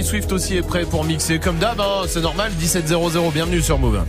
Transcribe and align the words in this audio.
Dirty 0.00 0.08
Swift 0.08 0.32
aussi 0.32 0.56
est 0.56 0.62
prêt 0.62 0.84
pour 0.84 1.04
mixer. 1.04 1.38
Comme 1.38 1.58
d'hab, 1.58 1.78
hein, 1.80 2.04
c'est 2.08 2.20
normal, 2.20 2.52
17.00, 2.58 3.32
bienvenue 3.32 3.60
sur 3.60 3.78
Move. 3.78 4.02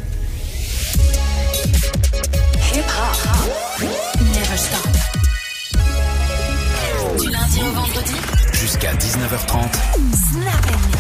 Never 4.22 4.58
stop. 4.58 4.88
Du 7.20 7.30
lundi 7.30 7.60
au 7.60 7.72
vendredi. 7.74 8.14
Jusqu'à 8.54 8.94
19h30. 8.94 9.70
Snap 10.32 10.91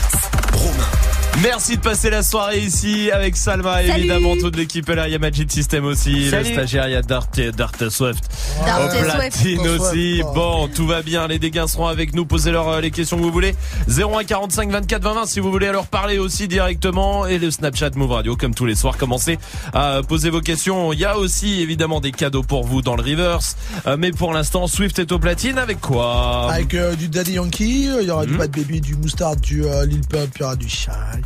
Merci 1.43 1.77
de 1.77 1.81
passer 1.81 2.11
la 2.11 2.21
soirée 2.21 2.59
ici 2.59 3.09
avec 3.09 3.35
Salma, 3.35 3.81
évidemment 3.81 4.35
toute 4.37 4.55
l'équipe 4.55 4.87
là, 4.89 5.07
il 5.07 5.11
y 5.11 5.15
a 5.15 5.19
Magic 5.19 5.51
System 5.51 5.85
aussi, 5.85 6.29
Salut. 6.29 6.49
le 6.49 6.53
stagiaire, 6.53 6.87
il 6.87 6.91
y 6.91 6.95
a 6.95 7.01
Dart, 7.01 7.27
Dart 7.57 7.71
Swift, 7.89 8.23
wow. 8.59 9.15
platine 9.15 9.57
Swift. 9.57 9.81
aussi. 9.81 10.21
Bon, 10.35 10.67
tout 10.67 10.85
va 10.85 11.01
bien, 11.01 11.27
les 11.27 11.39
dégâts 11.39 11.65
seront 11.65 11.87
avec 11.87 12.13
nous, 12.13 12.25
posez-leur 12.25 12.67
euh, 12.69 12.81
les 12.81 12.91
questions 12.91 13.17
que 13.17 13.23
vous 13.23 13.31
voulez. 13.31 13.55
01 13.87 14.23
45 14.23 14.69
24 14.69 15.01
20 15.01 15.13
20 15.13 15.25
si 15.25 15.39
vous 15.39 15.51
voulez 15.51 15.71
leur 15.71 15.87
parler 15.87 16.19
aussi 16.19 16.47
directement 16.47 17.25
et 17.25 17.39
le 17.39 17.49
Snapchat 17.49 17.91
Move 17.95 18.11
Radio 18.11 18.35
comme 18.35 18.53
tous 18.53 18.67
les 18.67 18.75
soirs 18.75 18.97
commencez 18.97 19.39
à 19.73 19.95
euh, 19.95 20.03
poser 20.03 20.29
vos 20.29 20.41
questions. 20.41 20.93
Il 20.93 20.99
y 20.99 21.05
a 21.05 21.17
aussi 21.17 21.61
évidemment 21.61 22.01
des 22.01 22.11
cadeaux 22.11 22.43
pour 22.43 22.67
vous 22.67 22.83
dans 22.83 22.95
le 22.95 23.01
reverse, 23.01 23.57
euh, 23.87 23.97
mais 23.97 24.11
pour 24.11 24.31
l'instant 24.31 24.67
Swift 24.67 24.99
est 24.99 25.11
au 25.11 25.17
platine 25.17 25.57
avec 25.57 25.81
quoi? 25.81 26.53
Avec 26.53 26.75
du 26.97 27.09
Daddy 27.09 27.33
Yankee, 27.33 27.89
il 27.99 28.07
y 28.07 28.11
aura 28.11 28.27
du 28.27 28.33
hmm. 28.33 28.37
Bad 28.37 28.51
Baby, 28.51 28.81
du 28.81 28.95
Mustard, 28.95 29.37
du 29.37 29.63
Lil 29.87 30.01
Pump, 30.07 30.31
il 30.35 30.41
y 30.41 30.43
aura 30.43 30.55
du 30.55 30.69
Shine 30.69 31.23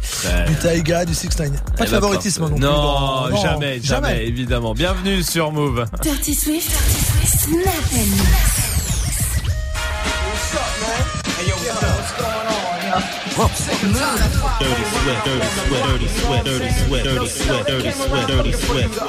du 0.48 0.56
Taiga, 0.56 1.06
du 1.06 1.14
6 1.14 1.30
9 1.38 1.38
Pas 1.38 1.46
de 1.46 1.52
eh 1.52 1.78
ben, 1.78 1.88
favoritisme 1.88 2.44
hein, 2.44 2.50
non 2.50 2.56
plus. 3.28 3.36
Non, 3.36 3.42
jamais, 3.42 3.80
jamais, 3.82 4.28
évidemment. 4.28 4.74
Bienvenue 4.74 5.24
sur 5.24 5.52
Move. 5.52 5.86
Dirty 6.02 6.36
Swift, 6.36 6.72
Dirty 17.04 17.30
Swift, 17.30 18.28
Dirty 18.28 18.54
Swift. 18.54 19.02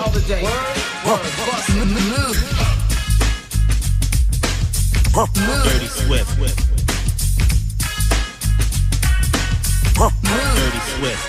Dirty 9.97 10.77
Swift. 10.93 11.25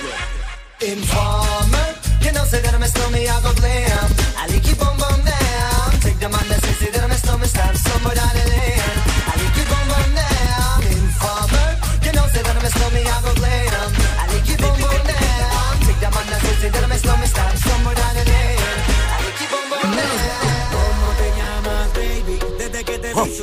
Informer, 0.83 1.87
you 2.19 2.33
know, 2.33 2.43
say 2.43 2.59
that 2.59 2.73
I'm 2.75 2.83
a 2.83 2.85
I 2.85 2.91
go 3.39 3.55
glam. 3.55 4.11
I 4.35 4.43
bum 4.75 4.99
down. 5.23 5.87
Take 6.03 6.19
the 6.19 6.27
man 6.27 6.43
that 6.51 6.59
says 6.59 6.91
that 6.91 6.99
I'm 7.01 7.07
a 7.07 7.15
stop. 7.15 7.39
I 7.39 7.39
bum 7.39 7.47
down. 10.19 10.83
Informer, 10.83 11.79
you 12.03 12.11
know, 12.11 12.27
say 12.27 12.43
that 12.43 12.59
I'm 12.59 12.59
a 12.59 12.67
I 12.67 13.15
go 13.23 13.31
glam. 13.39 13.87
I 14.19 14.27
bum 14.59 14.75
down. 15.07 15.71
Take 15.87 16.03
the 16.03 16.11
man 16.11 16.27
that 16.27 16.43
says 16.43 16.67
that 16.67 16.83
I'm 16.83 16.91
a 16.91 16.99
stop. 16.99 17.23
I 17.47 17.55
bum 17.71 17.87
down. 17.95 18.19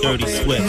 Dirty 0.03 0.27
Swift. 0.29 0.69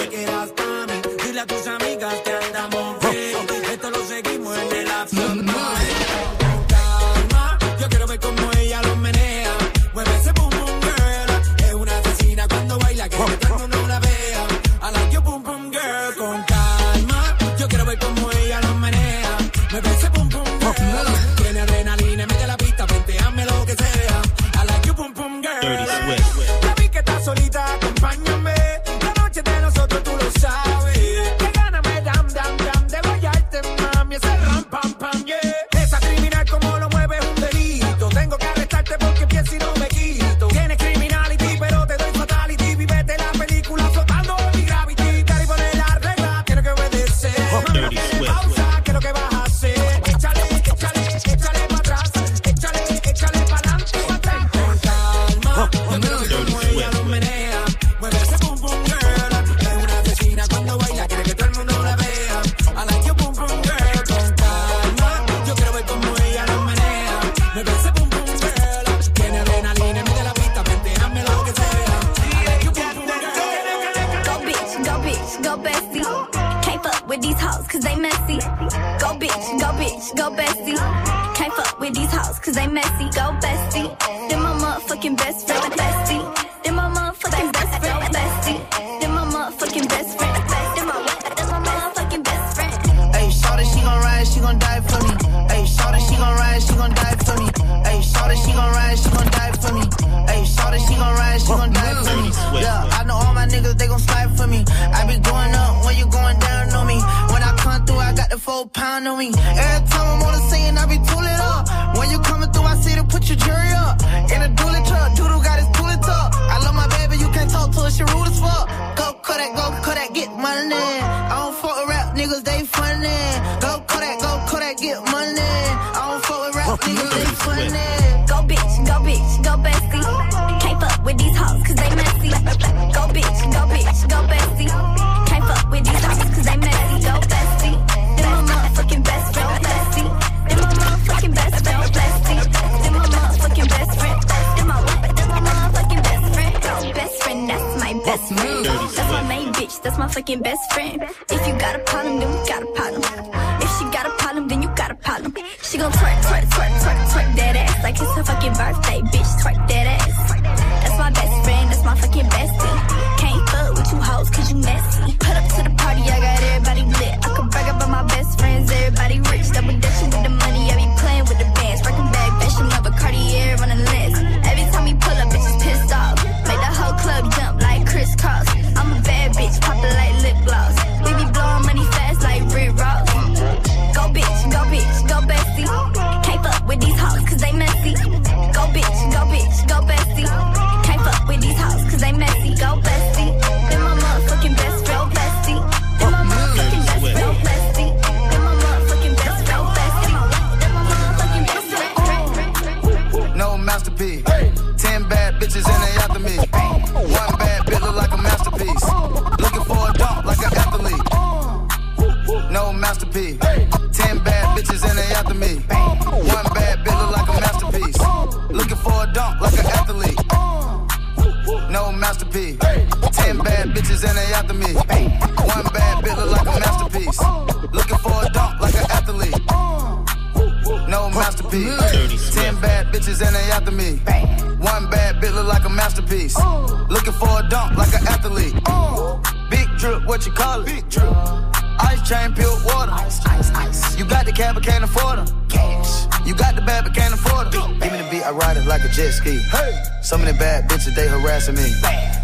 they 251.47 251.53
me. 251.53 251.69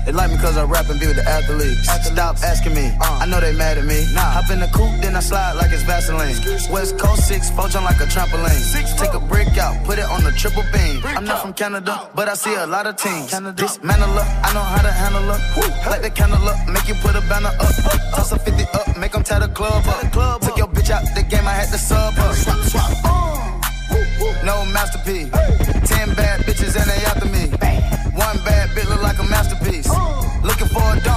They 0.05 0.11
like 0.13 0.31
me 0.31 0.37
cause 0.37 0.57
I 0.57 0.63
rap 0.63 0.89
and 0.89 0.99
be 0.99 1.07
with 1.07 1.17
the 1.17 1.27
athletes. 1.27 1.89
Stop 2.07 2.37
asking 2.37 2.75
me, 2.75 2.95
I 3.01 3.25
know 3.25 3.39
they 3.39 3.53
mad 3.53 3.77
at 3.77 3.85
me. 3.85 4.05
Hop 4.15 4.49
in 4.51 4.59
the 4.59 4.67
coupe, 4.67 5.01
then 5.01 5.15
I 5.15 5.19
slide 5.19 5.53
like 5.53 5.71
it's 5.71 5.83
Vaseline. 5.83 6.35
West 6.71 6.97
Coast 6.97 7.27
6, 7.27 7.51
four 7.51 7.67
jump 7.67 7.85
like 7.85 7.99
a 7.99 8.05
trampoline. 8.05 8.61
Take 8.97 9.13
a 9.13 9.19
brick 9.19 9.57
out, 9.57 9.83
put 9.85 9.99
it 9.99 10.05
on 10.05 10.23
the 10.23 10.31
triple 10.31 10.63
beam. 10.71 11.01
I'm 11.03 11.25
not 11.25 11.41
from 11.41 11.53
Canada, 11.53 12.09
but 12.15 12.29
I 12.29 12.35
see 12.35 12.53
a 12.55 12.67
lot 12.67 12.87
of 12.87 12.95
teams. 12.95 13.31
Dismantle 13.55 14.07
her, 14.07 14.27
I 14.43 14.53
know 14.53 14.61
how 14.61 14.81
to 14.81 14.91
handle 14.91 15.23
her. 15.23 15.89
Light 15.89 16.01
the 16.01 16.09
candle 16.09 16.47
up, 16.47 16.67
make 16.69 16.87
you 16.87 16.95
put 16.95 17.15
a 17.15 17.21
banner 17.21 17.51
up. 17.59 17.75
Toss 18.15 18.31
a 18.31 18.39
50 18.39 18.63
up, 18.73 18.97
make 18.97 19.11
them 19.11 19.23
tie 19.23 19.39
the 19.39 19.49
club 19.49 19.83
up. 19.87 20.41
Took 20.41 20.57
your 20.57 20.67
bitch 20.67 20.89
out 20.89 21.03
the 21.15 21.23
game, 21.23 21.47
I 21.47 21.53
had 21.53 21.69
to 21.69 21.77
sub 21.77 22.13
her. 22.13 23.37
No 24.43 24.63
masterpiece. 24.65 25.29
Ten 25.87 26.13
bad 26.13 26.41
bitches 26.41 26.75
and 26.79 26.87
they 26.89 27.03
after 27.05 27.16
like 29.67 29.75
a 29.75 29.89
masterpiece. 29.89 30.43
Looking 30.43 30.67
for 30.67 30.95
a 30.95 31.01
dunk 31.01 31.16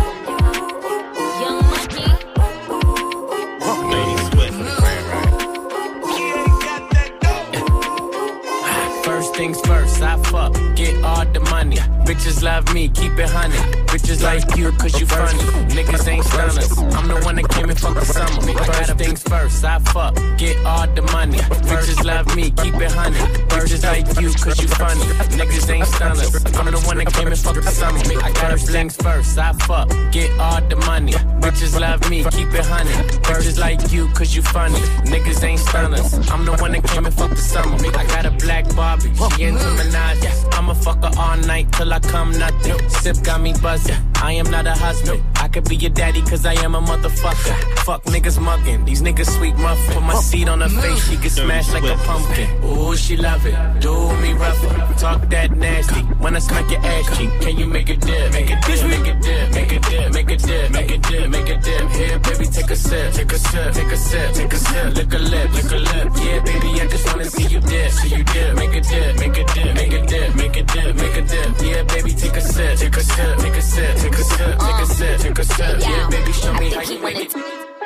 Bitches 12.41 12.55
love 12.55 12.73
me, 12.73 12.89
keep 12.89 13.19
it 13.19 13.29
honey. 13.29 13.55
Bitches 13.85 14.23
like 14.23 14.57
you, 14.57 14.71
cause 14.71 14.99
you 14.99 15.05
funny. 15.05 15.37
Niggas 15.69 16.07
ain't 16.07 16.25
stunners. 16.25 16.75
I'm 16.95 17.07
the 17.07 17.21
one 17.23 17.35
that 17.35 17.47
came 17.49 17.69
and 17.69 17.79
fucked 17.79 17.99
the 17.99 18.05
summer. 18.05 18.41
First 18.65 18.97
things 18.97 19.21
first, 19.21 19.63
I 19.63 19.77
fuck, 19.77 20.15
get 20.39 20.57
all 20.65 20.87
the 20.87 21.03
money. 21.13 21.37
Bitches 21.37 22.03
love 22.03 22.35
me, 22.35 22.49
keep 22.49 22.73
it 22.81 22.91
honey. 22.91 23.19
Bitches 23.45 23.83
like 23.83 24.07
you, 24.19 24.33
cause 24.41 24.59
you 24.59 24.67
funny. 24.69 25.01
Niggas 25.37 25.69
ain't 25.69 25.85
stunners. 25.85 26.33
I'm 26.57 26.65
the 26.71 26.81
one 26.87 26.97
that 26.97 27.13
came 27.13 27.27
and 27.27 27.37
fucked 27.37 27.63
the 27.63 27.69
summer. 27.69 27.99
I 27.99 28.31
got 28.31 28.59
things 28.59 28.95
first, 28.95 29.37
I 29.37 29.53
fuck, 29.53 29.89
get 30.11 30.31
all 30.39 30.61
the 30.61 30.77
money. 30.77 31.13
Bitches 31.45 31.79
love 31.79 32.09
me, 32.09 32.23
keep 32.31 32.51
it 32.53 32.65
honey. 32.65 32.89
Bitches 33.21 33.59
like 33.59 33.91
you, 33.91 34.07
cause 34.15 34.35
you 34.35 34.41
funny. 34.41 34.79
Niggas 35.05 35.43
ain't 35.43 35.59
stunners. 35.59 36.13
I'm 36.31 36.45
the 36.45 36.57
one 36.57 36.71
that 36.71 36.83
came 36.85 37.05
and 37.05 37.13
fucked 37.13 37.35
the 37.35 37.41
summer. 37.41 37.77
I 37.95 38.03
got 38.07 38.25
a 38.25 38.31
black 38.31 38.65
Barbie, 38.75 39.13
she 39.35 39.43
into 39.43 39.69
Minaj. 39.77 40.57
I'ma 40.57 40.73
fuck 40.73 41.03
her 41.03 41.11
all 41.19 41.37
night 41.37 41.71
till 41.73 41.93
I 41.93 41.99
come 41.99 42.30
nothing. 42.37 42.89
Sip 42.89 43.23
got 43.23 43.41
me 43.41 43.53
buzzing. 43.61 43.95
I 44.15 44.33
am 44.33 44.49
not 44.49 44.67
a 44.67 44.71
husband. 44.73 45.30
I 45.41 45.47
could 45.47 45.67
be 45.67 45.75
your 45.75 45.89
daddy 45.89 46.21
cause 46.21 46.45
I 46.45 46.53
am 46.63 46.75
a 46.75 46.81
motherfucker. 46.81 47.55
Fuck 47.79 48.03
niggas 48.03 48.39
mugging. 48.39 48.85
These 48.85 49.01
niggas 49.01 49.29
sweet 49.37 49.55
muffin. 49.57 49.95
Put 49.95 50.03
my 50.03 50.15
seat 50.15 50.47
on 50.47 50.61
her 50.61 50.69
face, 50.69 51.09
she 51.09 51.17
get 51.17 51.31
smashed 51.31 51.73
like 51.73 51.83
a 51.83 51.97
pumpkin. 52.05 52.47
Ooh, 52.63 52.95
she 52.95 53.17
love 53.17 53.45
it. 53.45 53.55
Do 53.81 53.93
me 54.21 54.33
rougher. 54.33 54.69
Talk 54.99 55.29
that 55.29 55.51
nasty. 55.51 56.01
When 56.23 56.35
I 56.35 56.39
smack 56.39 56.69
your 56.69 56.79
ass 56.79 57.17
cheek, 57.17 57.31
can 57.41 57.57
you 57.57 57.65
make 57.65 57.89
a 57.89 57.97
dip? 57.97 58.31
Make 58.31 58.51
a 58.51 58.59
dip, 58.61 58.87
make 58.87 59.07
a 59.07 59.13
dip, 59.19 59.53
make 59.53 59.71
a 59.71 59.79
dip, 59.79 60.11
make 60.13 60.31
a 60.31 60.37
dip, 60.37 60.71
make 60.71 60.91
a 60.91 60.97
dip, 60.97 61.29
make 61.29 61.49
a 61.49 61.57
dip. 61.57 61.89
Here, 61.91 62.19
baby, 62.19 62.45
take 62.45 62.61
take 62.61 62.71
a 62.71 62.75
sip, 62.75 63.13
take 63.13 63.31
a 63.31 63.39
sip, 63.39 63.73
take 63.73 63.91
a 63.91 63.97
sip, 63.97 64.33
take 64.33 64.53
a 64.53 64.57
sip, 64.57 64.95
lick 64.95 65.13
a 65.13 65.17
lip, 65.17 65.53
lick 65.53 65.71
a 65.71 65.77
lip. 65.77 66.07
Yeah, 66.21 66.39
baby, 66.43 66.81
I 66.81 66.87
just 66.87 67.05
wanna 67.07 67.25
see 67.25 67.47
you 67.47 67.59
dip, 67.59 67.91
see 67.91 68.15
you 68.15 68.23
dip, 68.23 68.55
make 68.55 68.75
a 68.75 68.81
dip, 68.81 69.19
make 69.19 69.37
a 69.37 69.43
dip, 69.53 69.75
make 69.75 69.93
a 69.93 70.05
dip, 70.05 70.35
make 70.35 70.57
a 70.57 70.63
dip, 70.63 70.95
make 70.95 71.17
a 71.17 71.21
dip. 71.21 71.61
Yeah, 71.61 71.83
baby, 71.83 72.13
take 72.13 72.37
a 72.37 72.41
sip, 72.41 72.77
take 72.77 72.95
a 72.95 73.01
sip, 73.01 73.37
take 73.39 73.55
a 73.55 73.61
sip, 73.61 73.95
take 73.97 74.13
a 74.13 74.23
sip, 74.23 74.59
take 74.59 74.79
a 74.79 74.85
sip, 74.85 75.19
take 75.19 75.19
a 75.19 75.19
sip. 75.19 75.30
Yeah, 75.31 76.09
baby, 76.09 76.33
show 76.33 76.51
me 76.55 76.69
how 76.71 76.81
you 76.81 76.99
make 76.99 77.15
it. 77.15 77.31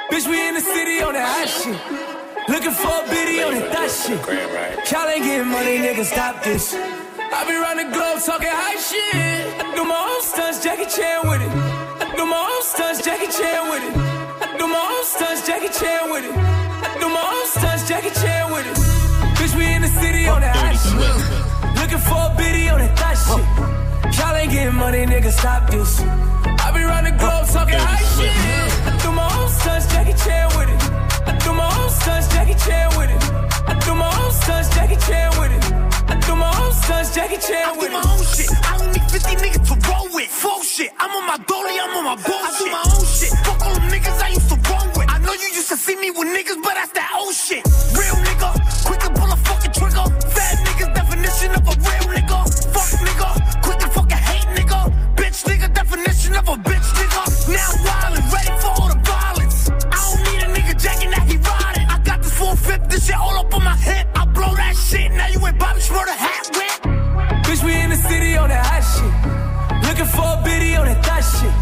Bitch, 0.10 0.26
we 0.28 0.48
in 0.48 0.56
the 0.56 0.62
city 0.62 0.98
on 1.06 1.14
that 1.14 1.30
hot 1.30 1.46
shit. 1.46 1.78
Looking 2.50 2.74
for 2.74 2.90
a 2.90 3.06
biddy 3.06 3.44
on 3.46 3.54
that 3.54 3.70
thot 3.70 3.86
shit. 3.86 4.18
Y'all 4.90 5.06
ain't 5.06 5.22
getting 5.22 5.54
money, 5.54 5.78
nigga, 5.78 6.06
stop 6.06 6.42
this. 6.44 6.74
I 6.74 7.46
be 7.46 7.54
round 7.54 7.78
the 7.78 7.86
globe 7.94 8.18
talking 8.26 8.50
high 8.50 8.82
shit. 8.82 9.62
I 9.62 9.76
do 9.78 9.86
my 9.86 9.94
own 9.94 10.24
stunts, 10.26 10.64
Jackie 10.64 10.90
Chan 10.90 11.30
with 11.30 11.42
it. 11.46 11.52
I 12.02 12.16
do 12.18 12.26
my 12.26 12.42
own 12.50 12.64
stunts, 12.66 13.06
Jackie 13.06 13.30
Chan 13.30 13.70
with 13.70 13.84
it. 13.86 13.94
I 13.94 14.58
do 14.58 14.66
my 14.66 14.82
own 14.82 15.06
stunts, 15.06 15.46
Jackie 15.46 15.70
Chan 15.70 16.10
with 16.10 16.26
it. 16.26 16.34
I 16.34 16.98
do 16.98 17.08
my 17.14 17.22
own 17.30 17.46
stunts, 17.46 17.86
Jackie 17.86 18.10
Chan 18.26 18.50
with 18.58 18.66
it. 18.66 18.78
Bitch, 19.38 19.54
we 19.54 19.70
in 19.70 19.86
the 19.86 19.94
city 20.02 20.26
on 20.26 20.42
that 20.42 20.56
hot 20.58 20.74
shit. 20.82 20.98
Looking 21.78 22.02
for 22.10 22.18
a 22.26 22.34
biddy 22.42 22.74
on 22.74 22.82
that 22.82 22.98
thot 22.98 23.14
shit. 23.14 23.46
Y'all 24.14 24.36
ain't 24.36 24.52
getting 24.52 24.76
money, 24.76 25.06
nigga, 25.06 25.32
stop 25.32 25.70
this. 25.70 26.02
I 26.02 26.72
be 26.74 26.84
round 26.84 27.08
the 27.08 27.12
globe 27.12 27.48
talking 27.50 27.76
oh, 27.76 27.86
high 27.90 28.06
shit. 28.14 28.30
I 28.86 28.92
do 29.02 29.12
my 29.12 29.26
own 29.38 29.50
stunts, 29.50 29.88
Jackie 29.92 30.14
Chan 30.14 30.46
with 30.56 30.70
it. 30.70 30.82
I 31.26 31.34
do 31.42 31.52
my 31.54 31.66
own 31.66 31.90
stunts, 31.90 32.28
Jackie 32.30 32.58
Chan 32.66 32.88
with 32.98 33.10
it. 33.10 33.22
I 33.66 33.74
do 33.82 33.96
my 33.96 34.12
own 34.22 34.32
stunts, 34.32 34.70
Jackie 34.76 35.00
Chan 35.08 35.30
with 35.40 35.52
it. 35.58 35.64
I 36.06 36.16
do 36.22 36.36
my 36.36 36.52
own 36.62 36.74
stunts, 36.74 37.16
Jackie 37.16 37.42
Chan 37.42 37.78
with 37.78 37.90
it. 37.90 37.96
I 37.96 37.98
do 37.98 37.98
my 37.98 38.06
own 38.14 38.24
shit. 38.30 38.50
I 38.54 38.78
don't 38.78 38.92
need 38.94 39.10
50 39.10 39.36
niggas 39.42 39.66
to 39.70 39.76
roll 39.90 40.08
with. 40.14 40.30
Full 40.30 40.62
shit. 40.62 40.92
I'm 41.00 41.12
on 41.12 41.26
my 41.26 41.38
dolly, 41.50 41.76
I'm 41.82 41.98
on 41.98 42.06
my 42.06 42.18
bullshit. 42.22 42.46
I 42.46 42.60
do 42.62 42.66
my 42.72 42.84
own 42.86 43.06
shit. 43.06 43.34
Fuck 43.42 43.62
all 43.66 43.74
them 43.74 43.90
niggas 43.90 44.22
I 44.22 44.30
used 44.30 44.50
to 44.54 44.58
roll 44.70 44.88
with. 44.96 45.10
I 45.10 45.18
know 45.20 45.34
you 45.34 45.50
used 45.50 45.70
to 45.70 45.78
see 45.78 45.96
me 45.96 46.12
with 46.12 46.30
niggas, 46.30 46.62
but 46.62 46.74
that's 46.78 46.94
that 46.94 47.10
old 47.18 47.34
shit. 47.34 47.66
Real 47.98 48.25
Now 57.56 57.72
wildin', 57.88 58.26
ready 58.36 58.54
for 58.62 58.72
all 58.76 58.90
the 58.92 59.00
violence. 59.08 59.70
I 59.96 59.98
don't 60.04 60.22
need 60.28 60.42
a 60.44 60.50
nigga 60.56 60.76
jacking 60.76 61.12
that 61.12 61.24
he 61.24 61.38
riding. 61.38 61.88
I 61.88 61.98
got 62.04 62.22
this 62.22 62.34
full 62.38 62.56
fifth, 62.56 62.90
this 62.90 63.08
shit 63.08 63.16
all 63.16 63.38
up 63.38 63.54
on 63.56 63.64
my 63.64 63.78
hip. 63.78 64.08
I 64.14 64.26
blow 64.26 64.54
that 64.56 64.76
shit, 64.76 65.12
now 65.12 65.28
you 65.28 65.40
ain't 65.48 65.58
Bobby 65.58 65.80
Schmurder 65.80 66.18
hat 66.26 66.44
whip. 66.52 66.78
Bitch, 67.46 67.64
we 67.64 67.74
in 67.80 67.90
the 67.92 67.96
city 67.96 68.36
on 68.36 68.50
that 68.50 68.66
hot 68.68 68.84
shit. 68.84 69.14
Looking 69.88 70.10
for 70.16 70.28
a 70.36 70.42
biddy 70.44 70.76
on 70.76 70.86
that 70.86 71.00
thot 71.06 71.24
shit. 71.24 71.56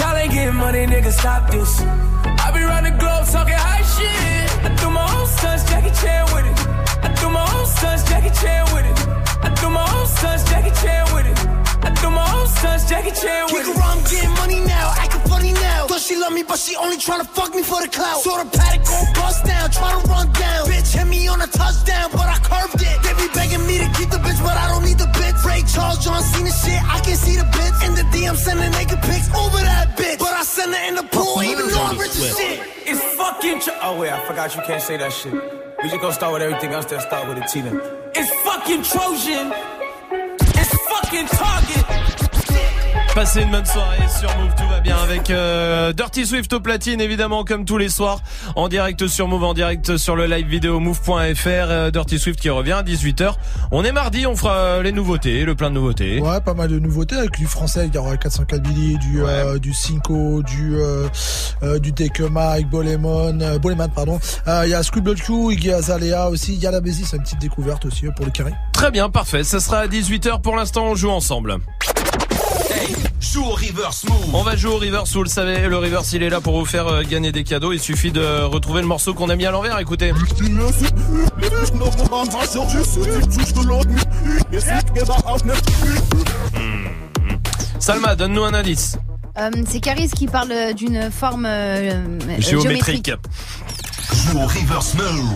Y'all 0.00 0.16
ain't 0.16 0.32
getting 0.32 0.56
money, 0.56 0.86
nigga, 0.86 1.12
stop 1.12 1.48
this. 1.50 1.80
I 1.80 2.50
be 2.50 2.62
round 2.66 2.86
the 2.86 2.94
globe 2.98 3.26
talking 3.30 3.54
high 3.54 3.86
shit. 3.86 4.50
I 4.66 4.74
do 4.82 4.90
my 4.90 5.06
own 5.14 5.26
stunts, 5.26 5.62
Jackie 5.70 5.94
Chan 6.02 6.26
with 6.34 6.46
it. 6.50 6.58
I 7.06 7.08
do 7.20 7.30
my 7.30 7.46
own 7.54 7.66
stunts, 7.66 8.02
Jackie 8.10 8.34
Chan 8.40 8.66
with 8.74 8.86
it. 8.90 8.98
I 9.46 9.54
do 9.60 9.70
my 9.70 9.86
own 9.94 10.06
stunts, 10.06 10.42
Jackie 10.50 10.74
Chan 10.82 11.14
with 11.14 11.26
it. 11.30 11.69
I 11.82 11.90
do 12.00 12.10
my 12.10 12.26
own 12.36 12.46
stunts, 12.48 12.88
Jackie 12.88 13.10
Chan 13.12 13.44
with 13.52 13.64
Kick 13.66 13.74
it. 13.74 13.78
around, 13.78 14.04
getting 14.10 14.34
money 14.36 14.60
now, 14.60 14.92
acting 14.96 15.20
funny 15.30 15.52
now. 15.52 15.86
Thought 15.86 16.00
she 16.00 16.16
love 16.16 16.32
me, 16.32 16.42
but 16.42 16.58
she 16.58 16.76
only 16.76 16.96
tryna 16.96 17.26
fuck 17.26 17.54
me 17.54 17.62
for 17.62 17.80
the 17.80 17.88
clout. 17.88 18.20
Saw 18.20 18.42
the 18.42 18.48
paddock 18.56 18.84
go 18.84 18.98
bust 19.14 19.44
down, 19.44 19.70
tryna 19.70 20.04
run 20.08 20.30
down. 20.32 20.66
Bitch 20.68 20.92
hit 20.96 21.06
me 21.06 21.26
on 21.28 21.40
a 21.40 21.46
touchdown, 21.46 22.10
but 22.12 22.26
I 22.28 22.38
curved 22.44 22.82
it. 22.82 22.96
They 23.02 23.12
be 23.16 23.28
begging 23.32 23.64
me 23.66 23.78
to 23.78 23.88
keep 23.96 24.10
the 24.10 24.18
bitch, 24.18 24.40
but 24.42 24.56
I 24.56 24.68
don't 24.68 24.84
need 24.84 24.98
the 24.98 25.08
bitch. 25.16 25.36
Ray 25.44 25.62
Charles, 25.64 26.04
John 26.04 26.22
Cena 26.22 26.52
shit, 26.52 26.80
I 26.84 27.00
can 27.00 27.16
see 27.16 27.36
the 27.36 27.44
bitch. 27.48 27.76
In 27.86 27.94
the 27.94 28.04
DM, 28.12 28.36
sending 28.36 28.70
naked 28.72 29.00
pics 29.02 29.28
over 29.34 29.56
that 29.58 29.96
bitch. 29.96 30.18
But 30.18 30.32
I 30.36 30.42
send 30.44 30.74
her 30.74 30.82
in 30.88 30.94
the 30.96 31.04
pool, 31.04 31.42
even 31.42 31.68
though 31.68 31.80
I'm 31.82 31.96
rich 31.98 32.12
as 32.16 32.36
shit. 32.36 32.60
It's 32.84 33.00
fucking. 33.16 33.60
Tro- 33.60 33.78
oh 33.82 33.98
wait, 33.98 34.12
I 34.12 34.20
forgot 34.26 34.54
you 34.54 34.62
can't 34.66 34.82
say 34.82 34.96
that 34.98 35.12
shit. 35.12 35.32
We 35.32 35.88
just 35.88 36.00
gonna 36.02 36.12
start 36.12 36.34
with 36.34 36.42
everything 36.42 36.72
else. 36.72 36.84
Then 36.86 37.00
start 37.00 37.26
with 37.28 37.38
the 37.38 37.44
Tina. 37.48 37.72
It's 38.14 38.30
fucking 38.44 38.82
Trojan. 38.84 39.48
Fucking 41.10 41.26
Target. 41.26 41.99
Passez 43.14 43.42
une 43.42 43.50
bonne 43.50 43.66
soirée 43.66 44.08
sur 44.08 44.28
Move, 44.38 44.54
tout 44.56 44.68
va 44.70 44.78
bien 44.80 44.96
avec 44.96 45.30
euh, 45.30 45.92
Dirty 45.92 46.24
Swift 46.24 46.52
au 46.52 46.60
platine 46.60 47.00
évidemment 47.00 47.42
comme 47.44 47.64
tous 47.64 47.76
les 47.76 47.88
soirs 47.88 48.20
en 48.54 48.68
direct 48.68 49.08
sur 49.08 49.26
Move, 49.26 49.42
en 49.42 49.52
direct 49.52 49.96
sur 49.96 50.14
le 50.14 50.26
live 50.26 50.46
vidéo 50.46 50.78
move.fr. 50.78 51.46
Euh, 51.48 51.90
Dirty 51.90 52.20
Swift 52.20 52.38
qui 52.38 52.50
revient 52.50 52.72
à 52.72 52.82
18h. 52.84 53.32
On 53.72 53.82
est 53.84 53.90
mardi, 53.90 54.26
on 54.26 54.36
fera 54.36 54.54
euh, 54.54 54.82
les 54.82 54.92
nouveautés, 54.92 55.44
le 55.44 55.56
plein 55.56 55.70
de 55.70 55.74
nouveautés. 55.74 56.20
Ouais, 56.20 56.40
pas 56.40 56.54
mal 56.54 56.68
de 56.68 56.78
nouveautés 56.78 57.16
avec 57.16 57.32
du 57.32 57.46
français. 57.46 57.88
Il 57.88 57.94
y 57.94 57.98
aura 57.98 58.16
404 58.16 58.62
Billy, 58.62 58.96
du 58.98 59.22
euh, 59.22 59.58
du 59.58 59.74
Cinco, 59.74 60.42
du 60.44 60.76
euh, 60.76 61.08
euh, 61.64 61.80
du 61.80 61.92
Take 61.92 62.22
a 62.24 62.28
Mike, 62.28 62.70
Bolemon, 62.70 63.40
euh, 63.40 63.58
Boleman 63.58 63.90
pardon. 63.90 64.20
Euh, 64.46 64.62
Il 64.66 64.70
y 64.70 64.74
a 64.74 64.82
Scribble 64.84 65.16
Q, 65.16 65.52
Iggy 65.52 65.72
Azalea 65.72 66.28
aussi. 66.30 66.54
Il 66.54 66.60
y 66.62 66.66
a 66.68 66.70
la 66.70 66.80
Bézi, 66.80 67.04
c'est 67.04 67.16
une 67.16 67.24
petite 67.24 67.40
découverte 67.40 67.84
aussi 67.86 68.06
pour 68.14 68.24
le 68.24 68.30
carré. 68.30 68.52
Très 68.72 68.92
bien, 68.92 69.10
parfait. 69.10 69.42
Ça 69.42 69.58
sera 69.58 69.78
à 69.80 69.86
18h 69.88 70.40
pour 70.40 70.54
l'instant, 70.56 70.84
on 70.86 70.94
joue 70.94 71.10
ensemble. 71.10 71.56
Joue 73.20 73.44
au 73.44 73.50
reverse 73.50 74.04
move. 74.04 74.34
On 74.34 74.42
va 74.42 74.56
jouer 74.56 74.72
au 74.72 74.78
reverse, 74.78 75.12
vous 75.12 75.22
le 75.22 75.28
savez, 75.28 75.68
le 75.68 75.76
reverse 75.76 76.12
il 76.12 76.22
est 76.22 76.30
là 76.30 76.40
pour 76.40 76.58
vous 76.58 76.64
faire 76.64 76.88
euh, 76.88 77.02
gagner 77.02 77.32
des 77.32 77.44
cadeaux. 77.44 77.72
Il 77.72 77.80
suffit 77.80 78.10
de 78.10 78.42
retrouver 78.42 78.80
le 78.80 78.86
morceau 78.86 79.14
qu'on 79.14 79.28
a 79.28 79.36
mis 79.36 79.46
à 79.46 79.50
l'envers. 79.50 79.78
Écoutez. 79.78 80.12
Salma, 87.78 88.14
donne-nous 88.16 88.44
un 88.44 88.54
indice. 88.54 88.96
Euh, 89.38 89.50
c'est 89.66 89.80
Caris 89.80 90.10
qui 90.10 90.26
parle 90.26 90.74
d'une 90.74 91.10
forme 91.10 91.46
euh, 91.46 91.92
euh, 91.92 92.40
Géométrique. 92.40 93.12
Joue 94.08 94.38
au 94.38 94.46
reverse 94.46 94.94
move. 94.94 95.30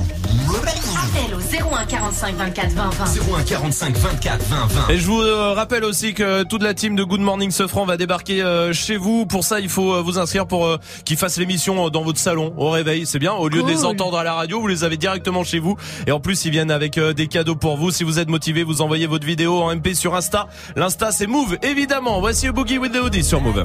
Appel 0.96 1.34
au 1.34 1.74
01 1.74 1.84
45 1.84 2.36
24 2.36 2.70
20 2.72 2.90
20. 2.90 3.04
01 3.38 3.42
45 3.42 3.96
24 3.96 4.42
20 4.42 4.66
20. 4.66 4.88
Et 4.90 4.98
je 4.98 5.06
vous 5.06 5.20
euh, 5.20 5.52
rappelle 5.52 5.84
aussi 5.84 6.14
que 6.14 6.42
toute 6.44 6.62
la 6.62 6.72
team 6.72 6.96
de 6.96 7.04
Good 7.04 7.20
Morning 7.20 7.50
Sofran 7.50 7.84
va 7.84 7.96
débarquer 7.96 8.42
euh, 8.42 8.72
chez 8.72 8.96
vous. 8.96 9.26
Pour 9.26 9.44
ça, 9.44 9.60
il 9.60 9.68
faut 9.68 9.94
euh, 9.94 10.02
vous 10.02 10.18
inscrire 10.18 10.46
pour 10.46 10.78
qu'ils 11.04 11.16
fassent 11.16 11.36
l'émission 11.36 11.90
dans 11.90 12.02
votre 12.02 12.18
salon 12.18 12.54
au 12.56 12.70
réveil. 12.70 13.06
C'est 13.06 13.18
bien. 13.18 13.34
Au 13.34 13.48
lieu 13.48 13.62
de 13.62 13.68
les 13.68 13.84
entendre 13.84 14.18
à 14.18 14.24
la 14.24 14.34
radio, 14.34 14.60
vous 14.60 14.68
les 14.68 14.82
avez 14.82 14.96
directement 14.96 15.44
chez 15.44 15.58
vous. 15.58 15.76
Et 16.06 16.12
en 16.12 16.20
plus, 16.20 16.44
ils 16.44 16.50
viennent 16.50 16.70
avec 16.70 16.98
des 16.98 17.26
cadeaux 17.26 17.56
pour 17.56 17.76
vous. 17.76 17.90
Si 17.90 18.02
vous 18.02 18.18
êtes 18.18 18.28
motivé, 18.28 18.64
vous 18.64 18.80
envoyez 18.80 19.06
votre 19.06 19.26
vidéo 19.26 19.62
en 19.62 19.74
MP 19.74 19.94
sur 19.94 20.14
Insta. 20.14 20.48
L'Insta, 20.76 21.12
c'est 21.12 21.26
Move, 21.26 21.58
évidemment. 21.62 22.20
Voici 22.20 22.50
Boogie 22.50 22.78
with 22.78 22.92
the 22.92 22.98
Hoodie 22.98 23.24
sur 23.24 23.40
Move. 23.40 23.64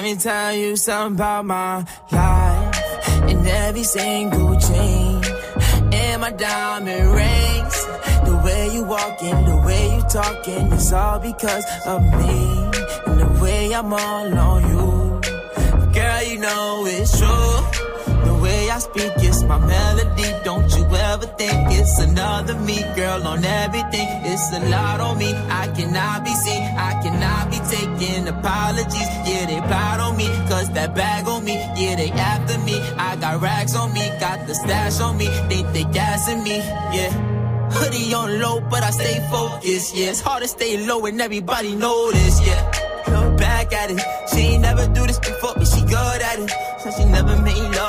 Let 0.00 0.06
me 0.06 0.16
tell 0.16 0.54
you 0.54 0.76
something 0.76 1.16
about 1.16 1.44
my 1.44 1.84
life. 2.10 3.28
and 3.28 3.46
every 3.46 3.82
single 3.82 4.58
chain, 4.58 5.22
and 5.92 6.22
my 6.22 6.30
diamond 6.30 7.12
rings. 7.12 7.76
The 8.24 8.40
way 8.42 8.70
you 8.72 8.84
walking, 8.84 9.44
the 9.44 9.62
way 9.66 9.96
you 9.96 10.02
talking, 10.08 10.72
it's 10.72 10.90
all 10.90 11.18
because 11.18 11.66
of 11.84 12.00
me. 12.00 12.38
And 13.08 13.20
the 13.20 13.40
way 13.42 13.74
I'm 13.74 13.92
all 13.92 14.38
on 14.38 14.62
you. 14.70 15.20
Girl, 15.92 16.22
you 16.22 16.38
know 16.38 16.86
it's 16.86 17.18
true. 17.18 17.79
I 18.70 18.78
speak 18.78 19.12
it's 19.16 19.42
my 19.42 19.58
melody. 19.58 20.30
Don't 20.44 20.70
you 20.76 20.84
ever 20.84 21.26
think 21.26 21.58
it's 21.78 21.98
another 21.98 22.54
me, 22.54 22.80
girl, 22.94 23.26
on 23.26 23.44
everything. 23.44 24.08
It's 24.24 24.52
a 24.54 24.60
lot 24.70 25.00
on 25.00 25.18
me. 25.18 25.34
I 25.34 25.66
cannot 25.74 26.24
be 26.24 26.30
seen. 26.30 26.62
I 26.78 26.92
cannot 27.02 27.50
be 27.50 27.58
taking 27.68 28.28
apologies. 28.28 29.10
Yeah, 29.26 29.46
they 29.46 29.60
proud 29.66 29.98
on 29.98 30.16
me. 30.16 30.28
Cause 30.48 30.70
that 30.70 30.94
bag 30.94 31.26
on 31.26 31.44
me. 31.44 31.54
Yeah, 31.76 31.96
they 31.96 32.10
after 32.12 32.58
me. 32.60 32.80
I 32.96 33.16
got 33.16 33.42
rags 33.42 33.74
on 33.74 33.92
me. 33.92 34.08
Got 34.20 34.46
the 34.46 34.54
stash 34.54 35.00
on 35.00 35.16
me. 35.16 35.26
They 35.26 35.62
think 35.62 35.72
they 35.72 35.84
gassing 35.92 36.44
me. 36.44 36.58
Yeah. 36.94 37.10
Hoodie 37.72 38.14
on 38.14 38.40
low, 38.40 38.60
but 38.60 38.84
I 38.84 38.90
stay 38.90 39.18
focused. 39.30 39.96
Yeah, 39.96 40.10
it's 40.10 40.20
hard 40.20 40.42
to 40.42 40.48
stay 40.48 40.86
low 40.86 41.06
and 41.06 41.20
everybody 41.20 41.74
this. 41.74 42.46
Yeah. 42.46 42.90
Back 43.36 43.72
at 43.72 43.90
it. 43.90 44.00
She 44.30 44.40
ain't 44.52 44.62
never 44.62 44.86
do 44.88 45.06
this 45.06 45.18
before, 45.18 45.54
but 45.54 45.66
she 45.66 45.80
good 45.80 46.20
at 46.30 46.38
it. 46.38 46.50
Said 46.80 46.92
she 46.92 47.04
never 47.06 47.36
made 47.40 47.56
love, 47.56 47.79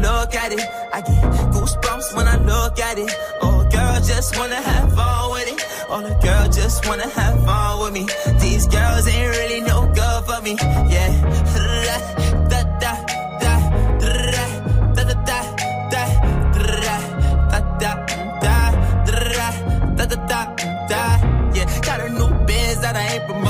look 0.00 0.34
at 0.34 0.52
it. 0.52 0.64
I 0.92 1.00
get 1.00 1.22
goosebumps 1.52 2.16
when 2.16 2.26
I 2.26 2.36
look 2.36 2.78
at 2.78 2.98
it. 2.98 3.10
Oh, 3.42 3.66
girl, 3.70 4.00
just 4.00 4.36
wanna 4.38 4.56
have 4.56 4.92
fun 4.94 5.30
with 5.32 5.48
it. 5.52 5.58
All 5.90 6.02
the 6.02 6.14
girls 6.26 6.56
just 6.56 6.86
wanna 6.86 7.08
have 7.08 7.44
fun 7.44 7.80
with 7.80 7.92
me. 7.92 8.04
These 8.40 8.66
girls 8.68 9.06
ain't 9.08 9.30
really 9.36 9.60
no 9.60 9.78
good 9.98 10.20
for 10.26 10.40
me. 10.42 10.56
Yeah. 10.94 11.10
Da 12.50 12.60
da 12.82 12.92
da 13.42 13.52
da 13.52 13.54
da 14.00 14.12
da 14.96 15.04
da 15.04 15.38
da 15.92 16.04
da 17.80 17.94
da 19.96 20.06
da 20.06 20.16
da 20.16 20.40
da. 20.88 21.04
Yeah, 21.54 21.80
got 21.80 22.00
a 22.00 22.08
new 22.08 22.30
biz 22.46 22.80
that 22.80 22.96
I 22.96 23.14
ain't 23.14 23.26
promoting. 23.26 23.49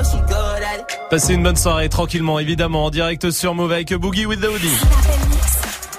Passez 1.09 1.33
une 1.33 1.43
bonne 1.43 1.57
soirée 1.57 1.89
tranquillement, 1.89 2.39
évidemment, 2.39 2.85
en 2.85 2.89
direct 2.89 3.31
sur 3.31 3.53
Move 3.53 3.71
avec 3.71 3.93
Boogie 3.93 4.25
with 4.25 4.39
the 4.39 4.45
Hoodie. 4.45 4.77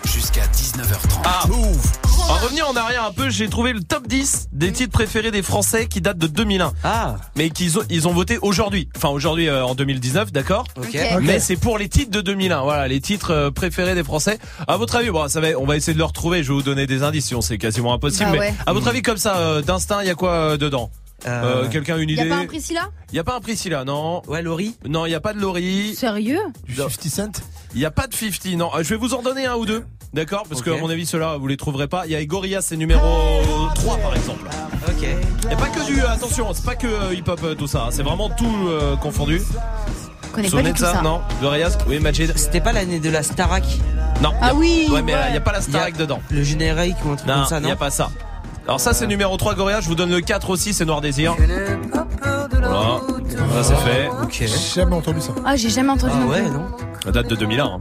Jusqu'à 0.05 0.43
19h30. 0.47 1.21
Ah, 1.25 1.43
En 1.47 2.35
revenir 2.45 2.69
en 2.69 2.75
arrière 2.76 3.05
un 3.05 3.12
peu, 3.12 3.29
j'ai 3.29 3.49
trouvé 3.49 3.73
le 3.73 3.83
top 3.83 4.07
10 4.07 4.49
des 4.52 4.73
titres 4.73 4.93
préférés 4.93 5.31
des 5.31 5.43
Français 5.43 5.87
qui 5.87 6.00
datent 6.00 6.19
de 6.19 6.26
2001. 6.26 6.73
Ah. 6.85 7.17
Mais 7.37 7.50
qu'ils 7.50 7.79
ont, 7.79 7.83
ils 7.91 8.09
ont 8.09 8.12
voté 8.12 8.38
aujourd'hui. 8.41 8.88
Enfin, 8.97 9.11
aujourd'hui 9.11 9.49
euh, 9.49 9.64
en 9.64 9.75
2019, 9.75 10.33
d'accord 10.33 10.64
Ok. 10.76 10.99
Mais 11.21 11.38
c'est 11.38 11.57
pour 11.57 11.76
les 11.76 11.88
titres 11.88 12.11
de 12.11 12.21
2001. 12.21 12.62
Voilà, 12.62 12.88
les 12.88 13.00
titres 13.00 13.31
euh, 13.33 13.50
préférés 13.50 13.95
des 13.95 14.05
Français. 14.05 14.38
À 14.67 14.76
votre 14.76 14.97
avis, 14.97 15.11
bon, 15.11 15.29
ça 15.29 15.41
va, 15.41 15.49
on 15.59 15.67
va 15.67 15.76
essayer 15.76 15.93
de 15.93 15.99
le 15.99 16.05
retrouver. 16.05 16.43
Je 16.43 16.49
vais 16.49 16.55
vous 16.55 16.62
donner 16.62 16.87
des 16.87 17.02
indices, 17.02 17.26
sinon 17.26 17.43
c'est 17.43 17.59
quasiment 17.59 17.93
impossible. 17.93 18.31
Bah 18.31 18.33
mais 18.33 18.38
ouais. 18.38 18.55
à 18.67 18.73
votre 18.73 18.88
avis, 18.88 19.02
comme 19.02 19.19
ça, 19.19 19.37
euh, 19.37 19.61
d'instinct, 19.62 20.00
il 20.02 20.07
y 20.07 20.11
a 20.11 20.14
quoi 20.14 20.31
euh, 20.31 20.57
dedans? 20.57 20.91
Euh, 21.26 21.69
Quelqu'un 21.69 21.95
a 21.95 21.99
une 21.99 22.09
Y 22.11 22.12
idée 22.14 22.23
a 22.23 22.35
pas 22.37 22.41
un 22.43 22.47
Priscilla? 22.47 22.88
Il 23.12 23.17
y 23.17 23.19
a 23.19 23.25
pas 23.25 23.37
un 23.37 23.41
Priscilla, 23.41 23.85
non. 23.85 24.23
Ouais, 24.26 24.43
Laurie 24.43 24.76
Non, 24.88 25.07
il 25.07 25.11
y 25.11 25.14
a 25.14 25.21
pas 25.21 25.33
de 25.33 25.41
Laurie. 25.41 25.95
Sérieux? 25.95 26.41
Du 26.67 26.75
50 26.75 26.91
Cent? 27.09 27.43
Il 27.75 27.81
y 27.81 27.85
a 27.87 27.91
pas 27.91 28.07
de 28.07 28.14
50, 28.14 28.47
non. 28.57 28.71
Euh, 28.75 28.83
Je 28.83 28.88
vais 28.91 28.97
vous 28.97 29.14
en 29.14 29.23
donner 29.23 29.47
un 29.47 29.55
ou 29.55 29.64
deux. 29.67 29.85
D'accord? 30.12 30.43
Parce 30.49 30.61
Ok. 30.61 30.67
que 30.67 30.71
à 30.73 30.76
mon 30.76 30.91
avis, 30.91 31.07
ceux-là, 31.07 31.37
vous 31.38 31.47
les 31.47 31.57
trouverez 31.57 31.88
pas. 31.88 32.05
Il 32.07 32.12
y 32.12 32.17
a 32.57 32.61
c'est 32.61 32.76
numéro 32.76 33.00
3 33.75 33.97
par 33.99 34.15
exemple. 34.15 34.47
Ok. 34.89 35.06
Il 35.45 35.50
y 35.50 35.54
a 35.54 35.56
pas 35.56 35.69
que 35.69 35.87
du 35.87 36.00
attention, 36.02 36.52
c'est 36.52 36.65
pas 36.65 36.75
que 36.75 36.87
euh, 36.87 37.15
hip-hop 37.15 37.41
euh, 37.45 37.54
tout 37.54 37.67
ça, 37.67 37.89
c'est 37.91 38.02
vraiment 38.02 38.28
tout 38.28 38.67
euh, 38.69 38.95
confondu. 38.97 39.41
Je 39.41 40.30
connais 40.35 40.49
Vous 40.49 40.56
pas 40.56 40.63
du 40.65 40.73
tout 40.73 40.78
ça, 40.85 40.95
ça. 40.95 41.02
Non 41.02 41.21
Gorillaz 41.41 41.78
Oui, 41.87 41.99
Majid 41.99 42.32
C'était 42.37 42.61
pas 42.61 42.73
l'année 42.73 43.00
de 43.00 43.08
la 43.11 43.23
Starac? 43.23 43.65
Non. 44.23 44.32
Ah 44.41 44.49
a- 44.49 44.54
oui, 44.54 44.87
Ouais, 44.91 45.02
mais 45.02 45.15
ouais. 45.15 45.21
il 45.28 45.35
y 45.35 45.37
a 45.37 45.41
pas 45.41 45.52
la 45.52 45.58
Il 45.61 45.65
Starac 45.65 45.97
dedans. 45.97 46.21
Le 46.30 46.43
générique 46.43 46.97
ou 47.04 47.11
un 47.11 47.17
truc 47.17 47.28
Non, 47.28 47.35
comme 47.37 47.47
ça, 47.47 47.56
il 47.58 47.63
non 47.63 47.69
y 47.69 47.73
a 47.73 47.76
pas 47.76 47.91
ça. 47.91 48.11
Alors 48.67 48.81
ça 48.81 48.93
c'est 48.95 49.07
numéro 49.07 49.37
3 49.37 49.55
Gorillaz, 49.55 49.81
je 49.83 49.89
vous 49.89 49.95
donne 49.95 50.11
le 50.11 50.21
4 50.21 50.51
aussi, 50.51 50.73
c'est 50.73 50.85
Noir 50.85 51.01
Désir. 51.01 51.35
Voilà. 52.61 53.01
Ça 53.55 53.63
c'est 53.65 53.77
fait. 53.77 54.09
Ok. 54.23 54.33
J'ai 54.33 54.47
jamais 54.49 54.95
entendu 54.95 55.21
ça. 55.21 55.33
Ah, 55.45 55.57
j'ai 55.57 55.69
jamais 55.69 55.91
entendu 55.91 56.13
Ah 56.17 56.21
non 56.21 56.29
ouais, 56.29 56.43
plus. 56.43 56.51
non 56.51 56.67
Ça 57.05 57.11
date 57.11 57.27
de 57.29 57.35
2001. 57.37 57.65
hein. 57.65 57.79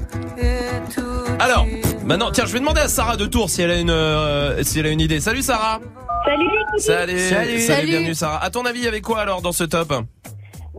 Alors, 1.39 1.65
maintenant, 2.05 2.31
tiens, 2.31 2.45
je 2.45 2.53
vais 2.53 2.59
demander 2.59 2.81
à 2.81 2.87
Sarah 2.87 3.15
de 3.17 3.25
Tours 3.25 3.49
si 3.49 3.61
elle 3.61 3.71
a 3.71 3.79
une, 3.79 3.89
euh, 3.89 4.61
si 4.63 4.79
elle 4.79 4.85
a 4.87 4.89
une 4.89 4.99
idée. 5.01 5.19
Salut 5.19 5.41
Sarah. 5.41 5.79
Salut 6.25 6.45
les 6.49 6.65
cousines. 6.71 6.93
Salut. 6.93 7.19
Salut. 7.29 7.59
Salut. 7.61 7.87
bienvenue 7.87 8.13
Sarah. 8.15 8.43
À 8.43 8.49
ton 8.49 8.65
avis, 8.65 8.79
il 8.79 8.85
y 8.85 8.87
avait 8.87 9.01
quoi 9.01 9.19
alors 9.21 9.41
dans 9.41 9.51
ce 9.51 9.63
top? 9.63 9.89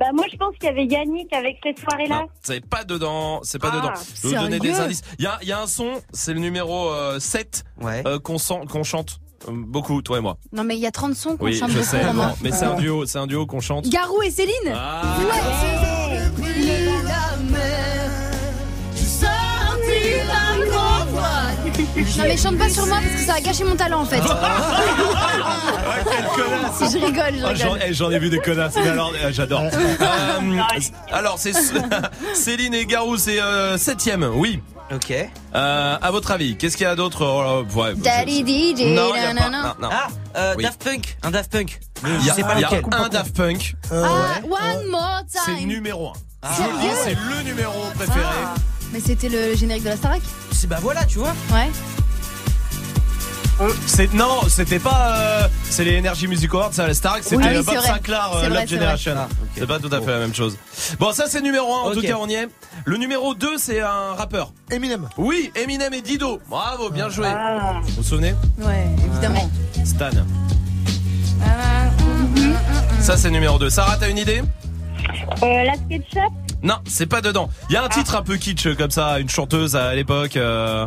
Bah 0.01 0.07
moi 0.15 0.25
je 0.33 0.37
pense 0.39 0.55
qu'il 0.59 0.65
y 0.65 0.69
avait 0.69 0.87
Yannick 0.87 1.33
avec 1.33 1.59
cette 1.63 1.79
soirée-là. 1.79 2.21
Non, 2.23 2.27
c'est 2.43 2.65
pas 2.67 2.83
dedans, 2.83 3.41
c'est 3.43 3.61
pas 3.61 3.71
Ah, 3.73 3.77
dedans. 3.77 3.93
Je 4.23 4.29
vais 4.29 4.37
vous 4.37 4.43
donner 4.43 4.59
des 4.59 4.69
sérieux? 4.71 4.85
indices. 4.85 5.03
Il 5.19 5.25
y 5.25 5.29
a, 5.29 5.39
il 5.43 5.49
y 5.49 5.53
a 5.53 5.61
un 5.61 5.67
son, 5.67 5.93
c'est 6.13 6.33
le 6.33 6.41
numéro 6.41 6.89
euh, 6.91 7.21
7 7.21 7.65
Ouais. 7.81 8.03
euh, 8.07 8.19
qu'on 8.19 8.39
sent- 8.39 8.63
qu'on 8.71 8.85
chante 8.85 9.19
euh, 9.21 9.22
beaucoup, 9.51 10.03
toi 10.03 10.19
et 10.19 10.21
moi. 10.21 10.37
Non, 10.53 10.65
mais 10.65 10.77
il 10.77 10.81
y 10.81 10.87
a 10.87 10.91
30 10.91 11.15
sons 11.15 11.37
qu'on 11.37 11.47
Oui, 11.47 11.55
chante 11.59 11.71
je 11.71 11.79
beaucoup 11.79 11.91
sais, 11.91 12.03
mais 12.43 12.53
c'est 12.53 12.65
un 12.65 12.75
duo, 12.77 13.07
c'est 13.07 13.19
un 13.19 13.27
duo 13.27 13.47
qu'on 13.47 13.61
chante. 13.61 13.89
Garou 13.89 14.23
et 14.23 14.31
Céline 14.31 14.73
Ah. 14.75 15.03
Non 22.19 22.25
mais 22.25 22.37
chante 22.37 22.59
pas 22.59 22.69
sur 22.69 22.87
moi 22.87 22.99
parce 23.03 23.15
que 23.15 23.27
ça 23.27 23.35
a 23.35 23.41
gâché 23.41 23.65
mon 23.65 23.75
talent 23.77 24.01
en 24.03 24.05
fait. 24.05 24.21
Quelle 26.11 26.25
connasse. 26.45 26.93
je 26.93 26.99
rigole, 26.99 27.35
je 27.39 27.45
Ah, 27.45 27.55
J'en 27.55 27.77
eh, 27.77 27.95
j'en 27.95 28.11
ai 28.11 28.19
vu 28.19 28.29
des 28.29 28.39
connasses, 28.39 28.75
mais 28.77 28.89
alors 28.89 29.13
euh, 29.23 29.31
j'adore. 29.33 29.63
Euh, 30.03 30.61
alors 31.11 31.39
c'est 31.39 31.53
Céline 32.35 32.75
et 32.75 32.85
Garou, 32.87 33.17
c'est 33.17 33.41
euh, 33.41 33.79
septième, 33.79 34.25
oui. 34.35 34.61
Ok. 34.95 35.11
Euh, 35.11 35.97
à 36.01 36.11
votre 36.11 36.31
avis, 36.31 36.57
qu'est-ce 36.57 36.77
qu'il 36.77 36.85
y 36.85 36.89
a 36.89 36.95
d'autre 36.97 37.25
Oh 37.25 37.65
ouais, 37.79 37.95
Daddy 37.95 38.41
DJ, 38.43 38.95
Non, 38.95 39.13
il 39.15 39.23
y 39.23 39.25
a 39.25 39.29
pas. 39.29 39.33
nanana. 39.35 39.63
Non, 39.81 39.89
non. 39.89 39.89
Ah, 39.93 40.09
euh, 40.37 40.55
Oui. 40.57 40.65
Daft 40.65 40.83
Punk. 40.85 41.17
Un 41.23 41.31
Daft 41.31 41.51
Punk. 41.51 41.81
Il 42.05 42.27
y 42.27 42.31
a, 42.31 42.35
pas 42.35 42.61
y 42.61 42.65
a 42.65 42.71
un 42.93 43.09
Daft 43.09 43.35
Punk, 43.37 43.75
Euh, 43.93 44.05
Ah, 44.07 44.41
one 44.45 44.87
more 44.91 45.23
c'est 45.29 45.51
le 45.53 45.57
time. 45.59 45.69
numéro 45.69 46.09
1. 46.09 46.13
Ah. 46.43 46.51
Je 46.57 46.63
le 46.63 46.81
dis, 46.81 46.97
c'est 47.05 47.15
le 47.15 47.43
numéro 47.45 47.73
préféré. 47.95 48.27
Mais 48.93 49.01
c'était 49.01 49.29
le 49.29 49.55
générique 49.55 49.85
de 49.85 49.89
la 49.91 49.97
Starac 49.97 50.21
C'est 50.51 50.67
bah 50.67 50.79
voilà, 50.83 51.05
tu 51.05 51.19
vois. 51.19 51.33
Ouais. 51.53 51.71
C'est 53.87 54.13
non, 54.15 54.41
c'était 54.49 54.79
pas. 54.79 55.17
euh, 55.19 55.49
c'est 55.69 55.85
les 55.85 55.99
Energy 55.99 56.27
Music 56.27 56.53
Awards, 56.55 56.73
ça, 56.73 56.87
la 56.87 56.95
Starac, 56.95 57.23
c'était 57.23 57.37
Oui, 57.37 57.45
euh, 57.47 57.63
Bob. 57.63 57.79
Sinclair, 57.81 58.31
euh, 58.35 58.49
Love 58.49 58.67
Generation. 58.67 59.15
Ah. 59.17 59.29
C'est 59.57 59.67
pas 59.67 59.79
tout 59.79 59.89
à 59.93 60.01
fait 60.01 60.11
la 60.11 60.19
même 60.19 60.35
chose. 60.35 60.57
Bon, 60.99 61.13
ça 61.13 61.25
c'est 61.29 61.41
numéro 61.43 61.73
1, 61.75 61.79
en 61.91 61.91
tout 61.93 62.01
cas 62.03 62.17
on 62.19 62.29
y 62.29 62.35
est. 62.35 62.49
Le 62.85 62.97
numéro 62.97 63.35
2, 63.35 63.59
c'est 63.59 63.81
un 63.81 64.15
rappeur. 64.17 64.53
Eminem. 64.71 65.09
Oui, 65.19 65.53
Eminem 65.55 65.93
et 65.95 66.01
Dido. 66.03 66.41
Bravo, 66.49 66.91
bien 66.91 67.09
joué. 67.09 67.27
Ah. 67.29 67.81
Vous 67.83 67.97
vous 67.99 68.03
souvenez? 68.03 68.35
Ouais, 68.59 68.87
évidemment. 69.13 69.51
Stan. 69.85 70.11
Ça 73.01 73.17
c'est 73.17 73.31
numéro 73.31 73.59
2. 73.59 73.69
Sarah, 73.71 73.97
t'as 73.99 74.09
une 74.09 74.19
idée? 74.19 74.43
Euh, 75.43 75.65
la 75.65 75.75
SketchUp? 75.75 76.33
Non, 76.63 76.77
c'est 76.87 77.07
pas 77.07 77.21
dedans. 77.21 77.49
Il 77.69 77.73
y 77.75 77.77
a 77.77 77.83
un 77.83 77.89
titre 77.89 78.15
un 78.15 78.23
peu 78.23 78.37
kitsch 78.37 78.69
comme 78.77 78.91
ça, 78.93 79.19
une 79.19 79.29
chanteuse 79.29 79.75
à 79.75 79.95
l'époque. 79.95 80.37
euh, 80.37 80.87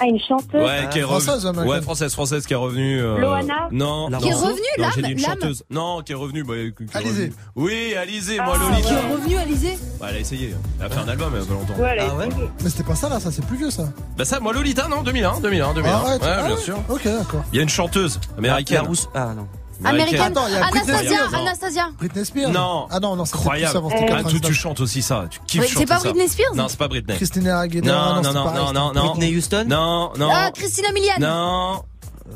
Ah 0.00 0.04
une 0.06 0.18
chanteuse. 0.20 0.62
Ouais, 0.64 0.88
qui 0.90 0.98
est 0.98 1.02
Française, 1.02 1.28
revenue. 1.44 1.48
américaine. 1.50 1.76
Ouais, 1.76 1.82
française, 1.82 2.12
française 2.12 2.46
qui 2.46 2.52
est 2.52 2.56
revenue. 2.56 3.00
euh, 3.00 3.18
Loana 3.18 3.68
Non. 3.72 4.08
Qui 4.18 4.28
est 4.28 4.32
revenue, 4.34 4.60
Non, 4.78 4.84
l'âme 4.84 4.92
j'ai 4.94 5.02
dit 5.02 5.12
une 5.12 5.18
chanteuse. 5.18 5.64
Non, 5.70 6.02
qui 6.02 6.12
est 6.12 6.14
revenue. 6.14 6.44
Bah, 6.44 6.54
qui 6.76 6.98
revenue. 7.08 7.32
Oui, 7.56 7.94
Alizée, 7.94 8.36
moi 8.36 8.54
Ah, 8.56 8.62
Lolita. 8.70 8.88
Qui 8.88 8.94
est 8.94 9.12
revenu, 9.12 9.36
Alizé 9.38 9.78
Bah, 10.00 10.06
elle 10.10 10.16
a 10.16 10.20
essayé. 10.20 10.54
Elle 10.80 10.86
a 10.86 10.88
fait 10.90 11.00
un 11.00 11.08
album 11.08 11.32
il 11.34 11.40
y 11.40 11.42
a 11.42 11.46
pas 11.46 11.54
longtemps. 11.54 11.82
Ouais, 11.82 11.96
Ah 12.00 12.14
ouais. 12.16 12.28
Mais 12.62 12.70
c'était 12.70 12.84
pas 12.84 12.94
ça 12.94 13.08
là, 13.08 13.18
ça 13.20 13.30
c'est 13.32 13.44
plus 13.44 13.56
vieux 13.56 13.70
ça. 13.70 13.84
Bah 14.16 14.24
ça, 14.24 14.40
moi 14.40 14.52
Lolita, 14.52 14.86
non, 14.88 15.02
2001, 15.02 15.40
2001, 15.40 15.74
2001. 15.74 15.92
Arrête. 15.92 16.22
ouais, 16.22 16.28
Ah 16.30 16.42
bien 16.46 16.54
ouais 16.56 16.60
sûr. 16.62 16.78
Ok, 16.88 17.04
d'accord. 17.04 17.44
Il 17.52 17.56
y 17.56 17.58
a 17.60 17.62
une 17.62 17.68
chanteuse 17.68 18.20
américaine. 18.36 18.82
Ah 19.14 19.32
non. 19.36 19.46
Américaine 19.84 20.20
Attends, 20.20 20.46
il 20.48 20.54
y 20.54 20.56
a 20.56 20.60
Britney 20.68 20.90
Anastasia, 20.92 21.08
Spears. 21.26 21.34
Anastasia 21.40 21.88
Britney 21.98 22.24
Spears. 22.24 22.50
Non. 22.50 22.86
Ah 22.90 23.00
non, 23.00 23.16
non, 23.16 23.24
c'était 23.24 23.38
Incroyable. 23.38 23.70
plus 23.70 23.78
avant, 23.78 23.88
Ah, 23.92 23.98
tu, 23.98 24.06
99. 24.06 24.42
tu 24.50 24.54
chantes 24.54 24.80
aussi 24.80 25.02
ça. 25.02 25.24
Tu 25.30 25.38
kiffes 25.46 25.60
Ouais, 25.62 25.68
C'est 25.76 25.86
pas. 25.86 25.98
Britney 26.00 26.28
Spears 26.28 26.54
Non, 26.54 26.66
c'est 26.68 26.78
pas 26.78 26.88
Britney. 26.88 27.14
Christina 27.16 27.60
Aguilera. 27.60 28.20
Non, 28.20 28.22
non, 28.22 28.32
non, 28.32 28.52
non, 28.52 28.72
non, 28.72 28.92
non. 28.92 29.12
Whitney 29.12 29.36
Houston. 29.36 29.64
Non, 29.68 30.12
non. 30.18 30.30
Ah, 30.32 30.50
Christina 30.52 30.88
Milian 30.92 31.14
Non. 31.20 31.82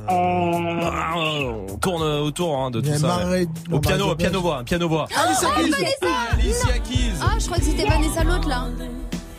Euh, 0.08 0.80
Ah, 0.90 1.14
On 1.16 1.76
tourne 1.78 2.02
autour 2.02 2.56
hein, 2.58 2.70
de 2.70 2.80
tout 2.80 2.92
ça. 2.94 3.06
Marais- 3.06 3.24
ouais. 3.30 3.46
non, 3.70 3.76
Au 3.76 3.80
piano, 3.80 4.14
piano 4.16 4.40
voix, 4.40 4.62
piano 4.64 4.88
voix. 4.88 5.06
Alicia 5.14 5.48
Keys. 5.56 6.08
Alicia 6.32 6.78
Keys. 6.78 7.12
Ah, 7.20 7.34
je 7.38 7.44
crois 7.46 7.58
que 7.58 7.64
c'était 7.64 7.84
Vanessa 7.84 8.24
l'autre 8.24 8.48
là. 8.48 8.66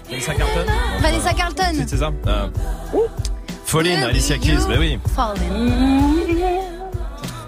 Vanessa 0.09 0.33
Carlton. 0.35 0.71
Vanessa 1.01 1.33
Carlton. 1.33 1.85
C'est 1.87 1.97
ça. 1.97 2.11
Euh, 2.27 2.47
Pauline, 3.71 4.03
Alicia 4.03 4.37
Keys, 4.37 4.57
bah 4.67 4.75
oui. 4.77 4.99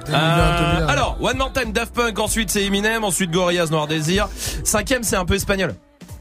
Euh, 0.09 0.87
alors, 0.87 1.17
One 1.21 1.37
More 1.37 1.51
Time, 1.53 1.71
Daft 1.71 1.93
Punk, 1.93 2.17
ensuite 2.19 2.49
c'est 2.51 2.63
Eminem, 2.63 3.03
ensuite 3.03 3.31
Gorillaz, 3.31 3.69
Noir 3.71 3.87
Désir. 3.87 4.27
Cinquième, 4.63 5.03
c'est 5.03 5.15
un 5.15 5.25
peu 5.25 5.35
espagnol. 5.35 5.75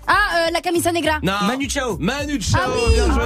Ah, 0.06 0.12
euh, 0.36 0.50
la 0.52 0.60
camisa 0.60 0.92
negra. 0.92 1.18
Non. 1.22 1.32
Manu 1.46 1.68
Chao. 1.68 1.96
Manu 1.98 2.40
Chao, 2.40 2.60
Ah 2.64 2.68
oui. 2.88 2.94
bien 2.94 3.12
joué. 3.12 3.22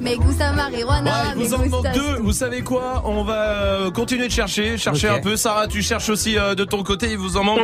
Me 0.00 0.14
gusta 0.16 0.52
marijuana, 0.52 1.10
Ouais, 1.10 1.18
il 1.36 1.42
vous 1.46 1.54
en 1.54 1.66
manque 1.66 1.92
deux. 1.92 2.16
Vous 2.20 2.32
savez 2.32 2.62
quoi? 2.62 3.02
On 3.06 3.24
va 3.24 3.34
euh, 3.34 3.90
continuer 3.90 4.28
de 4.28 4.32
chercher, 4.32 4.76
chercher 4.78 5.08
un 5.08 5.18
peu. 5.20 5.36
Sarah, 5.36 5.66
tu 5.66 5.82
cherches 5.82 6.10
aussi 6.10 6.38
euh, 6.38 6.54
de 6.54 6.64
ton 6.64 6.82
côté. 6.84 7.10
Il 7.12 7.18
vous 7.18 7.36
en 7.36 7.42
manque. 7.44 7.60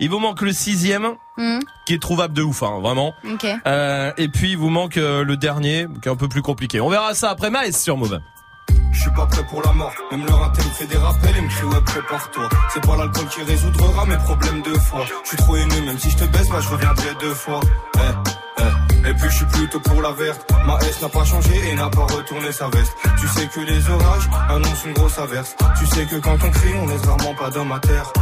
Il 0.00 0.10
vous 0.10 0.18
manque 0.18 0.40
le 0.40 0.52
sixième, 0.52 1.10
Hmm, 1.36 1.58
qui 1.86 1.94
est 1.94 2.00
trouvable 2.02 2.32
de 2.34 2.42
ouf, 2.42 2.62
hein, 2.62 2.78
vraiment. 2.80 3.12
Ok. 3.32 3.46
Euh, 3.66 4.12
et 4.16 4.28
puis 4.28 4.52
il 4.52 4.56
vous 4.56 4.70
manque 4.70 4.96
euh, 4.96 5.24
le 5.24 5.36
dernier, 5.36 5.86
qui 6.02 6.08
est 6.08 6.12
un 6.12 6.16
peu 6.16 6.28
plus 6.28 6.42
compliqué. 6.42 6.80
On 6.80 6.88
verra 6.88 7.12
ça 7.14 7.30
après 7.30 7.50
Maes 7.50 7.72
sur 7.72 7.96
Move. 7.96 8.20
Je 8.94 9.00
suis 9.00 9.10
pas 9.10 9.26
prêt 9.26 9.44
pour 9.50 9.60
la 9.62 9.72
mort, 9.72 9.92
même 10.10 10.24
leur 10.24 10.44
intel 10.44 10.64
fait 10.64 10.86
des 10.86 10.96
rappels 10.96 11.36
et 11.36 11.40
me 11.40 11.48
crie 11.48 11.64
ouais 11.64 11.80
prépare-toi 11.84 12.48
C'est 12.72 12.86
pas 12.86 12.96
l'alcool 12.96 13.26
qui 13.26 13.42
résoudra 13.42 14.06
mes 14.06 14.16
problèmes 14.16 14.62
de 14.62 14.74
foi 14.78 15.04
Je 15.24 15.28
suis 15.28 15.36
trop 15.36 15.56
aimé, 15.56 15.80
même 15.84 15.98
si 15.98 16.10
je 16.10 16.16
te 16.16 16.24
baisse, 16.24 16.48
bah 16.48 16.60
je 16.60 16.68
reviendrai 16.68 17.14
deux 17.20 17.34
fois 17.34 17.60
Eh, 17.96 17.98
eh. 18.58 19.08
Et 19.08 19.12
Depuis 19.12 19.28
je 19.30 19.36
suis 19.36 19.46
plutôt 19.46 19.80
pour 19.80 20.00
la 20.00 20.12
verte. 20.12 20.50
Ma 20.66 20.78
S 20.78 21.02
n'a 21.02 21.08
pas 21.08 21.24
changé 21.24 21.52
et 21.68 21.74
n'a 21.74 21.90
pas 21.90 22.06
retourné 22.06 22.50
sa 22.52 22.68
veste. 22.68 22.96
Tu 23.20 23.26
sais 23.28 23.46
que 23.48 23.60
les 23.60 23.90
orages 23.90 24.30
annoncent 24.48 24.86
une 24.86 24.94
grosse 24.94 25.18
averse. 25.18 25.56
Tu 25.78 25.86
sais 25.86 26.06
que 26.06 26.16
quand 26.16 26.38
on 26.42 26.50
crie, 26.50 26.74
on 26.82 26.86
laisse 26.86 27.04
rarement 27.04 27.34
pas 27.34 27.50
d'homme 27.50 27.72
à 27.72 27.80
terre. 27.80 28.12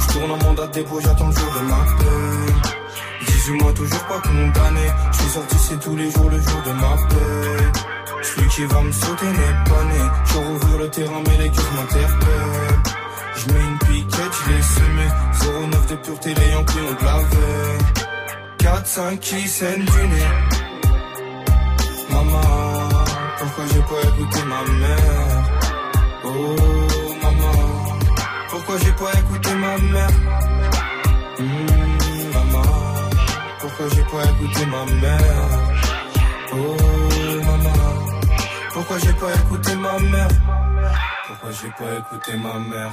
Je 0.00 0.12
tourne 0.12 0.30
en 0.32 0.36
mandat 0.44 0.66
de 0.66 0.72
dépôt, 0.72 1.00
j'attends 1.00 1.28
le 1.28 1.32
jour 1.34 1.52
de 1.52 1.60
ma 1.66 1.76
paix. 1.98 3.26
18 3.26 3.52
mois 3.62 3.72
toujours 3.74 4.04
pas 4.06 4.20
condamné. 4.20 4.86
Je 5.12 5.16
suis 5.18 5.30
sorti, 5.30 5.56
c'est 5.58 5.80
tous 5.80 5.96
les 5.96 6.10
jours 6.10 6.30
le 6.30 6.40
jour 6.40 6.62
de 6.66 6.72
ma 6.72 6.96
paix. 7.08 7.80
Celui 8.28 8.48
qui 8.48 8.64
va 8.64 8.80
me 8.82 8.92
sauter 8.92 9.26
pas 9.68 9.84
né. 9.84 10.02
Je 10.26 10.38
rouvre 10.38 10.78
le 10.78 10.88
terrain, 10.90 11.22
mais 11.26 11.36
les 11.38 11.50
cœurs 11.50 11.72
m'interpellent. 11.76 12.82
Je 13.36 13.52
mets 13.52 13.64
une 13.64 13.78
piquette, 13.78 14.34
je 14.44 14.52
l'ai 14.52 14.62
semé. 14.62 15.06
09 15.70 15.86
de 15.86 15.96
pureté, 15.96 16.34
les 16.34 16.50
Yankees 16.52 16.78
ont 16.78 17.00
de 17.00 17.04
la 17.04 17.18
veille. 17.18 17.88
4-5 18.58 19.18
qui 19.18 19.48
saignent. 19.48 19.86
Maman, 22.10 22.88
pourquoi 23.38 23.64
j'ai 23.72 23.80
pas 23.80 24.08
écouté 24.08 24.38
ma 24.46 24.62
mère? 24.72 25.38
Oh, 26.24 26.56
maman, 27.22 27.98
pourquoi 28.50 28.78
j'ai 28.78 28.92
pas 28.92 29.12
écouté 29.20 29.54
ma 29.54 29.78
mère? 29.78 30.10
Hmm, 31.38 32.34
maman, 32.34 32.72
pourquoi 33.60 33.86
j'ai 33.94 34.02
pas 34.02 34.24
écouté 34.24 34.66
ma 34.66 34.84
mère? 35.00 35.48
Oh, 36.52 36.97
pourquoi 38.98 39.12
j'ai 39.12 39.20
pas 39.20 39.34
écouté 39.34 39.74
ma 39.76 39.98
mère? 39.98 40.28
Pourquoi 41.26 41.50
j'ai 41.50 41.70
pas 41.70 41.98
écouté 41.98 42.36
ma 42.36 42.58
mère? 42.58 42.92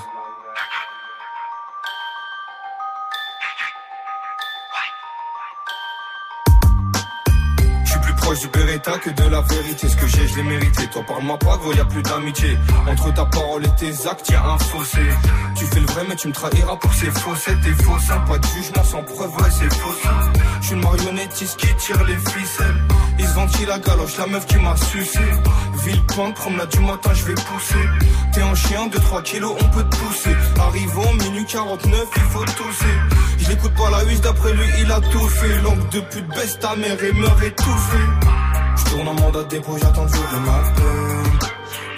Proche 8.25 8.39
du 8.39 8.47
Beretta 8.47 8.97
que 8.97 9.09
de 9.11 9.29
la 9.29 9.41
vérité. 9.41 9.87
Ce 9.87 9.95
que 9.95 10.07
j'ai, 10.07 10.27
je 10.27 10.35
l'ai 10.37 10.43
mérité. 10.43 10.87
Toi, 10.87 11.03
parle-moi 11.07 11.37
pas, 11.37 11.57
gros, 11.57 11.73
y 11.73 11.79
a 11.79 11.85
plus 11.85 12.01
d'amitié. 12.01 12.57
Entre 12.87 13.13
ta 13.13 13.25
parole 13.25 13.65
et 13.65 13.75
tes 13.79 14.07
actes, 14.07 14.29
y 14.29 14.35
a 14.35 14.43
un 14.43 14.57
fossé. 14.57 15.05
Tu 15.55 15.65
fais 15.65 15.79
le 15.79 15.85
vrai, 15.85 16.03
mais 16.09 16.15
tu 16.15 16.27
me 16.27 16.33
trahiras 16.33 16.75
pour 16.77 16.93
ces 16.93 17.11
faussettes. 17.11 17.61
T'es 17.61 17.83
faux, 17.83 17.99
ça, 17.99 18.17
pas 18.27 18.37
de 18.37 18.47
jugement 18.47 18.83
sans 18.83 19.03
preuve, 19.03 19.33
ouais, 19.37 19.51
c'est 19.51 19.73
faux. 19.73 19.95
Je 20.61 20.65
suis 20.65 20.75
une 20.75 20.81
marionnettiste 20.81 21.57
qui 21.57 21.73
tire 21.75 22.03
les 22.03 22.17
ficelles. 22.17 22.81
Ils 23.19 23.27
ventilent 23.27 23.67
la 23.67 23.79
galoche, 23.79 24.17
la 24.17 24.27
meuf 24.27 24.45
qui 24.47 24.57
m'a 24.57 24.75
sucé. 24.75 25.25
Villepinte, 25.83 26.35
promenade 26.35 26.69
du 26.69 26.79
matin, 26.79 27.11
je 27.13 27.25
vais 27.25 27.35
pousser. 27.35 27.85
T'es 28.33 28.41
un 28.41 28.55
chien, 28.55 28.87
2-3 28.87 29.23
kilos, 29.23 29.55
on 29.61 29.69
peut 29.69 29.83
te 29.83 29.95
pousser. 29.97 30.35
Arrivons, 30.59 31.13
minuit 31.13 31.45
49, 31.45 32.07
il 32.15 32.21
faut 32.23 32.45
tousser. 32.45 33.24
Je 33.47 33.67
pas 33.69 33.89
la 33.91 34.03
huisse, 34.05 34.21
d'après 34.21 34.53
lui, 34.53 34.67
il 34.79 34.91
a 34.91 34.99
tout 34.99 35.27
fait. 35.27 35.61
Langue 35.61 35.89
de 35.89 35.99
pute, 35.99 36.27
baisse 36.29 36.57
ta 36.59 36.75
mère 36.75 37.03
et 37.03 37.13
meurt 37.13 37.43
étouffé. 37.43 37.97
Je 38.77 38.83
tourne 38.91 39.07
en 39.07 39.13
mandat 39.13 39.43
dépôt, 39.43 39.77
j'attends 39.81 40.03
le 40.03 40.09
jour 40.09 40.25
de 40.33 40.39
ma 40.39 40.59
peine. 40.75 41.49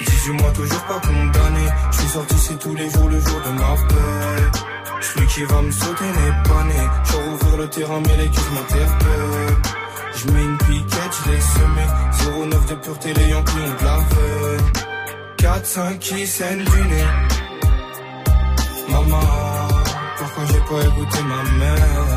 18 0.05 0.31
mois, 0.33 0.51
toujours 0.51 0.83
pas 0.83 0.99
condamné. 0.99 1.67
Je 1.91 1.97
suis 1.97 2.10
sorti, 2.10 2.36
c'est 2.38 2.60
tous 2.60 2.75
les 2.75 2.89
jours 2.89 3.10
le 3.10 3.19
jour 3.19 3.41
de 3.45 3.51
ma 3.51 3.75
paix. 3.88 4.60
Celui 5.01 5.27
qui 5.27 5.43
va 5.43 5.62
me 5.62 5.71
sauter 5.71 6.05
n'est 6.05 6.49
pas 6.49 6.63
né. 6.63 6.89
Je 7.05 7.15
rouvrir 7.15 7.57
le 7.57 7.67
terrain, 7.69 8.01
mais 8.05 8.17
les 8.17 8.29
culs 8.29 8.53
m'interpellent. 8.53 9.57
Je 10.15 10.31
mets 10.31 10.43
une 10.43 10.57
piquette, 10.57 11.15
je 11.25 11.31
l'ai 11.31 11.41
semé. 11.41 12.49
09 12.49 12.65
de 12.65 12.75
pureté, 12.75 13.13
les 13.13 13.29
Yankees 13.29 13.53
ont 13.53 13.79
de 13.79 13.86
la 13.86 13.97
veille. 13.97 14.77
4-5 15.38 15.99
qui 15.99 16.27
saignent 16.27 16.63
du 16.63 16.81
nez. 16.88 17.07
Maman, 18.89 19.46
j'ai 20.47 20.60
pas 20.60 20.81
écouté 20.88 21.19
ma 21.23 21.43
mère? 21.60 22.07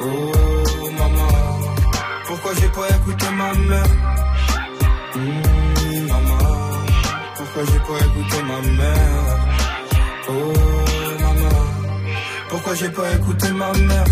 Oh, 0.00 0.90
maman, 0.98 1.32
pourquoi 2.26 2.54
j'ai 2.54 2.68
pas 2.68 2.88
écouté 2.96 3.26
ma 3.30 3.52
mère? 3.54 3.92
Hmm, 5.14 6.06
maman, 6.08 6.44
pourquoi 7.36 7.62
j'ai 7.70 7.80
pas 7.88 7.98
écouté 8.06 8.42
ma 8.42 8.60
mère? 8.78 9.24
Oh, 10.28 10.32
maman, 11.20 11.58
pourquoi 12.48 12.74
j'ai 12.74 12.90
pas 12.90 13.12
écouté 13.12 13.50
ma 13.52 13.72
mère? 13.72 14.04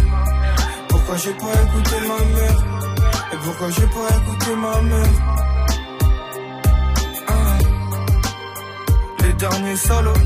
Pourquoi 0.88 1.16
j'ai 1.16 1.34
pas 1.34 1.54
écouté 1.64 1.96
ma 2.10 2.18
mère? 2.36 2.58
Et 3.32 3.36
pourquoi 3.44 3.70
j'ai 3.70 3.86
pas 3.86 4.08
écouté 4.16 4.56
ma 4.56 4.80
mère? 4.82 5.14
Ah. 7.28 7.58
Les 9.22 9.32
derniers 9.34 9.76
solos. 9.76 10.22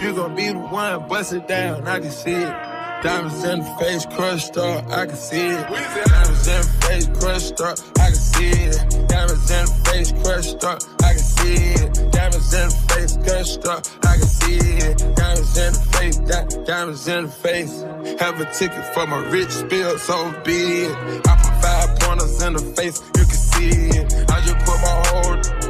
You 0.00 0.14
gon' 0.14 0.34
be 0.36 0.46
the 0.46 0.58
one, 0.58 1.08
bust 1.08 1.32
it 1.32 1.48
down, 1.48 1.88
I 1.88 1.98
can 1.98 2.10
see 2.10 2.34
it. 2.34 2.54
Diamonds 3.02 3.42
in 3.42 3.58
the 3.58 3.64
face, 3.80 4.06
crushed 4.06 4.56
up, 4.58 4.86
I 4.90 5.06
can 5.06 5.16
see 5.16 5.48
it. 5.48 5.66
Diamonds 5.66 6.46
in 6.46 6.60
the 6.60 6.86
face, 6.86 7.06
crushed 7.18 7.60
up, 7.60 7.78
I 7.98 8.06
can 8.06 8.14
see 8.14 8.50
it. 8.50 9.08
Diamonds 9.08 9.50
in 9.50 9.64
the 9.66 9.72
face, 9.90 10.12
crushed 10.22 10.64
up, 10.64 10.78
I 11.02 11.10
can 11.14 11.18
see 11.18 11.54
it. 11.54 12.12
Diamonds 12.12 12.54
in 12.54 12.68
the 12.68 12.76
face, 12.88 13.16
crushed 13.16 13.66
up, 13.66 13.86
I 14.04 14.16
can 14.18 14.26
see 14.26 14.58
it. 14.86 15.16
Diamonds 15.16 15.58
in 15.58 15.72
the 15.72 15.80
face, 15.94 16.18
di- 16.18 16.64
diamonds 16.64 17.08
in 17.08 17.24
the 17.24 17.32
face. 17.32 17.82
Have 18.20 18.40
a 18.40 18.44
ticket 18.54 18.84
for 18.94 19.06
my 19.08 19.18
rich 19.30 19.50
spill, 19.50 19.98
so 19.98 20.30
be 20.44 20.86
it. 20.86 21.26
I 21.26 21.34
put 21.42 21.54
five 21.60 21.98
pointers 21.98 22.40
in 22.40 22.52
the 22.52 22.62
face, 22.76 23.02
you 23.16 23.24
can 23.24 23.40
see 23.50 23.98
it. 23.98 24.30
I 24.30 24.40
just 24.46 24.58
put 24.64 24.78
my 24.80 25.02
whole 25.06 25.61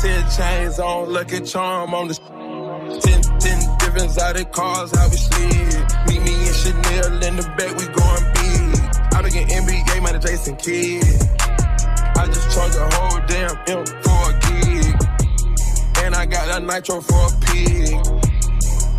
Ten 0.00 0.24
chains 0.30 0.78
on, 0.78 1.12
lucky 1.12 1.40
charm 1.40 1.92
on 1.92 2.08
the 2.08 2.14
Ten, 2.14 3.20
ten 3.38 3.78
different 3.78 4.04
exotic 4.06 4.50
cars, 4.50 4.96
how 4.96 5.08
we 5.10 5.16
slid. 5.16 5.76
Meet 6.08 6.22
me 6.22 6.34
and 6.40 6.56
Chanel 6.56 7.22
in 7.22 7.36
the 7.36 7.44
back, 7.58 7.76
we 7.76 7.84
going 7.84 8.24
big. 8.32 8.80
I 9.12 9.28
get 9.28 9.48
NBA, 9.50 10.02
man, 10.02 10.18
Jason 10.22 10.56
Kidd. 10.56 11.04
I 12.16 12.24
just 12.26 12.48
charge 12.54 12.74
a 12.76 12.88
whole 12.96 13.20
damn 13.28 13.54
M 13.68 13.84
for 14.00 14.20
a 14.24 14.40
gig. 14.40 14.96
And 16.02 16.14
I 16.14 16.24
got 16.24 16.48
that 16.48 16.62
nitro 16.64 17.02
for 17.02 17.20
a 17.20 17.32
pig. 17.44 17.92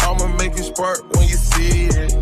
I'ma 0.06 0.28
make 0.38 0.54
it 0.54 0.66
spark 0.66 1.02
when 1.16 1.28
you 1.28 1.36
see 1.36 1.88
it. 1.88 2.14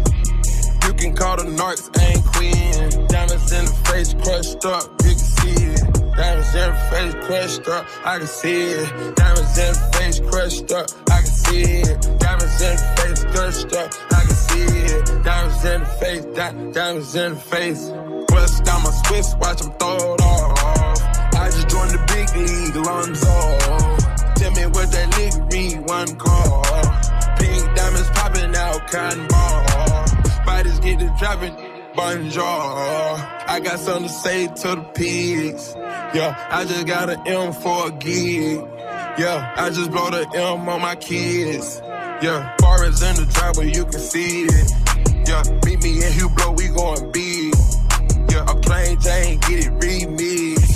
You 0.88 0.94
can 0.94 1.14
call 1.14 1.36
the 1.36 1.44
narcs, 1.44 1.92
ain't 2.00 2.24
queen. 2.32 3.08
Diamonds 3.08 3.52
in 3.52 3.66
the 3.66 3.72
face, 3.92 4.14
crushed 4.24 4.64
up, 4.64 4.90
you 5.04 5.10
can 5.10 5.20
see 5.20 5.66
it. 5.66 6.09
Diamonds 6.20 6.54
in 6.54 6.70
the 6.70 6.76
face, 6.92 7.16
crushed 7.26 7.68
up, 7.70 7.86
I 8.04 8.18
can 8.18 8.28
see 8.28 8.72
it. 8.72 9.16
Diamonds 9.16 9.58
in 9.58 9.72
the 9.72 9.90
face, 9.94 10.20
crushed 10.20 10.72
up, 10.74 10.88
I 11.10 11.22
can 11.22 11.32
see 11.32 11.62
it. 11.62 12.20
Diamonds 12.20 12.62
in 12.62 12.76
the 12.76 12.84
face, 12.98 13.24
crushed 13.24 13.74
up, 13.74 13.94
I 14.12 14.20
can 14.28 14.36
see 14.36 14.66
it. 14.92 15.24
Diamonds 15.24 15.64
in 15.64 15.80
the 15.80 15.86
face, 15.86 16.26
di- 16.26 16.72
diamonds 16.74 17.16
in 17.16 17.36
the 17.36 17.40
face. 17.40 17.88
Bust 18.28 18.66
down 18.66 18.84
my 18.84 18.92
Swiss, 19.08 19.34
watch 19.40 19.62
them 19.62 19.72
throw 19.80 19.96
it 19.96 20.22
off. 20.22 21.00
I 21.40 21.46
just 21.56 21.70
joined 21.70 21.92
the 21.92 22.04
big 22.12 22.28
league, 22.36 22.76
Lonzo. 22.76 23.36
Tell 24.36 24.52
me 24.52 24.66
what 24.76 24.92
that 24.92 25.08
nigga 25.16 25.52
mean, 25.54 25.84
one 25.86 26.18
call. 26.18 26.64
Pink 27.40 27.64
diamonds 27.78 28.10
popping 28.10 28.54
out, 28.58 28.92
cotton 28.92 29.26
ball. 29.30 30.06
Bodies 30.46 30.80
get 30.82 31.00
to 31.00 31.16
dropping, 31.18 31.56
bonjour. 32.00 32.44
I 32.44 33.60
got 33.62 33.78
something 33.80 34.04
to 34.04 34.10
say 34.10 34.48
to 34.48 34.76
the 34.76 34.84
pigs. 34.96 35.74
Yeah, 36.14 36.34
I 36.50 36.64
just 36.64 36.88
got 36.88 37.10
an 37.10 37.28
M 37.28 37.52
for 37.52 37.88
a 37.88 37.92
gig. 37.92 38.62
Yeah, 39.18 39.54
I 39.58 39.70
just 39.70 39.92
blow 39.92 40.10
the 40.10 40.26
M 40.34 40.70
on 40.70 40.82
my 40.82 40.96
kids. 40.96 41.82
Yeah, 42.22 42.56
bar 42.60 42.86
is 42.86 43.02
in 43.02 43.16
the 43.18 43.26
driveway, 43.34 43.74
you 43.74 43.84
can 43.84 44.00
see 44.00 44.44
it. 44.44 44.72
Yeah, 45.28 45.44
meet 45.66 45.84
me 45.84 45.92
in 46.06 46.12
Hublot, 46.20 46.58
we 46.58 46.68
going 46.70 47.12
big. 47.12 47.54
Yeah, 48.32 48.52
a 48.52 48.56
plain 48.56 49.00
Jane, 49.02 49.40
get 49.42 49.68
it 49.68 49.74
remixed. 49.84 50.76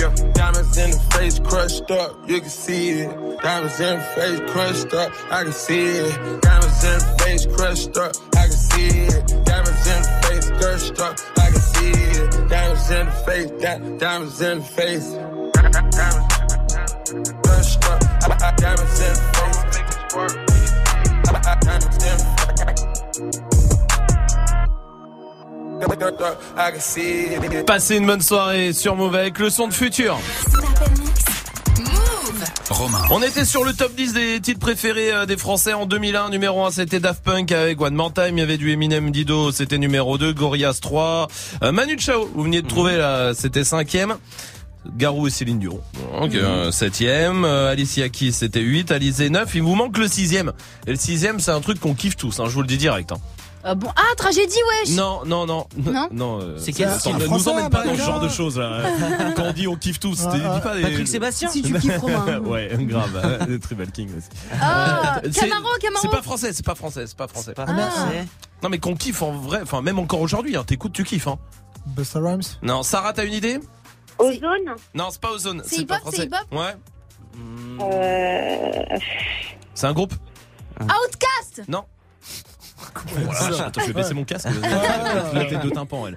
Yeah, 0.00 0.32
diamonds 0.32 0.78
in 0.78 0.90
the 0.90 0.98
face 1.12 1.38
crushed 1.40 1.90
up, 1.90 2.28
you 2.28 2.40
can 2.40 2.48
see 2.48 2.90
it. 3.02 3.10
Diamonds 3.42 3.78
in 3.80 3.98
the 3.98 4.04
face 4.16 4.40
crushed 4.50 4.94
up, 4.94 5.12
I 5.30 5.42
can 5.44 5.52
see 5.52 5.84
it. 5.84 6.42
Diamonds 6.42 6.84
in 6.84 6.98
the 6.98 7.22
face 7.22 7.46
crushed 7.46 7.96
up, 7.98 8.12
I 8.34 8.48
can 8.48 8.52
see 8.52 8.88
it. 9.12 9.44
Diamonds 9.44 9.86
in 9.86 10.02
the 10.02 10.23
face 10.58 10.90
crushed 10.90 11.00
up, 11.00 11.18
I 11.38 11.50
can 11.50 11.60
see 11.60 11.90
it. 11.90 12.48
Diamonds 12.48 12.90
in 12.90 13.06
the 13.06 13.12
face, 13.12 13.50
di- 13.50 13.98
diamonds 13.98 14.40
in 14.40 14.58
the 14.58 14.64
face. 14.64 15.12
Diamonds 15.90 16.34
crushed 17.42 17.84
up, 17.84 18.00
diamonds 18.56 19.00
in 19.00 19.14
the 19.14 19.20
face, 19.34 19.60
make 19.74 19.90
it 19.90 20.14
work. 20.16 20.34
Diamonds 21.60 22.04
in 22.04 22.16
the 22.18 22.44
I 26.56 26.70
can 26.70 26.80
see 26.80 27.34
it. 27.34 27.66
Passez 27.66 27.96
une 27.96 28.06
bonne 28.06 28.22
soirée 28.22 28.72
sur 28.72 28.96
Move 28.96 29.14
avec 29.16 29.38
le 29.38 29.50
son 29.50 29.68
de 29.68 29.74
futur. 29.74 30.18
Romain. 32.74 33.02
On 33.10 33.22
était 33.22 33.44
sur 33.44 33.64
le 33.64 33.72
top 33.72 33.94
10 33.94 34.12
des 34.12 34.40
titres 34.40 34.60
préférés 34.60 35.12
euh, 35.12 35.26
des 35.26 35.36
Français 35.36 35.72
en 35.72 35.86
2001. 35.86 36.30
Numéro 36.30 36.64
1, 36.64 36.70
c'était 36.72 37.00
Daft 37.00 37.22
Punk 37.22 37.52
avec 37.52 37.80
One 37.80 37.94
More 37.94 38.12
Time. 38.12 38.36
Il 38.36 38.40
y 38.40 38.42
avait 38.42 38.56
du 38.58 38.70
Eminem 38.72 39.10
Dido, 39.10 39.52
c'était 39.52 39.78
numéro 39.78 40.18
2. 40.18 40.32
Gorillaz 40.32 40.80
3. 40.80 41.28
Euh, 41.62 41.72
Manu 41.72 41.98
Chao, 41.98 42.28
vous 42.34 42.42
veniez 42.42 42.62
de 42.62 42.68
trouver 42.68 42.96
là, 42.96 43.32
c'était 43.34 43.64
cinquième. 43.64 44.16
Garou 44.96 45.26
et 45.26 45.30
Céline 45.30 45.58
Dion. 45.58 45.80
Donc, 46.20 46.34
euh, 46.34 46.70
septième. 46.70 47.44
Euh, 47.44 47.70
Alicia 47.70 48.08
Keys, 48.08 48.32
c'était 48.32 48.60
8. 48.60 48.90
Alizé 48.90 49.30
9. 49.30 49.54
Il 49.54 49.62
vous 49.62 49.74
manque 49.74 49.98
le 49.98 50.08
sixième. 50.08 50.52
Et 50.86 50.90
le 50.90 50.96
sixième, 50.96 51.40
c'est 51.40 51.50
un 51.50 51.60
truc 51.60 51.80
qu'on 51.80 51.94
kiffe 51.94 52.16
tous, 52.16 52.40
hein, 52.40 52.44
je 52.48 52.54
vous 52.54 52.62
le 52.62 52.66
dis 52.66 52.76
direct. 52.76 53.12
Hein. 53.12 53.18
Euh, 53.66 53.74
bon, 53.74 53.88
ah, 53.96 54.14
tragédie, 54.16 54.58
wesh. 54.82 54.94
Non, 54.94 55.22
non, 55.24 55.46
non. 55.46 55.66
Non 55.76 56.08
non 56.12 56.38
euh, 56.42 56.58
C'est 56.58 56.72
quel 56.72 56.88
Ne 56.88 57.26
nous 57.26 57.48
emmène 57.48 57.70
pas 57.70 57.82
dans 57.84 57.92
ce 57.94 57.98
les 57.98 58.04
genre 58.04 58.20
de 58.20 58.28
choses 58.28 58.58
là. 58.58 58.82
Quand 59.36 59.44
on 59.44 59.52
dit 59.52 59.66
on 59.66 59.76
kiffe 59.76 59.98
tous, 60.00 60.22
Ah, 60.26 60.32
dis 60.36 60.42
ah. 60.44 60.60
pas 60.60 60.76
des... 60.76 60.82
Patrick 60.82 61.08
Sébastien 61.08 61.48
Si 61.48 61.62
tu 61.62 61.72
kiffes 61.78 61.96
Romain. 61.98 62.40
ouais, 62.40 62.68
grave. 62.80 63.46
Le 63.48 63.58
Tribal 63.58 63.90
King 63.90 64.10
aussi. 64.18 64.28
Ah, 64.60 65.20
Euh, 65.24 65.28
c'est- 65.32 65.48
Camaro, 65.48 65.68
Camaro. 65.80 66.02
C'est 66.02 66.10
pas 66.10 66.22
français, 66.22 66.52
c'est 66.52 66.64
pas 66.66 66.74
français, 66.74 67.06
c'est 67.06 67.16
pas 67.16 67.26
français. 67.28 67.54
Pas 67.54 67.64
Ah. 67.66 68.08
Non 68.62 68.68
mais 68.68 68.78
qu'on 68.78 68.96
kiffe 68.96 69.22
en 69.22 69.32
vrai, 69.32 69.60
enfin 69.62 69.80
même 69.80 69.98
encore 69.98 70.20
aujourd'hui, 70.20 70.56
hein, 70.56 70.64
t'écoutes, 70.66 70.92
tu 70.92 71.04
kiffes. 71.04 71.26
Hein. 71.28 71.38
Busta 71.86 72.18
Rhymes 72.20 72.40
Non, 72.62 72.82
Sarah, 72.82 73.12
t'as 73.14 73.24
une 73.24 73.32
idée? 73.34 73.60
Ozone 74.18 74.74
Non, 74.94 75.08
c'est 75.10 75.20
pas 75.20 75.30
Ozone. 75.32 75.62
C'est 75.64 75.76
hip-hop, 75.76 75.88
pas 75.88 75.96
c'est 76.10 76.28
français. 76.28 76.44
hip-hop 76.50 76.58
Ouais. 76.60 76.74
euh... 77.80 78.98
C'est 79.74 79.86
un 79.86 79.92
groupe? 79.92 80.14
Outcast. 80.80 81.62
Non. 81.68 81.84
Voilà, 83.40 83.66
attends, 83.66 83.80
je 83.80 83.86
vais 83.86 83.92
baisser 83.92 84.14
mon 84.14 84.24
casque. 84.24 84.48
La 85.32 85.44
tête 85.44 85.62
de 85.62 85.70
tympan, 85.70 86.08
elle. 86.08 86.16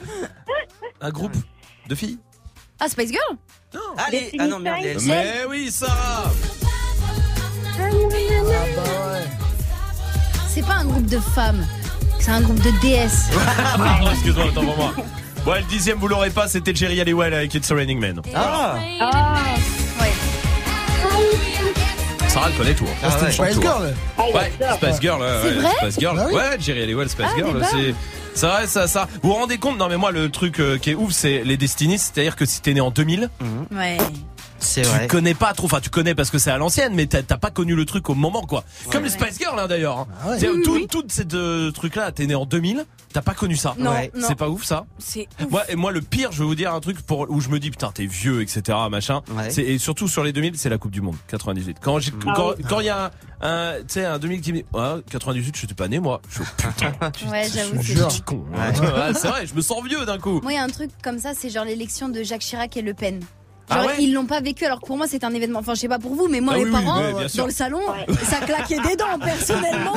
Un 1.02 1.10
groupe 1.10 1.36
de 1.88 1.96
filles 1.96 2.18
Ah, 2.80 2.88
Spice 2.90 3.12
Girl. 3.12 3.38
Allez, 3.98 4.32
ah 4.40 4.48
non, 4.48 4.60
merde, 4.60 4.82
les 4.84 4.96
Mais 5.06 5.46
oui, 5.48 5.70
Sarah 5.72 6.32
C'est 10.50 10.66
pas 10.66 10.76
un 10.76 10.86
groupe 10.86 11.06
de 11.06 11.20
femmes. 11.20 11.66
C'est 12.20 12.32
un 12.32 12.42
groupe 12.42 12.60
de 12.62 12.72
déesses. 12.82 13.30
Pardon, 13.78 14.10
excuse-moi, 14.12 14.46
attends 14.50 14.66
pour 14.66 14.76
moi. 14.78 14.94
Bon, 15.46 15.54
le 15.54 15.62
dixième, 15.64 15.98
vous 16.00 16.08
l'aurez 16.08 16.30
pas, 16.32 16.48
c'était 16.48 16.74
Jerry 16.76 17.00
Halliwell 17.00 17.34
avec 17.34 17.54
It's 17.54 17.72
a 17.72 17.76
Raining 17.76 18.00
Man. 18.00 18.22
Ah 18.36 18.76
Ah, 19.00 19.38
Ouais. 20.02 20.07
Sarah 22.38 22.50
le 22.50 22.56
connaît 22.58 22.74
tout. 22.76 22.86
Ah 23.04 23.10
C'était 23.12 23.42
ouais. 23.42 23.52
Spice 23.52 23.62
Girl. 23.62 23.94
ah, 24.18 24.24
Ouais. 24.34 24.52
Spice 24.76 25.02
Girl, 25.02 25.22
ouais, 25.22 25.28
C'est 25.42 25.48
ouais, 25.48 25.54
vrai 25.62 25.72
Spice 25.82 26.00
Girl. 26.00 26.16
Bah 26.18 26.26
oui. 26.28 26.36
Ouais, 26.36 26.58
Jerry 26.60 26.82
Halliwell, 26.84 27.10
Spice 27.10 27.26
Ah, 27.32 27.36
Girl, 27.36 27.66
c'est 27.72 27.96
c'est 28.36 28.46
vrai 28.48 28.68
ça 28.68 28.86
ça. 28.88 29.08
Vous 29.24 29.30
vous 29.30 29.36
rendez 29.36 29.58
compte 29.58 29.80
Non 29.80 29.90
mais 29.90 29.98
moi 29.98 30.12
le 30.12 30.30
truc 30.30 30.60
euh, 30.60 30.78
qui 30.78 30.92
est 30.92 30.96
ouf 30.96 31.12
c'est 31.12 31.44
les 31.44 31.58
Destinies, 31.58 31.98
c'est-à-dire 31.98 32.36
que 32.36 32.46
si 32.46 32.62
t'es 32.62 32.74
né 32.76 32.82
en 32.82 32.92
2000, 32.92 33.30
Ouais. 33.76 33.98
C'est 34.68 34.82
tu 34.82 34.88
vrai. 34.90 35.08
connais 35.08 35.34
pas 35.34 35.54
trop, 35.54 35.66
enfin 35.66 35.80
tu 35.80 35.90
connais 35.90 36.14
parce 36.16 36.30
que 36.30 36.38
c'est 36.38 36.52
à 36.52 36.58
l'ancienne, 36.58 36.94
mais 36.94 37.06
t'as 37.08 37.24
t'as 37.24 37.38
pas 37.38 37.50
connu 37.52 37.76
le 37.76 37.86
truc 37.86 38.10
au 38.10 38.16
moment 38.16 38.42
quoi. 38.42 38.64
Comme 38.92 39.04
les 39.04 39.10
Spice 39.10 39.38
Girls 39.40 39.58
hein, 39.60 39.68
d'ailleurs. 39.68 40.00
hein. 40.00 40.08
Ah 40.24 40.30
ouais. 40.30 40.40
C'est- 40.40 40.50
Oui, 40.50 40.62
tout, 40.64 40.74
oui. 40.74 40.88
tout 40.90 41.04
ces 41.08 41.24
deux 41.26 41.72
trucs 41.72 41.96
là, 41.96 42.12
t'es 42.12 42.26
né 42.28 42.36
en 42.36 42.46
2000, 42.46 42.86
t'as 43.14 43.22
pas 43.22 43.34
connu 43.34 43.56
ça. 43.56 43.76
Non, 43.80 43.92
Ouais. 43.92 44.12
non. 44.16 44.28
C'est 44.28 44.36
pas 44.36 44.50
ouf 44.50 44.64
ça 44.66 44.86
C'est 45.00 45.28
ouf. 45.42 45.50
moi, 45.50 45.64
et 45.70 45.76
moi, 45.76 45.92
le 45.92 46.02
pire, 46.02 46.32
je 46.32 46.40
vais 46.40 46.46
vous 46.46 46.56
dire 46.56 46.74
un 46.74 46.80
truc 46.80 47.02
pour, 47.02 47.30
où 47.30 47.40
je 47.42 47.50
me 47.50 47.60
dis, 47.60 47.72
putain, 47.72 47.92
t'es 47.92 48.06
vieux, 48.06 48.42
etc., 48.42 48.78
machin. 48.92 49.22
Ouais. 49.32 49.50
C'est, 49.50 49.64
et 49.64 49.78
surtout 49.80 50.08
sur 50.08 50.24
les 50.24 50.34
2000, 50.34 50.58
c'est 50.58 50.70
la 50.70 50.78
Coupe 50.78 50.92
du 50.92 51.02
Monde, 51.02 51.16
98. 51.28 51.78
Quand 51.82 52.00
j'ai, 52.00 52.12
Ah 52.28 52.34
quand, 52.68 52.80
il 52.82 52.86
y 52.86 52.90
a 52.90 53.12
un, 53.42 53.48
un, 53.48 53.74
tu 53.80 53.86
sais, 53.88 54.06
un 54.06 54.20
2000 54.20 54.42
qui 54.42 54.52
me 54.54 54.58
dit, 54.60 54.66
ah, 54.76 54.98
98, 55.10 55.56
je 55.56 55.66
suis 55.66 55.68
pas 55.76 55.88
né, 55.88 56.00
moi. 56.00 56.22
Je 56.30 56.36
suis, 56.36 56.44
putain, 56.58 57.12
Ouais, 57.32 57.48
j'avoue. 57.54 57.82
je 57.82 57.94
petit 58.04 58.22
con. 58.22 58.44
Ouais, 58.54 59.14
c'est 59.14 59.28
vrai, 59.28 59.48
je 59.48 59.54
me 59.56 59.62
sens 59.62 59.84
vieux 59.86 60.06
d'un 60.06 60.18
coup. 60.20 60.42
Moi, 60.42 60.52
il 60.54 60.56
y 60.56 60.60
a 60.60 60.64
un 60.64 60.70
truc 60.70 60.92
comme 61.04 61.20
ça, 61.20 61.32
c'est 61.38 61.50
genre 61.50 61.66
l'élection 61.66 62.10
de 62.10 62.24
Jacques 62.24 62.42
Chirac 62.42 62.76
et 62.78 62.82
Le 62.82 62.94
Pen. 62.94 63.22
Ah 63.70 63.76
Genre, 63.80 63.86
ouais 63.88 63.96
ils 64.00 64.14
l'ont 64.14 64.26
pas 64.26 64.40
vécu, 64.40 64.66
alors 64.66 64.80
que 64.80 64.86
pour 64.88 64.96
moi, 64.98 65.08
c'est 65.10 65.24
un 65.24 65.34
événement. 65.34 65.60
Enfin, 65.60 65.74
je 65.76 65.82
sais 65.82 65.88
pas 65.90 66.00
pour 66.00 66.16
vous, 66.16 66.28
mais 66.30 66.40
moi, 66.42 66.54
Ah 66.56 66.60
mes 66.60 66.66
oui, 66.66 66.72
oui, 66.74 66.84
parents, 66.86 67.02
ouais, 67.14 67.28
sûr. 67.28 67.44
dans 67.44 67.48
le 67.48 67.54
salon, 67.54 67.82
ça 68.24 68.38
claquait 68.38 68.80
des 68.80 68.96
dents, 68.96 69.20
personnellement. 69.20 69.96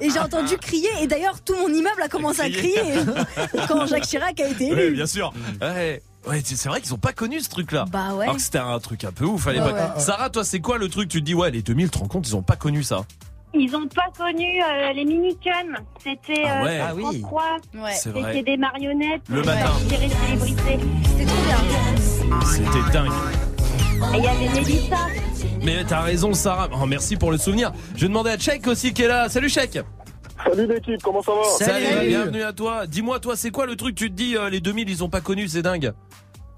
Et 0.00 0.10
j'ai 0.10 0.18
entendu 0.18 0.56
crier, 0.58 0.88
et 1.00 1.06
d'ailleurs, 1.06 1.40
tout 1.42 1.54
mon 1.56 1.68
immeuble 1.68 2.02
a 2.02 2.08
commencé 2.08 2.40
à 2.40 2.50
crier 2.50 2.80
quand 3.68 3.86
Jacques 3.86 4.06
Chirac 4.06 4.40
a 4.40 4.48
été 4.48 4.72
Oui, 4.74 4.80
élu. 4.80 4.94
bien 4.94 5.06
sûr. 5.06 5.32
Ouais. 5.60 6.02
Ouais, 6.26 6.40
c'est 6.42 6.68
vrai 6.70 6.80
qu'ils 6.80 6.94
ont 6.94 6.98
pas 6.98 7.12
connu 7.12 7.38
ce 7.40 7.50
truc-là. 7.50 7.84
Bah 7.92 8.14
ouais. 8.14 8.24
Alors 8.24 8.36
que 8.36 8.40
c'était 8.42 8.56
un 8.58 8.78
truc 8.78 9.04
un 9.04 9.12
peu 9.12 9.26
ouf 9.26 9.46
à 9.46 9.50
Ouais, 9.50 9.56
l'époque. 9.56 9.74
ouais. 9.74 10.00
Sarah, 10.00 10.30
toi, 10.30 10.42
c'est 10.42 10.58
quoi 10.60 10.78
le 10.78 10.88
truc 10.88 11.08
Tu 11.10 11.20
te 11.20 11.24
dis, 11.26 11.34
ouais, 11.34 11.50
les 11.50 11.60
2000, 11.60 11.90
tu 11.90 11.90
te 11.90 11.98
rends 11.98 12.08
compte, 12.08 12.26
ils 12.26 12.34
ont 12.34 12.42
pas 12.42 12.56
connu 12.56 12.82
ça. 12.82 13.04
Ils 13.52 13.76
ont 13.76 13.86
pas 13.86 14.08
connu 14.18 14.60
euh, 14.64 14.92
les 14.94 15.04
minicums. 15.04 15.76
C'était 16.02 16.42
Ah 16.46 16.62
euh, 16.62 16.64
ouais. 16.64 16.76
sur 16.78 16.86
Ah 16.88 16.94
oui. 16.94 17.02
France 17.02 17.16
3. 17.72 17.82
Ouais. 17.84 17.92
C'était 17.92 18.42
des 18.42 18.56
marionnettes. 18.56 19.22
Le 19.28 19.40
euh, 19.40 19.44
matin. 19.44 19.70
les. 19.90 19.96
C'était 20.08 21.26
trop 21.26 21.42
bien. 21.44 22.03
C'était 22.44 22.92
dingue. 22.92 23.10
Et 24.14 24.18
il 24.18 24.24
y 24.24 24.26
avait 24.26 24.48
Mélissa. 24.60 24.96
Mais 25.62 25.84
t'as 25.84 26.00
raison, 26.02 26.34
Sarah. 26.34 26.68
Oh, 26.72 26.86
merci 26.86 27.16
pour 27.16 27.30
le 27.30 27.38
souvenir. 27.38 27.72
Je 27.96 28.02
vais 28.02 28.08
demander 28.08 28.30
à 28.30 28.38
Cheikh 28.38 28.66
aussi 28.66 28.92
qui 28.92 29.02
est 29.02 29.08
là. 29.08 29.28
Salut, 29.28 29.48
Cheikh. 29.48 29.78
Salut 30.44 30.66
l'équipe, 30.66 31.02
comment 31.02 31.22
ça 31.22 31.32
va? 31.32 31.64
Salut, 31.64 32.08
bienvenue 32.08 32.42
à 32.42 32.52
toi. 32.52 32.86
Dis-moi, 32.86 33.18
toi, 33.20 33.36
c'est 33.36 33.50
quoi 33.50 33.66
le 33.66 33.76
truc 33.76 33.94
Tu 33.94 34.10
te 34.10 34.14
dis, 34.14 34.36
euh, 34.36 34.50
les 34.50 34.60
2000, 34.60 34.90
ils 34.90 35.02
ont 35.02 35.08
pas 35.08 35.22
connu, 35.22 35.48
c'est 35.48 35.62
dingue? 35.62 35.92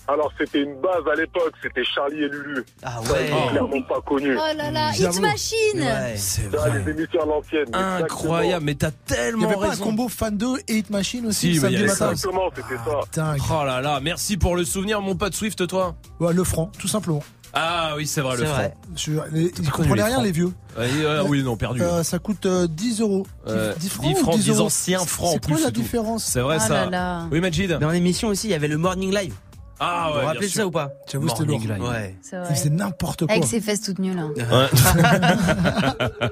Alors 0.08 0.32
c'était 0.38 0.62
une 0.62 0.80
base 0.80 1.02
à 1.10 1.16
l'époque, 1.16 1.52
c'était 1.62 1.84
Charlie 1.84 2.22
et 2.22 2.28
Lulu. 2.28 2.64
Ah 2.84 3.00
ont 3.00 3.48
clairement 3.50 3.82
pas 3.82 4.00
connu. 4.06 4.36
Oh 4.36 4.56
là 4.56 4.70
là, 4.70 4.92
Hit. 4.92 5.20
Machine 5.20 5.84
C'est 6.16 6.50
Ça, 6.56 6.68
les 6.68 6.90
émissions 6.90 7.22
à 7.22 7.26
l'ancienne. 7.26 7.66
Incroyable, 7.74 8.64
mais 8.64 8.74
t'as 8.76 8.88
Il 8.90 9.12
y 9.12 9.16
tellement 9.16 9.46
avait 9.48 9.56
pas 9.56 9.72
un 9.74 9.76
combo 9.76 10.08
fan 10.08 10.36
2 10.36 10.46
et 10.68 10.76
Hit 10.78 10.90
Machine 10.90 11.26
aussi 11.26 11.40
Si, 11.40 11.50
il 11.54 11.60
samedi 11.60 11.82
matin. 11.82 12.10
Exactement, 12.12 12.50
c'était 12.54 12.76
ça. 12.76 13.00
Dingue. 13.22 13.40
Oh 13.50 13.64
là 13.64 13.80
là, 13.80 14.00
merci 14.00 14.36
pour 14.36 14.54
le 14.56 14.64
souvenir, 14.64 15.00
mon 15.00 15.16
pote 15.16 15.34
Swift, 15.34 15.66
toi. 15.66 15.96
Ouais, 16.20 16.32
le 16.32 16.44
franc, 16.44 16.70
tout 16.78 16.88
simplement. 16.88 17.22
Ah 17.58 17.94
oui, 17.96 18.06
c'est 18.06 18.20
vrai, 18.20 18.36
le 18.36 18.44
franc. 18.44 18.54
vrai. 18.54 18.74
Je- 18.96 19.12
les- 19.32 19.44
ils 19.44 19.52
connu 19.52 19.70
comprenaient 19.70 20.02
rien, 20.02 20.22
les 20.22 20.30
vieux. 20.30 20.52
Ouais, 20.76 20.88
euh, 21.00 21.24
oui, 21.26 21.42
non, 21.42 21.56
perdu. 21.56 21.80
Euh, 21.80 22.02
ça 22.02 22.18
coûte 22.18 22.44
euh, 22.44 22.66
10 22.66 23.00
euros. 23.00 23.26
10, 23.46 23.52
Euh, 23.54 23.72
10 23.78 23.88
francs, 23.88 24.06
10 24.06 24.12
ou 24.12 24.22
francs, 24.22 24.36
10 24.36 24.44
10 24.44 24.50
euros 24.50 24.66
anciens 24.66 24.98
francs 24.98 25.28
en 25.28 25.32
C'est 25.32 25.40
plus, 25.40 25.52
quoi 25.54 25.62
la 25.64 25.70
différence 25.70 26.24
C'est 26.24 26.40
vrai, 26.40 26.58
Ah 26.60 26.66
ça. 26.66 26.74
là 26.84 26.90
là. 26.90 27.26
Oui, 27.32 27.40
Majid. 27.40 27.68
Dans 27.80 27.88
l'émission 27.90 28.28
aussi, 28.28 28.48
il 28.48 28.50
y 28.50 28.54
avait 28.54 28.68
le 28.68 28.76
Morning 28.76 29.10
Live. 29.14 29.32
Ah 29.78 30.06
Vous 30.06 30.12
vous 30.14 30.18
ouais. 30.20 30.24
rappelez 30.26 30.48
ça 30.48 30.66
ou 30.66 30.70
pas 30.70 30.90
J'avoue, 31.10 31.28
c'était 31.28 31.44
lourd. 31.44 31.60
Ouais. 31.90 32.16
C'est 32.22 32.36
Il 32.50 32.56
faisait 32.56 32.70
n'importe 32.70 33.26
quoi. 33.26 33.32
Avec 33.32 33.44
ses 33.44 33.60
fesses 33.60 33.82
toutes 33.82 33.98
nulles. 33.98 34.18
hein. 34.18 34.32
Ouais. 34.36 34.66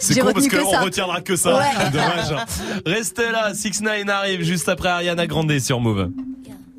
C'est 0.00 0.20
con 0.20 0.32
parce 0.32 0.48
qu'on 0.48 0.84
retiendra 0.84 1.20
que 1.20 1.36
ça. 1.36 1.56
Ouais. 1.56 1.64
Dommage. 1.92 2.32
hein. 2.32 2.44
Restez 2.86 3.30
là, 3.32 3.54
6 3.54 3.82
9 3.82 4.08
arrive 4.08 4.42
juste 4.42 4.68
après 4.68 4.88
Ariana 4.88 5.26
Grande 5.26 5.58
sur 5.58 5.80
Move. 5.80 6.10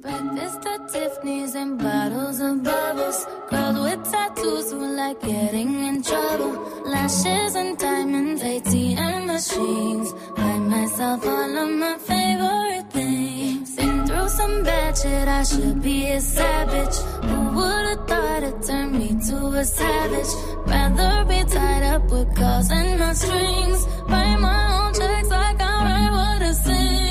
Breakfast 0.04 0.66
at 0.66 0.88
Tiffany's 0.92 1.56
and 1.56 1.78
bottles 1.78 2.42
of 2.42 2.64
bubbles. 2.64 3.28
Girls 3.52 3.80
with 3.84 4.00
tattoos 4.12 4.72
who 4.72 4.96
like 4.96 5.22
getting 5.22 5.84
in 5.88 6.02
trouble. 6.02 6.58
Lashes 6.88 7.56
and 7.56 7.78
diamonds, 7.78 8.42
ATM 8.42 9.28
machines. 9.28 10.12
Buy 10.36 10.58
myself 10.60 11.24
all 11.24 11.56
of 11.58 11.70
my 11.78 11.98
favorite 12.00 12.92
things. 12.92 13.41
Been 13.76 14.06
through 14.06 14.30
some 14.30 14.64
bad 14.64 14.98
shit, 14.98 15.28
I 15.28 15.44
should 15.44 15.82
be 15.82 16.08
a 16.08 16.20
savage. 16.20 16.96
Who 17.28 17.38
would've 17.56 18.08
thought 18.08 18.44
it 18.44 18.64
turned 18.68 18.94
me 19.00 19.10
to 19.28 19.38
a 19.62 19.64
savage? 19.64 20.32
Rather 20.68 21.26
be 21.26 21.44
tied 21.50 21.84
up 21.84 22.04
with 22.12 22.36
calls 22.36 22.70
and 22.72 23.00
not 23.00 23.16
strings. 23.16 23.86
Write 24.08 24.40
my 24.40 24.62
own 24.78 24.94
checks 24.94 25.30
like 25.30 25.62
I 25.62 25.74
write 25.86 26.12
what 26.12 26.42
I 26.42 26.52
sing. 26.54 27.11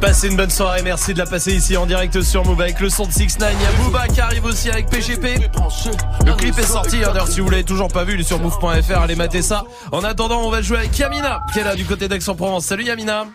Passez 0.00 0.28
une 0.28 0.36
bonne 0.36 0.50
soirée, 0.50 0.82
merci 0.82 1.14
de 1.14 1.18
la 1.18 1.26
passer 1.26 1.54
ici 1.54 1.76
en 1.76 1.86
direct 1.86 2.20
sur 2.20 2.44
Move 2.44 2.60
avec 2.60 2.80
le 2.80 2.88
son 2.88 3.06
de 3.06 3.12
6 3.12 3.38
9 3.38 3.52
Il 3.52 3.62
y 3.62 3.66
a 3.66 3.72
Booba 3.84 4.08
qui 4.08 4.20
arrive 4.20 4.44
aussi 4.44 4.68
avec 4.70 4.90
PGP. 4.90 5.36
Le 6.26 6.32
clip 6.34 6.58
est 6.58 6.62
sorti, 6.62 6.96
hein, 6.96 7.10
d'ailleurs 7.12 7.28
si 7.28 7.38
vous 7.38 7.48
l'avez 7.48 7.62
toujours 7.62 7.86
pas 7.86 8.02
vu, 8.02 8.14
il 8.14 8.20
est 8.20 8.24
sur 8.24 8.40
move.fr, 8.40 8.98
allez 8.98 9.14
mater 9.14 9.40
ça. 9.40 9.64
En 9.92 10.02
attendant, 10.02 10.42
on 10.42 10.50
va 10.50 10.62
jouer 10.62 10.78
avec 10.78 10.98
Yamina, 10.98 11.42
qui 11.52 11.60
est 11.60 11.64
là 11.64 11.76
du 11.76 11.84
côté 11.84 12.08
d'Aix-en-Provence. 12.08 12.64
Salut 12.64 12.84
Yamina. 12.84 13.26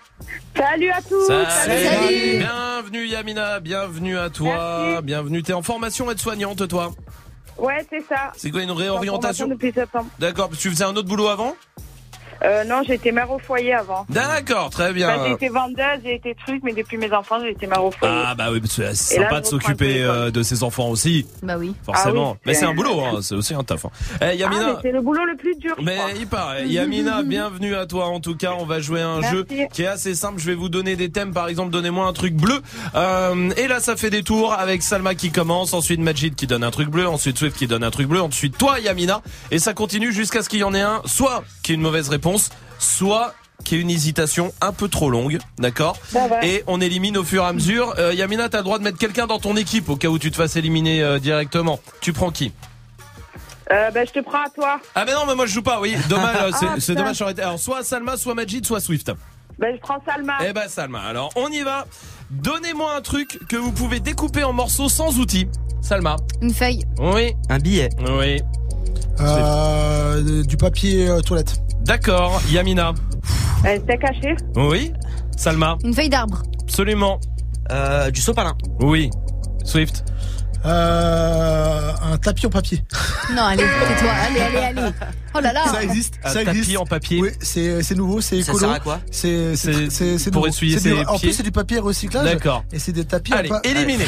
Salut 0.58 0.92
à 0.92 1.02
tous. 1.02 1.28
Salut. 1.28 2.40
Bienvenue 2.40 3.08
Yamina, 3.08 3.60
bienvenue 3.62 4.18
à 4.18 4.30
toi. 4.30 5.02
Bienvenue, 5.02 5.44
t'es 5.44 5.54
en 5.54 5.62
formation 5.62 6.12
aide-soignante 6.12 6.68
toi. 6.68 6.92
Ouais, 7.58 7.86
c'est 7.90 8.04
ça. 8.10 8.34
C'est 8.36 8.52
quoi 8.52 8.64
une 8.64 8.72
En 8.72 8.76
réorientation 8.76 9.48
depuis 9.48 9.72
septembre. 9.72 10.10
D'accord, 10.20 10.50
tu 10.50 10.70
faisais 10.70 10.84
un 10.84 10.96
autre 10.96 11.08
boulot 11.08 11.30
avant 11.30 11.56
Euh, 12.44 12.64
non, 12.66 12.82
j'étais 12.86 13.12
mère 13.12 13.32
au 13.32 13.40
foyer 13.40 13.74
avant. 13.74 14.06
D'accord, 14.10 14.70
très 14.70 14.92
bien. 14.94 15.10
Enfin, 15.10 15.26
j'ai 15.28 15.32
été 15.34 15.50
vendeuse, 15.50 16.00
j'ai 16.04 16.16
été 16.16 16.36
truc, 16.46 16.62
mais 16.64 16.74
depuis 16.74 16.98
mes 16.98 17.12
enfants, 17.14 17.38
j'ai 17.42 17.52
été 17.52 17.68
mère 17.68 17.84
au 17.84 17.92
foyer. 17.92 18.14
Ah 18.26 18.36
bah 18.36 18.48
oui, 18.52 18.60
parce 18.60 18.76
que 18.76 18.94
c'est 18.94 19.18
là, 19.20 19.30
sympa 19.30 19.42
de 19.42 19.46
s'occuper 19.46 20.04
euh, 20.04 20.30
de 20.32 20.44
ses 20.44 20.64
enfants 20.64 20.90
aussi. 20.90 21.26
Bah 21.42 21.56
oui. 21.58 21.74
Forcément. 21.86 22.32
Ah 22.32 22.34
oui, 22.34 22.40
mais 22.46 22.54
c'est 22.54 22.66
un 22.66 22.74
boulot, 22.74 23.00
hein, 23.02 23.20
c'est 23.22 23.36
aussi 23.36 23.54
un 23.54 23.64
taf. 23.64 23.86
hein. 23.86 23.90
Eh, 23.96 24.24
Ah, 24.24 24.26
mais 24.28 24.38
Yamina, 24.38 24.80
c'est 24.82 24.92
le 24.92 25.02
boulot 25.02 25.24
le 25.26 25.36
plus 25.38 25.56
dur. 25.56 25.76
mais 25.82 25.98
il 26.20 26.28
paraît. 26.28 26.68
Yamina, 26.68 27.24
bienvenue 27.26 27.76
à 27.76 27.86
toi. 27.86 28.08
En 28.08 28.20
tout 28.20 28.36
cas, 28.36 28.54
on 28.60 28.66
va 28.66 28.80
jouer 28.80 29.02
à 29.02 29.08
un 29.10 29.20
Merci. 29.22 29.36
jeu 29.36 29.48
qui 29.72 29.84
est 29.84 29.88
assez 29.88 30.14
simple. 30.16 30.40
Je 30.40 30.46
vais 30.48 30.56
vous 30.56 30.70
donner 30.70 30.96
des 30.96 31.10
thèmes. 31.12 31.34
Par 31.34 31.48
exemple, 31.48 31.72
donnez-moi 31.72 32.06
un 32.08 32.14
truc 32.14 32.34
bleu. 32.36 32.62
Euh, 32.96 33.52
et 33.58 33.68
là, 33.68 33.80
ça 33.80 33.96
fait 33.96 34.10
des 34.10 34.24
tours 34.24 34.54
avec 34.54 34.84
Salma 34.84 35.16
qui 35.16 35.32
commence, 35.32 35.74
ensuite 35.74 36.00
Majid 36.00 36.36
qui 36.36 36.48
donne 36.48 36.64
un 36.64 36.72
truc 36.72 36.90
bleu, 36.90 37.08
ensuite 37.08 37.38
Swift 37.38 37.58
qui 37.58 37.68
donne 37.68 37.84
un 37.84 37.92
truc 37.92 38.08
bleu, 38.08 38.22
ensuite 38.22 38.58
toi, 38.58 38.80
Yamina. 38.80 39.22
Et 39.52 39.60
ça 39.60 39.74
continue 39.74 40.12
jusqu'à 40.12 40.42
ce 40.44 40.50
qu'il 40.50 40.60
y 40.60 40.64
en 40.64 40.74
ait 40.74 40.82
un, 40.82 41.02
soit 41.06 41.44
qui 41.64 41.72
ait 41.72 41.76
une 41.76 41.82
mauvaise 41.82 42.10
réponse, 42.10 42.50
soit 42.78 43.34
qui 43.64 43.76
ait 43.76 43.80
une 43.80 43.90
hésitation 43.90 44.54
un 44.62 44.74
peu 44.74 44.90
trop 44.90 45.10
longue, 45.10 45.40
d'accord. 45.58 45.98
Et 46.44 46.64
on 46.68 46.82
élimine 46.82 47.18
au 47.18 47.24
fur 47.24 47.44
et 47.44 47.48
à 47.48 47.54
mesure. 47.54 47.96
Euh, 47.98 48.14
Yamina, 48.14 48.50
t'as 48.50 48.58
le 48.60 48.64
droit 48.66 48.78
de 48.78 48.84
mettre 48.84 48.98
quelqu'un 48.98 49.26
dans 49.26 49.40
ton 49.40 49.56
équipe 49.56 49.90
au 49.90 49.96
cas 49.96 50.10
où 50.10 50.20
tu 50.20 50.30
te 50.32 50.36
fasses 50.36 50.56
éliminer 50.58 51.02
euh, 51.02 51.18
directement. 51.20 51.80
Tu 52.02 52.12
prends 52.14 52.30
qui? 52.32 52.52
Euh, 53.72 53.90
ben, 53.92 54.06
je 54.06 54.12
te 54.12 54.20
prends 54.24 54.44
à 54.44 54.50
toi. 54.50 54.80
ah 54.94 55.06
mais 55.06 55.14
non 55.14 55.22
mais 55.26 55.36
moi 55.36 55.46
je 55.46 55.54
joue 55.54 55.62
pas 55.64 55.80
oui 55.80 55.96
dommage 56.10 56.36
euh, 56.64 56.76
c'est 56.80 56.92
Ah, 56.92 56.96
dommage 56.96 57.22
été- 57.22 57.42
alors 57.42 57.58
soit 57.58 57.82
Salma 57.82 58.18
soit 58.18 58.36
Majid 58.36 58.66
soit 58.66 58.82
Swift 58.82 59.10
Ben, 59.58 59.74
je 59.74 59.80
prends 59.80 60.04
Salma. 60.06 60.34
eh 60.46 60.52
ben 60.52 60.68
Salma 60.68 61.00
alors 61.00 61.30
on 61.38 61.48
y 61.48 61.62
va 61.62 61.88
donnez-moi 62.30 62.94
un 62.94 63.00
truc 63.02 63.40
que 63.48 63.56
vous 63.56 63.72
pouvez 63.72 64.02
découper 64.02 64.44
en 64.44 64.52
morceaux 64.52 64.90
sans 64.90 65.18
outils 65.18 65.48
Salma 65.82 66.18
Une 66.42 66.54
feuille. 66.54 66.84
oui 67.00 67.32
Un 67.50 67.58
billet. 67.60 67.88
oui 68.10 68.42
Euh, 69.20 70.44
du 70.44 70.58
papier 70.58 71.08
euh, 71.10 71.22
toilette. 71.22 71.56
d'accord 71.86 72.42
Yamina 72.50 72.94
Un 73.66 73.78
steak 73.80 74.04
haché 74.04 74.36
Oui. 74.56 74.92
Salma. 75.38 75.78
Une 75.84 75.94
feuille 75.94 76.10
d'arbre. 76.10 76.44
Absolument. 76.64 77.20
Euh, 77.72 78.12
du 78.12 78.22
sopalin. 78.22 78.56
Oui. 78.82 79.10
Swift. 79.64 80.04
Euh, 80.66 81.92
un 82.12 82.18
tapis 82.18 82.46
en 82.46 82.50
papier. 82.50 82.84
Non, 83.34 83.42
allez, 83.44 83.64
tais-toi. 83.64 84.10
Allez, 84.28 84.40
allez, 84.42 84.58
allez. 84.80 84.92
Oh 85.34 85.40
là 85.40 85.54
là. 85.54 85.64
Ça 85.72 85.82
existe. 85.82 86.16
Un 86.26 86.30
ça 86.30 86.44
tapis 86.44 86.58
existe. 86.60 86.78
en 86.78 86.86
papier. 86.86 87.22
Oui, 87.22 87.30
c'est 87.42 87.82
c'est 87.82 87.96
nouveau, 87.96 88.20
c'est 88.22 88.42
Ça 88.44 88.52
écolo. 88.52 88.60
sert 88.60 88.70
à 88.72 88.80
quoi 88.80 89.00
C'est 89.12 89.56
c'est 89.56 89.74
C'est 89.74 89.90
c'est 89.90 90.18
c'est 90.20 90.30
pour 90.32 90.42
nouveau. 90.42 90.54
essuyer 90.54 90.78
C'est 90.78 90.90
du- 90.90 90.96
ses 90.98 91.06
En 91.06 91.18
pieds. 91.18 91.30
plus, 91.30 91.34
c'est 91.38 91.44
du 91.44 91.52
papier 91.54 91.80
recyclage. 91.80 92.26
D'accord. 92.26 92.64
Et 92.74 92.80
c'est 92.80 92.92
des 92.92 93.06
tapis. 93.06 93.34
Allez, 93.34 93.50
en 93.50 93.56
pa- 93.60 93.62
éliminé. 93.70 94.04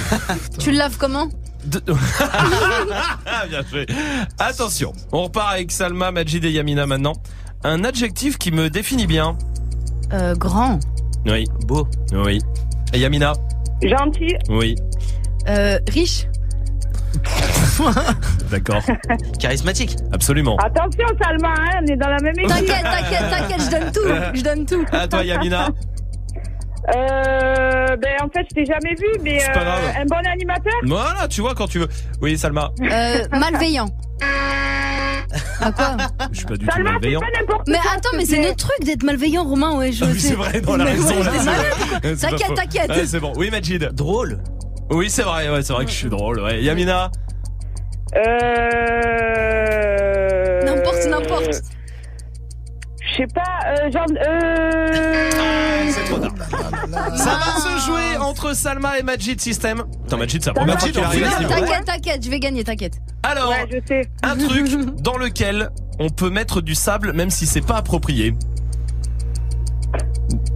Tu 0.59 0.71
le 0.71 0.77
laves 0.77 0.97
comment 0.99 1.29
De- 1.65 1.79
Bien 3.49 3.61
joué. 3.71 3.85
Attention, 4.39 4.93
on 5.11 5.23
repart 5.23 5.53
avec 5.53 5.71
Salma, 5.71 6.11
Majid 6.11 6.43
et 6.45 6.51
Yamina 6.51 6.85
maintenant. 6.85 7.13
Un 7.63 7.83
adjectif 7.83 8.37
qui 8.37 8.51
me 8.51 8.69
définit 8.69 9.07
bien. 9.07 9.37
euh, 10.13 10.35
Grand. 10.35 10.79
Oui. 11.25 11.45
Beau. 11.65 11.87
Oui. 12.13 12.39
Et 12.93 12.99
Yamina 12.99 13.33
Gentil. 13.81 14.35
Oui. 14.49 14.75
Euh, 15.49 15.79
riche. 15.91 16.27
D'accord. 18.51 18.81
Charismatique. 19.39 19.95
Absolument. 20.11 20.57
Attention, 20.57 21.05
Salma, 21.21 21.49
hein, 21.57 21.79
on 21.81 21.85
est 21.91 21.97
dans 21.97 22.09
la 22.09 22.17
même 22.21 22.37
équipe. 22.37 22.49
T'inquiète, 22.49 22.83
t'inquiète, 22.83 23.29
t'inquiète, 23.29 23.61
je 23.61 23.71
donne 23.71 23.91
tout. 23.91 24.35
Je 24.37 24.41
donne 24.43 24.65
tout. 24.65 24.85
À 24.91 25.07
toi, 25.07 25.23
Yamina. 25.23 25.69
Euh, 26.93 27.95
ben, 27.97 28.15
en 28.21 28.29
fait, 28.29 28.45
je 28.49 28.55
t'ai 28.55 28.65
jamais 28.65 28.93
vu, 28.95 29.07
mais 29.23 29.39
C'est 29.39 29.51
pas 29.53 29.61
euh, 29.61 29.63
grave. 29.63 29.95
un 30.01 30.05
bon 30.05 30.29
animateur 30.29 30.73
Voilà, 30.85 31.27
tu 31.27 31.41
vois 31.41 31.55
quand 31.55 31.67
tu 31.67 31.79
veux. 31.79 31.87
Oui, 32.21 32.37
Salma. 32.37 32.69
Euh, 32.81 33.25
malveillant. 33.31 33.87
À 35.61 35.71
quoi 35.71 35.97
Je 36.31 36.37
suis 36.37 36.45
pas 36.45 36.57
du 36.57 36.65
tout 36.65 36.71
Salma, 36.71 36.89
c'est 36.89 36.93
malveillant. 36.93 37.19
pas 37.21 37.39
n'importe 37.39 37.67
Mais 37.67 37.77
quoi, 37.79 37.91
attends, 37.95 38.09
mais 38.17 38.25
c'est 38.25 38.39
notre 38.39 38.67
truc 38.67 38.85
d'être 38.85 39.03
malveillant, 39.03 39.43
Romain. 39.45 39.75
Ouais, 39.77 39.91
je 39.91 40.03
Ah 40.03 40.07
oui, 40.11 40.19
sais. 40.19 40.27
c'est 40.29 40.35
vrai, 40.35 40.61
dans 40.61 40.77
la 40.77 40.83
Mais 40.85 40.91
raison. 40.91 41.17
ouais, 41.17 41.23
là, 41.23 41.31
t'es 41.31 41.37
c'est 41.39 41.45
malade. 41.45 41.65
vrai. 42.03 42.15
C'est 42.15 42.19
pas 42.21 42.27
T'inquiète, 42.29 42.47
faux. 42.47 42.53
t'inquiète. 42.55 42.89
Ouais, 42.89 43.05
c'est 43.07 43.19
bon. 43.19 43.33
Oui, 43.35 43.49
Majid. 43.49 43.89
Drôle. 43.93 44.43
Oui, 44.91 45.09
c'est 45.09 45.23
vrai, 45.23 45.49
ouais, 45.49 45.63
c'est 45.63 45.73
vrai 45.73 45.85
que 45.85 45.91
je 45.91 45.95
suis 45.95 46.09
drôle. 46.09 46.39
Ouais. 46.41 46.61
Yamina. 46.61 47.09
Euh... 48.15 48.21
Je 53.17 53.21
sais 53.21 53.27
pas, 53.27 53.41
euh, 53.67 53.91
genre... 53.91 54.05
Euh... 54.27 55.89
C'est 55.89 56.03
trop 56.05 56.19
tard. 56.19 56.31
Ça 57.15 57.37
va 57.37 57.61
se 57.61 57.85
jouer 57.85 58.17
entre 58.19 58.53
Salma 58.53 58.99
et 58.99 59.03
Majid 59.03 59.39
System. 59.39 59.83
Attends, 60.05 60.17
Majid, 60.17 60.41
c'est 60.43 60.49
la 60.49 60.53
première 60.53 60.77
fois 60.79 60.87
Majid, 60.89 60.93
qu'il 60.95 61.01
on 61.01 61.07
arrive 61.07 61.23
à 61.23 61.29
ce 61.29 61.35
finit. 61.37 61.47
niveau. 61.47 61.59
T'inquiète, 61.61 61.85
t'inquiète, 61.85 62.25
je 62.25 62.29
vais 62.29 62.39
gagner, 62.39 62.63
t'inquiète. 62.65 62.93
Alors, 63.23 63.49
Ouais, 63.51 63.67
je 63.71 63.77
sais. 63.87 64.01
un 64.23 64.35
truc 64.35 64.67
dans 65.01 65.17
lequel 65.17 65.69
on 65.99 66.09
peut 66.09 66.29
mettre 66.29 66.59
du 66.61 66.75
sable 66.75 67.13
même 67.13 67.29
si 67.29 67.45
c'est 67.45 67.61
pas 67.65 67.77
approprié. 67.77 68.33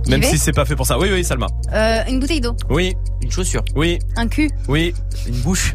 Même 0.10 0.24
si 0.24 0.38
c'est 0.38 0.52
pas 0.52 0.66
fait 0.66 0.76
pour 0.76 0.86
ça. 0.88 0.98
Oui, 1.00 1.10
oui, 1.14 1.24
Salma. 1.24 1.48
Euh, 1.72 2.02
une 2.10 2.20
bouteille 2.20 2.42
d'eau. 2.42 2.56
Oui, 2.70 2.96
Une 3.22 3.32
chaussure. 3.32 3.64
oui, 3.76 4.00
Un 4.18 4.28
cul. 4.28 4.50
oui. 4.68 4.94
Une 5.28 5.36
bouche. 5.42 5.74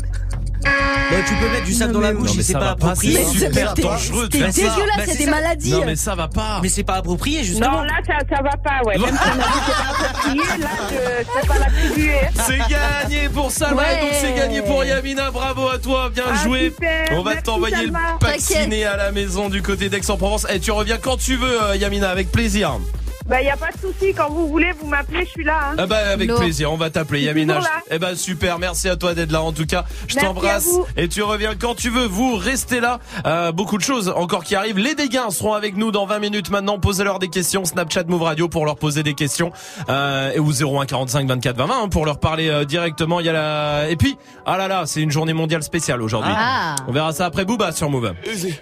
Bah, 0.65 1.17
tu 1.29 1.35
peux 1.35 1.49
mettre 1.51 1.65
du 1.65 1.75
sable 1.75 1.93
dans 1.93 2.01
la 2.01 2.13
bouche 2.13 2.31
mais 2.37 2.43
c'est 2.43 2.55
pas 2.55 2.71
approprié. 2.71 3.23
c'est 3.25 3.39
super 3.47 3.75
dangereux 3.75 4.25
de 4.25 4.31
T'es 4.31 4.39
faire 4.39 4.53
ça. 4.53 4.61
dégueulasse, 4.63 4.97
Bah, 4.97 5.03
c'est 5.05 5.13
c'est 5.13 5.19
des 5.19 5.25
ça. 5.27 5.31
maladies. 5.31 5.71
Non, 5.73 5.83
mais 5.87 5.97
ça 5.97 6.15
va 6.15 6.29
pas. 6.29 6.61
Mais 6.63 6.69
c'est 6.69 6.83
pas 6.83 6.95
approprié 6.95 7.45
justement. 7.45 7.71
Non, 7.79 7.83
là, 7.83 7.93
ça, 8.07 8.15
ça 8.37 8.43
va 8.43 8.51
pas, 8.57 8.81
ouais. 8.87 8.99
Même 8.99 9.15
si 9.15 9.23
on 9.25 9.41
a 9.41 9.45
dit 9.53 9.61
que 9.61 9.71
pas 9.71 9.91
approprié, 10.01 10.43
là, 10.61 10.69
je 10.91 11.41
sais 11.41 11.47
pas 11.47 11.59
l'attribuer. 11.59 12.15
C'est 12.47 12.59
gagné 12.59 13.29
pour 13.29 13.51
Salma 13.51 13.83
et 13.93 14.01
donc 14.01 14.11
c'est 14.21 14.35
gagné 14.35 14.63
pour 14.63 14.85
Yamina. 14.85 15.31
Bravo 15.31 15.69
à 15.69 15.79
toi, 15.79 16.11
bien 16.13 16.25
Ah, 16.33 16.43
joué. 16.45 16.73
super. 16.75 17.09
On 17.13 17.23
va 17.23 17.37
t'envoyer 17.37 17.87
le 17.87 17.93
pack 18.19 18.41
ciné 18.41 18.85
à 18.87 18.97
la 18.97 19.13
maison 19.13 19.49
du 19.51 19.63
côté 19.63 19.89
d'Aix-en-Provence. 19.89 20.47
Et 20.53 20.59
tu 20.59 20.71
reviens 20.73 20.97
quand 20.99 21.17
tu 21.19 21.37
veux, 21.37 21.63
euh, 21.63 21.77
Yamina, 21.77 22.09
avec 22.11 22.33
plaisir. 22.33 22.79
Bah, 23.27 23.41
y 23.41 23.49
a 23.49 23.57
pas 23.57 23.71
de 23.73 23.79
souci. 23.79 24.13
Quand 24.15 24.29
vous 24.29 24.49
voulez, 24.49 24.73
vous 24.73 24.87
m'appelez, 24.87 25.25
je 25.25 25.31
suis 25.31 25.45
là. 25.45 25.71
Hein. 25.71 25.77
Ah 25.79 25.87
bah 25.87 25.97
avec 26.13 26.33
plaisir, 26.35 26.71
on 26.71 26.77
va 26.77 26.91
t'appeler 26.91 27.23
Yamina. 27.23 27.61
Eh 27.91 27.99
ben 27.99 28.15
super, 28.15 28.59
merci 28.59 28.89
à 28.89 28.97
toi 28.97 29.15
d'être 29.15 29.33
là 29.33 29.41
en 29.43 29.53
tout 29.53 29.65
cas. 29.65 29.85
Je 30.09 30.17
t'embrasse 30.17 30.69
et 30.97 31.09
tu 31.09 31.23
reviens 31.23 31.55
quand 31.55 31.75
tu 31.75 31.89
veux. 31.89 32.05
Vous 32.07 32.37
restez 32.37 32.81
là. 32.81 33.01
Euh, 33.27 33.51
beaucoup 33.51 33.79
de 33.79 33.83
choses 33.83 34.13
encore 34.15 34.45
qui 34.45 34.55
arrivent. 34.55 34.79
Les 34.79 34.95
dégâts 34.95 35.31
seront 35.31 35.55
avec 35.55 35.77
nous 35.77 35.91
dans 35.91 36.05
20 36.05 36.19
minutes 36.19 36.51
maintenant. 36.51 36.79
Posez-leur 36.79 37.19
des 37.19 37.29
questions. 37.29 37.65
Snapchat 37.65 38.05
Move 38.05 38.23
Radio 38.23 38.49
pour 38.49 38.67
leur 38.67 38.77
poser 38.77 39.03
des 39.03 39.15
questions. 39.15 39.53
Euh, 39.89 40.33
et 40.35 40.39
ou 40.39 40.53
01 40.53 40.85
45 40.85 41.27
24 41.27 41.57
20 41.57 41.67
20 41.67 41.75
hein, 41.75 41.89
pour 41.89 42.05
leur 42.05 42.21
parler 42.21 42.51
euh, 42.51 42.65
directement. 42.65 43.21
Il 43.21 43.27
y 43.27 43.31
a 43.31 43.33
la 43.33 43.89
et 43.89 43.97
puis 43.97 44.19
ah 44.45 44.59
là 44.59 44.69
là, 44.69 44.83
c'est 44.85 45.01
une 45.01 45.11
journée 45.11 45.33
mondiale 45.33 45.63
spéciale 45.63 46.03
aujourd'hui. 46.03 46.33
Ah. 46.37 46.77
On 46.89 46.93
verra 46.93 47.13
ça 47.13 47.25
après 47.25 47.47
Booba 47.47 47.73
sur 47.73 47.89
Move. 47.89 48.13
Easy. 48.31 48.55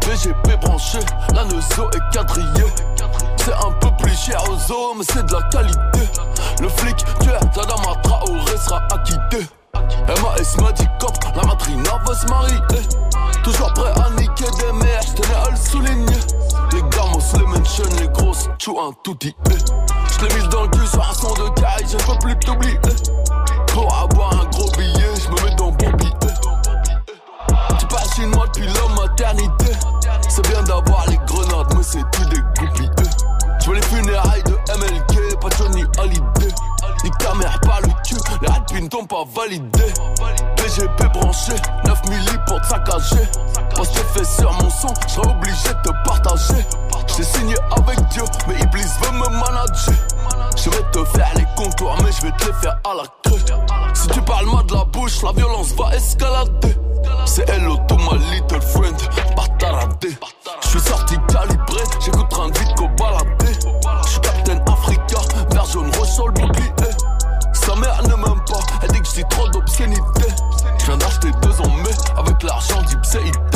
BGP 0.00 0.60
branché, 0.60 0.98
la 1.34 1.44
Neuzo 1.44 1.90
est 1.90 2.14
quadrillée. 2.14 2.95
C'est 3.46 3.54
un 3.64 3.70
peu 3.70 3.90
plus 4.02 4.16
cher 4.16 4.42
aux 4.50 4.94
mais 4.96 5.04
c'est 5.04 5.24
de 5.24 5.32
la 5.32 5.42
qualité. 5.42 6.10
Le 6.60 6.68
flic, 6.68 6.96
tu 7.20 7.28
es 7.28 7.38
Tadama 7.54 7.94
Traoré 8.02 8.56
sera 8.58 8.82
acquitté. 8.92 9.46
MAS 10.08 10.60
m'a 10.60 10.72
dit 10.72 10.88
cop, 10.98 11.14
la 11.32 11.44
matrina 11.44 11.90
veut 12.08 12.14
se 12.16 12.26
marier. 12.26 12.58
Toujours 13.44 13.72
prêt 13.74 13.92
à 14.04 14.10
niquer 14.18 14.50
des 14.58 14.72
mères, 14.72 15.00
j'tenais 15.00 15.34
à 15.36 15.50
le 15.50 15.56
souligner. 15.56 16.18
Les 16.72 16.82
gamos, 16.90 17.20
les 17.38 17.46
mentions, 17.46 17.84
les 18.00 18.08
grosses, 18.08 18.48
tu 18.58 18.70
un 18.70 18.90
tout 19.04 19.14
dit. 19.20 19.36
J'l'ai 19.48 20.42
mis 20.42 20.48
dans 20.48 20.62
le 20.62 20.68
cul 20.68 20.86
sur 20.88 21.08
un 21.08 21.14
son 21.14 21.34
de 21.34 21.48
caille, 21.50 21.86
je 21.88 21.98
peux 21.98 22.18
plus 22.18 22.36
t'oublier. 22.40 22.80
Pour 23.68 23.94
avoir 23.94 24.32
un 24.32 24.46
gros 24.46 24.72
billet, 24.72 25.14
j'me 25.22 25.44
mets 25.44 25.54
dans 25.54 25.70
bon 25.70 25.92
billet. 25.92 26.10
Tu 27.78 27.86
passes 27.86 28.12
chez 28.16 28.26
moi 28.26 28.44
depuis 28.48 28.66
la 28.66 29.02
maternité. 29.02 29.72
C'est 30.28 30.48
bien 30.48 30.64
d'avoir 30.64 31.06
les 31.08 31.18
grenades, 31.18 31.72
mais 31.76 31.84
c'est 31.84 32.02
tout 32.10 32.24
des 32.24 32.40
goupilles. 32.40 32.85
Je 33.66 33.72
veux 33.72 33.76
les 33.78 33.82
funérailles 33.82 34.44
de 34.44 34.52
MLK, 34.52 35.40
pas 35.40 35.48
Johnny 35.58 35.82
Hallyday. 35.98 36.54
Ni 37.02 37.10
ta 37.18 37.32
par 37.66 37.80
le 37.80 37.88
cul, 38.06 38.14
les 38.40 38.46
rapines 38.46 38.88
t'ont 38.88 39.04
pas 39.04 39.24
validé. 39.34 39.92
PGP 40.56 41.12
branché, 41.12 41.52
9 41.84 42.08
milli 42.08 42.38
pour 42.46 42.60
te 42.60 42.66
saccager. 42.68 43.28
Parce 43.74 43.88
que 43.88 43.98
fait 44.14 44.24
sur 44.24 44.52
mon 44.52 44.70
son, 44.70 44.94
j'serais 45.08 45.32
obligé 45.32 45.68
de 45.68 45.82
te 45.82 46.08
partager. 46.08 46.64
J'ai 47.06 47.22
signé 47.24 47.54
avec 47.76 47.98
Dieu, 48.08 48.22
mais 48.48 48.54
Iblis 48.60 48.84
veut 49.02 49.12
me 49.12 49.28
manager. 49.28 49.94
Je 50.56 50.70
vais 50.70 50.82
te 50.92 51.04
faire 51.04 51.30
les 51.36 51.46
contours, 51.56 51.96
mais 52.02 52.10
je 52.12 52.22
vais 52.22 52.32
te 52.32 52.46
les 52.46 52.52
faire 52.54 52.78
à 52.84 52.94
la 52.94 53.04
crue. 53.24 53.40
Si 53.94 54.08
tu 54.08 54.20
parles 54.22 54.46
mal 54.46 54.66
de 54.66 54.74
la 54.74 54.84
bouche, 54.84 55.22
la 55.22 55.32
violence 55.32 55.72
va 55.72 55.94
escalader. 55.94 56.76
C'est 57.24 57.48
hello 57.48 57.76
to 57.88 57.96
my 57.96 58.18
little 58.30 58.60
friend, 58.60 58.96
pas 59.34 59.46
taradé. 59.58 60.16
Je 60.62 60.68
suis 60.68 60.80
sorti 60.80 61.16
calibré, 61.28 61.82
j'écoute 62.00 62.58
vite 62.58 62.74
qu'au 62.76 62.88
baladé. 62.98 63.52
Je 64.04 64.08
suis 64.08 64.20
Captain 64.20 64.58
Africa, 64.72 65.18
vert 65.50 65.66
jaune 65.66 65.90
rouge 65.96 66.08
sur 66.08 66.28
le. 66.28 66.34
Sa 67.52 67.74
mère 67.74 68.02
ne 68.04 68.14
m'aime 68.14 68.44
pas, 68.46 68.60
elle 68.82 68.92
dit 68.92 69.00
que 69.00 69.08
j'ai 69.14 69.24
trop 69.24 69.48
d'obscénité. 69.48 70.26
Je 70.78 70.86
viens 70.86 70.96
d'acheter 70.96 71.30
deux 71.42 71.60
en 71.60 71.68
mai 71.68 71.90
avec 72.16 72.42
l'argent 72.42 72.80
d'Ipséité. 72.82 73.55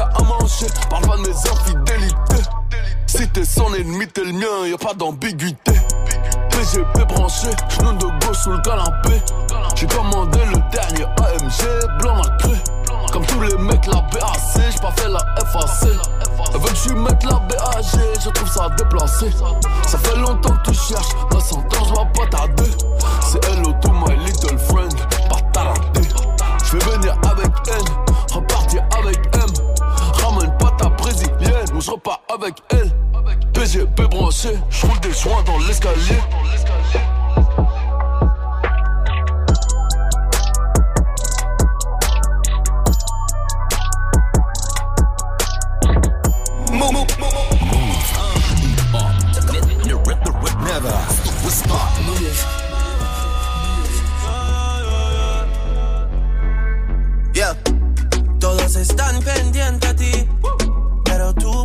À 0.00 0.22
manger, 0.22 0.66
parle 0.90 1.06
pas 1.06 1.16
de 1.16 1.22
mes 1.22 1.28
infidélités. 1.28 2.50
Si 3.06 3.28
t'es 3.28 3.44
son 3.44 3.72
ennemi, 3.74 4.06
t'es 4.08 4.24
le 4.24 4.32
mien, 4.32 4.66
y 4.66 4.74
a 4.74 4.78
pas 4.78 4.92
d'ambiguïté. 4.94 5.72
PGP 6.50 7.04
branché, 7.06 7.48
genou 7.68 7.92
de 7.92 8.26
gauche 8.26 8.38
sous 8.38 8.50
le 8.50 8.58
canapé. 8.58 9.22
J'ai 9.76 9.86
commandé 9.86 10.40
le 10.46 10.58
dernier 10.70 11.04
AMG, 11.04 12.00
blanc 12.00 12.22
cru. 12.40 12.56
Comme 13.12 13.24
tous 13.26 13.40
les 13.42 13.56
mecs, 13.58 13.86
la 13.86 14.00
BAC, 14.00 14.72
j'ai 14.72 14.80
pas 14.80 14.90
fait 14.96 15.08
la 15.08 15.20
FAC. 15.46 15.88
Elle 16.52 16.60
veut 16.60 16.68
que 16.68 16.76
je 16.76 16.94
mette 16.94 17.22
la 17.24 17.38
BAG, 17.38 17.84
je 18.24 18.30
trouve 18.30 18.50
ça 18.50 18.68
déplacé. 18.76 19.30
Ça 19.86 19.98
fait 19.98 20.16
longtemps 20.16 20.56
que 20.56 20.70
tu 20.70 20.74
cherches, 20.74 21.14
la 21.32 21.40
sentence 21.40 21.90
va 21.90 22.04
pas 22.06 22.26
tarder. 22.30 22.70
C'est 23.22 23.44
hello 23.44 23.72
to 23.80 23.90
je 31.84 31.90
repars 31.90 32.22
avec 32.32 32.54
elle. 32.70 32.90
PGP 33.52 34.02
branché, 34.08 34.50
je 34.70 34.86
roule 34.86 35.00
des 35.00 35.12
joints 35.12 35.42
dans 35.44 35.58
l'escalier. 35.66 36.18
Yeah. 57.34 57.54
Todos 58.38 58.76
están 58.76 59.20
pendientes 59.22 59.84
a 59.88 59.94
ti, 59.94 60.23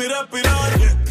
mi 0.00 0.06
respirar. 0.08 0.70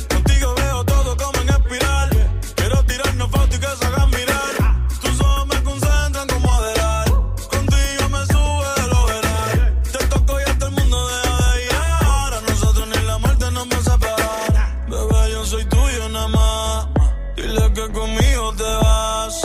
Contigo 0.09 0.55
veo 0.55 0.83
todo 0.83 1.15
como 1.15 1.39
en 1.41 1.49
espiral. 1.49 2.09
Quiero 2.55 2.83
tirarnos 2.85 3.29
fotos 3.29 3.55
y 3.55 3.59
que 3.59 3.67
se 3.67 3.85
hagan 3.85 4.09
mirar. 4.09 4.87
Tus 5.01 5.21
ojos 5.21 5.47
me 5.47 5.63
concentran 5.63 6.27
como 6.27 6.51
adelar. 6.55 7.05
Contigo 7.53 8.03
me 8.09 8.25
sube 8.33 8.69
del 8.81 8.91
overal. 9.01 9.81
Te 9.91 9.99
toco 10.07 10.39
y 10.39 10.43
hasta 10.43 10.65
el 10.65 10.71
mundo 10.71 11.07
deja 11.07 11.51
de 11.53 11.65
ir. 11.65 11.71
Ahora 12.01 12.41
nosotros 12.49 12.87
ni 12.87 13.05
la 13.05 13.17
muerte 13.19 13.51
nos 13.51 13.67
va 13.67 13.77
a 13.77 13.83
separar. 13.83 14.85
Bebé, 14.89 15.31
yo 15.33 15.45
soy 15.45 15.65
tuyo 15.65 16.09
nada 16.09 16.27
más. 16.29 16.87
Dile 17.35 17.73
que 17.73 17.91
conmigo 17.91 18.53
te 18.57 18.63
vas. 18.63 19.41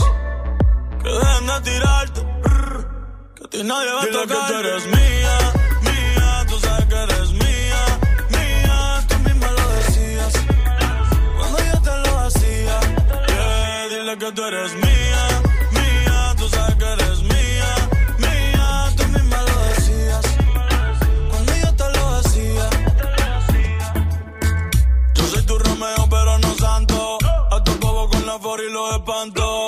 Que 1.03 1.11
dejen 1.11 1.47
de 1.47 1.61
tirarte. 1.71 2.21
Que 3.37 3.45
a 3.45 3.49
ti 3.51 3.63
nadie 3.63 3.93
va 3.93 4.01
a 4.01 4.05
Dile 4.07 4.19
tocar. 4.23 4.47
que 4.47 4.53
tú 4.53 4.59
eres 4.61 4.87
mío. 4.87 5.14
tú 14.35 14.45
eres 14.45 14.75
mía, 14.75 15.43
mía, 15.71 16.35
tú 16.37 16.49
sabes 16.49 16.75
que 16.77 16.85
eres 16.85 17.23
mía, 17.23 17.75
mía, 18.19 18.93
tú 18.97 19.05
misma 19.09 19.43
lo 19.43 19.65
decías. 19.69 20.25
Cuando 21.31 21.53
yo 21.55 21.75
te 21.75 21.85
lo 21.97 22.23
decía, 22.23 22.71
yo 25.15 25.27
soy 25.27 25.43
tu 25.47 25.59
Romeo, 25.59 26.09
pero 26.11 26.39
no 26.39 26.55
santo. 26.55 27.19
A 27.51 27.63
tu 27.63 27.73
bobo 27.79 28.11
con 28.11 28.27
la 28.27 28.39
for 28.39 28.61
y 28.61 28.73
lo 28.73 28.97
espanto. 28.97 29.67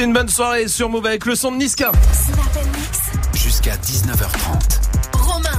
Passez 0.00 0.08
une 0.08 0.14
bonne 0.14 0.28
soirée 0.30 0.66
sur 0.66 0.88
Move 0.88 1.04
avec 1.04 1.26
le 1.26 1.34
son 1.34 1.52
de 1.52 1.58
Niska. 1.58 1.92
Jusqu'à 3.34 3.76
19h30. 3.76 4.80
Romain. 5.12 5.50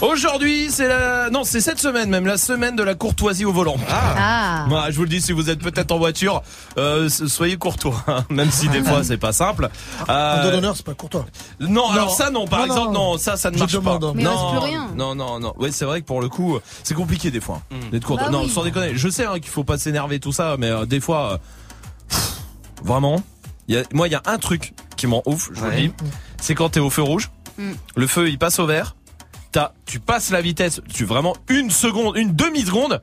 Aujourd'hui, 0.00 0.66
c'est 0.70 0.88
la 0.88 1.30
non, 1.30 1.44
c'est 1.44 1.60
cette 1.60 1.78
semaine 1.78 2.10
même 2.10 2.26
la 2.26 2.36
semaine 2.36 2.74
de 2.74 2.82
la 2.82 2.96
courtoisie 2.96 3.44
au 3.44 3.52
volant. 3.52 3.76
Ah. 3.88 4.64
Moi, 4.68 4.90
je 4.90 4.96
vous 4.96 5.04
le 5.04 5.08
dis, 5.08 5.20
si 5.22 5.30
vous 5.30 5.50
êtes 5.50 5.60
peut-être 5.60 5.92
en 5.92 5.98
voiture, 5.98 6.42
euh, 6.78 7.08
soyez 7.08 7.56
courtois, 7.56 8.02
hein, 8.08 8.24
même 8.28 8.50
si 8.50 8.68
des 8.68 8.82
fois 8.84 9.04
c'est 9.04 9.16
pas 9.18 9.32
simple. 9.32 9.70
Un 10.08 10.12
Euh, 10.12 10.42
dos 10.42 10.50
d'honneur, 10.50 10.76
c'est 10.76 10.84
pas 10.84 10.94
courtois. 10.94 11.24
non, 11.60 11.68
Non. 11.70 11.90
alors 11.90 12.10
ça 12.10 12.30
non, 12.30 12.46
par 12.48 12.58
Non, 12.60 12.66
exemple, 12.66 12.92
non, 12.92 13.12
non. 13.12 13.18
ça, 13.18 13.36
ça 13.36 13.52
ne 13.52 13.58
marche 13.58 13.72
demande, 13.72 14.00
pas. 14.02 14.12
Mais 14.16 14.22
il 14.22 14.26
reste 14.28 14.40
non, 14.40 14.50
plus 14.50 14.58
rien. 14.68 14.88
non, 14.96 15.14
non, 15.14 15.38
non. 15.38 15.54
Ouais, 15.58 15.70
c'est 15.70 15.84
vrai 15.84 16.00
que 16.00 16.06
pour 16.06 16.20
le 16.20 16.28
coup, 16.28 16.58
c'est 16.82 16.94
compliqué 16.94 17.30
des 17.30 17.40
fois 17.40 17.62
hein, 17.72 17.76
d'être 17.92 18.04
courtois. 18.04 18.26
Bah 18.26 18.32
non, 18.32 18.42
oui. 18.42 18.50
sans 18.50 18.64
déconner. 18.64 18.92
Je 18.96 19.08
sais 19.08 19.24
hein, 19.24 19.34
qu'il 19.38 19.50
faut 19.50 19.64
pas 19.64 19.78
s'énerver 19.78 20.18
tout 20.18 20.32
ça, 20.32 20.56
mais 20.58 20.68
euh, 20.70 20.84
des 20.86 21.00
fois, 21.00 21.34
euh, 21.34 21.38
vraiment, 22.92 23.22
il 23.68 23.74
y 23.74 23.78
a, 23.78 23.82
moi, 23.92 24.08
il 24.08 24.12
y 24.12 24.14
a 24.14 24.22
un 24.26 24.38
truc 24.38 24.72
qui 24.96 25.06
m'en 25.06 25.22
ouf, 25.26 25.50
je 25.52 25.60
vous 25.60 25.66
le 25.70 25.76
dis, 25.76 25.92
c'est 26.40 26.54
quand 26.54 26.70
t'es 26.70 26.80
au 26.80 26.90
feu 26.90 27.02
rouge, 27.02 27.30
Mm. 27.58 27.72
le 27.96 28.06
feu 28.06 28.30
il 28.30 28.38
passe 28.38 28.58
au 28.60 28.66
vert, 28.66 28.96
t'as, 29.52 29.72
tu 29.84 30.00
passes 30.00 30.30
la 30.30 30.40
vitesse, 30.40 30.80
tu 30.92 31.04
vraiment 31.04 31.36
une 31.50 31.70
seconde, 31.70 32.16
une 32.16 32.34
demi 32.34 32.62
seconde, 32.62 33.02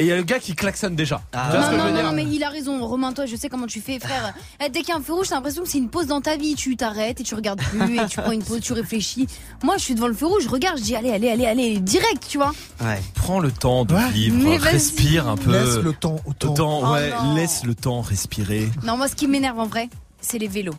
et 0.00 0.04
il 0.04 0.06
y 0.08 0.12
a 0.12 0.16
le 0.16 0.22
gars 0.22 0.38
qui 0.38 0.54
klaxonne 0.54 0.96
déjà. 0.96 1.20
Ah. 1.32 1.50
Non, 1.76 1.92
non, 1.92 2.02
non, 2.02 2.12
mais 2.12 2.24
il 2.24 2.42
a 2.42 2.48
raison. 2.48 2.84
Romain, 2.84 3.12
toi, 3.12 3.26
je 3.26 3.36
sais 3.36 3.48
comment 3.48 3.66
tu 3.66 3.80
fais, 3.80 3.98
frère. 3.98 4.34
Eh, 4.64 4.68
Dès 4.68 4.80
qu'il 4.80 4.88
y 4.88 4.92
a 4.92 4.96
un 4.96 5.02
feu 5.02 5.12
rouge, 5.12 5.28
t'as 5.28 5.36
l'impression 5.36 5.62
que 5.62 5.68
c'est 5.68 5.78
une 5.78 5.88
pause 5.90 6.06
dans 6.06 6.20
ta 6.20 6.36
vie. 6.36 6.54
Tu 6.54 6.76
t'arrêtes 6.76 7.20
et 7.20 7.24
tu 7.24 7.34
regardes 7.34 7.60
plus 7.62 7.98
et 7.98 8.06
tu 8.06 8.20
prends 8.20 8.32
une 8.32 8.42
pause, 8.42 8.60
tu 8.60 8.72
réfléchis. 8.72 9.26
Moi, 9.62 9.76
je 9.76 9.84
suis 9.84 9.94
devant 9.94 10.08
le 10.08 10.14
feu 10.14 10.26
rouge, 10.26 10.44
je 10.44 10.48
regarde, 10.48 10.78
je 10.78 10.82
dis 10.82 10.96
allez, 10.96 11.10
allez, 11.10 11.28
allez, 11.30 11.46
allez, 11.46 11.78
direct, 11.80 12.24
tu 12.28 12.38
vois. 12.38 12.52
Ouais. 12.80 13.00
Prends 13.14 13.40
le 13.40 13.52
temps 13.52 13.84
de 13.84 13.94
Ouais. 13.94 14.10
vivre, 14.10 14.36
Mais 14.42 14.56
respire 14.56 15.28
un 15.28 15.36
peu. 15.36 15.52
Laisse 15.52 15.76
le 15.76 15.92
temps 15.92 16.16
au 16.24 16.30
Le 16.30 16.34
temps. 16.34 16.54
temps, 16.54 16.80
Oh 16.84 16.92
ouais, 16.94 17.12
laisse 17.34 17.64
le 17.64 17.74
temps 17.74 18.00
respirer. 18.00 18.68
Non, 18.84 18.96
moi, 18.96 19.06
ce 19.08 19.14
qui 19.14 19.26
m'énerve 19.28 19.58
en 19.58 19.66
vrai, 19.66 19.88
c'est 20.20 20.38
les 20.38 20.48
vélos. 20.48 20.74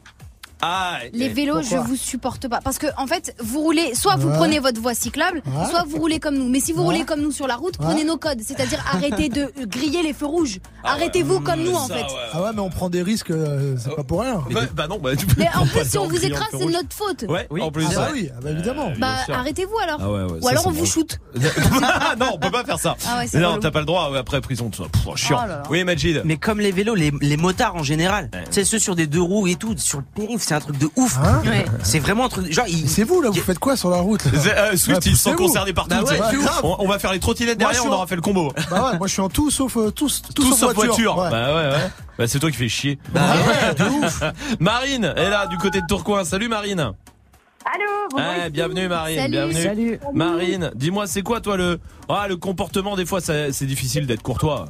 Ah, 0.61 0.97
Les 1.13 1.29
vélos, 1.29 1.59
pourquoi 1.61 1.77
je 1.81 1.83
vous 1.87 1.95
supporte 1.95 2.47
pas. 2.47 2.59
Parce 2.63 2.77
que, 2.77 2.87
en 2.97 3.07
fait, 3.07 3.35
vous 3.39 3.61
roulez, 3.61 3.95
soit 3.95 4.15
vous 4.15 4.29
Ouais. 4.29 4.35
prenez 4.37 4.59
votre 4.59 4.79
voie 4.81 4.93
cyclable, 4.93 5.41
Ouais. 5.45 5.65
soit 5.69 5.83
vous 5.87 5.97
roulez 5.97 6.19
comme 6.19 6.35
nous. 6.35 6.49
Mais 6.49 6.59
si 6.59 6.71
vous 6.73 6.79
Ouais. 6.81 6.85
roulez 6.85 7.03
comme 7.05 7.21
nous 7.21 7.31
sur 7.31 7.47
la 7.47 7.55
route, 7.55 7.77
Ouais. 7.79 7.85
prenez 7.85 8.03
nos 8.03 8.17
codes. 8.17 8.41
C'est-à-dire 8.45 8.83
arrêtez 8.91 9.29
de 9.29 9.51
griller 9.65 10.03
les 10.03 10.13
feux 10.13 10.25
rouges. 10.25 10.59
Arrêtez-vous 10.83 11.39
comme 11.41 11.61
nous, 11.63 11.73
en 11.75 11.87
fait. 11.87 11.93
ouais. 12.03 12.05
Ah 12.33 12.41
ouais, 12.43 12.49
mais 12.53 12.61
on 12.61 12.69
prend 12.69 12.89
des 12.89 13.01
risques, 13.01 13.31
euh, 13.31 13.75
c'est 13.77 13.95
pas 13.95 14.03
pour 14.03 14.21
rien. 14.21 14.43
Bah, 14.51 14.61
bah 14.75 14.87
non, 14.87 14.99
bah 14.99 15.15
tu 15.15 15.25
peux 15.25 15.35
Mais 15.41 15.49
en 15.55 15.65
plus, 15.65 15.83
si 15.89 15.97
on 15.97 16.07
vous 16.07 16.23
écrase, 16.25 16.47
c'est 16.51 16.65
de 16.65 16.71
notre 16.71 16.93
faute. 16.93 17.25
Ouais, 17.27 17.47
Oui. 17.49 17.61
en 17.61 17.71
plus. 17.71 17.85
Ah 17.89 17.93
bah 17.95 18.05
ouais. 18.07 18.11
oui, 18.13 18.29
ah 18.35 18.39
bah 18.43 18.51
évidemment. 18.51 18.89
Euh, 18.89 18.95
Bah, 18.99 19.15
arrêtez-vous 19.33 19.77
alors. 19.83 19.99
Ah 20.01 20.09
ouais, 20.11 20.23
ouais, 20.23 20.37
Ou 20.39 20.41
ça, 20.43 20.49
alors 20.51 20.67
on 20.67 20.71
vous 20.71 20.85
shoot. 20.85 21.19
non, 22.19 22.27
on 22.33 22.37
peut 22.39 22.51
pas 22.51 22.63
faire 22.63 22.79
ça. 22.79 22.95
Ah 23.07 23.23
non, 23.33 23.57
t'as 23.59 23.71
pas 23.71 23.79
le 23.79 23.85
droit. 23.85 24.11
après 24.17 24.41
prison, 24.41 24.69
tout 24.69 24.83
ça. 24.83 24.89
Pff, 24.89 25.15
chiant. 25.17 25.39
Oh. 25.47 25.67
Oui, 25.69 25.83
Majid. 25.83 26.21
Mais 26.25 26.37
comme 26.37 26.59
les 26.59 26.71
vélos, 26.71 26.95
les, 26.95 27.11
les 27.21 27.37
motards 27.37 27.75
en 27.75 27.83
général, 27.83 28.29
c'est 28.49 28.63
ceux 28.63 28.79
sur 28.79 28.95
des 28.95 29.07
deux 29.07 29.21
roues 29.21 29.47
et 29.47 29.55
tout, 29.55 29.75
sur 29.77 29.99
le 29.99 30.05
périph', 30.15 30.41
c'est 30.51 30.55
un 30.57 30.59
truc 30.59 30.77
de 30.79 30.89
ouf. 30.97 31.17
Hein 31.23 31.41
Ouais. 31.45 31.63
C'est 31.81 31.99
vraiment 31.99 32.25
un 32.25 32.29
truc. 32.29 32.51
Genre, 32.51 32.65
il- 32.67 32.89
C'est 32.89 33.03
vous 33.05 33.21
là, 33.21 33.29
vous 33.29 33.39
faites 33.39 33.57
quoi 33.59 33.77
sur 33.77 33.89
la 33.89 33.97
route 34.01 34.21
euh, 34.33 34.75
Swift, 34.75 34.99
Ah, 35.01 35.09
ils 35.09 35.15
sont 35.15 35.33
concernés 35.33 35.71
partout. 35.71 35.95
Bah 35.95 36.03
ouais, 36.03 36.19
on, 36.63 36.75
on 36.79 36.87
va 36.89 36.99
faire 36.99 37.13
les 37.13 37.21
trottinettes 37.21 37.57
derrière, 37.57 37.85
on 37.85 37.89
aura 37.89 38.03
en- 38.03 38.07
fait 38.07 38.17
le 38.17 38.21
combo. 38.21 38.51
Bah 38.69 38.91
ouais, 38.91 38.97
moi 38.97 39.07
je 39.07 39.13
suis 39.13 39.21
en 39.21 39.29
tout 39.29 39.49
sauf 39.49 39.77
euh, 39.77 39.91
tous, 39.91 40.21
tout, 40.21 40.33
Tout 40.43 40.53
sauf 40.53 40.73
voiture. 40.73 41.17
Ouais. 41.17 41.29
Bah 41.31 41.47
ouais, 41.55 41.69
ouais. 41.71 41.89
Bah 42.17 42.27
c'est 42.27 42.39
toi 42.39 42.51
qui 42.51 42.57
fais 42.57 42.67
chier. 42.67 42.99
Bah 43.13 43.21
ouais, 43.47 43.73
de 43.77 43.83
ouf. 43.85 44.23
Marine 44.59 45.13
est 45.15 45.29
là 45.29 45.47
du 45.47 45.57
côté 45.57 45.79
de 45.79 45.85
Tourcoing. 45.87 46.25
Salut 46.25 46.49
Marine. 46.49 46.79
Allô, 46.81 47.85
bonjour. 48.11 48.27
Eh, 48.45 48.49
bienvenue 48.49 48.87
Marine, 48.89 49.19
Salut. 49.19 49.31
bienvenue. 49.31 49.61
Salut. 49.63 49.99
Marine, 50.13 50.71
dis-moi 50.75 51.07
c'est 51.07 51.21
quoi 51.21 51.39
toi 51.39 51.55
le 51.55 51.79
ah 52.09 52.25
le 52.27 52.35
comportement 52.35 52.97
des 52.97 53.05
fois 53.05 53.21
c'est 53.21 53.63
difficile 53.65 54.05
d'être 54.05 54.21
courtois. 54.21 54.65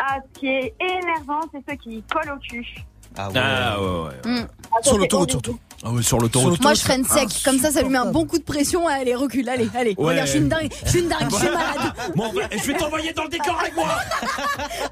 Ah, 0.00 0.16
ce 0.34 0.40
qui 0.40 0.46
est 0.48 0.74
énervant, 0.80 1.42
c'est 1.52 1.60
ceux 1.68 1.76
qui 1.76 2.02
collent 2.12 2.32
au 2.34 2.38
cul. 2.40 2.66
Ah 3.16 3.28
ouais. 3.28 3.34
Ah 3.36 3.80
ouais 3.80 3.86
ouais. 3.86 4.30
Mm. 4.40 4.46
Ah, 4.74 4.82
Sur 4.82 4.98
l'autoroute 4.98 5.30
surtout. 5.30 5.58
Ah 5.84 5.90
ouais 5.90 6.02
sur 6.02 6.18
l'autoroute. 6.18 6.60
Moi, 6.62 6.74
je 6.74 6.80
freine 6.80 7.04
sec. 7.04 7.28
Comme 7.44 7.58
ça, 7.58 7.70
ça 7.72 7.82
lui 7.82 7.88
met 7.90 7.98
un 7.98 8.10
bon 8.10 8.24
coup 8.24 8.38
de 8.38 8.44
pression. 8.44 8.86
Allez, 8.86 9.14
recule. 9.14 9.48
Allez, 9.48 9.68
allez. 9.74 9.94
Ouais. 9.98 10.12
Regarde, 10.12 10.26
je 10.26 10.30
suis 10.32 10.40
une 10.40 10.48
dingue. 10.48 10.72
Je 10.84 10.90
suis 10.90 11.00
une 11.00 11.08
dingue. 11.08 11.28
Je 11.30 11.36
suis 11.36 11.48
malade. 11.48 11.92
Bon, 12.16 12.32
bah, 12.32 12.42
je 12.50 12.66
vais 12.66 12.74
t'envoyer 12.74 13.12
dans 13.12 13.24
le 13.24 13.28
décor 13.28 13.58
avec 13.58 13.74
moi. 13.74 13.88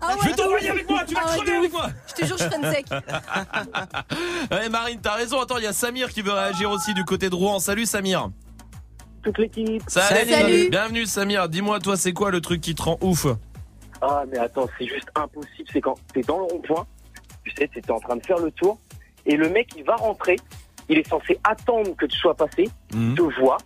Ah 0.00 0.14
Je 0.22 0.28
vais 0.28 0.34
t'envoyer 0.34 0.70
avec 0.70 0.88
moi, 0.90 1.02
tu 1.06 1.14
vas 1.14 1.20
Ah 1.24 1.36
crever 1.36 1.56
avec 1.56 1.72
moi. 1.72 1.86
Je 2.08 2.14
te 2.14 2.26
jure, 2.26 2.36
je 2.38 2.44
freine 2.44 2.72
sec. 2.72 2.86
Ouais, 4.50 4.68
Marine, 4.70 4.98
t'as 5.02 5.14
raison. 5.14 5.40
Attends, 5.40 5.58
il 5.58 5.64
y 5.64 5.68
a 5.68 5.72
Samir 5.72 6.10
qui 6.10 6.22
veut 6.22 6.32
réagir 6.32 6.70
aussi 6.70 6.92
du 6.94 7.04
côté 7.04 7.30
de 7.30 7.34
Rouen. 7.34 7.58
Salut 7.60 7.86
Samir. 7.86 8.30
Toute 9.22 9.38
l'équipe. 9.38 9.82
Salut. 9.86 10.30
Salut. 10.30 10.70
Bienvenue 10.70 11.06
Samir. 11.06 11.48
Dis-moi 11.48 11.78
toi 11.80 11.96
c'est 11.96 12.12
quoi 12.12 12.30
le 12.30 12.40
truc 12.40 12.60
qui 12.60 12.74
te 12.74 12.82
rend 12.82 12.98
ouf? 13.00 13.26
Ah, 14.02 14.24
mais 14.30 14.38
attends, 14.38 14.66
c'est 14.78 14.86
juste 14.86 15.08
impossible. 15.14 15.68
C'est 15.72 15.80
quand 15.80 15.94
t'es 16.14 16.22
dans 16.22 16.38
le 16.38 16.44
rond-point, 16.44 16.86
tu 17.54 17.62
sais, 17.62 17.68
t'es 17.68 17.90
en 17.90 18.00
train 18.00 18.16
de 18.16 18.24
faire 18.26 18.38
le 18.38 18.50
tour, 18.50 18.78
et 19.26 19.36
le 19.36 19.48
mec, 19.48 19.68
il 19.76 19.84
va 19.84 19.96
rentrer, 19.96 20.36
il 20.88 20.98
est 20.98 21.08
censé 21.08 21.38
attendre 21.44 21.94
que 21.96 22.06
tu 22.06 22.18
sois 22.18 22.34
passé, 22.34 22.68
Mhm. 22.94 23.14
te 23.14 23.22
voit, 23.40 23.58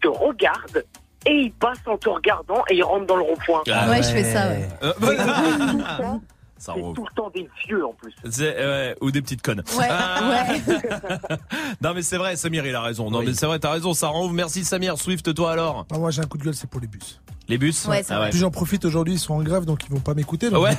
te 0.00 0.08
regarde, 0.08 0.84
et 1.26 1.32
il 1.34 1.52
passe 1.52 1.78
en 1.86 1.96
te 1.98 2.08
regardant, 2.08 2.62
et 2.70 2.74
il 2.76 2.82
rentre 2.84 3.06
dans 3.06 3.16
le 3.16 3.22
rond-point. 3.22 3.62
Ah 3.70 3.88
Ouais, 3.90 4.02
je 4.02 4.08
fais 4.10 4.24
ça, 4.24 4.48
ouais. 4.48 4.68
Euh, 4.82 4.92
Ça 6.60 6.72
C'est 6.74 6.80
tout 6.92 7.06
le 7.08 7.14
temps 7.14 7.30
des 7.32 7.48
vieux 7.68 7.86
en 7.86 7.92
plus. 7.92 8.12
Ouais, 8.40 8.96
ou 9.00 9.12
des 9.12 9.22
petites 9.22 9.42
connes. 9.42 9.62
Ouais, 9.78 9.86
Ah. 9.88 10.44
ouais. 10.68 10.76
non 11.80 11.94
mais 11.94 12.02
c'est 12.02 12.16
vrai, 12.16 12.34
Samir 12.34 12.66
il 12.66 12.74
a 12.74 12.82
raison. 12.82 13.12
Non 13.12 13.20
Oui. 13.20 13.26
mais 13.28 13.34
c'est 13.34 13.46
vrai, 13.46 13.60
t'as 13.60 13.70
raison, 13.70 13.94
ça 13.94 14.08
rend 14.08 14.26
ouf. 14.26 14.32
Merci 14.32 14.64
Samir. 14.64 14.98
Swift, 14.98 15.32
toi 15.34 15.52
alors 15.52 15.86
Ah, 15.92 15.98
moi 15.98 16.10
j'ai 16.10 16.20
un 16.20 16.24
coup 16.26 16.36
de 16.36 16.42
gueule, 16.42 16.54
c'est 16.56 16.68
pour 16.68 16.80
les 16.80 16.88
bus. 16.88 17.20
Les 17.46 17.58
bus 17.58 17.86
Ouais, 17.86 18.02
c'est 18.02 18.12
Ah 18.12 18.18
vrai. 18.18 18.30
Puis 18.30 18.40
j'en 18.40 18.50
profite 18.50 18.84
aujourd'hui, 18.84 19.14
ils 19.14 19.18
sont 19.20 19.34
en 19.34 19.42
grève 19.44 19.66
donc 19.66 19.84
ils 19.84 19.90
vont 19.92 20.00
pas 20.00 20.14
m'écouter. 20.14 20.48
Ouais, 20.48 20.58
ouais, 20.58 20.74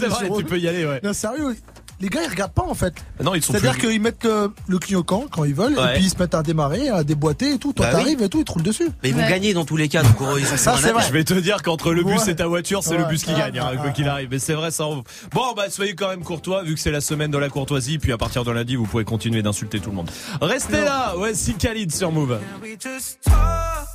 c'est 0.00 0.08
vrai, 0.08 0.28
tu 0.30 0.42
eux. 0.42 0.44
peux 0.44 0.58
y 0.58 0.66
aller, 0.66 0.84
ouais. 0.84 0.98
Non, 1.04 1.12
sérieux, 1.12 1.54
les 2.00 2.08
gars 2.08 2.20
ils 2.24 2.30
regardent 2.30 2.52
pas 2.52 2.64
en 2.64 2.74
fait. 2.74 2.94
Non, 3.22 3.34
ils 3.34 3.42
sont 3.42 3.52
C'est-à-dire 3.52 3.72
plus... 3.78 3.88
qu'ils 3.88 4.00
mettent 4.00 4.24
euh, 4.24 4.48
le 4.66 4.78
clignot-camp 4.78 5.26
quand 5.30 5.44
ils 5.44 5.54
veulent 5.54 5.78
Ouais. 5.78 5.90
et 5.90 5.94
puis 5.96 6.04
ils 6.06 6.10
se 6.10 6.18
mettent 6.18 6.34
à 6.34 6.42
démarrer, 6.42 6.88
à 6.88 7.04
déboîter 7.04 7.54
et 7.54 7.58
tout. 7.58 7.72
Toi 7.72 7.86
Bah 7.86 7.92
oui. 7.96 8.02
t'arrives 8.02 8.22
et 8.22 8.28
tout, 8.28 8.38
ils 8.40 8.44
te 8.44 8.52
roulent 8.52 8.62
dessus. 8.62 8.88
Mais 9.02 9.10
ils 9.10 9.14
vont 9.14 9.22
Ouais. 9.22 9.28
gagner 9.28 9.52
dans 9.54 9.64
tous 9.64 9.76
les 9.76 9.88
cas, 9.88 10.02
donc 10.02 10.16
ils 10.38 10.46
sont 10.46 10.56
Ça, 10.56 10.76
c'est 10.80 10.92
vrai. 10.92 11.04
Je 11.06 11.12
vais 11.12 11.24
te 11.24 11.34
dire 11.34 11.62
qu'entre 11.62 11.92
le 11.92 12.02
bus 12.02 12.24
Ouais. 12.24 12.32
et 12.32 12.36
ta 12.36 12.46
voiture, 12.46 12.82
c'est 12.82 12.96
le 12.96 13.04
bus 13.04 13.22
qui 13.24 13.32
Ah, 13.34 13.38
gagne, 13.50 13.58
hein, 13.58 13.66
ah, 13.72 13.76
quoi 13.76 13.86
ah, 13.88 13.92
qu'il 13.92 14.08
ah. 14.08 14.12
arrive. 14.14 14.28
Mais 14.30 14.38
c'est 14.38 14.54
vrai, 14.54 14.70
ça 14.70 14.86
ouf. 14.86 15.04
Bon, 15.32 15.52
bah 15.56 15.68
soyez 15.70 15.94
quand 15.94 16.08
même 16.08 16.22
courtois, 16.24 16.62
vu 16.62 16.74
que 16.74 16.80
c'est 16.80 16.90
la 16.90 17.00
semaine 17.00 17.30
de 17.30 17.38
la 17.38 17.48
courtoisie, 17.48 17.98
puis 17.98 18.12
à 18.12 18.18
partir 18.18 18.44
de 18.44 18.50
lundi, 18.50 18.76
vous 18.76 18.86
pouvez 18.86 19.04
continuer 19.04 19.42
d'insulter 19.42 19.80
tout 19.80 19.90
le 19.90 19.96
monde. 19.96 20.10
Restez 20.40 20.80
là, 20.82 21.16
ouais, 21.18 21.34
si 21.34 21.54
Khalid 21.54 21.94
sur 21.94 22.10
Move. 22.12 22.38
Can 22.40 22.62
we 22.62 22.76
just 22.80 23.18
talk? 23.22 23.86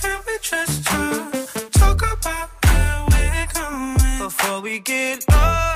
Can 0.00 0.08
we 0.26 0.38
just 0.42 0.84
talk? 0.84 1.70
Talk 1.72 2.02
about 2.02 2.48
where 2.62 3.04
we're 3.10 3.52
going 3.54 4.18
before 4.26 4.60
we 4.62 4.80
get 4.84 5.24
lost. 5.30 5.75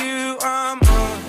you 0.00 0.36
I'm 0.40 0.78
on. 0.78 1.22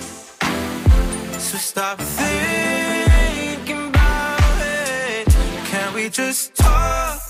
So 1.38 1.56
stop 1.58 1.98
thinking 1.98 3.88
about 3.88 4.60
it. 4.60 5.28
Can 5.66 5.94
we 5.94 6.08
just 6.08 6.54
talk? 6.54 7.20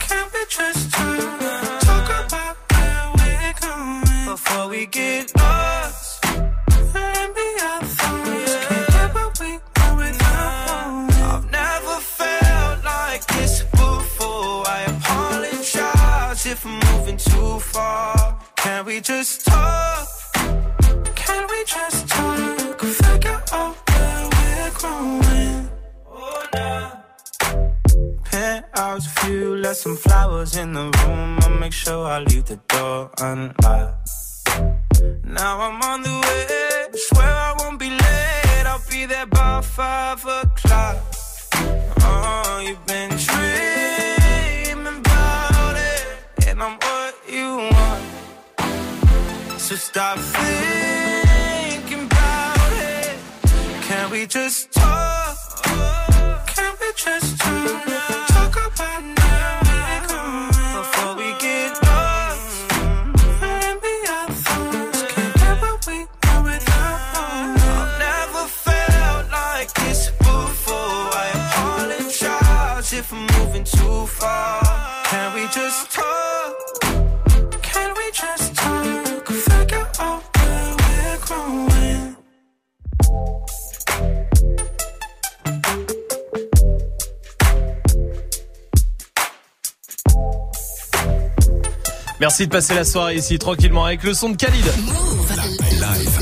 Can 0.00 0.26
we 0.34 0.44
just 0.48 0.92
talk? 0.92 1.40
Talk 1.80 2.26
about 2.26 2.56
where 2.72 3.12
we're 3.18 3.54
going 3.60 4.26
before 4.26 4.68
we 4.68 4.86
get 4.86 5.34
lost. 5.36 6.24
We. 9.40 9.58
I've 11.28 11.50
never 11.50 11.96
felt 12.00 12.84
like 12.84 13.26
this 13.26 13.62
before. 13.62 14.66
I 14.66 14.84
apologize 14.88 16.46
if 16.46 16.64
I'm 16.64 16.78
moving 16.90 17.16
too 17.16 17.58
far. 17.60 18.38
Can 18.56 18.84
we 18.84 19.00
just 19.00 19.44
talk? 19.44 20.15
Just 21.66 22.08
talk? 22.08 22.80
Figure 22.80 23.42
out 23.52 23.74
where 23.88 24.28
we're 24.34 24.70
growing. 24.78 25.68
Oh, 26.08 26.46
nah. 26.54 26.90
Penthouse 28.24 29.06
view, 29.18 29.56
left 29.56 29.78
some 29.78 29.96
flowers 29.96 30.56
in 30.56 30.74
the 30.74 30.84
room. 30.98 31.38
I'll 31.42 31.58
make 31.58 31.72
sure 31.72 32.06
I 32.06 32.20
leave 32.20 32.44
the 32.44 32.60
door 32.68 33.10
unlocked. 33.20 34.10
Now 35.24 35.60
I'm 35.60 35.82
on 35.82 36.02
the 36.02 36.14
way. 36.24 36.86
Swear 36.94 37.26
I 37.26 37.54
won't 37.58 37.80
be 37.80 37.90
late. 37.90 38.64
I'll 38.64 38.80
be 38.88 39.06
there 39.06 39.26
by 39.26 39.60
five 39.60 40.24
o'clock. 40.24 40.96
Oh, 42.00 42.62
you've 42.64 42.86
been 42.86 43.10
dreaming 43.10 45.00
about 45.00 45.74
it, 45.76 46.46
and 46.46 46.62
I'm 46.62 46.78
what 46.78 47.14
you 47.28 47.56
want. 47.56 48.04
So 49.60 49.74
stop 49.74 50.18
thinking. 50.18 51.25
Can 53.86 54.10
we 54.10 54.26
just 54.26 54.72
talk? 54.72 55.36
Can 56.48 56.74
we 56.80 56.92
just 56.96 57.38
talk? 57.38 57.84
Talk 58.26 58.56
about 58.66 59.04
now 59.04 60.80
before 60.80 61.14
we 61.14 61.32
get 61.38 61.70
lost. 61.84 62.72
And 63.42 63.80
be 63.80 63.94
our 64.10 64.28
thoughts. 64.28 65.02
Can't 65.14 65.34
get 65.36 65.62
what 65.62 65.86
we 65.86 65.98
want 65.98 66.44
without 66.46 67.00
one. 67.14 67.56
I've 67.78 67.98
never 68.00 68.48
felt 68.48 69.30
like 69.30 69.72
this 69.74 70.10
before. 70.18 70.74
I 70.74 71.30
apologize 71.38 72.92
if 72.92 73.12
I'm 73.12 73.26
moving 73.38 73.62
too 73.62 74.06
far. 74.06 74.64
Can 75.04 75.32
we 75.32 75.46
just 75.52 75.92
talk? 75.92 76.15
Merci 92.26 92.46
de 92.48 92.50
passer 92.50 92.74
la 92.74 92.82
soirée 92.82 93.14
ici 93.14 93.38
tranquillement 93.38 93.84
avec 93.84 94.02
le 94.02 94.12
son 94.12 94.30
de 94.30 94.36
Khalid. 94.36 94.64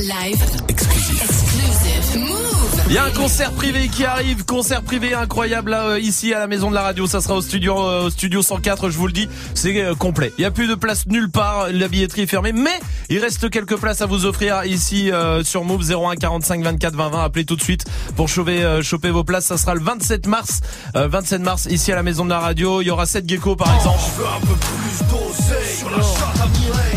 Live. 0.00 0.44
Exclusive. 0.68 2.18
Move. 2.18 2.64
Il 2.88 2.92
y 2.92 2.98
a 2.98 3.04
un 3.04 3.10
concert 3.10 3.50
privé 3.52 3.88
qui 3.88 4.04
arrive, 4.04 4.44
concert 4.44 4.82
privé 4.82 5.14
incroyable 5.14 5.70
là, 5.70 5.86
euh, 5.86 5.98
ici 5.98 6.34
à 6.34 6.40
la 6.40 6.46
maison 6.46 6.68
de 6.68 6.74
la 6.74 6.82
radio. 6.82 7.06
Ça 7.06 7.22
sera 7.22 7.34
au 7.34 7.40
studio, 7.40 7.80
euh, 7.80 8.04
au 8.04 8.10
studio 8.10 8.42
104, 8.42 8.90
je 8.90 8.98
vous 8.98 9.06
le 9.06 9.14
dis, 9.14 9.30
c'est 9.54 9.82
euh, 9.82 9.94
complet. 9.94 10.34
Il 10.36 10.42
y 10.42 10.44
a 10.44 10.50
plus 10.50 10.68
de 10.68 10.74
place 10.74 11.06
nulle 11.06 11.30
part, 11.30 11.68
la 11.72 11.88
billetterie 11.88 12.22
est 12.22 12.26
fermée, 12.26 12.52
mais 12.52 12.78
il 13.08 13.18
reste 13.18 13.50
quelques 13.50 13.76
places 13.76 14.02
à 14.02 14.06
vous 14.06 14.26
offrir 14.26 14.64
ici 14.64 15.10
euh, 15.10 15.42
sur 15.44 15.64
Move 15.64 15.82
01 15.90 16.16
45 16.16 16.62
24 16.62 16.94
20 16.94 17.08
20. 17.10 17.24
Appelez 17.24 17.44
tout 17.44 17.56
de 17.56 17.62
suite 17.62 17.84
pour 18.16 18.28
choper, 18.28 18.64
euh, 18.64 18.82
choper 18.82 19.10
vos 19.10 19.24
places. 19.24 19.46
Ça 19.46 19.58
sera 19.58 19.74
le 19.74 19.80
27 19.80 20.26
mars, 20.26 20.60
euh, 20.96 21.08
27 21.08 21.42
mars 21.42 21.66
ici 21.70 21.92
à 21.92 21.96
la 21.96 22.02
maison 22.02 22.24
de 22.24 22.30
la 22.30 22.40
radio. 22.40 22.80
Il 22.80 22.86
y 22.86 22.90
aura 22.90 23.06
7 23.06 23.28
Gecko 23.28 23.56
par 23.56 23.74
exemple. 23.74 24.00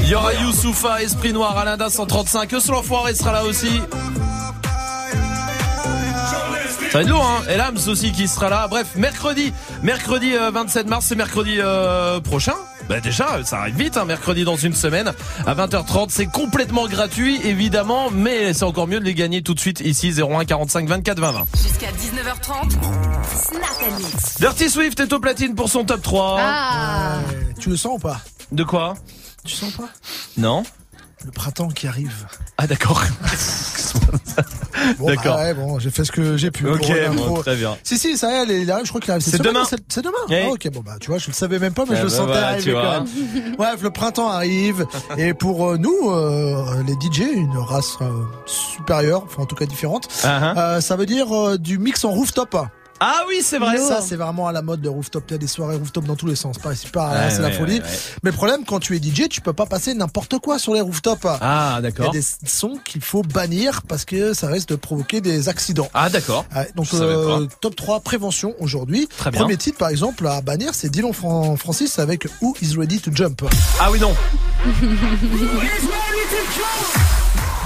Il 0.01 0.09
y 0.09 0.15
aura 0.15 0.33
Youssoufa, 0.33 1.01
Esprit 1.01 1.33
Noir, 1.33 1.57
Alinda 1.57 1.89
135. 1.89 2.53
Eux, 2.53 2.59
l'enfoiré 2.69 3.13
sera 3.13 3.33
là 3.33 3.43
aussi. 3.43 3.81
Ça 6.91 6.99
va 6.99 7.01
être 7.01 7.09
lourd, 7.09 7.25
hein 7.25 7.43
Et 7.49 7.57
Lams 7.57 7.77
aussi 7.87 8.13
qui 8.13 8.29
sera 8.29 8.49
là. 8.49 8.67
Bref, 8.69 8.95
mercredi, 8.95 9.51
mercredi 9.83 10.33
euh, 10.33 10.51
27 10.51 10.87
mars, 10.87 11.05
c'est 11.07 11.15
mercredi 11.15 11.57
euh, 11.59 12.21
prochain. 12.21 12.55
Bah 12.89 13.01
déjà, 13.01 13.43
ça 13.43 13.59
arrive 13.59 13.75
vite, 13.77 13.97
hein, 13.97 14.05
mercredi 14.05 14.43
dans 14.45 14.55
une 14.55 14.73
semaine 14.73 15.13
à 15.45 15.55
20h30. 15.55 16.07
C'est 16.09 16.27
complètement 16.27 16.88
gratuit, 16.88 17.39
évidemment, 17.43 18.09
mais 18.11 18.53
c'est 18.53 18.63
encore 18.63 18.88
mieux 18.88 18.99
de 18.99 19.05
les 19.05 19.13
gagner 19.13 19.41
tout 19.41 19.53
de 19.53 19.59
suite 19.59 19.81
ici 19.81 20.13
01 20.17 20.45
45 20.45 20.88
24 20.88 21.19
20 21.19 21.31
20. 21.31 21.45
Jusqu'à 21.61 21.88
19h30. 21.91 22.71
Snap 22.71 23.61
and 23.81 23.97
Mix. 23.97 24.39
Dirty 24.39 24.69
Swift 24.69 24.99
est 25.01 25.11
au 25.11 25.19
platine 25.19 25.53
pour 25.55 25.69
son 25.69 25.83
top 25.83 26.01
3. 26.01 26.38
Ah. 26.39 27.19
Tu 27.59 27.69
le 27.69 27.77
sens 27.77 27.95
ou 27.97 27.99
pas? 27.99 28.21
De 28.51 28.63
quoi? 28.63 28.95
Tu 29.43 29.53
sens 29.55 29.73
pas? 29.73 29.89
Non 30.38 30.63
Le 31.25 31.31
printemps 31.31 31.67
qui 31.69 31.88
arrive. 31.88 32.25
Ah 32.57 32.67
d'accord. 32.67 33.03
Bon, 34.99 35.07
D'accord. 35.07 35.35
bah 35.35 35.43
ouais, 35.43 35.53
bon, 35.53 35.79
j'ai 35.79 35.89
fait 35.89 36.05
ce 36.05 36.11
que 36.11 36.38
j'ai 36.38 36.49
pu. 36.51 36.67
Ok, 36.67 36.89
bon, 37.15 37.41
très 37.41 37.55
bien. 37.55 37.75
Si, 37.83 37.97
si, 37.97 38.17
ça 38.17 38.45
y 38.45 38.51
est, 38.51 38.61
est 38.61 38.65
là, 38.65 38.79
je 38.83 38.89
crois 38.89 39.01
qu'il 39.01 39.11
arrive. 39.11 39.23
C'est 39.23 39.41
demain. 39.41 39.63
C'est 39.89 40.01
demain. 40.01 40.13
Oui. 40.29 40.35
Ah, 40.45 40.49
ok, 40.51 40.69
bon, 40.71 40.79
bah, 40.81 40.93
tu 41.01 41.09
vois, 41.09 41.17
je 41.17 41.27
le 41.27 41.33
savais 41.33 41.59
même 41.59 41.73
pas, 41.73 41.83
mais 41.89 41.95
Ah 41.95 41.99
je 41.99 42.03
le 42.03 42.09
bah 42.09 42.15
sentais 42.15 42.31
voilà, 42.31 42.47
arriver 42.47 42.63
tu 42.63 42.73
quand 42.73 42.81
vois. 42.81 42.99
même. 42.99 43.55
Bref, 43.57 43.81
le 43.81 43.89
printemps 43.89 44.29
arrive. 44.29 44.85
et 45.17 45.33
pour 45.33 45.71
euh, 45.71 45.77
nous, 45.77 46.09
euh, 46.11 46.83
les 46.85 46.93
DJ, 46.93 47.23
une 47.33 47.57
race 47.57 47.97
euh, 48.01 48.09
supérieure, 48.45 49.23
enfin, 49.25 49.43
en 49.43 49.45
tout 49.45 49.55
cas 49.55 49.65
différente, 49.65 50.07
euh, 50.25 50.79
ça 50.79 50.95
veut 50.95 51.05
dire 51.05 51.35
euh, 51.35 51.57
du 51.57 51.77
mix 51.79 52.05
en 52.05 52.11
rooftop. 52.11 52.55
Ah 52.99 53.23
oui, 53.27 53.41
c'est 53.43 53.59
vrai. 53.59 53.77
Ça, 53.77 54.01
c'est 54.01 54.15
vraiment 54.15 54.47
à 54.47 54.51
la 54.51 54.61
mode 54.61 54.81
de 54.81 54.89
rooftop. 54.89 55.23
Il 55.29 55.33
y 55.33 55.35
a 55.35 55.37
des 55.37 55.47
soirées 55.47 55.75
rooftop 55.75 56.05
dans 56.05 56.15
tous 56.15 56.27
les 56.27 56.35
sens. 56.35 56.57
Pas 56.57 56.73
ici, 56.73 56.87
pas 56.87 57.11
Ouais, 57.11 57.29
c'est 57.29 57.41
la 57.41 57.51
folie. 57.51 57.75
ouais, 57.79 57.81
ouais. 57.83 57.97
Mais 58.23 58.31
le 58.31 58.35
problème, 58.35 58.63
quand 58.65 58.79
tu 58.79 58.95
es 58.95 58.99
DJ, 59.01 59.29
tu 59.29 59.41
peux 59.41 59.53
pas 59.53 59.65
passer 59.65 59.93
n'importe 59.93 60.39
quoi 60.39 60.57
sur 60.59 60.73
les 60.73 60.81
rooftops. 60.81 61.25
Ah, 61.41 61.79
d'accord. 61.81 62.05
Il 62.11 62.15
y 62.15 62.17
a 62.17 62.21
des 62.21 62.25
sons 62.49 62.77
qu'il 62.83 63.01
faut 63.01 63.21
bannir 63.21 63.81
parce 63.87 64.03
que 64.05 64.33
ça 64.33 64.47
risque 64.47 64.69
de 64.69 64.75
provoquer 64.75 65.21
des 65.21 65.47
accidents. 65.49 65.89
Ah 65.93 66.09
d'accord. 66.09 66.45
Ouais, 66.55 66.69
donc 66.75 66.87
euh, 66.93 67.45
top 67.61 67.75
3 67.75 67.99
prévention 67.99 68.53
aujourd'hui. 68.59 69.07
Très 69.17 69.31
bien. 69.31 69.41
Premier 69.41 69.57
titre 69.57 69.77
par 69.77 69.89
exemple 69.89 70.25
à 70.27 70.41
bannir, 70.41 70.73
c'est 70.73 70.89
Dylan 70.89 71.13
Fran- 71.13 71.55
Francis 71.57 71.99
avec 71.99 72.27
Who 72.41 72.55
is 72.61 72.75
ready 72.77 72.99
to 72.99 73.11
jump. 73.13 73.43
Ah 73.79 73.91
oui 73.91 73.99
non. 73.99 74.13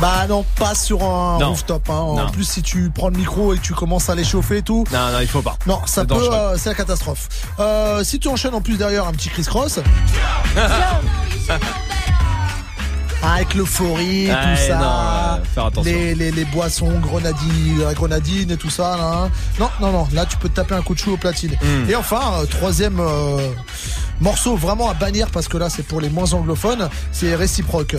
Bah 0.02 0.26
non, 0.28 0.44
pas 0.58 0.74
sur 0.76 1.04
un 1.04 1.38
Non. 1.40 1.50
rooftop. 1.50 1.88
Hein. 1.90 1.94
En 1.94 2.30
plus, 2.32 2.44
si 2.44 2.62
tu 2.64 2.90
prends 2.94 3.10
le 3.10 3.18
micro 3.18 3.54
et 3.54 3.58
que 3.58 3.62
tu 3.62 3.74
commences 3.74 4.10
à 4.10 4.16
l'échauffer 4.16 4.58
et 4.58 4.62
tout. 4.64 4.84
Non 4.92 5.12
non, 5.12 5.20
il 5.22 5.28
faut 5.28 5.42
pas. 5.44 5.56
Non, 5.68 5.80
ça 5.86 6.04
peut, 6.06 6.16
euh, 6.16 6.58
c'est 6.58 6.70
la 6.70 6.76
catastrophe. 6.76 7.30
Euh, 7.60 8.04
si 8.04 8.18
tu 8.20 8.28
enchaînes 8.28 8.56
en 8.56 8.62
plus 8.62 8.78
derrière 8.78 9.06
un 9.08 9.12
petit 9.12 9.30
criss-cross. 9.30 9.80
Avec 13.24 13.54
l'euphorie, 13.54 14.30
Ouais, 14.30 14.34
tout 14.34 14.62
ça. 14.68 14.78
non, 14.78 14.86
euh, 14.86 15.44
faire 15.54 15.66
attention. 15.68 15.84
Les, 15.92 16.16
les, 16.16 16.32
les 16.32 16.46
boissons, 16.46 16.90
grenadine, 17.00 17.80
la 17.84 17.94
grenadine 17.94 18.50
et 18.50 18.58
tout 18.58 18.72
ça. 18.72 18.98
Là. 18.98 19.12
hein. 19.26 19.30
Non, 19.60 19.70
non, 19.80 19.92
non. 19.92 20.08
Là, 20.12 20.26
tu 20.26 20.38
peux 20.38 20.50
te 20.50 20.56
taper 20.56 20.74
un 20.74 20.82
coup 20.82 20.96
de 20.96 21.00
chou 21.00 21.14
au 21.14 21.18
platine. 21.18 21.56
Hmm. 21.62 21.88
Et 21.88 21.96
enfin, 21.96 22.32
troisième 22.50 23.00
euh, 23.00 23.48
morceau 24.22 24.56
vraiment 24.56 24.90
à 24.90 24.96
bannir 24.96 25.28
parce 25.30 25.48
que 25.48 25.58
là, 25.58 25.70
c'est 25.70 25.84
pour 25.84 26.02
les 26.02 26.10
moins 26.10 26.34
anglophones. 26.34 26.90
C'est 27.12 27.36
réciproque. 27.36 27.96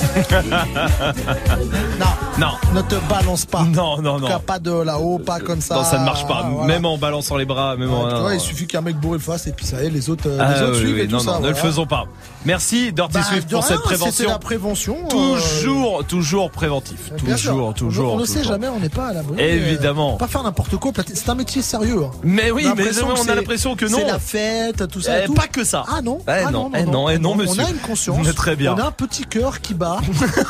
non, 1.98 2.29
Non. 2.38 2.52
ne 2.74 2.80
te 2.82 2.94
balance 3.08 3.44
pas. 3.44 3.64
Non 3.64 4.00
non 4.00 4.18
non. 4.18 4.26
cas, 4.28 4.38
pas 4.38 4.58
de 4.58 4.70
là-haut, 4.70 5.18
pas 5.18 5.40
comme 5.40 5.60
ça. 5.60 5.74
Non, 5.74 5.84
ça 5.84 5.98
ne 5.98 6.04
marche 6.04 6.26
pas. 6.26 6.46
Voilà. 6.50 6.66
Même 6.66 6.86
en 6.86 6.96
balançant 6.96 7.36
les 7.36 7.44
bras, 7.44 7.76
même 7.76 7.92
en. 7.92 8.04
Ouais, 8.04 8.08
tu 8.08 8.14
non, 8.14 8.20
vois, 8.20 8.30
non. 8.30 8.36
il 8.36 8.40
suffit 8.40 8.66
qu'un 8.66 8.80
mec 8.80 8.96
bourré 8.96 9.18
le 9.18 9.22
fasse 9.22 9.46
et 9.46 9.52
puis 9.52 9.66
ça 9.66 9.82
y 9.82 9.86
est, 9.86 9.90
les 9.90 10.08
autres, 10.08 10.24
euh, 10.26 10.38
Ah, 10.40 10.54
les 10.54 10.62
autres 10.62 10.72
oui, 10.72 10.78
suivent 10.78 10.94
oui, 10.94 11.00
et 11.02 11.06
tout 11.06 11.12
non, 11.12 11.18
ça. 11.18 11.32
non, 11.32 11.40
ne 11.40 11.48
le 11.48 11.54
faisons 11.54 11.86
pas. 11.86 12.04
Merci 12.46 12.92
Dirty 12.92 13.12
Bah, 13.14 13.22
Swift 13.22 13.50
pour 13.50 13.60
rien, 13.60 13.68
cette 13.68 13.82
prévention. 13.82 14.28
La 14.30 14.38
prévention. 14.38 14.96
euh, 15.04 15.08
Toujours, 15.08 16.04
toujours 16.06 16.50
préventif. 16.50 17.12
bien. 17.22 17.34
Toujours, 17.34 17.74
toujours. 17.74 18.14
On 18.14 18.18
ne 18.18 18.24
sait 18.24 18.44
jamais, 18.44 18.68
on 18.68 18.80
n'est 18.80 18.88
pas 18.88 19.08
à 19.08 19.12
l'abri. 19.12 19.38
Évidemment. 19.40 20.14
euh, 20.14 20.18
Pas 20.18 20.28
faire 20.28 20.42
n'importe 20.42 20.76
quoi. 20.76 20.92
C'est 21.12 21.28
un 21.28 21.34
métier 21.34 21.60
sérieux. 21.60 22.04
hein. 22.06 22.10
Mais 22.22 22.50
oui, 22.50 22.66
mais 22.76 22.84
on 23.02 23.28
a 23.28 23.34
l'impression 23.34 23.76
que 23.76 23.84
non. 23.84 23.98
C'est 23.98 24.06
la 24.06 24.18
fête, 24.18 24.88
tout 24.88 25.00
ça. 25.02 25.24
Eh, 25.24 25.34
pas 25.34 25.46
que 25.48 25.64
ça. 25.64 25.84
Ah 25.88 26.00
non. 26.00 26.20
Eh 26.26 26.30
ah 26.46 26.50
non, 26.50 26.70
eh 26.74 26.84
non, 26.84 27.10
eh 27.10 27.18
non, 27.18 27.32
On- 27.32 27.34
monsieur. 27.34 27.62
On 27.62 27.66
a 27.66 27.70
une 27.70 27.76
conscience. 27.78 28.34
Très 28.34 28.56
bien. 28.56 28.74
On 28.74 28.78
a 28.80 28.86
un 28.86 28.90
petit 28.92 29.24
cœur 29.24 29.60
qui 29.60 29.74
bat. 29.74 29.98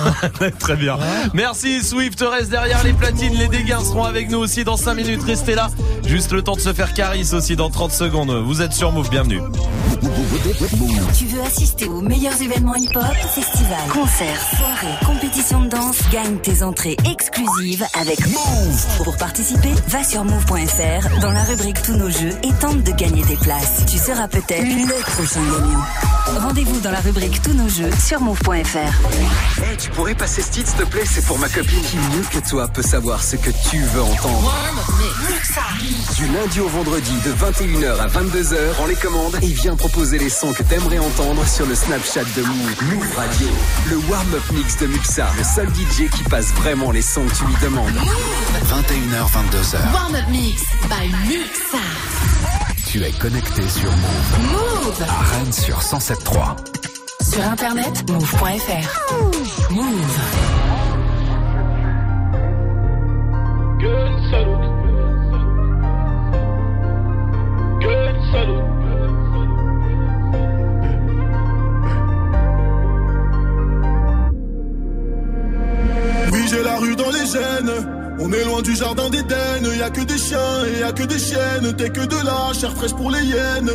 Très 0.60 0.76
bien. 0.76 0.96
Merci 1.34 1.69
Swift, 1.78 2.20
reste 2.20 2.50
derrière 2.50 2.82
les 2.82 2.92
platines, 2.92 3.34
les 3.34 3.48
dégâts 3.48 3.78
seront 3.78 4.04
avec 4.04 4.28
nous 4.30 4.38
aussi 4.38 4.64
dans 4.64 4.76
5 4.76 4.94
minutes, 4.94 5.22
restez 5.22 5.54
là. 5.54 5.70
Juste 6.06 6.32
le 6.32 6.42
temps 6.42 6.56
de 6.56 6.60
se 6.60 6.72
faire 6.72 6.92
caris 6.92 7.32
aussi 7.32 7.54
dans 7.54 7.70
30 7.70 7.92
secondes. 7.92 8.30
Vous 8.44 8.62
êtes 8.62 8.72
sur 8.72 8.90
Move, 8.90 9.10
bienvenue. 9.10 9.40
Tu 11.16 11.26
veux 11.26 11.40
assister 11.42 11.86
aux 11.86 12.00
meilleurs 12.00 12.40
événements 12.40 12.74
hip-hop, 12.74 13.04
festivals, 13.34 13.88
concerts, 13.92 14.40
soirées, 14.56 14.94
compétitions 15.06 15.60
de 15.60 15.68
danse 15.68 15.98
Gagne 16.10 16.38
tes 16.38 16.62
entrées 16.62 16.96
exclusives 17.10 17.84
avec 18.00 18.18
Move. 18.26 19.04
Pour 19.04 19.16
participer, 19.16 19.72
va 19.88 20.02
sur 20.02 20.24
move.fr 20.24 21.20
dans 21.20 21.30
la 21.32 21.44
rubrique 21.44 21.82
Tous 21.82 21.96
nos 21.96 22.10
jeux 22.10 22.32
et 22.42 22.52
tente 22.60 22.82
de 22.82 22.92
gagner 22.92 23.22
tes 23.22 23.36
places. 23.36 23.84
Tu 23.86 23.98
seras 23.98 24.28
peut-être 24.28 24.64
le 24.64 25.02
prochain 25.02 25.40
gagnant. 25.42 26.40
Rendez-vous 26.40 26.80
dans 26.80 26.90
la 26.92 27.00
rubrique 27.00 27.42
Tous 27.42 27.52
nos 27.52 27.68
jeux 27.68 27.90
sur 28.04 28.20
move.fr. 28.20 29.62
Hey, 29.62 29.76
tu 29.78 29.90
pourrais 29.90 30.14
passer 30.14 30.42
ce 30.42 30.50
titre, 30.50 30.68
s'il 30.70 30.78
te 30.78 30.84
plaît 30.90 31.04
C'est 31.04 31.24
pour 31.26 31.38
ma 31.38 31.48
copine. 31.60 31.82
Qui 31.82 31.96
mieux 31.96 32.24
que 32.30 32.48
toi 32.48 32.68
peut 32.68 32.82
savoir 32.82 33.22
ce 33.22 33.36
que 33.36 33.50
tu 33.70 33.80
veux 33.80 34.02
entendre 34.02 34.54
Du 36.16 36.26
lundi 36.26 36.60
au 36.60 36.68
vendredi, 36.68 37.12
de 37.24 37.32
21h 37.32 37.98
à 37.98 38.06
22h, 38.06 38.72
prends 38.74 38.86
les 38.86 38.94
commandes 38.94 39.36
et 39.42 39.46
viens 39.46 39.76
proposer 39.76 40.18
les 40.18 40.30
sons 40.30 40.52
que 40.52 40.62
t'aimerais 40.62 40.98
entendre 40.98 41.46
sur 41.46 41.66
le 41.66 41.74
Snapchat 41.74 42.24
de 42.36 42.42
Move. 42.42 42.82
Move 42.94 43.16
Radio. 43.16 43.48
Le 43.90 43.96
warm-up 44.10 44.42
mix 44.52 44.76
de 44.78 44.86
Muxa, 44.86 45.28
le 45.36 45.44
seul 45.44 45.68
DJ 45.68 46.10
qui 46.10 46.22
passe 46.24 46.52
vraiment 46.54 46.90
les 46.90 47.02
sons 47.02 47.26
que 47.26 47.34
tu 47.34 47.44
lui 47.44 47.56
demandes. 47.62 47.90
21h, 48.66 49.26
22h. 49.30 49.92
Warm 49.92 50.14
Up 50.14 50.28
Mix 50.30 50.62
by 50.88 51.08
Muxa. 51.28 51.78
Tu 52.86 53.02
es 53.02 53.12
connecté 53.12 53.68
sur 53.68 53.90
Move. 53.90 54.52
Move. 54.52 55.02
À 55.08 55.36
Rennes 55.36 55.52
sur 55.52 55.78
107.3. 55.80 56.56
Sur 57.32 57.44
internet, 57.44 58.10
move.fr. 58.10 59.70
Move. 59.70 60.49
Oui, 76.32 76.40
j'ai 76.48 76.62
la 76.62 76.76
rue 76.76 76.94
rue 76.94 76.94
dans 76.94 77.10
les 77.10 77.26
gènes. 77.26 78.09
On 78.22 78.30
est 78.32 78.44
loin 78.44 78.60
du 78.60 78.76
jardin 78.76 79.08
d'Éden, 79.08 79.64
y 79.78 79.82
a 79.82 79.88
que 79.88 80.02
des 80.02 80.18
chiens 80.18 80.38
et 80.66 80.80
y 80.80 80.82
a 80.82 80.92
que 80.92 81.04
des 81.04 81.18
chiennes. 81.18 81.74
T'es 81.76 81.88
que 81.88 82.04
de 82.04 82.16
la 82.22 82.52
chair 82.52 82.70
fraîche 82.72 82.92
pour 82.92 83.10
les 83.10 83.24
hyènes. 83.24 83.70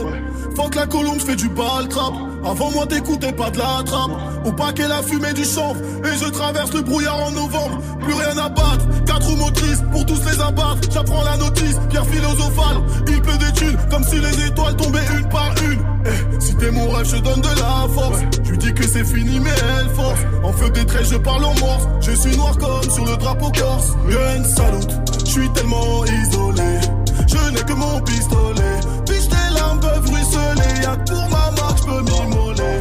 Faut 0.55 0.69
que 0.69 0.77
la 0.77 0.85
colombe 0.85 1.19
fait 1.19 1.35
du 1.35 1.49
bal 1.49 1.87
trap. 1.89 2.13
Avant 2.45 2.69
moi 2.71 2.85
t'écoutais 2.85 3.33
pas 3.33 3.49
de 3.49 3.57
la 3.57 3.81
trappe. 3.83 4.11
Au 4.45 4.51
paquet 4.51 4.87
la 4.87 5.01
fumée 5.01 5.33
du 5.33 5.43
chanvre. 5.43 5.81
Et 6.03 6.17
je 6.23 6.29
traverse 6.29 6.71
le 6.73 6.81
brouillard 6.81 7.19
en 7.25 7.31
novembre. 7.31 7.81
Plus 8.01 8.13
rien 8.13 8.37
à 8.37 8.49
battre. 8.49 8.85
Quatre 9.07 9.31
motrices 9.35 9.81
pour 9.91 10.05
tous 10.05 10.21
les 10.29 10.39
abattre. 10.39 10.91
J'apprends 10.91 11.23
la 11.23 11.37
notice, 11.37 11.79
pierre 11.89 12.05
philosophale. 12.05 12.77
Il 13.07 13.21
pleut 13.21 13.37
des 13.37 13.51
thunes 13.53 13.77
comme 13.89 14.03
si 14.03 14.19
les 14.19 14.45
étoiles 14.45 14.75
tombaient 14.75 15.07
une 15.17 15.27
par 15.29 15.55
une. 15.63 15.79
Eh, 16.05 16.39
si 16.39 16.55
t'es 16.55 16.69
mon 16.69 16.87
rêve, 16.91 17.07
je 17.09 17.17
donne 17.17 17.41
de 17.41 17.47
la 17.47 17.87
force. 17.91 18.19
Je 18.43 18.53
dis 18.55 18.73
que 18.73 18.87
c'est 18.87 19.03
fini, 19.03 19.39
mais 19.39 19.49
elle 19.79 19.89
force. 19.89 20.19
En 20.43 20.53
feu 20.53 20.69
des 20.69 20.85
traits, 20.85 21.07
je 21.11 21.17
parle 21.17 21.45
en 21.45 21.55
morse. 21.59 21.87
Je 22.01 22.11
suis 22.11 22.37
noir 22.37 22.55
comme 22.57 22.91
sur 22.91 23.05
le 23.05 23.17
drapeau 23.17 23.51
corse. 23.51 23.93
Je 24.37 25.25
suis 25.31 25.49
tellement 25.51 26.03
isolé. 26.03 26.79
Je 27.25 27.51
n'ai 27.51 27.63
que 27.63 27.73
mon 27.73 28.01
pistolet. 28.01 28.79
Puis 29.05 29.19
tes 29.29 29.53
larmes 29.53 29.79
peuvent 29.79 30.09
ruisseler? 30.11 30.81
Y'a 30.83 30.97
que 30.97 31.11
pour 31.11 31.29
ma 31.29 31.51
marque, 31.51 31.77
je 31.77 31.83
peux 31.85 32.01
m'immoler. 32.01 32.79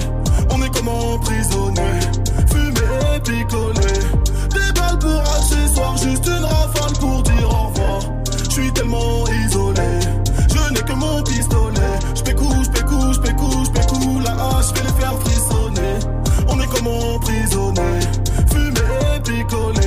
On 0.51 0.61
est 0.63 0.77
comme 0.77 0.89
emprisonné. 0.89 2.01
Fumé 2.51 3.15
et 3.15 3.21
picolé. 3.21 3.93
Des 4.51 4.73
balles 4.79 4.99
pour 4.99 5.21
accessoires, 5.21 5.97
juste 5.97 6.27
une 6.27 6.45
rafale 6.45 6.93
pour 6.99 7.23
dire 7.23 7.49
au 7.49 7.69
revoir. 7.69 8.01
Je 8.49 8.51
suis 8.51 8.73
tellement 8.73 9.25
isolé. 9.47 10.01
Je 10.49 10.73
n'ai 10.75 10.83
que 10.83 10.93
mon 10.93 11.23
pistolet. 11.23 11.99
Je 12.17 12.23
pécou, 12.23 12.53
je 12.65 12.71
pécou, 12.71 13.13
je 13.13 13.21
pécou, 13.21 13.65
je 13.65 13.71
pécou. 13.71 14.21
La 14.25 14.33
hache, 14.33 14.73
je 14.75 14.83
les 14.83 15.01
faire 15.01 15.15
frissonner. 15.21 15.99
On 16.49 16.61
est 16.61 16.67
comme 16.67 16.89
emprisonné. 16.89 18.01
Fumé 18.51 18.81
et 19.15 19.21
picolé. 19.21 19.87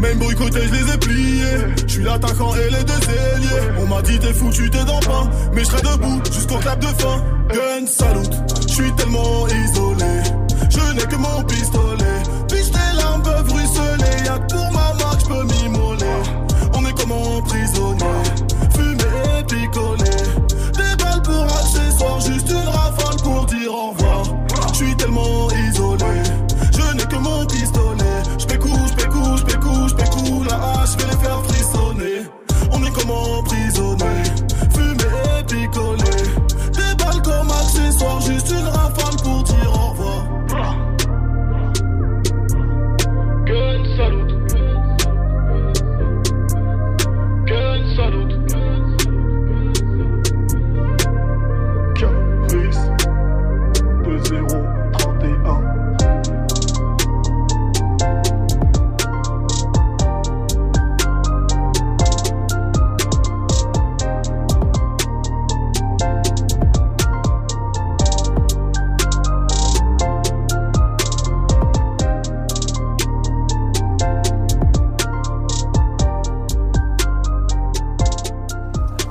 Même 0.00 0.18
boycotté, 0.18 0.60
je 0.66 0.72
les 0.72 0.94
ai 0.94 0.98
pliés. 0.98 1.74
Je 1.86 1.92
suis 1.92 2.02
l'attaquant 2.02 2.54
et 2.54 2.70
les 2.70 2.84
deux 2.84 2.92
ailiers. 2.94 3.80
On 3.80 3.86
m'a 3.86 4.02
dit 4.02 4.18
t'es 4.18 4.32
foutu, 4.32 4.70
t'es 4.70 4.84
dans 4.84 5.00
pain. 5.00 5.30
Mais 5.52 5.62
je 5.62 5.66
serai 5.66 5.82
debout 5.82 6.20
jusqu'au 6.32 6.56
clap 6.58 6.78
de 6.80 6.86
fin. 6.86 7.24
Gun 7.52 7.86
salute, 7.86 8.34
je 8.68 8.72
suis 8.74 8.92
tellement 8.92 9.46
isolé. 9.46 10.22
Je 10.70 10.94
n'ai 10.94 11.02
que 11.02 11.16
mon 11.16 11.42
pistolet. 11.44 11.89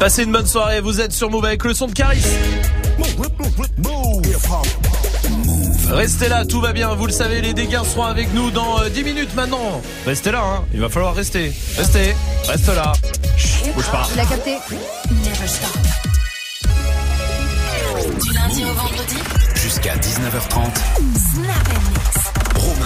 Passez 0.09 0.23
une 0.23 0.31
bonne 0.31 0.47
soirée, 0.47 0.81
vous 0.81 1.01
êtes 1.01 1.11
sur 1.11 1.29
Move 1.29 1.45
avec 1.45 1.63
le 1.63 1.75
son 1.75 1.85
de 1.85 1.91
Caris. 1.91 2.23
Restez 5.91 6.29
là, 6.29 6.45
tout 6.45 6.59
va 6.59 6.73
bien, 6.73 6.95
vous 6.95 7.05
le 7.05 7.11
savez, 7.11 7.41
les 7.41 7.53
dégâts 7.53 7.83
seront 7.83 8.05
avec 8.05 8.33
nous 8.33 8.49
dans 8.49 8.81
euh, 8.81 8.89
10 8.89 9.03
minutes 9.03 9.35
maintenant. 9.35 9.83
Restez 10.07 10.31
là, 10.31 10.41
hein. 10.43 10.63
il 10.73 10.81
va 10.81 10.89
falloir 10.89 11.13
rester. 11.13 11.53
Restez, 11.77 12.15
reste 12.47 12.67
là. 12.69 12.93
Chut, 13.37 13.71
bouge 13.75 13.91
pas. 13.91 14.07
Il 14.15 14.19
a 14.19 14.25
capté. 14.25 14.57
Du 18.19 18.33
lundi 18.33 18.63
au 18.63 18.73
vendredi, 18.73 19.17
Jusqu'à 19.53 19.95
19h30. 19.95 22.38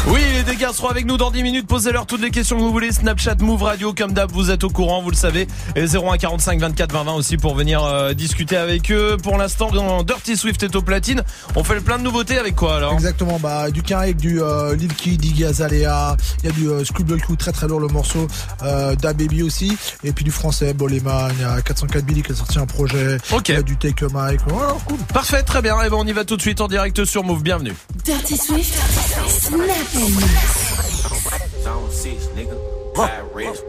Oui, 0.07 0.19
les 0.33 0.43
dégâts 0.43 0.69
seront 0.73 0.89
avec 0.89 1.05
nous 1.05 1.15
dans 1.15 1.31
10 1.31 1.43
minutes. 1.43 1.65
Posez-leur 1.65 2.05
toutes 2.05 2.21
les 2.21 2.29
questions 2.29 2.57
que 2.57 2.61
vous 2.61 2.73
voulez. 2.73 2.91
Snapchat, 2.91 3.35
Move 3.39 3.63
Radio, 3.63 3.93
comme 3.93 4.11
d'hab, 4.11 4.29
vous 4.33 4.51
êtes 4.51 4.65
au 4.65 4.69
courant, 4.69 5.01
vous 5.01 5.09
le 5.09 5.15
savez. 5.15 5.47
Et 5.77 5.85
01 5.85 6.17
45 6.17 6.59
24 6.59 6.91
20 6.91 7.03
20 7.05 7.13
aussi 7.13 7.37
pour 7.37 7.55
venir 7.55 7.81
euh, 7.85 8.13
discuter 8.13 8.57
avec 8.57 8.91
eux. 8.91 9.15
Pour 9.23 9.37
l'instant, 9.37 9.71
dans 9.71 10.03
Dirty 10.03 10.35
Swift 10.35 10.61
est 10.61 10.75
au 10.75 10.81
platine. 10.81 11.23
On 11.55 11.63
fait 11.63 11.75
le 11.75 11.81
plein 11.81 11.97
de 11.99 12.03
nouveautés 12.03 12.37
avec 12.37 12.53
quoi 12.55 12.75
alors? 12.75 12.93
Exactement, 12.93 13.39
bah 13.39 13.71
du 13.71 13.81
Karik, 13.81 14.17
du 14.17 14.41
euh, 14.41 14.75
Lil 14.75 14.93
Kid, 14.93 15.23
Iggy 15.23 15.45
Azalea, 15.45 16.17
il 16.43 16.49
y 16.49 16.51
a 16.51 16.51
du 16.51 16.67
euh, 16.67 16.83
Schoolboy 16.83 17.19
Q, 17.21 17.37
très 17.37 17.53
très 17.53 17.69
lourd 17.69 17.79
le 17.79 17.87
morceau, 17.87 18.27
euh, 18.63 18.95
Da 18.95 19.13
Baby 19.13 19.41
aussi, 19.41 19.77
et 20.03 20.11
puis 20.11 20.25
du 20.25 20.31
français, 20.31 20.73
Boleman, 20.73 21.31
il 21.37 21.41
y 21.41 21.45
a 21.45 21.61
404 21.61 22.03
Billy 22.05 22.23
qui 22.23 22.33
a 22.33 22.35
sorti 22.35 22.59
un 22.59 22.65
projet, 22.65 23.19
Ok. 23.31 23.47
il 23.49 23.55
y 23.55 23.57
a 23.57 23.61
du 23.61 23.77
Take 23.77 24.03
a 24.03 24.09
Mike, 24.09 24.41
voilà, 24.47 24.73
cool. 24.85 24.97
Parfait, 25.13 25.43
très 25.43 25.61
bien. 25.61 25.81
Et 25.81 25.89
ben 25.89 25.95
on 25.97 26.05
y 26.05 26.11
va 26.11 26.25
tout 26.25 26.35
de 26.35 26.41
suite 26.41 26.59
en 26.59 26.67
direct 26.67 27.05
sur 27.05 27.23
Move. 27.23 27.41
Bienvenue. 27.41 27.73
Dirty 28.03 28.35
Swift, 28.37 28.77
Snap 29.29 29.92
Zone 31.61 31.91
6, 31.91 32.27
nigga. 32.33 32.57
Pirate. 32.95 33.63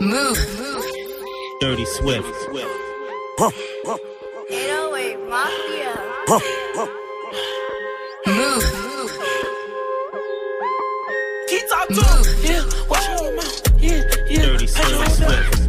Move. 0.00 0.38
Dirty 1.60 1.84
Swift. 1.84 2.26
808 4.50 5.18
Mafia. 5.28 5.94
Move. 8.26 8.64
Keep 11.48 11.68
talking. 11.68 11.96
Yeah, 12.42 12.64
watch. 12.88 13.06
Yeah, 13.78 14.02
yeah. 14.28 14.42
Dirty 14.42 14.66
Swift, 14.66 15.67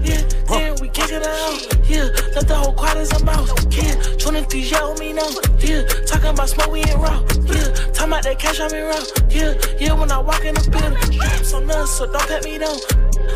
then 0.49 0.75
we 0.81 0.89
kick 0.89 1.11
it 1.11 1.25
out. 1.25 1.89
Yeah, 1.89 2.09
let 2.35 2.47
the 2.47 2.55
whole 2.55 2.73
as 2.97 3.11
a 3.13 3.23
mouse. 3.23 3.49
Yeah, 3.69 3.93
23 4.17 4.61
yell 4.61 4.95
me 4.95 5.13
now. 5.13 5.29
Yeah, 5.59 5.83
talking 6.05 6.29
about 6.29 6.49
smoke, 6.49 6.71
we 6.71 6.79
ain't 6.79 6.97
raw. 6.97 7.21
Yeah, 7.45 7.69
talking 7.93 8.13
about 8.13 8.23
that 8.23 8.37
cash, 8.39 8.59
I'm 8.59 8.73
in 8.73 8.85
raw. 8.85 9.01
Yeah, 9.29 9.53
yeah, 9.79 9.93
when 9.93 10.11
I 10.11 10.19
walk 10.19 10.43
in 10.45 10.55
the 10.55 10.65
building. 10.69 11.43
So 11.43 11.59
nuts, 11.59 11.97
so 11.97 12.11
don't 12.11 12.27
pat 12.27 12.43
me 12.43 12.57
down. 12.57 12.77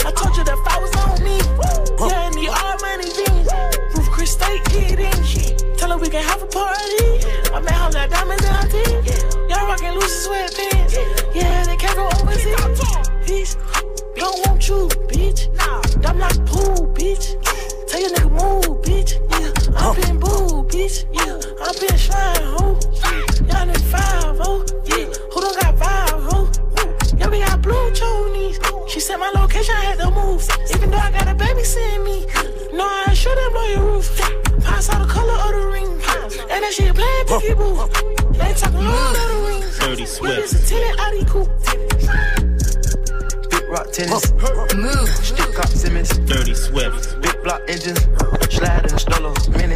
I 0.05 0.11
told 0.11 0.35
you 0.37 0.43
that 0.43 0.59
fight 0.65 0.81
was 0.81 0.93
on 1.05 1.21
me. 1.23 1.37
Yeah, 2.09 2.27
and 2.27 2.35
the 2.35 2.49
all 2.49 2.77
money 2.81 3.09
jeans. 3.13 3.49
Roof 3.95 4.09
Chris 4.09 4.31
State 4.33 4.63
kid 4.65 4.99
in. 4.99 5.77
Tell 5.77 5.91
her 5.91 5.97
we 5.97 6.09
can 6.09 6.23
have 6.23 6.41
a 6.41 6.47
party. 6.47 7.21
I 7.53 7.59
met 7.61 7.73
her 7.73 7.91
like 7.91 8.09
diamonds 8.09 8.43
in 8.43 8.53
her 8.53 8.67
teeth. 8.67 9.35
Y'all 9.49 9.67
rockin' 9.67 9.93
loose 9.93 10.27
sweatpants. 10.27 10.95
Yeah, 11.35 11.63
they 11.65 11.77
came 11.77 11.93
from 11.93 12.07
overseas. 12.21 13.12
Don't 13.25 14.45
want 14.45 14.67
you, 14.67 14.89
bitch. 15.07 15.47
Nah, 15.55 16.09
I'm 16.09 16.19
like 16.19 16.45
pool, 16.45 16.87
bitch. 16.93 17.39
Tell 17.87 18.01
your 18.01 18.09
nigga 18.09 18.29
move, 18.29 18.81
bitch. 18.83 19.13
Yeah, 19.31 19.79
I'm 19.79 19.87
oh. 19.87 19.93
being 19.95 20.19
boo, 20.19 20.63
bitch. 20.67 21.05
Yeah, 21.13 21.39
I'm 21.63 21.73
being 21.79 21.97
slime, 21.97 22.43
ho. 22.51 22.77
Y'all 23.47 23.65
need 23.65 23.79
five, 23.79 24.37
ho. 24.37 24.65
Yeah, 24.85 25.05
who 25.31 25.39
don't 25.39 25.61
got 25.61 25.79
five, 25.79 26.21
ho? 26.21 26.49
Yeah, 27.17 27.29
we 27.29 27.39
got 27.39 27.61
blue 27.61 27.91
chonies. 27.91 28.89
She 28.89 28.99
said 28.99 29.17
my 29.17 29.31
location, 29.35 29.73
I 29.77 29.85
had 29.85 29.99
to 29.99 30.11
move. 30.11 30.45
Even 30.75 30.91
though 30.91 30.97
I 30.97 31.11
got 31.11 31.27
a 31.29 31.33
baby 31.33 31.63
seeing 31.63 32.03
me. 32.03 32.25
No, 32.73 32.83
I 32.83 33.13
shouldn't 33.13 33.53
blow 33.53 33.67
your 33.67 33.85
roof. 33.85 34.19
Pass 34.65 34.89
out 34.89 34.99
the 34.99 35.11
color 35.11 35.33
of 35.33 35.51
the 35.61 35.67
ring. 35.71 35.91
And 36.51 36.61
that 36.63 36.73
shit 36.73 36.93
playing 36.93 37.25
picky 37.27 37.53
boo. 37.53 37.87
They 38.33 38.53
talking 38.53 38.83
Lord 38.83 39.15
of 39.15 39.27
the 39.29 39.45
Rings. 39.47 39.79
Dirty 39.79 40.01
Yeah, 40.01 40.07
Swift. 40.07 40.35
this 40.35 40.53
a 40.53 40.75
tenant 40.75 40.99
Audi 40.99 41.23
coupe. 41.25 42.52
Rock 43.73 43.91
tennis. 43.91 44.31
Move. 44.77 45.09
Stick 45.25 45.51
cop 45.55 45.67
Simmons. 45.67 46.09
Dirty 46.29 46.53
Swift. 46.53 47.19
Big 47.21 47.33
block 47.41 47.61
engines. 47.67 47.99
Slide 48.53 48.85
in 48.85 48.93
the 48.93 49.01
stroller. 49.01 49.33
Mini. 49.57 49.75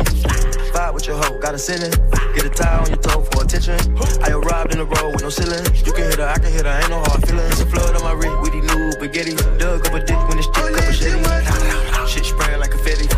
Vibe 0.70 0.94
with 0.94 1.08
your 1.08 1.18
hoe. 1.18 1.40
Got 1.42 1.56
a 1.56 1.58
sinning. 1.58 1.92
Get 2.38 2.46
a 2.46 2.50
tie 2.50 2.78
on 2.78 2.88
your 2.94 3.02
toe 3.02 3.26
for 3.34 3.44
attention. 3.44 3.82
I 4.22 4.38
arrived 4.38 4.72
in 4.74 4.78
the 4.78 4.86
road 4.86 5.18
with 5.18 5.24
no 5.26 5.30
ceiling. 5.34 5.66
You 5.82 5.92
can 5.98 6.06
hit 6.14 6.22
her, 6.22 6.30
I 6.30 6.38
can 6.38 6.54
hit 6.54 6.66
her. 6.70 6.78
Ain't 6.78 6.94
no 6.94 7.02
hard 7.10 7.26
feelings. 7.26 7.60
A 7.60 7.66
flood 7.66 7.98
on 7.98 8.04
my 8.06 8.14
wrist 8.14 8.38
with 8.42 8.54
these 8.54 8.70
new 8.70 8.92
spaghetti. 8.94 9.34
Dug 9.58 9.82
up 9.88 9.94
a 9.98 10.00
dick 10.06 10.22
when 10.30 10.38
it's 10.38 10.46
stick 10.46 10.78
up 10.78 10.78
a 10.78 10.94
shitty. 10.94 12.06
Shit 12.06 12.26
spraying 12.26 12.62
like 12.62 12.72
confetti. 12.72 13.10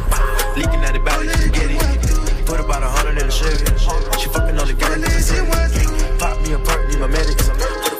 Leaking 0.56 0.80
out 0.88 0.96
the 0.96 1.04
body. 1.04 1.28
Spaghetti. 1.28 1.76
Put 2.48 2.64
about 2.64 2.84
a 2.84 2.90
hundred 2.90 3.20
in 3.20 3.28
the 3.28 3.36
Chevy. 3.36 3.68
She 4.16 4.32
fucking 4.32 4.56
on 4.56 4.68
the 4.72 4.80
gas. 4.80 4.96
Pop 6.24 6.40
me 6.40 6.56
a 6.56 6.60
perk, 6.60 6.88
need 6.88 7.00
my 7.00 7.08
medics. 7.08 7.99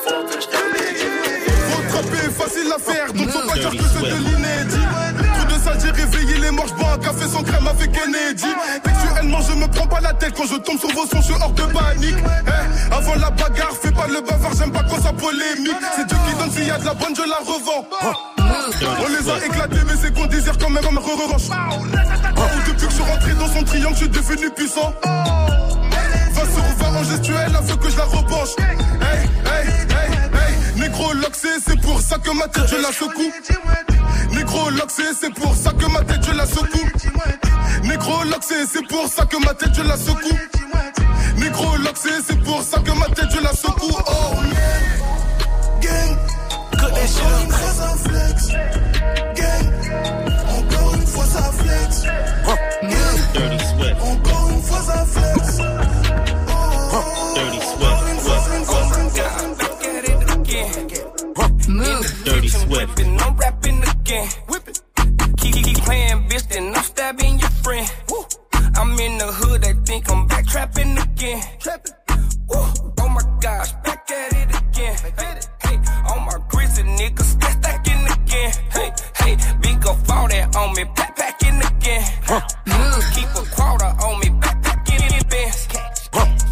Facile 2.50 2.74
à 2.74 2.80
faire, 2.80 3.14
donc 3.14 3.30
faut 3.30 3.48
pas 3.48 3.60
dire 3.60 3.70
que 3.70 3.84
c'est 3.84 4.02
de 4.02 4.16
l'inédit. 4.16 4.88
J'ai 5.82 5.92
réveillé 5.92 6.38
les 6.40 6.52
morts, 6.52 6.66
bois 6.78 6.94
un 6.94 6.98
café 6.98 7.28
sans 7.28 7.44
crème 7.44 7.68
avec 7.68 7.92
Kennedy. 7.92 8.48
Textuellement, 8.84 9.40
je 9.42 9.54
me 9.54 9.68
prends 9.68 9.88
pas 9.88 10.02
la 10.02 10.14
tête 10.14 10.34
quand 10.36 10.48
je 10.48 10.56
tombe 10.56 10.80
sur 10.80 10.90
vos 10.90 11.06
sons, 11.06 11.22
je 11.22 11.26
suis 11.26 11.34
hors 11.34 11.52
de 11.52 11.62
panique. 11.62 12.16
Eh, 12.18 12.94
avant 12.94 13.16
la 13.16 13.30
bagarre, 13.30 13.72
fais 13.80 13.92
pas 13.92 14.08
le 14.08 14.22
bavard, 14.22 14.52
j'aime 14.58 14.72
pas 14.72 14.84
quand 14.90 15.00
ça 15.02 15.14
polémique. 15.14 15.78
C'est 15.96 16.08
Dieu 16.08 16.18
qui 16.28 16.40
donne, 16.40 16.52
s'il 16.52 16.68
y 16.68 16.72
a 16.72 16.80
de 16.80 16.86
la 16.86 16.94
bonne, 16.96 17.16
je 17.16 17.22
la 17.22 17.38
revends. 17.38 17.86
On 18.38 19.08
les 19.08 19.30
a 19.30 19.46
éclatés, 19.46 19.86
mais 19.86 19.96
c'est 20.02 20.14
qu'on 20.14 20.26
désire 20.26 20.58
quand 20.58 20.70
même 20.70 20.84
un 20.84 21.00
re-revanche. 21.00 21.50
Depuis 22.66 22.74
que 22.74 22.90
je 22.90 22.96
suis 22.96 23.04
rentré 23.04 23.34
dans 23.34 23.48
son 23.48 23.64
triangle, 23.64 23.94
je 23.94 24.00
suis 24.00 24.10
devenu 24.10 24.50
puissant. 24.50 24.94
20 25.04 26.34
sur 26.34 26.64
20 26.80 27.00
en 27.00 27.04
gestuelle, 27.04 27.58
elle 27.60 27.66
veut 27.66 27.76
que 27.76 27.90
je 27.90 27.98
la 27.98 28.06
repenche. 28.06 28.56
Hey, 28.58 29.30
hey, 29.46 29.68
hey. 29.92 29.99
Négro 30.90 31.14
loxé, 31.14 31.50
c'est 31.66 31.80
pour 31.82 32.02
ça 32.02 32.18
que 32.18 32.32
ma 32.32 32.48
tête 32.48 32.68
je 32.68 32.78
la 32.78 32.92
secoue. 32.92 33.32
Négro 34.32 34.72
loxé, 34.72 35.04
c'est 35.20 35.32
pour 35.36 35.56
ça 35.56 35.72
que 35.72 35.86
ma 35.86 36.02
tête 36.02 36.26
je 36.26 36.32
la 36.32 36.48
secoue. 36.48 36.90
Négro 37.84 38.24
loxé, 38.24 38.56
c'est 38.74 38.88
pour 38.88 39.08
ça 39.08 39.24
que 39.26 39.38
ma 39.38 39.54
tête 39.54 39.76
je 39.76 39.84
la 39.84 39.96
secoue. 39.96 40.40
Négro 41.38 41.78
loxé, 41.78 42.10
c'est 42.28 42.40
pour 42.44 42.64
ça 42.64 42.80
que 42.80 42.92
ma 42.92 43.06
tête 43.06 43.30
je 43.32 43.40
la 43.40 43.54
secoue. 43.54 43.98
Oh, 44.08 44.34
gang. 45.80 46.18
Encore 46.74 47.44
une 47.44 47.52
fois 47.52 47.72
ça 47.72 47.96
flex. 48.10 48.48
Gang. 49.36 49.72
Encore 50.58 50.96
une 50.96 51.08
fois 51.08 51.26
ça 51.26 51.52
flex. 51.52 52.04
Dirty 62.24 62.48
Swift. 62.48 63.00
I'm 63.00 63.38
rapping 63.38 63.84
again. 63.84 64.28
Keep, 65.38 65.56
keep 65.56 65.78
playing, 65.78 66.28
bitch, 66.28 66.48
then 66.50 66.76
I'm 66.76 66.84
stabbing 66.84 67.40
your 67.40 67.50
friend. 67.50 67.90
I'm 68.76 68.98
in 69.00 69.18
the 69.18 69.28
hood, 69.28 69.62
they 69.62 69.74
think 69.86 70.12
I'm 70.12 70.28
back 70.28 70.46
trapping 70.48 70.98
again. 70.98 71.42
Woo. 72.48 72.66
Oh 73.00 73.10
my 73.10 73.22
gosh, 73.42 73.72
back 73.84 74.10
at 74.12 74.34
it 74.34 74.50
again. 74.56 74.96
Hey, 75.64 75.78
on 76.12 76.26
my 76.26 76.38
grizzly 76.50 76.84
niggas, 76.84 77.24
stack 77.24 77.64
stacking 77.64 78.06
again. 78.06 78.52
Hey, 78.72 78.92
hey, 79.18 79.38
big 79.62 79.86
up 79.88 79.98
all 80.10 80.28
that 80.28 80.56
on 80.56 80.76
me, 80.76 80.84
back 80.96 81.16
packing 81.16 81.62
again. 81.62 82.04
Keep 83.16 83.30
a 83.36 83.56
quarter 83.56 83.86
on 83.86 84.20
me, 84.20 84.30
backpacking 84.40 85.22
in 85.22 85.28
Benz. 85.28 85.68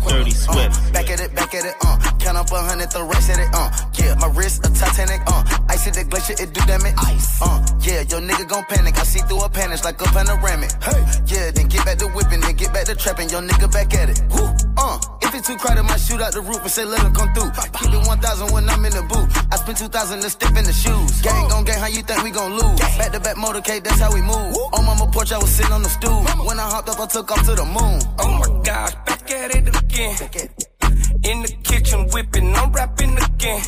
Dirty 0.07 0.31
Swift. 0.31 0.79
Uh, 0.79 0.91
back 0.91 1.09
at 1.09 1.19
it, 1.19 1.35
back 1.35 1.53
at 1.53 1.65
it, 1.65 1.75
uh. 1.81 1.97
Count 2.19 2.37
up 2.37 2.51
a 2.51 2.61
hundred, 2.61 2.89
the 2.91 3.03
rest 3.03 3.29
at 3.29 3.39
it, 3.39 3.49
uh. 3.53 3.69
Yeah, 4.07 4.15
my 4.23 4.31
wrist 4.31 4.65
a 4.65 4.71
Titanic, 4.71 5.19
uh. 5.27 5.43
Ice 5.67 5.85
at 5.87 5.93
the 5.99 6.03
glacier, 6.05 6.39
it 6.39 6.53
do 6.55 6.63
damage. 6.63 6.95
Ice. 6.95 7.41
Uh, 7.41 7.59
yeah, 7.83 8.07
your 8.07 8.21
nigga 8.23 8.47
gon' 8.47 8.63
panic. 8.71 8.95
I 8.95 9.03
see 9.03 9.19
through 9.27 9.43
a 9.43 9.49
panic 9.49 9.83
like 9.83 9.99
a 9.99 10.05
panoramic. 10.15 10.71
Hey, 10.79 11.03
yeah, 11.27 11.51
then 11.51 11.67
get 11.67 11.83
back 11.83 11.97
to 11.99 12.07
whipping, 12.15 12.39
then 12.39 12.55
get 12.55 12.71
back 12.71 12.85
to 12.85 12.95
trapping. 12.95 13.27
Your 13.29 13.41
nigga 13.41 13.67
back 13.69 13.93
at 13.93 14.07
it. 14.07 14.23
Woo. 14.31 14.47
Uh, 14.79 14.95
if 15.23 15.35
it's 15.35 15.47
too 15.47 15.57
crowded, 15.57 15.83
might 15.83 15.99
shoot 15.99 16.21
out 16.21 16.31
the 16.31 16.39
roof 16.39 16.63
and 16.63 16.71
say 16.71 16.85
let 16.85 17.03
him 17.03 17.13
come 17.13 17.33
through. 17.33 17.51
Keep 17.51 17.99
it 17.99 18.07
1,000 18.07 18.53
when 18.53 18.69
I'm 18.69 18.85
in 18.85 18.93
the 18.95 19.03
booth. 19.03 19.27
I 19.51 19.57
spend 19.57 19.77
2,000 19.77 20.21
to 20.21 20.29
step 20.29 20.55
in 20.55 20.63
the 20.63 20.71
shoes. 20.71 21.19
Gang 21.19 21.49
gon' 21.49 21.65
gang, 21.65 21.79
how 21.79 21.91
you 21.91 22.01
think 22.01 22.23
we 22.23 22.31
gon' 22.31 22.55
lose? 22.55 22.79
Back 22.95 23.11
to 23.11 23.19
back 23.19 23.35
motorcade, 23.35 23.83
that's 23.83 23.99
how 23.99 24.13
we 24.13 24.21
move. 24.21 24.55
On 24.71 24.85
mama 24.85 25.11
porch, 25.11 25.33
I 25.33 25.37
was 25.37 25.51
sitting 25.51 25.73
on 25.73 25.83
the 25.83 25.89
stool. 25.89 26.23
When 26.47 26.57
I 26.59 26.63
hopped 26.63 26.87
up, 26.87 26.99
I 26.99 27.07
took 27.07 27.29
off 27.29 27.43
to 27.43 27.55
the 27.59 27.65
moon. 27.65 27.99
Oh 28.23 28.31
my 28.39 28.63
gosh, 28.63 28.95
back 29.03 29.29
at 29.31 29.51
it 29.51 29.67
again. 29.67 30.76
In 31.23 31.41
the 31.41 31.55
kitchen 31.63 32.07
whipping, 32.11 32.55
I'm 32.55 32.71
rapping 32.71 33.17
again. 33.17 33.61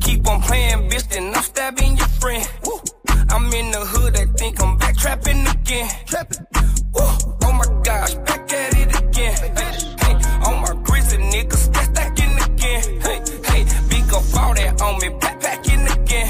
Keep 0.00 0.28
on 0.28 0.42
playing, 0.42 0.90
bitch, 0.90 1.08
then 1.08 1.34
I'm 1.34 1.42
stabbing 1.42 1.96
your 1.96 2.08
friend. 2.20 2.46
I'm 3.30 3.52
in 3.52 3.70
the 3.70 3.80
hood, 3.80 4.16
I 4.16 4.26
think 4.36 4.60
I'm 4.62 4.76
back 4.76 4.96
trapping 4.96 5.46
again. 5.46 5.88
Woo. 6.94 7.02
Oh 7.44 7.52
my 7.52 7.82
gosh, 7.84 8.14
back 8.14 8.52
at 8.52 8.76
it 8.76 8.94
again. 8.98 9.34
Hey, 10.00 10.14
on 10.44 10.60
my 10.62 10.74
grizzly 10.82 11.18
niggas, 11.18 11.56
stack 11.56 11.84
stacking 11.84 12.36
again. 12.38 13.00
Hey, 13.00 13.22
hey, 13.46 13.64
big 13.88 14.12
up 14.12 14.24
all 14.36 14.54
that 14.54 14.80
on 14.82 14.98
me, 15.00 15.08
backpacking 15.20 15.86
again. 15.94 16.28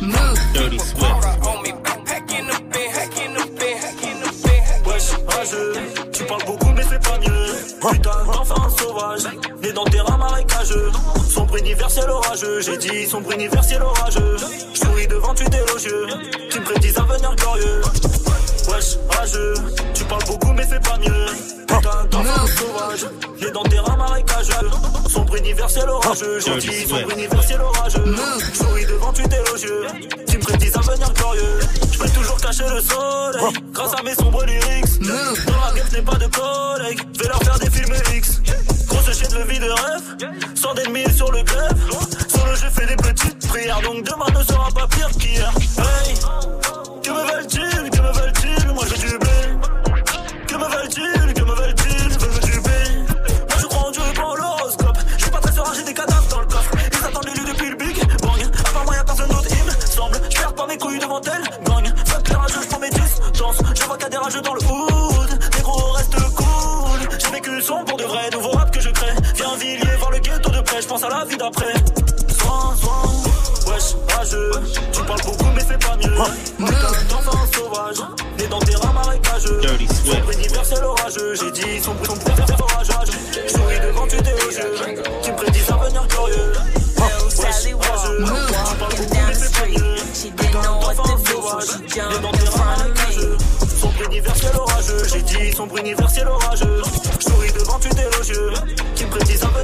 Move. 0.00 0.38
Dirty 0.54 0.78
Swift. 0.78 1.46
On 1.46 1.62
me, 1.62 1.70
backpacking 1.72 2.46
the 2.50 2.58
bed, 2.72 2.90
packing 2.94 3.34
the 3.34 3.46
bed, 3.58 3.80
packing 3.82 4.20
the 4.20 4.30
bed. 4.42 4.86
Wesh, 4.86 5.12
rageux, 5.28 5.72
tu 6.12 6.24
parles 6.24 6.44
beaucoup 6.46 6.72
mais 6.72 6.84
c'est 6.88 7.02
pas 7.02 7.18
mieux. 7.18 7.54
Putain 7.80 8.24
né 9.68 9.72
dans 9.74 9.84
terrain 9.84 10.16
marécageux. 10.16 10.90
Sombre 11.28 11.56
universel 11.56 12.08
orageux, 12.10 12.60
j'ai 12.60 12.76
dit 12.78 13.06
sombre 13.06 13.32
universel 13.32 13.82
orageux. 13.82 14.36
J'souris 14.74 15.06
devant 15.06 15.34
tu 15.34 15.44
d'élogieux, 15.44 16.06
tu 16.50 16.60
me 16.60 16.64
prédis 16.64 16.92
un 16.96 17.02
avenir 17.02 17.36
glorieux. 17.36 17.82
Wesh, 18.68 18.98
rageux, 19.10 19.54
tu 19.94 20.04
parles 20.04 20.24
beaucoup 20.26 20.52
mais 20.52 20.66
c'est 20.68 20.82
pas 20.82 20.98
mieux. 20.98 21.26
Putain 21.66 22.04
d'enfant 22.10 22.46
sauvage, 22.46 23.06
né 23.40 23.50
dans 23.50 23.62
terrain 23.64 23.96
marécageux. 23.96 24.70
Sombre 25.08 25.36
universel 25.36 25.88
orageux, 25.88 26.40
j'ai 26.40 26.56
dit 26.58 26.88
sombre 26.88 27.10
universel 27.10 27.60
orageux. 27.60 28.14
J'souris 28.54 28.86
devant 28.86 29.12
tu 29.12 29.22
d'élogieux, 29.22 29.86
tu 30.26 30.38
me 30.38 30.42
prédis 30.42 30.70
un 30.74 30.80
avenir 30.80 31.12
glorieux. 31.12 31.58
J'peux 31.92 32.08
toujours 32.10 32.40
cacher 32.40 32.68
le 32.68 32.80
soleil, 32.80 33.54
grâce 33.72 33.92
à 33.98 34.02
mes 34.02 34.14
sombres 34.14 34.44
lyrics. 34.44 35.00
Dans 35.00 35.66
la 35.66 35.74
game, 35.74 35.86
je 35.90 35.96
n'ai 35.96 36.02
pas 36.02 36.16
de 36.16 36.26
collègues, 36.26 37.00
vais 37.18 37.28
leur 37.28 37.42
faire 37.42 37.58
des 37.58 37.70
films 37.70 37.94
X. 38.14 38.40
Chaîne 39.10 39.30
de 39.30 39.50
vie 39.50 39.58
de 39.58 39.70
rêve, 39.70 40.16
sans 40.54 40.74
d'ennemis 40.74 41.10
sur 41.16 41.32
le 41.32 41.42
grève. 41.42 41.90
Sur 42.28 42.46
le 42.46 42.54
jeu, 42.54 42.68
fais 42.70 42.86
des 42.86 42.96
petites 42.96 43.48
prières, 43.48 43.80
donc 43.80 44.04
demain 44.04 44.26
ne 44.38 44.44
sera 44.44 44.68
pas 44.70 44.86
pire 44.86 45.08
qu'hier. 45.18 45.50
Hey, 45.78 46.14
que 47.02 47.10
me 47.10 47.32
veulent-ils, 47.32 47.90
que 47.90 48.00
me 48.00 48.12
veulent-ils, 48.12 48.68
moi 48.74 48.84
j'ai 48.88 48.98
du 48.98 49.18
blé. 49.18 49.30
Que 50.46 50.54
me 50.56 50.64
veulent-ils, 50.64 51.34
que 51.34 51.40
me 51.40 51.54
veulent-ils, 51.54 52.12
je 52.12 52.18
veux 52.18 52.40
du 52.40 52.60
blé. 52.60 52.82
Moi 53.48 53.58
je 53.58 53.66
crois 53.66 53.88
en 53.88 53.90
Dieu 53.90 54.02
et 54.08 54.14
pas 54.14 54.24
en 54.24 54.34
l'horoscope. 54.34 54.98
Je 55.16 55.22
suis 55.22 55.30
pas 55.30 55.40
très 55.40 55.52
serein, 55.52 55.72
j'ai 55.74 55.84
des 55.84 55.94
cadavres 55.94 56.28
dans 56.28 56.40
le 56.40 56.46
coffre. 56.46 56.70
Ils 56.92 57.04
attendent 57.06 57.26
l'élu 57.26 57.46
depuis 57.48 57.70
le 57.70 57.76
big 57.76 58.20
bang. 58.20 58.42
À 58.66 58.70
part 58.70 58.84
moi 58.84 58.94
y'a 58.94 59.04
personne 59.04 59.28
d'autre, 59.28 59.48
il 59.50 59.64
me 59.64 59.86
semble. 59.86 60.20
Je 60.28 60.36
perds 60.36 60.54
pas 60.54 60.66
mes 60.66 60.76
couilles 60.78 60.98
devant 60.98 61.20
elle, 61.22 61.64
gagne. 61.64 61.94
Fuck 62.04 62.28
les 62.28 62.34
rageux, 62.34 62.60
je 62.62 62.68
prends 62.68 62.78
mes 62.78 62.90
distances. 62.90 63.56
Je 63.74 63.84
vois 63.84 63.98
a 64.04 64.08
des 64.08 64.16
rageux 64.18 64.42
dans 64.42 64.54
le 64.54 64.60
hood. 64.60 65.38
Les 65.56 65.62
gros 65.62 65.92
reste 65.92 66.14
cool. 66.34 67.18
J'ai 67.18 67.30
vécu 67.30 67.62
son 67.62 67.84
pour 67.84 67.96
de 67.96 68.04
vrai, 68.04 68.30
je 70.80 70.86
pense 70.86 71.02
à 71.02 71.08
la 71.08 71.24
vie 71.24 71.36
d'après. 71.36 71.72
Soin, 72.38 72.74
soin, 72.76 73.02
wesh, 73.66 73.96
rageux. 74.14 74.50
Tu 74.92 75.02
parles 75.02 75.20
beaucoup 75.24 75.46
mais 75.54 75.62
c'est 75.66 75.78
pas 75.78 75.96
mieux. 75.96 76.14
Putain 76.56 76.92
d'enfant 77.10 77.46
sauvage, 77.52 77.96
né 78.38 78.46
dans 78.46 78.60
terrain 78.60 78.92
marécageux. 78.92 79.60
Sombre 80.04 80.32
universel 80.32 80.84
orageux, 80.84 81.34
j'ai 81.34 81.50
dit 81.52 81.82
sombre, 81.82 82.06
sombre, 82.06 82.22
sombre 82.22 82.66
orageux. 82.72 82.92
Souris 83.48 83.80
devant 83.80 84.06
tu 84.06 84.16
d'élogieux, 84.18 84.74
qui 85.22 85.30
me 85.30 85.36
prédisent 85.36 85.70
un 85.70 85.74
avenir 85.74 86.06
glorieux. 86.08 86.52
Wesh, 86.98 87.74
rageux, 87.74 88.24
tu 88.24 88.76
parles 88.76 88.96
beaucoup 88.96 89.26
mais 89.26 89.34
c'est 89.34 89.52
pas 89.52 89.66
mieux. 89.66 89.96
Putain 90.36 90.62
d'enfant 90.62 91.18
sauvage, 91.26 91.80
né 91.80 92.18
dans 92.22 92.32
terrain 92.32 92.64
marécageux. 92.64 93.36
Sombre 93.80 94.02
universel 94.06 94.56
orageux, 94.56 95.04
j'ai 95.12 95.22
dit 95.22 95.52
sombre 95.52 95.78
universel 95.78 96.28
orageux. 96.28 96.82
Souris 97.20 97.52
devant 97.52 97.78
tu 97.78 97.88
d'élogieux, 97.88 98.52
qui 98.94 99.04
me 99.04 99.10
prédisent 99.10 99.42
un 99.42 99.46
avenir 99.46 99.52
glorieux. 99.52 99.57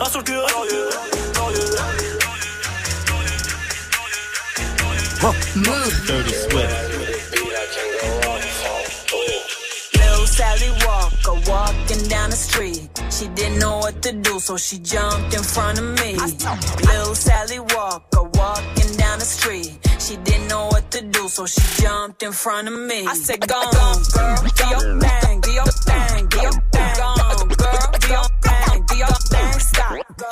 Un 0.00 0.08
sur 0.08 0.18
le 0.18 0.24
cœur 0.24 0.46
glorieux, 0.46 0.88
glorieux. 1.34 1.76
Move. 5.56 6.06
Dirty 6.06 6.32
Swift. 6.32 6.74
Little 9.94 10.26
Sally 10.26 10.70
Walker 10.86 11.50
walking 11.50 12.08
down 12.08 12.30
the 12.30 12.36
street. 12.36 12.88
She 13.10 13.28
didn't 13.28 13.58
know 13.58 13.78
what 13.78 14.00
to 14.02 14.12
do, 14.12 14.38
so 14.38 14.56
she 14.56 14.78
jumped 14.78 15.34
in 15.34 15.42
front 15.42 15.78
of 15.78 15.84
me. 16.00 16.14
Little 16.14 17.14
Sally 17.14 17.58
Walker 17.60 18.22
walking 18.22 18.96
down 18.96 19.18
the 19.18 19.26
street. 19.26 19.78
She 19.98 20.16
didn't 20.16 20.48
know 20.48 20.68
what 20.68 20.90
to 20.92 21.02
do, 21.02 21.28
so 21.28 21.44
she 21.44 21.82
jumped 21.82 22.22
in 22.22 22.32
front 22.32 22.68
of 22.68 22.78
me. 22.78 23.06
I 23.06 23.14
said, 23.14 23.46
Go 23.46 23.56
on, 23.56 24.02
girl, 24.14 24.36
do 24.56 24.64
your 24.68 25.00
thing, 25.00 25.40
do 25.42 25.50
your 25.52 25.66
thing, 25.66 26.26
do 26.28 26.40
your 26.40 26.52
thing. 26.72 26.94
Go 26.96 27.02
on, 27.02 27.48
girl, 27.48 27.92
do 28.00 28.08
your 28.08 28.39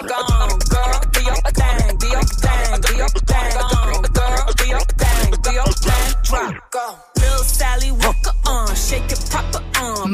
gone, 0.07 0.59
girl, 0.71 1.01
do 1.13 1.21
your 1.23 1.41
thing, 1.59 1.97
do 1.99 2.07
your 2.07 2.23
thing, 2.23 2.81
do 2.81 2.97
your 2.97 3.09
thing, 3.09 3.51
gone, 3.59 4.03
girl, 4.03 4.47
do 4.57 4.69
your 4.69 4.81
thing, 4.81 5.35
do 5.43 5.51
your 5.53 5.73
thing, 5.73 6.15
drop, 6.25 6.71
go. 6.71 6.99
Little 7.17 7.45
Sally 7.45 7.91
Walker 7.93 8.35
on, 8.47 8.75
shake 8.77 9.11
it, 9.11 9.29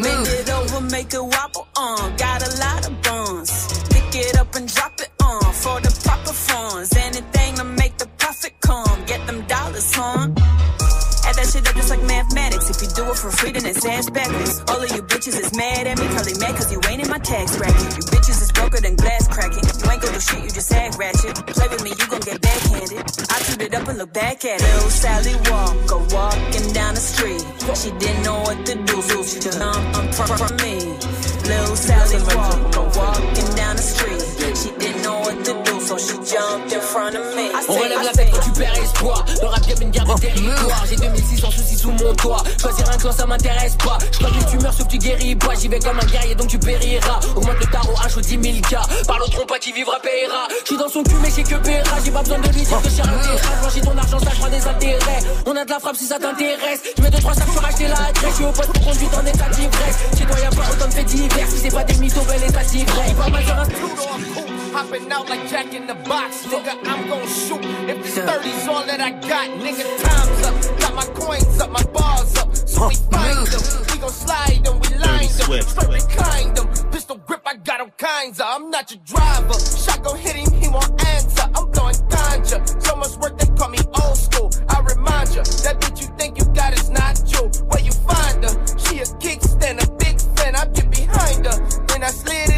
bend 0.03 0.27
it 0.27 0.51
over, 0.51 0.81
make 0.81 1.13
it 1.13 1.23
wobble 1.23 1.67
on. 1.77 2.17
Got 2.17 2.43
a 2.43 2.51
lot 2.59 2.87
of 2.89 3.03
buns, 3.03 3.85
pick 3.91 4.15
it 4.15 4.37
up 4.39 4.55
and 4.55 4.67
drop 4.73 4.93
it 5.01 5.11
on 5.23 5.53
for 5.53 5.81
the 5.81 5.93
proper 6.05 6.33
funds. 6.33 6.97
Anything 6.97 7.55
to 7.57 7.65
make 7.65 7.97
the 7.99 8.07
profit 8.19 8.53
come, 8.61 9.05
get 9.07 9.27
them 9.27 9.43
dollars, 9.47 9.93
huh? 9.95 10.29
Add 11.27 11.37
that 11.37 11.49
shit 11.51 11.67
up 11.67 11.75
just 11.75 11.91
like 11.91 12.03
mathematics. 12.03 12.69
If 12.69 12.83
you 12.83 12.89
do 12.95 13.11
it 13.11 13.17
for 13.17 13.31
free, 13.31 13.53
then 13.53 13.65
it's 13.65 13.85
ass 13.85 14.11
backwards. 14.11 14.63
All 14.69 14.83
of 14.83 14.91
you 14.93 15.03
bitches 15.03 15.41
is 15.41 15.57
mad 15.57 15.87
at 15.87 15.99
me, 15.99 16.07
probably 16.09 16.35
mad 16.39 16.55
cause 16.57 16.71
you 16.71 16.81
ain't 16.89 17.03
in 17.03 17.09
my 17.09 17.19
tax 17.19 17.57
bracket. 17.57 17.97
You 17.97 18.05
bitches 18.13 18.43
is 18.43 18.53
broker 18.53 18.81
than 18.81 18.97
glass 18.97 19.24
shit, 20.25 20.43
you 20.45 20.51
just 20.51 20.73
act 20.73 20.99
ratchet. 20.99 21.35
Play 21.47 21.69
with 21.69 21.83
me, 21.85 21.91
you 21.91 22.07
gon' 22.09 22.21
get 22.21 22.41
backhanded. 22.41 23.05
I 23.31 23.39
toot 23.45 23.61
it 23.63 23.75
up 23.75 23.89
and 23.89 23.99
look 23.99 24.13
back 24.13 24.45
at 24.45 24.61
it. 24.61 24.65
Little 24.65 24.91
Sally 24.91 25.35
Walker 25.51 26.01
walking 26.15 26.73
down 26.73 26.95
the 26.95 27.01
street. 27.01 27.43
She 27.77 27.91
didn't 27.99 28.23
know 28.23 28.41
what 28.41 28.65
to 28.67 28.75
do, 28.75 28.97
so 29.03 29.23
she 29.23 29.41
just 29.41 29.61
um, 29.61 29.83
from, 30.13 30.29
from 30.41 30.57
me. 30.65 30.77
Little 31.45 31.77
Sally 31.77 32.21
Walker 32.33 32.87
walking 32.99 33.51
down 33.55 33.77
the 33.77 33.83
street. 33.83 34.23
She 34.57 34.71
didn't 34.79 35.03
know 35.03 35.19
what 35.21 35.45
to 35.45 35.53
do, 35.65 35.81
so 35.81 35.99
she 35.99 36.15
jumped 36.31 36.73
in 36.73 36.81
front 36.81 37.17
of 37.17 37.25
me. 37.37 37.51
On 37.69 37.77
relève 37.77 38.05
la 38.05 38.13
tête 38.13 38.31
quand 38.33 38.41
tu 38.41 38.53
perds 38.53 38.79
espoir. 38.79 39.25
Le 40.15 40.21
rap 40.21 40.21
game 40.21 40.37
une 40.37 40.45
guerre 40.45 40.55
de 40.55 40.65
territoire. 40.65 40.85
J'ai 40.89 40.97
2600 40.97 41.51
soucis 41.51 41.77
sous 41.77 41.91
mon 41.91 42.15
toit. 42.15 42.43
Choisir 42.61 42.91
un 42.91 42.97
clan, 42.97 43.13
ça 43.13 43.27
m'intéresse 43.27 43.77
pas. 43.77 43.99
Je 44.13 44.19
crois 44.19 44.31
que 44.31 44.51
tu 44.51 44.59
meurs 44.59 44.73
sauf 44.73 44.87
que 44.87 44.93
tu 44.93 44.99
guéris 44.99 45.37
pas. 45.37 45.55
J'y 45.55 45.69
vais 45.69 45.79
comme 45.79 45.99
un 45.99 46.07
guerrier 46.07 46.35
donc 46.35 46.49
tu 46.49 46.59
périras. 46.59 47.21
Augmente 47.37 47.59
le 47.61 47.67
tarot, 47.67 47.95
un 48.05 48.09
show 48.09 48.21
10 48.21 48.29
000 48.29 48.43
k. 48.63 49.07
Parle 49.07 49.23
au 49.23 49.29
trompe, 49.29 49.53
qui 49.61 49.73
vivra 49.73 49.99
paiera. 50.01 50.49
J'suis 50.65 50.77
dans 50.77 50.89
son 50.89 51.03
cul, 51.03 51.17
mais 51.23 51.31
j'ai 51.35 51.43
que 51.43 51.57
paiera. 51.57 51.97
J'ai 52.05 52.11
pas 52.11 52.21
besoin 52.21 52.39
de 52.39 52.49
lui 52.49 52.63
dire 52.63 52.83
que 52.83 52.89
j'ai 52.89 53.03
un 53.03 53.05
terrain. 53.05 53.61
Blanchis 53.61 53.81
ton 53.81 53.99
argent, 53.99 54.19
ça 54.19 54.31
je 54.33 54.41
prends 54.41 54.51
des 54.51 54.67
intérêts. 54.67 55.21
On 55.47 55.57
a 55.57 55.65
de 55.65 55.71
la 55.71 55.81
frappe 55.81 55.97
si 55.97 56.07
ça 56.07 56.19
t'intéresse. 56.19 56.81
Je 56.97 57.03
mets 57.03 57.11
2-3 57.11 57.35
sacs 57.35 57.47
pour 57.47 57.65
acheter 57.65 57.89
la 57.89 57.97
adresse. 57.97 58.35
J'suis 58.35 58.45
au 58.45 58.53
poste 58.53 58.73
pour 58.73 58.85
conduire 58.85 59.11
en 59.19 59.27
état 59.27 59.49
d'ivresse. 59.51 59.99
Chez 60.19 60.25
toi 60.25 60.39
y'a 60.41 60.51
pas 60.51 60.71
autant 60.73 60.89
de 60.89 60.95
faits 60.95 61.07
divers. 61.07 61.49
Si 61.49 61.59
c'est 61.59 61.75
pas 61.75 61.85
des 61.85 61.97
mythos, 61.97 62.23
bel 62.23 62.43
état 62.43 62.63
d'ivresse. 62.65 63.13
Va 63.13 63.29
mal 63.29 63.45
sur 63.45 63.55
un 63.55 64.44
Hopping 64.75 65.13
out 65.13 65.29
like 65.29 65.49
Jack 65.49 65.73
in 65.73 65.87
the 65.87 65.95
box, 65.95 66.47
nigga. 66.47 66.75
I'm 66.85 67.07
gon' 67.07 67.29
shoot. 67.29 67.65
If 67.89 68.03
this 68.03 68.19
30's 68.19 68.67
all 68.67 68.85
that 68.85 69.01
I 69.01 69.11
got, 69.13 69.47
nigga, 69.63 69.87
time's 70.03 70.43
up. 70.49 70.81
Got 70.81 70.95
my 70.97 71.07
coins 71.15 71.61
up, 71.61 71.71
my 71.71 71.85
bars 71.93 72.37
up. 72.39 72.57
So 72.57 72.89
we 72.89 72.97
find 72.97 73.47
them. 73.47 73.63
We 73.93 73.99
gon' 74.01 74.11
slide 74.11 74.65
them, 74.65 74.81
we 74.81 74.89
line 74.99 75.31
them. 75.31 75.63
Straight 75.63 76.09
behind 76.09 76.57
them. 76.57 76.67
Pistol 76.91 77.19
grip, 77.19 77.43
I 77.47 77.55
got 77.55 77.83
all 77.83 77.91
kinds 77.97 78.41
of. 78.41 78.47
I'm 78.49 78.69
not 78.69 78.91
your 78.91 78.99
driver. 79.07 79.55
Shotgun 79.55 80.19
hit 80.19 80.35
him, 80.35 80.51
he 80.61 80.69
won't 80.69 81.07
answer. 81.07 81.47
I'm 81.55 81.71
blowing 81.71 81.95
ganja. 82.11 82.59
So 82.83 82.97
much 82.97 83.15
work, 83.19 83.39
they 83.39 83.47
call 83.55 83.69
me 83.69 83.79
old 84.03 84.17
school. 84.17 84.51
I 84.69 84.81
remind 84.81 85.29
you, 85.37 85.45
that 85.63 85.79
bitch 85.81 86.03
you 86.03 86.09
think 86.19 86.37
you 86.37 86.47
got 86.47 86.75
is 86.75 86.91
not 86.91 87.23
you. 87.31 87.47
Where 87.71 87.81
you 87.81 87.93
find 88.11 88.43
her? 88.43 88.51
She 88.77 88.99
a 88.99 89.07
kickstand, 89.23 89.87
a 89.87 89.91
big 90.03 90.21
fan. 90.35 90.57
I 90.57 90.67
get 90.67 90.91
behind 90.91 91.47
her. 91.47 91.63
Then 91.87 92.03
I 92.03 92.09
slid 92.11 92.54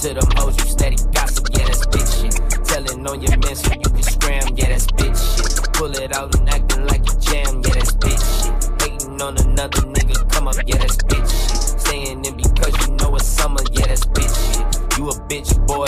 to 0.00 0.14
them 0.14 0.30
hoes, 0.34 0.56
you 0.56 0.64
steady 0.64 0.96
gossip, 1.12 1.46
yeah, 1.52 1.66
that's 1.66 1.84
bitch 1.88 2.22
shit. 2.22 2.64
Telling 2.64 3.06
on 3.06 3.20
your 3.20 3.36
men 3.36 3.54
so 3.54 3.70
you 3.74 3.80
can 3.80 4.02
scram, 4.02 4.56
yeah, 4.56 4.68
that's 4.68 4.86
bitch 4.86 5.20
shit. 5.36 5.72
Pull 5.74 5.92
it 5.94 6.16
out 6.16 6.34
and 6.36 6.48
acting 6.48 6.86
like 6.86 7.02
a 7.02 7.20
jam, 7.20 7.60
yeah, 7.60 7.74
that's 7.74 7.92
bitch 7.92 8.24
shit. 8.40 8.80
Hating 8.80 9.20
on 9.20 9.36
another 9.36 9.82
nigga, 9.92 10.16
come 10.32 10.48
up, 10.48 10.56
yeah, 10.66 10.78
that's 10.78 10.96
bitch 10.96 11.28
shit. 11.28 11.80
Saying 11.80 12.24
in 12.24 12.34
because 12.34 12.86
you 12.86 12.94
know 12.94 13.14
it's 13.14 13.26
summer, 13.26 13.60
yeah, 13.72 13.88
that's 13.88 14.06
bitch 14.06 14.32
shit. 14.54 14.98
You 14.98 15.10
a 15.10 15.14
bitch 15.28 15.66
boy, 15.66 15.84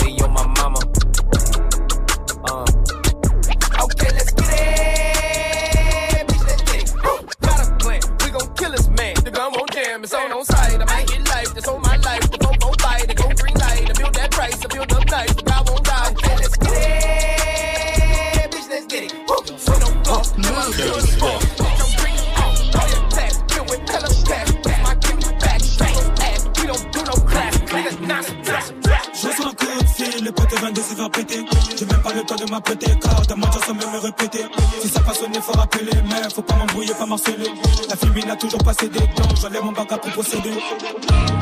pas 32.12 32.18
le 32.18 32.24
temps 32.24 32.36
de 32.36 32.50
m'apprêter, 32.50 32.98
car 33.00 33.26
dans 33.26 33.36
ma 33.36 33.46
chanson 33.46 33.74
me 33.74 33.92
me 33.92 33.98
répéter. 33.98 34.44
Si 34.80 34.88
ça 34.88 35.00
pas 35.00 35.14
sonné, 35.14 35.40
faut 35.40 35.52
rappeler, 35.52 35.92
mais 36.04 36.30
faut 36.34 36.42
pas 36.42 36.54
m'embrouiller, 36.56 36.94
pas 36.94 37.06
marceler. 37.06 37.50
La 37.88 37.96
fille 37.96 38.26
n'a 38.26 38.36
toujours 38.36 38.62
pas 38.62 38.74
cédé, 38.74 39.00
donc 39.16 39.36
j'enlève 39.40 39.64
mon 39.64 39.72
bac 39.72 39.88
pour 39.88 40.12
procéder. 40.12 40.52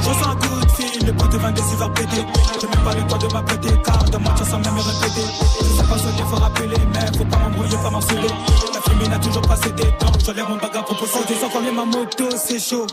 Je 0.03 0.09
reçois 0.09 0.29
un 0.29 0.37
coup 0.37 0.61
de 0.61 0.71
fil, 0.71 1.15
potes 1.15 1.35
viennent 1.35 1.55
de 1.55 1.61
se 1.61 1.77
faire 1.77 1.93
péter. 1.93 2.25
J'ai 2.61 2.67
même 2.69 2.85
pas 2.85 2.95
le 2.95 3.07
temps 3.07 3.19
de 3.19 3.33
m'apprêter, 3.33 3.69
car 3.85 4.05
dans 4.05 4.21
ma 4.21 4.37
chanson 4.37 4.59
me 4.59 4.71
me 4.71 4.81
répéter. 4.81 5.27
Si 5.61 5.77
ça 5.77 5.83
pas 5.85 5.99
sonné, 5.99 6.23
faut 6.31 6.37
rappeler, 6.37 6.81
mais 6.95 7.19
faut 7.19 7.25
pas 7.25 7.39
m'embrouiller, 7.39 7.77
pas 7.83 7.91
marceler. 7.91 8.31
La 8.75 8.81
fille 8.81 9.09
n'a 9.09 9.19
toujours 9.19 9.43
pas 9.43 9.57
cédé, 9.57 9.85
donc 10.01 10.21
j'enlève 10.25 10.49
mon 10.49 10.57
bac 10.57 10.73
pour 10.73 10.97
procéder. 10.97 11.25
Descends 11.29 11.51
combien 11.53 11.73
ma 11.73 11.85
moto, 11.85 12.25
c'est 12.37 12.61
chaud. 12.61 12.87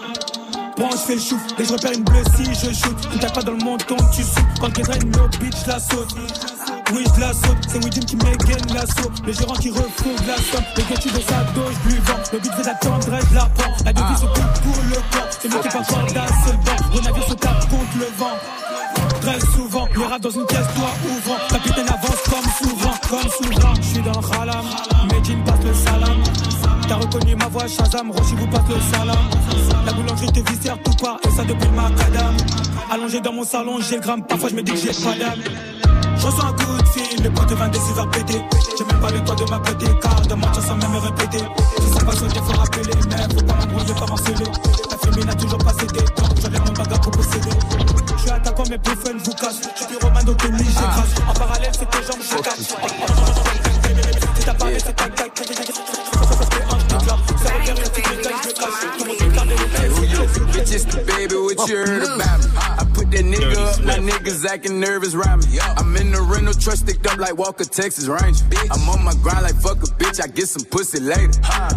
Bon, 0.77 0.89
je 0.91 0.97
fais 0.97 1.15
le 1.15 1.21
chouf, 1.21 1.41
et 1.57 1.65
je 1.65 1.73
repère 1.73 1.91
une 1.91 2.03
bleue 2.03 2.23
si 2.35 2.45
je 2.45 2.73
shoot. 2.73 2.97
Tu 3.11 3.19
tape 3.19 3.33
pas 3.33 3.41
dans 3.41 3.53
le 3.53 3.63
menton, 3.63 3.97
tu 4.15 4.21
souffles. 4.21 4.41
Quand 4.61 4.69
tu 4.71 4.81
draine 4.81 5.11
le 5.11 5.37
bitch, 5.39 5.55
je 5.65 5.69
la 5.69 5.79
saute. 5.79 6.15
Oui, 6.93 7.03
je 7.15 7.19
la 7.19 7.33
saute, 7.33 7.57
c'est 7.67 7.83
Widim 7.83 8.01
qui 8.01 8.15
m'égaine 8.15 8.65
l'assaut. 8.73 9.11
Les 9.25 9.33
gérants 9.33 9.55
qui 9.55 9.69
refont 9.69 10.15
de 10.21 10.27
la 10.27 10.37
somme. 10.37 10.63
Le 10.77 10.83
gars, 10.83 11.01
tu 11.01 11.09
dans 11.09 11.27
sa 11.27 11.43
dos, 11.53 11.69
je 11.71 11.89
lui 11.89 11.99
vends. 11.99 12.13
Le 12.31 12.39
but 12.39 12.53
fait 12.53 12.63
d'attendre, 12.63 13.05
je 13.05 13.35
la 13.35 13.45
prends. 13.45 13.71
La 13.85 13.93
devise 13.93 14.17
se 14.17 14.25
coupe 14.25 14.61
pour 14.63 14.83
le 14.83 14.95
corps. 15.11 15.27
C'est 15.41 15.49
moi 15.51 15.59
qui 15.61 15.69
pas 15.69 15.83
fort 15.83 16.05
d'assez 16.13 16.51
le 16.51 16.57
banc. 16.63 16.95
Mon 16.95 17.01
navire 17.01 17.27
se 17.27 17.33
tape 17.33 17.69
contre 17.69 17.97
le 17.99 18.07
vent. 18.17 18.37
Très 19.21 19.39
souvent, 19.51 19.87
les 19.95 20.05
rats 20.05 20.19
dans 20.19 20.29
une 20.29 20.45
pièce, 20.45 20.67
toi 20.75 20.89
ouvrant. 21.09 21.37
Capitaine 21.49 21.89
avance 21.89 22.21
comme 22.29 22.69
souvent, 22.69 22.93
comme 23.09 23.31
souvent. 23.31 23.73
Je 23.75 23.81
suis 23.81 24.01
dans 24.01 24.21
le 24.21 24.41
halam, 24.41 24.65
Medjin 25.11 25.39
passe 25.45 25.65
le 25.65 25.73
salam. 25.73 26.23
T'as 26.87 26.95
reconnu 26.95 27.35
ma 27.35 27.47
voix, 27.47 27.67
Shazam, 27.67 28.11
Roshi 28.11 28.35
vous 28.35 28.47
passe 28.47 28.61
le 28.69 28.97
salam. 28.97 29.17
La 29.85 29.91
boulangerie 29.91 30.31
te 30.31 30.49
viscère 30.49 30.77
tout 30.83 30.95
part, 31.03 31.17
et 31.25 31.31
ça 31.31 31.43
depuis 31.43 31.67
le 31.67 31.75
macadam. 31.75 32.37
Allongé 32.89 33.19
dans 33.19 33.33
mon 33.33 33.43
salon, 33.43 33.79
j'ai 33.81 33.95
le 33.97 34.01
gramme, 34.01 34.23
parfois 34.23 34.49
je 34.49 34.55
me 34.55 34.63
dis 34.63 34.71
que 34.71 34.77
j'ai 34.77 35.03
pas 35.03 35.13
d'âme. 35.17 35.41
Je 36.17 36.25
reçois 36.25 36.45
un 36.45 36.53
coup 36.53 36.66
potes 37.29 37.53
viennent 37.53 37.71
de 37.71 37.77
se 37.77 37.93
faire 37.93 38.09
péter. 38.09 38.41
J'ai 38.77 38.85
même 38.85 38.99
pas 38.99 39.11
le 39.11 39.23
temps 39.23 39.35
de 39.35 39.43
m'apprêter, 39.49 39.87
car 40.01 40.21
de 40.21 40.33
ma 40.33 40.53
chanson 40.53 40.75
même 40.75 40.91
me 40.91 40.97
répéter. 40.97 41.43
Si 41.79 41.93
ça 41.93 42.05
passe 42.05 42.21
au 42.21 42.29
faut 42.29 42.57
rappeler, 42.59 42.93
mais 43.09 43.35
faut 43.35 43.45
pas 43.45 43.53
m'embrouiller, 43.53 43.93
pas 43.93 44.05
m'harceler. 44.07 44.51
La 44.91 44.97
famille 44.97 45.25
n'a 45.25 45.35
toujours 45.35 45.59
pas 45.59 45.73
cédé, 45.73 45.99
j'enlève 46.41 46.61
mon 46.65 46.73
bagarre 46.73 47.01
pour 47.01 47.11
posséder. 47.11 47.49
Je 48.15 48.21
suis 48.21 48.31
attaquant, 48.31 48.63
mais 48.69 48.77
plus 48.77 48.95
vous 48.95 49.33
casse. 49.33 49.61
Je 49.75 49.83
suis 49.83 49.97
t'es 49.97 50.51
mis, 50.51 50.65
j'écrase. 50.65 51.15
En 51.27 51.33
parallèle, 51.33 51.71
c'est 51.73 51.89
tes 51.89 52.03
jambes, 52.05 52.21
je 52.21 52.37
casse. 52.41 52.75
Si 54.37 54.45
t'as 54.45 54.53
parlé, 54.53 54.77
c'est 54.79 54.95
ta 54.95 55.07
Hey, 59.77 59.89
who 59.89 60.03
you? 60.03 60.23
It's 60.55 60.83
the 60.85 60.97
baby, 61.05 61.35
what 61.35 61.67
you 61.67 61.77
heard 61.77 62.03
about 62.03 62.39
me? 62.39 62.51
I 62.57 62.86
put 63.07 63.17
that 63.17 63.25
nigga 63.25 63.57
up, 63.57 63.83
my 63.85 63.93
niggas 63.93 64.45
acting 64.45 64.79
nervous 64.79 65.15
around 65.15 65.45
me. 65.45 65.59
I'm 65.59 65.95
in 65.97 66.11
the 66.11 66.21
rental 66.21 66.53
truck 66.53 66.75
sticked 66.75 67.05
up 67.07 67.17
like 67.17 67.37
Walker, 67.37 67.63
Texas 67.63 68.07
Ranger. 68.07 68.45
I'm 68.71 68.89
on 68.89 69.03
my 69.03 69.13
grind 69.21 69.43
like 69.43 69.55
fuck 69.55 69.77
a 69.77 69.87
bitch, 69.97 70.21
I 70.21 70.27
get 70.27 70.47
some 70.47 70.65
pussy 70.65 70.99
later. 70.99 71.31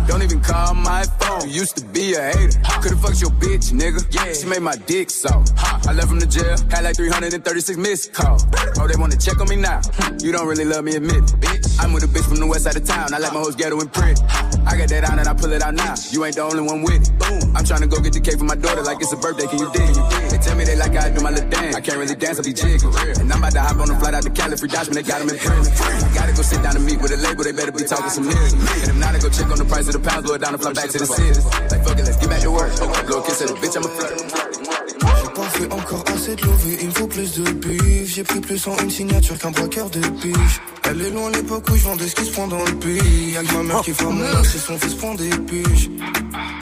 Don't 0.07 0.23
even 0.23 0.41
call 0.41 0.75
my 0.75 1.05
phone, 1.21 1.49
you 1.49 1.61
used 1.61 1.77
to 1.77 1.85
be 1.87 2.15
a 2.15 2.23
hater. 2.23 2.59
Could've 2.83 3.01
fucked 3.01 3.21
your 3.21 3.31
bitch, 3.31 3.73
nigga. 3.73 4.03
Yeah. 4.11 4.33
She 4.33 4.47
made 4.47 4.63
my 4.63 4.77
dick 4.87 5.11
so. 5.11 5.29
soft. 5.29 5.87
I 5.87 5.93
left 5.93 6.09
from 6.09 6.21
the 6.21 6.27
jail, 6.27 6.57
had 6.71 6.85
like 6.85 6.97
336 6.97 7.79
missed 7.79 8.13
calls. 8.13 8.47
Oh, 8.79 8.87
they 8.87 8.99
wanna 8.99 9.17
check 9.17 9.41
on 9.41 9.49
me 9.49 9.57
now. 9.57 9.81
You 10.21 10.33
don't 10.33 10.47
really 10.47 10.65
love 10.65 10.85
me, 10.85 10.97
admit 10.97 11.17
it. 11.17 11.41
Bitch. 11.41 11.67
I'm 11.81 11.93
with 11.93 12.05
a 12.05 12.09
bitch 12.09 12.29
from 12.29 12.37
the 12.37 12.47
west 12.47 12.65
side 12.65 12.77
of 12.77 12.85
town, 12.85 13.15
I 13.15 13.19
like 13.19 13.33
my 13.33 13.41
hoes 13.41 13.57
ghetto 13.57 13.81
and 13.81 13.93
pretty. 13.93 14.21
I 14.67 14.77
got 14.77 14.89
that 14.89 15.09
on 15.11 15.19
and 15.19 15.29
I 15.29 15.35
pull 15.35 15.53
it 15.53 15.63
out 15.63 15.75
now. 15.75 15.95
You 16.11 16.25
ain't 16.25 16.37
the 16.37 16.43
only 16.43 16.63
one 16.63 16.83
with 16.83 17.09
it. 17.09 17.19
Boom. 17.19 17.57
I'm 17.57 17.65
tryna 17.65 17.89
go 17.89 18.01
get 18.01 18.13
the 18.13 18.21
cake 18.21 18.39
for 18.39 18.45
my 18.45 18.55
daughter 18.55 18.83
like 18.83 19.01
it's 19.01 19.13
a 19.13 19.17
birthday. 19.17 19.47
Can 19.47 19.59
you 19.59 19.71
dig? 19.73 19.95
They 20.31 20.39
tell 20.39 20.57
me 20.57 20.65
they 20.65 20.77
like 20.77 20.95
I 20.97 21.11
do 21.11 21.20
my 21.23 21.31
little 21.31 21.49
dance. 21.49 21.77
I 21.77 21.81
can't 21.81 21.99
really 21.99 22.15
dance, 22.15 22.39
I 22.39 22.43
be 22.43 22.53
jiggling. 22.53 22.95
And 23.21 23.33
I'm 23.33 23.39
about 23.39 23.53
to 23.53 23.61
hop 23.61 23.79
on 23.79 23.89
the 23.89 23.97
flight 23.97 24.15
out 24.15 24.23
to 24.23 24.31
Cali, 24.31 24.57
free 24.57 24.69
Dutchman, 24.69 24.95
they 24.95 25.03
got 25.03 25.21
him 25.23 25.29
in 25.29 25.39
prison. 25.39 25.73
Gotta 26.15 26.33
go 26.33 26.43
sit 26.43 26.63
down 26.63 26.77
and 26.77 26.85
meet 26.85 27.01
with 27.01 27.13
a 27.13 27.17
label, 27.17 27.45
they 27.45 27.53
better 27.53 27.73
be 27.73 27.85
talking 27.85 28.11
some 28.11 28.27
niggas. 28.29 28.53
And 28.55 28.91
if 28.91 28.97
not, 28.97 29.15
I 29.15 29.19
go 29.19 29.29
check 29.29 29.51
on 29.51 29.59
the 29.59 29.65
price 29.65 29.87
of 29.89 29.95
the 29.95 30.01
pounds, 30.01 30.25
blow 30.25 30.35
it 30.35 30.43
down 30.43 30.55
and 30.55 30.63
fly 30.63 30.73
back 30.73 30.91
to 30.91 30.99
the 30.99 31.07
city. 31.07 31.41
Like 31.71 31.83
fuck 31.85 31.99
it, 31.99 32.05
let's 32.05 32.17
get 32.17 32.29
back 32.29 32.43
to 32.43 32.51
work. 32.51 32.73
Blow 33.07 33.21
a 33.21 33.25
kiss 33.25 33.43
at 33.43 33.49
the 33.49 33.55
bitch, 33.55 33.77
I'm 33.77 33.85
a 33.85 33.89
flirt. 33.89 34.61
J'ai 35.61 35.67
encore 35.67 36.05
assez 36.07 36.37
de 36.37 36.47
love, 36.47 36.67
il 36.81 36.87
me 36.87 36.93
faut 36.93 37.07
plus 37.07 37.35
de 37.35 37.51
bif. 37.53 38.15
J'ai 38.15 38.23
pris 38.23 38.41
plus 38.41 38.67
en 38.67 38.77
une 38.79 38.91
signature 38.91 39.37
qu'un 39.37 39.51
braqueur 39.51 39.91
de 39.91 40.01
biche. 40.01 40.61
Elle 40.85 41.03
est 41.03 41.11
loin 41.11 41.31
l'époque 41.31 41.69
où 41.71 41.77
je 41.77 41.85
vendais 41.85 42.09
ce 42.09 42.15
qui 42.15 42.25
se 42.25 42.33
prend 42.33 42.47
dans 42.47 42.65
le 42.65 42.75
pays. 42.77 43.33
Y'a 43.33 43.43
que 43.43 43.55
ma 43.55 43.63
mère 43.65 43.83
qui 43.83 43.93
fait 43.93 44.05
mon 44.05 44.43
c'est 44.43 44.59
son 44.59 44.79
fils 44.79 44.95
prend 44.95 45.15
des 45.15 45.29
piges. 45.29 45.91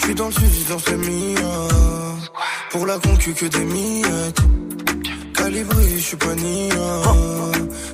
J'suis 0.01 0.15
dans 0.15 0.27
le 0.27 0.33
sud, 0.33 0.51
j'suis 0.51 0.65
dans 0.65 0.81
le 0.91 0.97
milliards. 0.99 1.98
Pour 2.71 2.87
la 2.87 2.99
concu 2.99 3.33
que 3.33 3.47
des 3.47 3.65
miettes. 3.65 4.41
Calibré, 5.35 5.99
j'suis 5.99 6.17
pas 6.17 6.35
niais. 6.35 6.69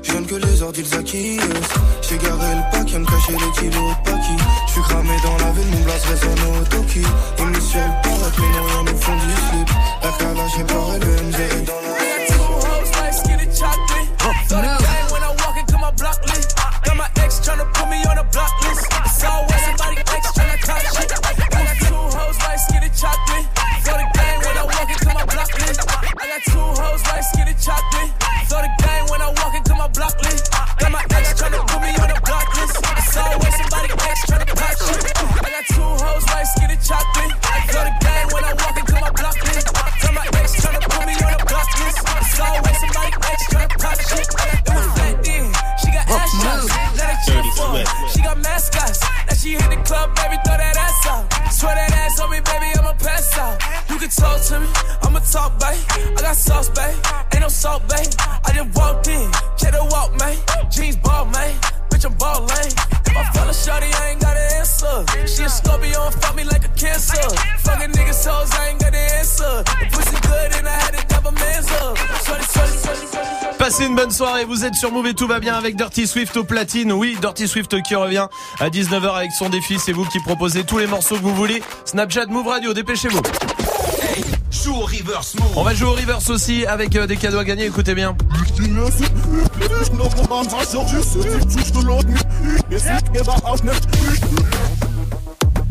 J'ai 0.02 0.12
fonctionne 0.12 0.26
que 0.26 0.34
les 0.46 0.62
ordres 0.62 0.78
ils 0.78 0.94
acquis. 0.94 1.38
J'ai 2.02 2.18
garé 2.18 2.54
le 2.54 2.70
pack, 2.72 2.92
me 2.92 3.04
cacher 3.04 3.32
les 3.32 3.52
kilos 3.52 3.72
de 3.72 4.10
paki. 4.10 4.36
J'suis 4.66 4.82
cramé 4.82 5.16
dans 5.22 5.36
la 5.38 5.52
ville, 5.52 5.70
mon 5.70 5.84
blast 5.84 6.06
résonne 6.06 6.60
au 6.60 6.64
Toki. 6.64 7.02
Et 7.38 7.44
mis 7.44 7.60
sur 7.60 7.80
le 7.80 8.02
parc, 8.02 8.38
mais 8.38 8.48
non, 8.48 8.64
rien 8.66 8.92
au 8.92 8.96
fond 8.96 9.14
du 9.14 9.32
slip. 9.48 9.68
La 10.02 10.10
calage 10.10 10.50
j'ai 10.56 10.64
parlé, 10.64 10.98
le 10.98 11.22
MZ 11.22 11.64
dans 11.66 11.80
la 11.80 11.94
ex 17.24 17.40
put 17.40 17.86
me 17.86 17.96
on 18.06 18.18
a 18.18 18.22
block 18.24 18.63
Passez 73.76 73.86
une 73.88 73.96
bonne 73.96 74.12
soirée, 74.12 74.44
vous 74.44 74.64
êtes 74.64 74.76
sur 74.76 74.92
Move 74.92 75.08
et 75.08 75.14
tout 75.14 75.26
va 75.26 75.40
bien 75.40 75.54
avec 75.56 75.74
Dirty 75.74 76.06
Swift 76.06 76.36
au 76.36 76.44
platine. 76.44 76.92
Oui, 76.92 77.16
Dirty 77.20 77.48
Swift 77.48 77.82
qui 77.82 77.96
revient 77.96 78.28
à 78.60 78.70
19h 78.70 79.16
avec 79.16 79.32
son 79.32 79.48
défi. 79.48 79.80
C'est 79.80 79.90
vous 79.90 80.04
qui 80.04 80.20
proposez 80.20 80.62
tous 80.62 80.78
les 80.78 80.86
morceaux 80.86 81.16
que 81.16 81.22
vous 81.22 81.34
voulez. 81.34 81.60
Snapchat, 81.84 82.26
Move 82.26 82.46
Radio, 82.46 82.72
dépêchez-vous. 82.72 83.20
Joue 84.52 84.74
au 84.76 84.84
reverse 84.84 85.34
move. 85.40 85.48
On 85.56 85.64
va 85.64 85.74
jouer 85.74 85.88
au 85.88 85.94
reverse 85.94 86.30
aussi 86.30 86.64
avec 86.66 86.94
euh, 86.94 87.08
des 87.08 87.16
cadeaux 87.16 87.38
à 87.40 87.44
gagner. 87.44 87.64
Écoutez 87.66 87.96
bien. 87.96 88.16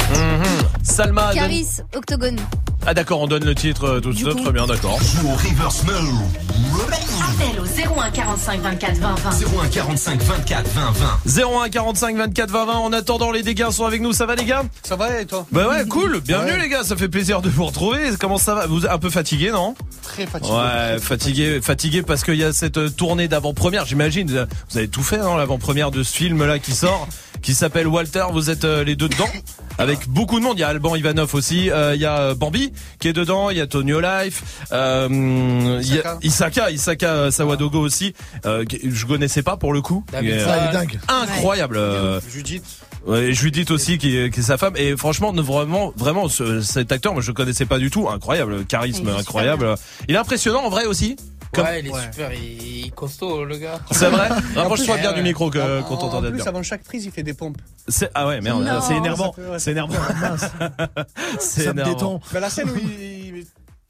Mhm. 0.10 0.44
Salma. 0.84 1.28
donne- 1.28 1.36
Caris, 1.36 1.68
Octogone. 1.96 2.40
Ah 2.86 2.94
d'accord, 2.94 3.22
on 3.22 3.28
donne 3.28 3.46
le 3.46 3.56
titre 3.56 3.86
euh, 3.86 4.00
tout 4.02 4.12
de 4.12 4.18
suite. 4.18 4.44
Très 4.44 4.52
bien, 4.52 4.68
d'accord. 4.68 5.00
Joue 5.02 5.30
au 5.30 5.36
reverse 5.36 5.84
move. 5.86 6.20
Appel 7.44 7.60
au 7.60 8.00
01 8.00 8.12
45 8.12 8.62
24 8.62 8.98
20 8.98 9.16
20. 9.16 9.30
01 9.64 9.68
45 9.70 10.22
24 10.22 10.68
20 10.70 10.92
20. 11.26 11.44
01 11.66 11.70
45 11.70 12.18
24 12.18 12.50
20 12.52 12.66
20. 12.66 12.74
En 12.74 12.94
attendant, 12.94 13.32
les 13.32 13.44
dégâts 13.44 13.70
sont 13.72 13.86
avec 13.86 14.02
nous. 14.02 14.14
Ça 14.14 14.26
va 14.26 14.36
les 14.36 14.46
gars? 14.46 14.64
Ça 14.84 14.96
va 14.96 15.20
et 15.20 15.26
toi? 15.26 15.46
Bah 15.52 15.68
ouais, 15.70 15.86
cool. 15.88 16.22
Bienvenue 16.22 16.52
Ouais. 16.54 16.62
les 16.62 16.70
gars. 16.70 16.84
Ça 16.84 16.96
fait 16.96 17.10
plaisir 17.10 17.42
de 17.42 17.50
vous 17.50 17.66
retrouver. 17.66 18.00
Comment 18.20 18.38
ça 18.38 18.56
va? 18.56 18.68
Vous 18.68 18.86
êtes 18.86 18.92
un 18.92 18.98
peu 18.98 19.10
fatigué, 19.10 19.52
non? 19.52 19.76
Très 20.02 20.26
fatigué. 20.26 20.54
Ouais, 20.56 21.00
fatigué, 21.00 21.62
fatigué 21.62 22.02
parce 22.04 22.24
qu'il 22.24 22.36
y 22.36 22.44
a 22.44 22.54
cette 22.54 22.78
euh, 22.78 22.90
tournée 22.90 23.28
d'avant-première. 23.28 23.86
J'imagine, 23.86 24.28
vous 24.70 24.78
avez 24.78 24.88
tout 24.88 25.04
fait, 25.04 25.18
non? 25.18 25.36
L'avant-première 25.36 25.92
de 25.92 26.04
ce 26.04 26.14
film-là 26.16 26.60
qui 26.60 26.74
sort, 26.74 27.08
qui 27.44 27.54
s'appelle 27.54 27.88
Walter. 27.88 28.24
Vous 28.32 28.50
êtes 28.50 28.66
euh, 28.66 28.84
les 28.84 28.96
deux 28.96 29.08
dedans, 29.10 29.30
avec 29.78 30.08
beaucoup 30.10 30.40
de 30.40 30.44
monde. 30.44 30.58
Il 30.58 30.62
y 30.62 30.64
a 30.64 30.70
Alban 30.70 30.96
Ivanov 30.96 31.36
aussi. 31.36 31.70
euh, 31.70 31.94
Il 31.94 32.02
y 32.02 32.06
a 32.06 32.20
euh, 32.20 32.36
Bambi 32.36 32.74
qui 33.00 33.08
est 33.08 33.14
dedans. 33.14 33.52
Il 33.52 33.58
y 33.58 33.62
a 33.62 33.68
Tonio 33.68 34.00
Life. 34.00 34.66
Euh, 34.72 35.80
il 35.84 35.96
y 35.96 36.00
a 36.00 36.18
Isaka, 36.24 36.72
Isaka 36.72 37.30
Sawadogo 37.30 37.80
aussi. 37.80 38.14
Euh, 38.46 38.66
que 38.66 38.78
je 38.84 39.06
connaissais 39.06 39.44
pas 39.44 39.58
pour 39.58 39.74
le 39.74 39.82
coup. 39.82 40.04
Incroyable. 41.08 41.80
Judith. 42.32 42.64
Ouais, 43.06 43.24
et 43.26 43.34
Judith 43.34 43.70
aussi 43.70 43.98
qui 43.98 44.16
est, 44.18 44.34
qui 44.34 44.40
est 44.40 44.44
sa 44.44 44.58
femme 44.58 44.76
et 44.78 44.96
franchement 44.96 45.34
vraiment 45.34 45.92
vraiment 45.98 46.30
ce- 46.30 46.62
cet 46.62 46.90
acteur 46.94 47.12
moi 47.12 47.22
je 47.22 47.34
connaissais 47.34 47.66
pas 47.66 47.78
du 47.78 47.92
tout 47.92 48.08
incroyable 48.08 48.64
charisme 48.64 49.10
incroyable 49.10 49.76
il 50.08 50.16
est 50.16 50.18
impressionnant 50.18 50.62
en 50.64 50.70
vrai 50.70 50.86
aussi 50.86 51.18
Comme- 51.54 51.66
Ouais, 51.66 51.80
il 51.82 51.88
est 51.88 52.02
super, 52.02 52.34
il 52.34 52.86
est 52.88 52.90
costaud 52.96 53.46
le 53.46 53.58
gars. 53.58 53.80
C'est 53.92 54.10
vrai 54.10 54.30
En 54.56 54.60
Rapproche-toi 54.62 54.98
bien 54.98 55.10
Ouais, 55.12 55.16
du 55.18 55.24
micro 55.24 55.50
que 55.50 55.82
qu'on 55.84 55.94
en- 55.96 55.98
t'entendait 55.98 56.28
en 56.28 56.32
plus, 56.32 56.38
bien. 56.38 56.46
avant 56.48 56.64
chaque 56.64 56.84
prise, 56.84 57.06
il 57.06 57.12
fait 57.12 57.24
des 57.24 57.34
pompes. 57.34 57.58
C'est 57.88 58.10
ah 58.14 58.28
ouais 58.28 58.42
merde 58.42 58.68
c'est 58.86 58.96
énervant 58.96 59.34
ouais, 59.38 59.60
c'est 59.60 59.72
énervant 59.72 59.94
c'est 61.40 61.64
Ça 61.64 61.74
me 61.74 61.80
énervant 61.82 61.94
détend. 61.94 62.22
Mais 62.34 62.40
la 62.40 62.50
scène 62.50 62.70
où 62.70 62.76
il. 62.78 63.23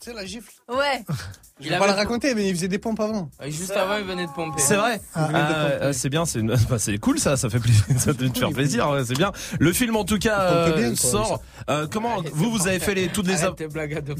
Tu 0.03 0.09
sais, 0.09 0.15
la 0.15 0.25
gifle. 0.25 0.51
Ouais. 0.69 1.03
Je 1.61 1.69
vais 1.69 1.77
pas 1.77 1.87
la 1.87 1.93
raconter, 1.93 2.33
mais 2.35 2.49
il 2.49 2.55
faisait 2.55 2.67
des 2.67 2.79
pompes 2.79 2.99
avant. 2.99 3.29
Juste 3.45 3.71
avant, 3.71 3.95
il 3.97 4.03
venait 4.03 4.25
de 4.25 4.31
pomper. 4.31 4.59
C'est 4.61 4.75
vrai. 4.75 4.99
Ah, 5.15 5.29
Ah, 5.33 5.51
euh, 5.81 5.93
c'est 5.93 6.09
bien, 6.09 6.25
c'est 6.25 6.39
une- 6.39 6.55
bah, 6.69 6.77
c'est 6.79 6.97
cool 6.97 7.19
ça, 7.19 7.37
ça 7.37 7.49
fait 7.49 7.59
plaisir, 7.59 7.83
ça 7.97 8.13
te 8.13 8.27
faire 8.37 8.49
plaisir, 8.51 8.89
ouais, 8.89 9.05
c'est 9.05 9.15
bien. 9.15 9.31
Le 9.59 9.71
film 9.71 9.95
en 9.95 10.03
tout 10.03 10.17
cas 10.17 10.39
euh, 10.41 10.75
bien, 10.75 10.95
sort. 10.95 11.41
Euh, 11.69 11.87
comment 11.89 12.17
vous 12.33 12.51
vous 12.51 12.67
avez 12.67 12.79
fait 12.79 12.95
les 12.95 13.07
toutes 13.07 13.27
les 13.27 13.35
av- 13.35 13.43
Arrête 13.43 13.55
tes 13.55 13.67
blagues 13.67 13.93
à 13.93 14.01
deux 14.01 14.15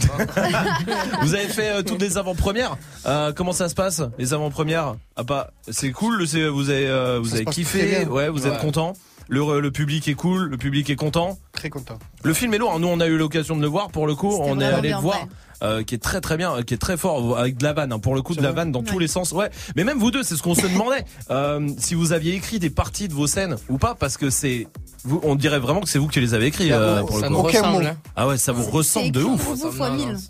vous 1.21 1.33
avez 1.33 1.47
fait 1.47 1.69
euh, 1.71 1.81
toutes 1.81 2.01
les 2.01 2.17
avant-premières. 2.17 2.77
Euh, 3.05 3.33
comment 3.35 3.51
ça 3.51 3.67
se 3.67 3.75
passe 3.75 4.01
les 4.17 4.33
avant-premières? 4.33 4.95
Ah 5.15 5.23
bah 5.23 5.51
c'est 5.69 5.91
cool, 5.91 6.27
c'est 6.27 6.47
vous 6.47 6.69
avez 6.69 6.87
euh, 6.87 7.19
vous 7.19 7.29
Ça 7.29 7.35
avez 7.37 7.45
kiffé, 7.45 8.05
ouais, 8.05 8.29
vous 8.29 8.47
êtes 8.47 8.59
content. 8.59 8.93
Le, 9.29 9.61
le 9.61 9.71
public 9.71 10.07
est 10.09 10.13
cool, 10.15 10.49
le 10.49 10.57
public 10.57 10.89
est 10.89 10.95
content. 10.97 11.37
Très 11.53 11.69
content. 11.69 11.97
Le 12.23 12.33
film 12.33 12.53
est 12.53 12.57
lourd. 12.57 12.73
hein. 12.75 12.79
Nous, 12.79 12.87
on 12.89 12.99
a 12.99 13.07
eu 13.07 13.17
l'occasion 13.17 13.55
de 13.55 13.61
le 13.61 13.67
voir. 13.67 13.89
Pour 13.89 14.05
le 14.05 14.15
coup, 14.15 14.37
on 14.37 14.59
est 14.59 14.65
allé 14.65 14.89
le 14.89 14.97
voir. 14.97 15.27
Euh, 15.61 15.83
qui 15.83 15.95
est 15.95 15.99
très 15.99 16.21
très 16.21 16.37
bien, 16.37 16.63
qui 16.63 16.73
est 16.73 16.77
très 16.77 16.97
fort 16.97 17.37
avec 17.37 17.57
de 17.57 17.63
la 17.63 17.73
vanne. 17.73 17.91
hein. 17.93 17.99
Pour 17.99 18.15
le 18.15 18.21
coup, 18.21 18.33
de 18.35 18.41
la 18.41 18.51
vanne 18.51 18.71
dans 18.71 18.83
tous 18.83 18.99
les 18.99 19.07
sens. 19.07 19.31
Ouais. 19.31 19.49
Mais 19.75 19.83
même 19.83 19.99
vous 19.99 20.11
deux, 20.11 20.23
c'est 20.23 20.35
ce 20.35 20.41
qu'on 20.43 20.55
se 20.55 20.67
demandait. 20.67 21.03
Euh, 21.29 21.67
si 21.77 21.95
vous 21.95 22.11
aviez 22.13 22.35
écrit 22.35 22.59
des 22.59 22.69
parties 22.69 23.07
de 23.07 23.13
vos 23.13 23.27
scènes 23.27 23.55
ou 23.69 23.77
pas, 23.77 23.95
parce 23.95 24.17
que 24.17 24.29
c'est 24.29 24.67
vous, 25.03 25.19
on 25.23 25.35
dirait 25.35 25.59
vraiment 25.59 25.81
que 25.81 25.89
c'est 25.89 25.99
vous 25.99 26.07
qui 26.07 26.19
les 26.19 26.33
avez 26.33 26.47
écrits. 26.47 26.71
euh, 26.71 27.01
pour 27.03 27.17
le 27.19 27.27
coup. 27.27 27.35
Aucun 27.35 27.71
mot. 27.71 27.79
Ah 28.15 28.27
ouais, 28.27 28.37
ça 28.37 28.51
vous 28.51 28.63
ressemble 28.69 29.11
de 29.11 29.23
ouf. 29.23 29.47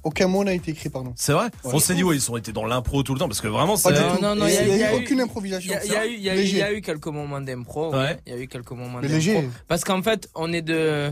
Aucun 0.04 0.28
mot 0.28 0.44
n'a 0.44 0.54
été 0.54 0.72
écrit, 0.72 0.90
pardon. 0.90 1.14
C'est 1.16 1.34
vrai 1.34 1.48
On 1.64 1.80
s'est 1.80 1.96
dit 1.96 2.04
ouais, 2.04 2.16
ils 2.16 2.32
ont 2.32 2.38
été 2.38 2.52
dans 2.52 2.66
l'impro 2.66 3.04
tout 3.04 3.14
le 3.14 3.20
temps 3.20 3.28
parce 3.28 3.42
que 3.42 3.48
vraiment 3.48 3.76
c'est. 3.76 3.92
Non, 4.22 4.36
non, 4.36 4.46
Et 4.48 4.58
il 4.70 4.78
y 4.78 4.84
a, 4.84 4.94
eu 4.94 4.98
aucune 4.98 5.22
improvisation. 5.22 5.74
Il 5.84 5.92
y 5.92 5.96
a, 5.96 6.06
eu, 6.06 6.14
il 6.14 6.22
y 6.22 6.30
a 6.30 6.34
eu- 6.34 6.38
Léger. 6.38 6.58
il 6.58 6.60
y 6.60 6.64
a 6.64 6.74
eu 6.74 6.82
quelques 6.82 7.08
moments 7.08 7.42
d'impro. 7.42 7.92
ouais. 7.92 7.98
Ouais. 7.98 8.18
Il 8.28 8.34
y 8.34 8.36
a 8.36 8.40
eu 8.40 8.48
quelques 8.48 8.72
moments 8.72 9.02
d'impro. 9.02 9.44
Parce 9.68 9.84
qu'en 9.84 10.02
fait, 10.02 10.30
on 10.36 10.52
est 10.54 10.62
de. 10.62 11.12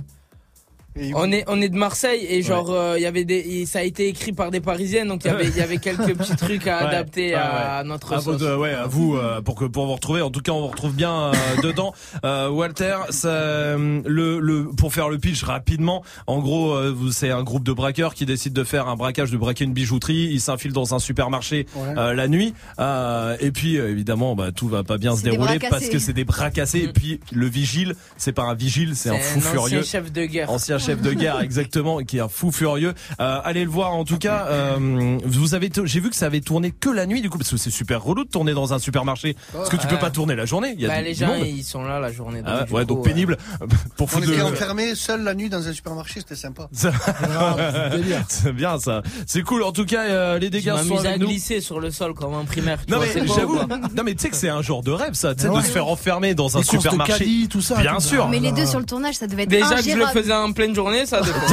On 1.15 1.31
est, 1.31 1.45
on 1.47 1.61
est 1.61 1.69
de 1.69 1.77
Marseille 1.77 2.25
et 2.29 2.41
genre 2.41 2.69
euh, 2.71 2.95
il 2.97 3.01
y 3.01 3.05
avait 3.05 3.23
des 3.23 3.65
ça 3.65 3.79
a 3.79 3.83
été 3.83 4.09
écrit 4.09 4.33
par 4.33 4.51
des 4.51 4.59
Parisiennes 4.59 5.07
donc 5.07 5.23
il 5.23 5.27
y 5.27 5.31
avait 5.31 5.47
il 5.47 5.55
y 5.55 5.61
avait 5.61 5.77
quelques 5.77 6.13
petits 6.17 6.35
trucs 6.35 6.67
à 6.67 6.79
Ouais, 6.81 6.87
adapter 6.87 7.27
ouais, 7.29 7.35
à 7.35 7.83
notre 7.85 8.11
À 8.13 8.19
sauce. 8.19 8.39
votre- 8.41 8.57
ouais, 8.57 8.73
à 8.73 8.87
vous 8.87 9.15
euh, 9.15 9.39
pour 9.41 9.55
que 9.55 9.63
pour 9.65 9.85
vous 9.85 9.93
retrouver. 9.93 10.21
En 10.21 10.31
tout 10.31 10.41
cas, 10.41 10.51
on 10.51 10.61
vous 10.61 10.67
retrouve 10.67 10.93
bien 10.93 11.27
euh, 11.27 11.31
dedans. 11.63 11.93
Euh, 12.25 12.49
Walter, 12.49 12.95
ça, 13.09 13.29
euh, 13.29 14.01
le 14.05 14.39
le 14.39 14.65
pour 14.75 14.93
faire 14.93 15.07
le 15.07 15.17
pitch 15.17 15.43
rapidement. 15.43 16.03
En 16.27 16.39
gros, 16.39 16.73
euh, 16.73 16.91
vous 16.93 17.11
c'est 17.13 17.31
un 17.31 17.43
groupe 17.43 17.63
de 17.63 17.71
braqueurs 17.71 18.13
qui 18.13 18.25
décide 18.25 18.51
de 18.53 18.63
faire 18.65 18.89
un 18.89 18.95
braquage, 18.97 19.31
de 19.31 19.37
braquer 19.37 19.63
une 19.63 19.73
bijouterie. 19.73 20.27
Ils 20.31 20.41
s'infilent 20.41 20.73
dans 20.73 20.93
un 20.93 20.99
supermarché 20.99 21.67
euh, 21.77 22.13
la 22.13 22.27
nuit. 22.27 22.53
Euh, 22.79 23.37
et 23.39 23.51
puis 23.51 23.77
euh, 23.77 23.89
évidemment, 23.91 24.35
bah 24.35 24.51
tout 24.51 24.67
va 24.67 24.83
pas 24.83 24.97
bien 24.97 25.15
se 25.15 25.23
dérouler 25.23 25.57
parce 25.69 25.87
que 25.87 25.99
c'est 25.99 26.13
des 26.13 26.25
bras 26.25 26.51
cassés. 26.51 26.79
Et 26.79 26.87
puis 26.91 27.21
le 27.31 27.47
vigile, 27.47 27.95
c'est 28.17 28.33
pas 28.33 28.43
un 28.43 28.55
vigile, 28.55 28.95
c'est 28.95 29.09
un 29.09 29.17
fou 29.17 29.39
ancien 29.39 29.51
furieux. 29.51 29.83
chef 29.83 30.11
de 30.11 30.25
guerre. 30.25 30.49
Ancien 30.51 30.79
chef 30.81 31.01
de 31.01 31.13
guerre, 31.13 31.39
exactement, 31.41 31.99
qui 31.99 32.17
est 32.17 32.21
un 32.21 32.27
fou 32.27 32.51
furieux. 32.51 32.93
Euh, 33.19 33.39
allez 33.43 33.63
le 33.63 33.69
voir 33.69 33.93
en 33.93 34.03
tout 34.03 34.17
cas. 34.17 34.45
euh, 34.49 35.17
vous 35.23 35.55
avez, 35.55 35.69
j'ai 35.85 35.99
vu 35.99 36.09
que 36.09 36.15
ça 36.15 36.25
avait 36.25 36.41
tourné 36.41 36.71
que 36.71 36.89
la 36.89 37.05
nuit 37.05 37.21
du 37.21 37.29
coup, 37.29 37.37
parce 37.37 37.49
que 37.51 37.57
c'est 37.57 37.69
super 37.69 38.01
relou 38.03 38.23
de 38.25 38.29
tourner 38.29 38.53
dans 38.53 38.73
un 38.73 38.79
supermarché, 38.79 39.35
parce 39.53 39.69
que 39.69 39.77
tu 39.77 39.87
peux 39.87 39.97
pas 39.99 40.09
tourner 40.11 40.35
la 40.35 40.45
journée. 40.45 40.73
Il 40.75 40.81
y 40.81 40.85
a 40.85 40.89
Bah, 40.89 40.97
du- 40.99 41.03
les 41.05 41.13
gens 41.13 41.27
monde. 41.27 41.45
ils 41.45 41.63
sont 41.63 41.83
là 41.83 41.99
la 41.99 42.11
journée. 42.11 42.41
Ah, 42.45 42.63
du 42.63 42.73
ouais, 42.73 42.81
coup, 42.81 42.87
donc 42.95 43.03
pénible 43.05 43.37
pour 43.95 44.09
On 44.15 44.19
était 44.21 44.37
de- 44.37 44.41
enfermés 44.41 44.95
seuls 44.95 45.23
la 45.23 45.33
nuit 45.35 45.49
dans 45.49 45.67
un 45.67 45.73
supermarché, 45.73 46.19
c'était 46.21 46.35
sympa. 46.35 46.67
Ça- 46.73 46.91
c'est 48.27 48.53
bien 48.53 48.79
ça. 48.79 49.01
C'est 49.25 49.41
cool. 49.43 49.63
En 49.63 49.71
tout 49.71 49.85
cas, 49.85 50.03
euh, 50.05 50.39
les 50.39 50.47
Je 50.47 50.51
dégâts 50.51 50.75
sont 50.87 50.97
à 50.97 51.07
avec 51.07 51.19
nous. 51.19 51.27
glisser 51.27 51.61
sur 51.61 51.79
le 51.79 51.91
sol 51.91 52.13
comme 52.13 52.33
un 52.33 52.45
primaire. 52.45 52.79
Non 52.87 52.97
vois, 52.97 53.05
mais 53.15 53.27
j'avoue, 53.27 53.57
quoi. 53.57 53.67
non 53.95 54.03
mais 54.03 54.13
tu 54.15 54.21
sais 54.21 54.29
que 54.29 54.35
c'est 54.35 54.49
un 54.49 54.61
genre 54.61 54.83
de 54.83 54.91
rêve 54.91 55.13
ça, 55.13 55.35
tu 55.35 55.43
sais 55.43 55.49
Ouais. 55.49 55.61
de 55.61 55.65
se 55.65 55.71
faire 55.71 55.87
enfermer 55.87 56.33
dans 56.33 56.55
un 56.57 56.61
Les 56.61 56.65
supermarché. 56.65 57.47
tout 57.49 57.61
ça, 57.61 57.79
Bien 57.81 57.95
tout 57.95 58.01
sûr. 58.01 58.27
Mais 58.29 58.39
les 58.39 58.51
deux 58.51 58.65
sur 58.65 58.79
le 58.79 58.85
tournage, 58.85 59.15
ça 59.15 59.27
devait 59.27 59.43
être 59.43 59.49
Déjà 59.49 59.75
que 59.75 59.89
je 59.89 59.95
le 59.97 60.05
faisais 60.07 60.33
en 60.33 60.51
pleine 60.71 60.75
journée, 60.75 61.05
ça. 61.05 61.21
dépend. 61.21 61.39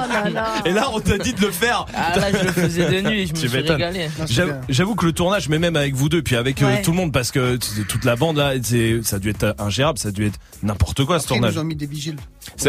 Oh 0.00 0.12
là 0.12 0.30
là. 0.30 0.46
Et 0.64 0.70
là, 0.72 0.88
on 0.92 1.00
t'a 1.00 1.18
dit 1.18 1.32
de 1.32 1.40
le 1.40 1.50
faire. 1.50 1.86
Ah, 1.94 2.18
là, 2.18 2.26
je 2.32 2.44
le 2.46 2.52
faisais 2.52 2.84
de 3.02 3.08
nuit, 3.08 3.26
je 3.26 3.32
me 3.32 3.38
Tu 3.38 3.48
suis 3.48 3.56
m'étonnes. 3.56 3.76
régalé. 3.76 4.08
Non, 4.18 4.24
c'est 4.26 4.44
J'avoue 4.68 4.94
que 4.94 5.06
le 5.06 5.12
tournage, 5.12 5.48
mais 5.48 5.58
même 5.58 5.76
avec 5.76 5.94
vous 5.94 6.08
deux, 6.08 6.22
puis 6.22 6.36
avec 6.36 6.62
euh, 6.62 6.76
tout 6.82 6.90
le 6.92 6.96
monde, 6.96 7.12
parce 7.12 7.30
que 7.30 7.56
toute 7.56 8.04
la 8.04 8.16
bande 8.16 8.36
là, 8.36 8.52
c'est- 8.62 9.02
ça 9.04 9.16
a 9.16 9.18
dû 9.18 9.30
être 9.30 9.54
ingérable, 9.58 9.98
ça 9.98 10.08
a 10.08 10.10
dû 10.12 10.26
être 10.26 10.38
n'importe 10.62 11.04
quoi 11.04 11.18
ce 11.18 11.24
Après, 11.24 11.36
ils 11.36 11.38
tournage. 11.38 11.54
nous 11.54 11.60
ont 11.60 11.64
mis 11.64 11.74
des 11.76 11.86
vigiles. 11.86 12.16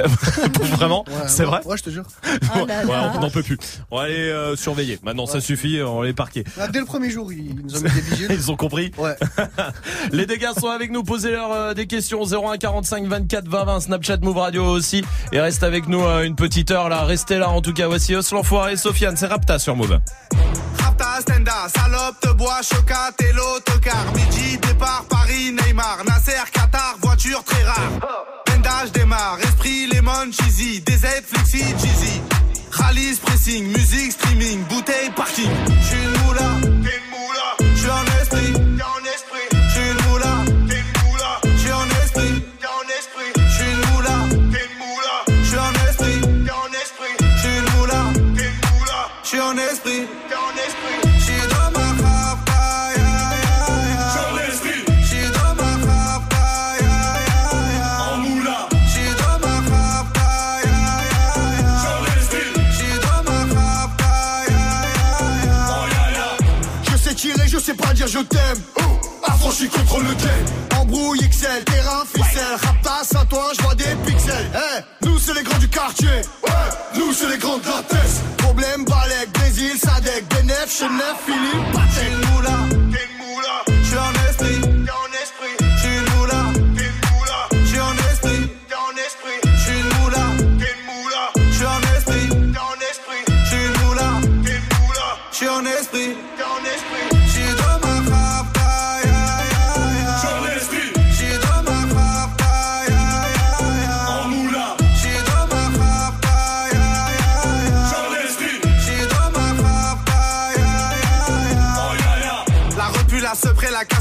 Vraiment 0.62 1.04
Ouais, 1.08 1.14
C'est 1.28 1.44
ouais, 1.44 1.46
vrai 1.50 1.62
Ouais, 1.66 1.78
je 1.78 1.84
te 1.84 1.90
jure. 1.90 2.04
Oh 2.56 2.66
là 2.66 2.82
Ouais, 2.86 2.92
là. 2.92 3.14
on 3.16 3.20
n'en 3.22 3.30
peut 3.30 3.44
plus. 3.44 3.58
On 3.92 3.98
va 3.98 4.04
aller 4.04 4.14
euh, 4.30 4.56
surveiller. 4.56 5.00
Maintenant, 5.04 5.26
ça 5.26 5.40
suffit, 5.42 5.82
on 5.82 6.02
les 6.02 6.14
parquer. 6.14 6.44
Ah, 6.60 6.68
Dès 6.68 6.80
le 6.80 6.86
premier 6.86 7.10
jour, 7.10 7.32
ils 7.32 7.56
nous 7.64 7.76
ont 7.78 7.82
mis 7.82 7.90
des 7.92 8.02
vigiles. 8.02 8.28
Ils 8.32 8.52
ont 8.52 8.56
compris 8.56 8.92
Ouais. 8.98 9.16
Les 10.12 10.26
dégâts 10.26 10.48
sont 10.60 10.68
avec 10.70 10.92
nous. 10.92 11.04
Posez-leur 11.04 11.52
euh, 11.52 11.74
des 11.74 11.88
questions. 11.88 12.24
01 12.26 12.58
45 12.58 13.06
24 13.06 13.48
20 13.48 13.64
20. 13.66 13.80
Snapchat 13.82 14.18
Move 14.18 14.38
Radio 14.38 14.66
aussi. 14.66 15.04
Et 15.32 15.40
reste 15.40 15.64
avec 15.70 15.88
nous 15.88 16.04
euh, 16.04 16.24
une 16.24 16.36
petite 16.36 16.72
heure 16.72 16.90
là. 16.90 17.04
Restez 17.04 17.38
là. 17.38 17.50
En 17.50 17.62
tout 17.62 17.74
cas, 17.74 17.86
voici 17.86 18.16
Os 18.16 18.32
l'enfoiré. 18.32 18.76
Sofiane, 18.76 19.16
c'est 19.16 19.28
Rapta 19.28 19.60
sur 19.60 19.76
Move. 19.76 20.00
Rapta, 20.80 21.22
Stenda, 21.22 21.68
salope, 21.76 22.20
te 22.20 22.30
bois, 22.30 22.62
chocat 22.64 23.12
et 23.20 23.32
l'autocar. 23.34 24.04
Midi, 24.16 24.58
départ, 24.58 25.06
Paris, 25.08 25.54
Neymar, 25.54 26.00
Nasser, 26.08 26.42
Qatar, 26.52 26.96
voiture 27.02 27.44
très 27.44 27.64
rare. 27.64 27.92
Bendage 28.48 28.92
démarre, 28.94 29.38
esprit, 29.44 29.86
lemon, 29.94 30.32
cheesy, 30.32 30.82
DZ, 30.82 31.06
flexi, 31.28 31.60
cheesy. 31.60 32.22
Rallye, 32.72 33.16
pressing, 33.24 33.68
musique, 33.68 34.12
streaming, 34.14 34.64
bouteille, 34.66 35.12
parking. 35.16 35.52
J'suis 35.84 35.98
une 36.04 36.26
moula, 36.26 36.50
une 36.64 37.06
moula. 37.12 37.48
Esprit, 37.60 37.84
t'es 37.84 37.92
en 37.92 38.22
esprit. 38.22 38.69
T'es 49.40 49.46
en 49.46 49.58
esprit. 49.58 50.06
J'suis 51.20 51.48
dans 51.50 51.72
ma. 51.72 51.86
J'suis 55.02 55.30
dans 55.32 55.54
ma. 55.56 55.70
En 58.04 58.18
moula. 58.18 58.60
J'suis 58.88 59.14
dans 59.22 59.38
ma. 59.40 59.56
J'suis 62.72 62.98
dans 63.06 63.22
ma. 63.32 63.38
Oh. 65.70 65.86
Je 66.92 66.96
sais 66.98 67.16
tirer, 67.16 67.48
je 67.48 67.60
sais 67.60 67.74
pas 67.74 67.94
dire 67.94 68.08
je 68.08 68.20
t'aime. 68.20 68.89
Affranchi 69.30 69.68
contre 69.70 70.00
le 70.00 70.14
game. 70.16 70.46
Embrouille 70.82 71.20
XL, 71.20 71.64
terrain, 71.66 72.04
ficelle. 72.06 72.56
Raptas 72.64 73.20
à 73.20 73.26
toi, 73.26 73.52
je 73.58 73.62
vois 73.64 73.76
des 73.76 73.96
pixels. 74.06 74.50
Eh, 74.54 75.06
nous 75.06 75.20
c'est 75.20 75.34
les 75.34 75.44
grands 75.44 75.60
du 75.60 75.68
quartier. 75.70 76.08
Ouais, 76.44 76.68
nous 76.96 77.14
c'est 77.14 77.30
les 77.30 77.38
grands 77.38 77.58
de 77.58 77.66
la 77.66 77.84
tête. 77.84 78.16
Problème, 78.38 78.86
Balek, 78.86 79.32
Brésil, 79.34 79.78
Sadek, 79.78 80.26
Benef, 80.30 80.68
Chenef, 80.78 81.16
Philippe, 81.26 81.66
J'suis 81.72 81.74
Patek. 81.74 82.12
une 82.12 82.34
moula, 82.34 82.58
t'es 82.92 83.06
une 83.06 83.18
moula. 83.26 83.56
J'suis 83.84 83.98
en 83.98 84.14
esprit, 84.30 84.62
t'es 84.62 84.92
en 84.92 85.12
esprit. 85.22 85.56
J'suis 85.78 86.00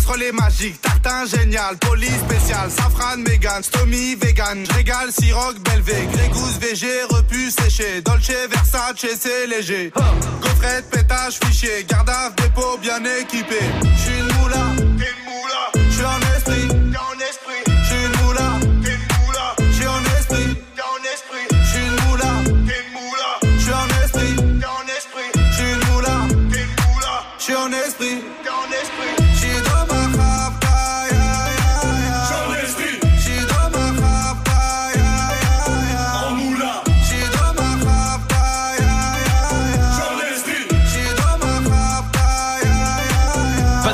sepré, 0.09 0.19
la 0.19 0.19
casserole 0.19 0.23
est 0.23 0.33
magique. 0.33 0.81
Tartin 0.81 1.27
génial, 1.27 1.77
police 1.79 2.11
spécial, 2.11 2.71
safran, 2.71 3.19
mégan, 3.19 3.63
stomy, 3.63 4.15
vegan. 4.17 4.65
Régale, 4.75 5.13
siroc, 5.13 5.59
belvé, 5.61 6.09
grégousse, 6.13 6.59
VG, 6.61 7.05
repu, 7.11 7.51
séché. 7.51 8.01
Dolce, 8.03 8.33
Versace, 8.51 9.07
c'est 9.21 9.47
léger. 9.47 9.93
Gaufrette, 10.41 10.91
pétage, 10.91 11.39
fichier, 11.45 11.85
garde 11.89 12.11
à 12.11 12.31
dépôt 12.31 12.79
bien 12.81 13.03
équipé. 13.21 13.59
J'suis 13.97 14.19
une 14.19 14.33
moula, 14.39 14.65
t'es 14.77 15.11
une 15.11 15.25
moula. 15.25 15.89
J'suis 15.91 16.05
en 16.05 16.21
esprit, 16.37 16.69
t'es 16.69 16.99
en 16.99 17.19
esprit. 17.29 17.63
J'suis 17.85 18.05
une 18.05 18.25
moula, 18.25 18.49
t'es 18.83 18.95
une 18.95 19.07
moula. 19.19 19.57
J'suis 19.73 19.87
en 19.87 20.05
esprit, 20.19 20.57
t'es 20.75 20.83
en 20.83 21.01
esprit. 21.13 21.47
J'suis 21.65 21.87
une 21.87 22.09
moula, 22.09 22.31
t'es 22.67 22.79
une 22.81 22.93
moula. 22.95 23.31
J'suis 23.59 23.73
en 23.73 23.89
esprit, 24.05 24.37
t'es 24.37 24.67
en 24.67 24.87
esprit. 24.97 25.31
J'suis 25.53 25.71
une 25.73 25.93
moula, 25.93 26.17
t'es 26.51 26.61
une 26.61 26.93
moula. 26.93 27.15
J'suis 27.39 27.57
en 27.57 27.73
esprit. 27.73 28.38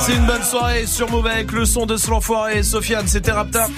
Passez 0.04 0.18
une 0.18 0.26
bonne 0.26 0.42
soirée 0.42 0.84
sur 0.86 1.10
Move 1.10 1.26
avec 1.26 1.50
le 1.52 1.64
son 1.64 1.86
de 1.86 1.96
ce 1.96 2.10
l'enfoiré. 2.10 2.62
Sofiane, 2.62 3.08
c'était 3.08 3.30
Rapta. 3.30 3.68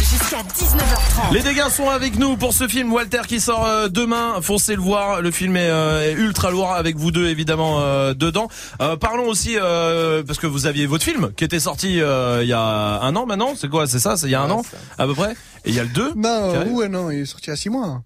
Jusqu'à 0.00 0.38
19h30. 0.38 1.34
Les 1.34 1.42
dégâts 1.42 1.68
sont 1.68 1.90
avec 1.90 2.18
nous 2.18 2.38
pour 2.38 2.54
ce 2.54 2.66
film 2.66 2.90
Walter 2.90 3.20
qui 3.28 3.38
sort 3.38 3.66
euh, 3.66 3.88
demain. 3.88 4.40
Foncez 4.40 4.74
le 4.74 4.80
voir. 4.80 5.20
Le 5.20 5.30
film 5.30 5.54
est, 5.58 5.68
euh, 5.68 6.08
est 6.08 6.14
ultra 6.14 6.50
lourd 6.50 6.72
avec 6.72 6.96
vous 6.96 7.10
deux 7.10 7.28
évidemment 7.28 7.80
euh, 7.80 8.14
dedans. 8.14 8.48
Euh, 8.80 8.96
parlons 8.96 9.26
aussi 9.26 9.58
euh, 9.58 10.22
parce 10.22 10.38
que 10.38 10.46
vous 10.46 10.64
aviez 10.64 10.86
votre 10.86 11.04
film 11.04 11.32
qui 11.36 11.44
était 11.44 11.60
sorti 11.60 12.00
euh, 12.00 12.40
il 12.42 12.48
y 12.48 12.54
a 12.54 13.00
un 13.02 13.14
an 13.14 13.26
maintenant. 13.26 13.52
C'est 13.54 13.68
quoi 13.68 13.86
C'est 13.86 13.98
ça 13.98 14.16
C'est 14.16 14.28
il 14.28 14.32
y 14.32 14.34
a 14.34 14.40
un 14.40 14.50
an 14.50 14.62
à 14.96 15.04
peu 15.06 15.12
près? 15.12 15.32
Et 15.66 15.68
il 15.68 15.74
y 15.74 15.80
a 15.80 15.82
le 15.82 15.90
2 15.90 16.12
Non, 16.16 16.72
ouais, 16.72 16.88
non, 16.88 17.10
il 17.10 17.20
est 17.20 17.26
sorti 17.26 17.48
il 17.48 17.50
y 17.50 17.52
a 17.52 17.56
6 17.56 17.68
mois. 17.68 18.00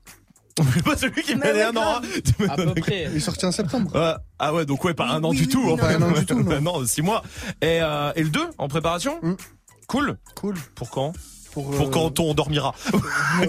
pas 0.85 0.97
celui 0.97 1.23
qui 1.23 1.35
m'a 1.37 1.53
dit 1.53 1.61
un 1.61 1.77
an. 1.77 2.01
hein. 2.01 2.47
À 2.49 2.57
peu 2.57 2.75
près. 2.81 3.09
Il 3.11 3.17
est 3.17 3.21
sorti 3.21 3.45
en 3.47 3.53
septembre. 3.53 4.19
Ah 4.39 4.55
ouais, 4.55 4.65
donc 4.65 4.85
ouais, 4.85 4.95
pas 4.95 5.09
un 5.09 5.23
an 5.25 5.31
oui, 5.31 5.37
du 5.37 5.43
oui, 5.43 5.49
tout. 5.49 5.63
oui, 5.73 5.77
pas 5.77 5.91
un 5.95 6.03
an 6.03 6.11
du 6.13 6.25
tout, 6.27 6.43
non. 6.43 6.61
non, 6.81 6.87
six 6.87 7.03
mois. 7.03 7.23
Et, 7.63 7.81
euh, 7.83 8.13
et 8.17 8.23
le 8.23 8.31
2 8.31 8.41
en 8.59 8.69
préparation 8.69 9.19
Cool. 9.87 10.17
Cool. 10.35 10.55
Pour 10.75 10.91
quand 10.91 11.13
Pour, 11.53 11.71
Pour 11.71 11.87
euh, 11.87 11.91
quand 11.91 12.19
on 12.21 12.35
dormira. 12.35 12.75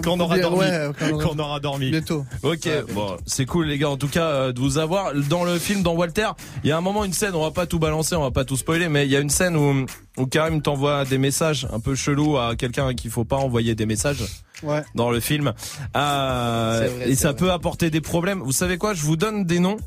quand 0.03 0.11
on 0.13 0.19
aura 0.19 0.37
dormi. 0.37 0.59
ouais, 0.59 0.91
quand 0.99 1.05
on 1.07 1.13
aura- 1.15 1.23
Quand 1.23 1.31
on 1.35 1.39
aura 1.39 1.59
dormi. 1.59 1.89
Bientôt. 1.91 2.25
Ok, 2.43 2.69
bon, 2.93 3.17
c'est 3.25 3.45
cool 3.45 3.67
les 3.67 3.77
gars 3.77 3.89
en 3.89 3.97
tout 3.97 4.07
cas 4.07 4.25
euh, 4.25 4.51
de 4.53 4.59
vous 4.59 4.77
avoir 4.77 5.13
dans 5.29 5.43
le 5.45 5.57
film 5.59 5.81
dans 5.83 5.93
Walter. 5.93 6.27
Il 6.63 6.69
y 6.69 6.71
a 6.71 6.77
un 6.77 6.81
moment 6.81 7.03
une 7.05 7.13
scène, 7.13 7.33
on 7.35 7.41
va 7.41 7.51
pas 7.51 7.65
tout 7.65 7.79
balancer, 7.79 8.15
on 8.15 8.21
va 8.21 8.31
pas 8.31 8.45
tout 8.45 8.55
spoiler, 8.57 8.87
mais 8.89 9.05
il 9.05 9.11
y 9.11 9.15
a 9.15 9.19
une 9.19 9.29
scène 9.29 9.55
où 9.57 9.85
où 10.17 10.25
Karim 10.27 10.61
t'envoie 10.61 11.05
des 11.05 11.17
messages 11.17 11.67
un 11.73 11.79
peu 11.79 11.95
chelous 11.95 12.37
à 12.37 12.55
quelqu'un 12.55 12.87
à 12.87 12.93
qui 12.93 13.07
il 13.07 13.11
faut 13.11 13.25
pas 13.25 13.37
envoyer 13.37 13.75
des 13.75 13.85
messages 13.85 14.23
Ouais. 14.63 14.83
dans 14.95 15.09
le 15.11 15.19
film. 15.19 15.53
Euh, 15.95 16.81
C'est 16.81 16.87
vrai, 16.95 17.09
et 17.09 17.15
ça 17.15 17.29
vrai. 17.31 17.37
peut 17.37 17.51
apporter 17.51 17.89
des 17.89 18.01
problèmes. 18.01 18.39
Vous 18.41 18.51
savez 18.51 18.77
quoi? 18.77 18.93
Je 18.93 19.03
vous 19.03 19.15
donne 19.17 19.45
des 19.45 19.59
noms. 19.59 19.77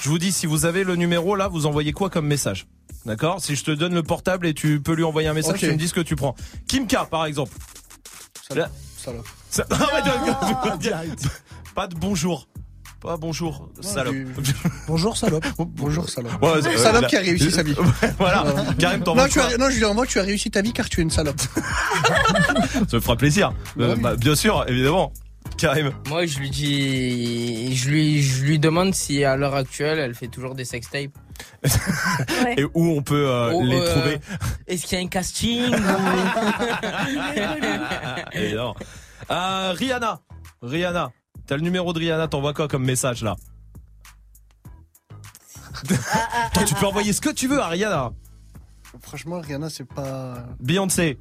Je 0.00 0.08
vous 0.08 0.18
dis 0.18 0.32
si 0.32 0.46
vous 0.46 0.64
avez 0.64 0.84
le 0.84 0.96
numéro 0.96 1.34
là, 1.36 1.48
vous 1.48 1.66
envoyez 1.66 1.92
quoi 1.92 2.08
comme 2.10 2.26
message? 2.26 2.66
D'accord? 3.06 3.40
Si 3.40 3.56
je 3.56 3.64
te 3.64 3.70
donne 3.70 3.94
le 3.94 4.02
portable 4.02 4.46
et 4.46 4.54
tu 4.54 4.80
peux 4.80 4.92
lui 4.94 5.04
envoyer 5.04 5.28
un 5.28 5.34
message, 5.34 5.58
tu 5.60 5.66
me 5.70 5.76
dis 5.76 5.88
ce 5.88 5.94
que 5.94 6.00
tu 6.00 6.14
prends. 6.16 6.34
Kimka 6.68 7.04
par 7.06 7.26
exemple. 7.26 7.52
Là- 8.54 8.70
Salope. 8.96 9.26
ça- 9.50 9.66
Ah. 9.70 11.02
Pas 11.74 11.86
de 11.86 11.94
bonjour. 11.94 12.48
Pas 13.00 13.16
bonjour, 13.20 13.68
salope. 13.80 14.14
Bonjour 14.88 15.16
salope. 15.16 15.46
Bonjour 15.58 16.08
salope. 16.08 16.42
Ouais, 16.42 16.60
c'est- 16.62 16.76
salope 16.78 17.06
qui 17.06 17.16
a 17.16 17.20
réussi 17.20 17.50
sa 17.50 17.62
vie. 17.62 17.74
voilà. 18.18 18.44
Karim, 18.78 19.02
t'envoies 19.02 19.22
Non, 19.24 19.28
tu 19.28 19.40
as, 19.40 19.56
non, 19.56 19.70
je 19.70 19.76
lui 19.76 19.84
envoie, 19.84 20.04
tu 20.06 20.18
as 20.18 20.22
réussi 20.22 20.50
ta 20.50 20.62
vie 20.62 20.72
car 20.72 20.88
tu 20.88 21.00
es 21.00 21.02
une 21.04 21.10
salope. 21.10 21.40
Ça 22.88 22.96
me 22.96 23.00
fera 23.00 23.16
plaisir. 23.16 23.52
Euh, 23.78 23.94
bah, 23.96 24.16
bien 24.16 24.34
sûr, 24.34 24.64
évidemment. 24.68 25.12
Karim. 25.56 25.92
Moi, 26.08 26.26
je 26.26 26.38
lui 26.40 26.50
dis, 26.50 27.74
je 27.74 27.88
lui, 27.88 28.22
je 28.22 28.42
lui 28.44 28.58
demande 28.58 28.94
si 28.94 29.24
à 29.24 29.36
l'heure 29.36 29.54
actuelle, 29.54 29.98
elle 29.98 30.14
fait 30.14 30.28
toujours 30.28 30.54
des 30.54 30.64
sextapes. 30.64 31.10
Et 32.56 32.64
où 32.64 32.90
on 32.96 33.02
peut 33.02 33.26
euh, 33.28 33.52
Oh, 33.54 33.62
les 33.64 33.78
euh, 33.80 33.92
trouver 33.94 34.18
Est-ce 34.66 34.86
qu'il 34.86 34.98
y 34.98 35.00
a 35.00 35.04
un 35.04 35.08
casting 35.08 35.72
ou- 35.72 35.78
Évidemment. 38.32 38.76
Euh, 39.30 39.72
Rihanna. 39.76 40.20
Rihanna. 40.62 41.10
T'as 41.48 41.56
le 41.56 41.62
numéro 41.62 41.92
de 41.94 41.98
Rihanna, 41.98 42.28
t'envoies 42.28 42.52
quoi 42.52 42.68
comme 42.68 42.84
message 42.84 43.24
là 43.24 43.34
Toi, 46.52 46.64
tu 46.64 46.74
peux 46.74 46.84
envoyer 46.86 47.14
ce 47.14 47.22
que 47.22 47.30
tu 47.30 47.48
veux 47.48 47.58
à 47.58 47.68
Rihanna. 47.68 48.12
Franchement, 49.00 49.40
Rihanna, 49.40 49.70
c'est 49.70 49.86
pas. 49.86 50.44
Beyoncé. 50.60 51.18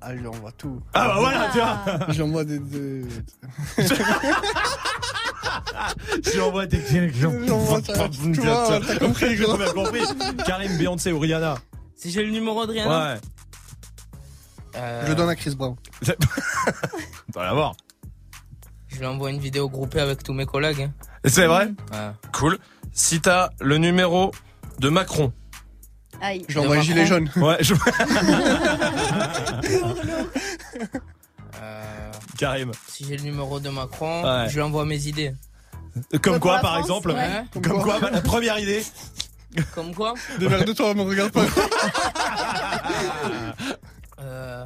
Ah, 0.00 0.14
je 0.16 0.20
lui 0.20 0.26
envoie 0.28 0.52
tout. 0.52 0.80
Ah 0.94 1.08
bah 1.08 1.16
voilà, 1.18 1.50
tu 1.52 1.58
vois. 1.58 1.78
Je 2.08 2.14
lui 2.14 2.22
envoie 2.22 2.44
des. 2.44 2.58
des... 2.60 3.02
Je 6.24 6.32
lui 6.32 6.40
envoie 6.40 6.66
des 6.66 6.80
Je 6.86 7.26
lui 7.26 7.50
envoie 7.50 7.82
t'as 7.82 8.08
compris. 8.08 8.38
T'as 8.38 9.74
compris. 9.74 10.02
Karim, 10.46 10.78
Beyoncé 10.78 11.12
ou 11.12 11.18
Rihanna 11.18 11.56
Si 11.94 12.10
j'ai 12.10 12.22
le 12.24 12.30
numéro 12.30 12.64
de 12.64 12.72
Rihanna 12.72 13.14
Ouais. 13.14 13.20
Euh, 14.76 15.06
Je 15.08 15.12
donne 15.12 15.28
à 15.28 15.36
Chris 15.36 15.54
Brown. 15.54 15.76
T'vas 17.32 17.44
l'avoir. 17.44 17.74
Je 18.96 19.00
lui 19.00 19.06
envoie 19.08 19.28
une 19.28 19.38
vidéo 19.40 19.68
groupée 19.68 20.00
avec 20.00 20.22
tous 20.22 20.32
mes 20.32 20.46
collègues. 20.46 20.80
hein. 20.88 20.92
C'est 21.26 21.44
vrai 21.46 21.66
Ouais. 21.92 22.10
Cool. 22.32 22.58
Si 22.94 23.20
t'as 23.20 23.50
le 23.60 23.76
numéro 23.76 24.32
de 24.78 24.88
Macron. 24.88 25.34
Aïe. 26.22 26.46
Je 26.48 26.54
lui 26.54 26.60
envoie 26.60 26.76
un 26.76 26.80
gilet 26.80 27.04
jaune. 27.04 27.30
Ouais, 27.36 27.58
je... 27.60 27.74
Euh, 31.60 32.10
Karim. 32.38 32.72
Si 32.88 33.04
j'ai 33.06 33.16
le 33.18 33.22
numéro 33.24 33.60
de 33.60 33.68
Macron, 33.68 34.24
Ouais. 34.24 34.48
je 34.48 34.54
lui 34.54 34.62
envoie 34.62 34.86
mes 34.86 35.06
idées. 35.08 35.34
Comme 36.22 36.40
quoi, 36.40 36.54
la 36.56 36.60
par 36.60 36.70
France, 36.72 36.84
exemple 36.84 37.10
ouais. 37.10 37.44
Comme, 37.62 37.82
quoi, 37.82 37.98
la 38.10 38.20
première 38.22 38.58
idée 38.58 38.82
Comme 39.74 39.94
quoi 39.94 40.14
Démerde-toi, 40.38 40.94
me 40.94 41.02
regarde 41.02 41.32
pas. 41.32 41.44
euh, 44.20 44.64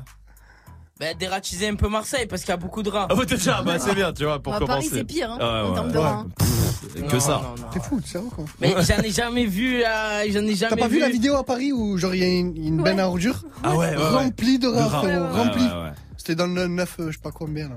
bah, 1.00 1.14
dératiser 1.18 1.66
un 1.68 1.74
peu 1.76 1.88
Marseille 1.88 2.26
parce 2.26 2.42
qu'il 2.42 2.50
y 2.50 2.52
a 2.52 2.58
beaucoup 2.58 2.82
de 2.82 2.90
rats. 2.90 3.06
Ah, 3.10 3.14
bah, 3.14 3.24
déjà, 3.24 3.62
bah, 3.62 3.78
c'est 3.78 3.94
bien, 3.94 4.12
tu 4.12 4.24
vois, 4.24 4.38
pour 4.38 4.52
Bah, 4.52 4.58
commencer. 4.58 4.88
Paris, 4.88 4.88
c'est 4.92 5.04
pire, 5.04 5.30
hein, 5.32 5.38
Ah, 5.40 5.64
en 5.64 5.68
ouais, 5.70 5.74
termes 5.74 5.92
de 5.92 5.96
ouais. 5.98 6.04
rats. 6.04 6.26
Pff, 6.38 6.94
que 7.08 7.14
Non, 7.14 7.20
ça. 7.20 7.40
non, 7.42 7.62
non. 7.62 7.68
T'es 7.72 7.80
fou, 7.80 8.00
tu 8.02 8.10
sais 8.10 8.18
quoi 8.34 8.44
Mais 8.60 8.74
j'en 8.82 9.02
ai 9.02 9.10
jamais 9.10 9.46
vu, 9.46 9.82
euh, 9.82 10.24
j'en 10.30 10.40
ai 10.46 10.54
jamais 10.54 10.70
T'as 10.76 10.76
pas 10.76 10.88
vu 10.88 10.96
vu 10.96 11.00
la 11.00 11.08
vidéo 11.08 11.36
à 11.36 11.44
Paris 11.44 11.72
où 11.72 11.96
genre 11.96 12.14
il 12.14 12.20
y 12.20 12.24
a 12.24 12.28
une, 12.28 12.54
une 12.56 12.82
benne 12.82 13.00
à 13.00 13.08
ordures 13.08 13.42
Ah 13.62 13.74
ouais. 13.76 13.96
Remplie 13.96 14.58
de 14.58 14.68
rats, 14.68 14.86
rats. 14.88 14.98
frérot, 15.02 15.24
Ouais, 15.24 15.30
remplie. 15.42 15.62
ouais, 15.64 15.68
ouais. 15.84 15.92
C'était 16.18 16.34
dans 16.34 16.46
le 16.46 16.66
9, 16.66 16.96
je 17.08 17.12
sais 17.12 17.18
pas 17.22 17.30
combien 17.30 17.70
là. 17.70 17.74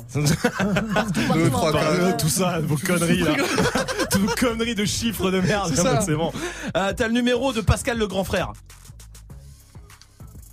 2, 1.34 1.50
3, 1.50 1.72
4. 1.72 2.18
Tout 2.18 2.28
ça, 2.28 2.60
vos 2.62 2.76
conneries 2.76 3.20
là. 3.20 3.32
Toutes 4.12 4.22
vos 4.22 4.36
conneries 4.36 4.76
de 4.76 4.84
chiffres 4.84 5.32
de 5.32 5.40
merde. 5.40 5.72
C'est 5.74 5.82
ça. 5.82 6.02
C'est 6.02 6.16
bon. 6.16 6.32
Euh, 6.76 6.92
T'as 6.96 7.08
le 7.08 7.14
numéro 7.14 7.54
de 7.54 7.62
Pascal 7.62 7.98
le 7.98 8.08
grand 8.08 8.26
frère. 8.26 8.52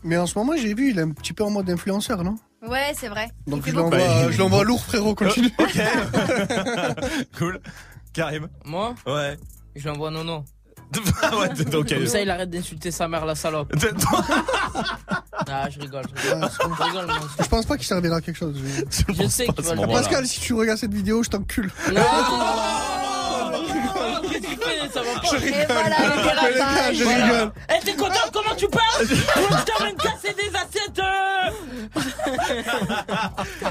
Mais 0.05 0.16
en 0.16 0.26
ce 0.26 0.38
moment, 0.38 0.52
j'ai 0.56 0.72
vu, 0.74 0.90
il 0.90 0.98
est 0.98 1.02
un 1.02 1.10
petit 1.10 1.32
peu 1.32 1.42
en 1.44 1.51
mode 1.51 1.68
influenceur, 1.68 2.22
non? 2.22 2.36
Ouais, 2.66 2.92
c'est 2.94 3.08
vrai. 3.08 3.30
Donc 3.46 3.62
Il 3.66 3.72
je 3.72 3.76
l'envoie 3.76 4.30
je 4.30 4.38
l'envoie 4.38 4.64
lourd, 4.64 4.84
frérot, 4.84 5.14
continue. 5.14 5.50
Ok. 5.58 5.80
cool. 7.38 7.60
Karim. 8.12 8.48
Moi 8.64 8.94
Ouais. 9.06 9.38
Je 9.74 9.82
lui 9.82 9.90
envoie 9.90 10.10
Nono. 10.10 10.44
Ah 11.22 11.36
ouais, 11.38 11.48
ok. 11.74 11.88
Comme 11.88 12.06
ça, 12.06 12.20
il 12.20 12.28
arrête 12.30 12.50
d'insulter 12.50 12.90
sa 12.90 13.06
mère, 13.06 13.24
la 13.24 13.36
salope. 13.36 13.72
ah, 15.48 15.70
je 15.70 15.78
rigole, 15.78 16.02
je 16.16 16.30
rigole. 16.32 16.50
Je 16.50 16.84
rigole, 16.84 17.06
moi 17.06 17.16
aussi. 17.18 17.34
Je 17.38 17.48
pense 17.48 17.64
pas 17.64 17.76
qu'il 17.76 17.86
servira 17.86 18.16
à 18.16 18.20
quelque 18.20 18.36
chose. 18.36 18.60
Je, 18.60 19.12
Je 19.12 19.28
sais 19.28 19.46
qu'il 19.46 19.64
va 19.64 19.74
le 19.74 19.78
faire. 19.78 19.88
Pascal, 19.88 20.26
si 20.26 20.40
tu 20.40 20.52
regardes 20.52 20.78
cette 20.78 20.92
vidéo, 20.92 21.22
je 21.22 21.30
t'encule. 21.30 21.70
Non 21.94 22.02
Tu 24.40 24.92
Ça 24.92 25.02
va 25.02 25.20
pas 25.20 25.28
Je 25.30 25.36
rigole. 25.36 25.60
Et 25.60 25.66
voilà 25.68 25.96
le 25.98 26.04
Je 26.04 26.18
rigole, 26.28 26.54
dérapage. 26.54 26.96
je 26.96 27.04
rigole. 27.04 27.52
Eh, 27.68 27.84
t'es 27.84 27.94
content 27.94 28.14
Comment 28.32 28.54
tu 28.56 28.68
parles 28.68 29.06
Je 29.06 29.64
t'emmène 29.64 29.96
casser 29.96 30.34
des 30.34 30.50
assiettes 30.56 31.00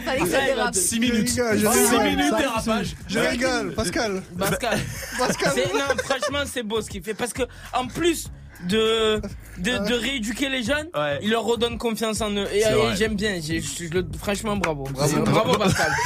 Fallait 0.05 0.19
que 0.21 0.27
ça 0.29 0.41
dérape. 0.41 0.75
6 0.75 0.99
minutes. 0.99 1.29
Je 1.35 1.41
rigole, 1.41 1.57
je 1.59 1.67
6 1.67 1.89
rigole. 1.89 2.03
minutes 2.05 2.37
dérapage. 2.37 2.95
Je 3.07 3.19
rigole, 3.19 3.73
Pascal. 3.73 4.23
Pascal. 4.37 4.79
Pascal. 5.17 5.53
Non, 5.73 5.95
franchement, 6.03 6.43
c'est 6.51 6.63
beau 6.63 6.81
ce 6.81 6.89
qu'il 6.89 7.03
fait. 7.03 7.13
Parce 7.13 7.33
que, 7.33 7.43
en 7.73 7.87
plus 7.87 8.27
de, 8.67 9.21
de, 9.57 9.87
de 9.87 9.93
rééduquer 9.93 10.49
les 10.49 10.63
jeunes, 10.63 10.87
Ouais. 10.95 11.19
il 11.21 11.31
leur 11.31 11.43
redonne 11.43 11.77
confiance 11.77 12.21
en 12.21 12.31
eux. 12.31 12.47
Et, 12.53 12.63
j'aime 12.97 13.15
bien. 13.15 13.39
Je 13.41 13.83
le- 13.93 14.05
franchement, 14.19 14.55
bravo. 14.57 14.83
Bravo. 14.93 15.57
Pascal. 15.57 15.91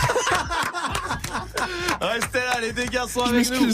Restez 2.02 2.40
là, 2.40 2.60
les 2.62 2.74
dégâts 2.74 3.06
sont 3.08 3.22
avec 3.22 3.50
nous. 3.52 3.70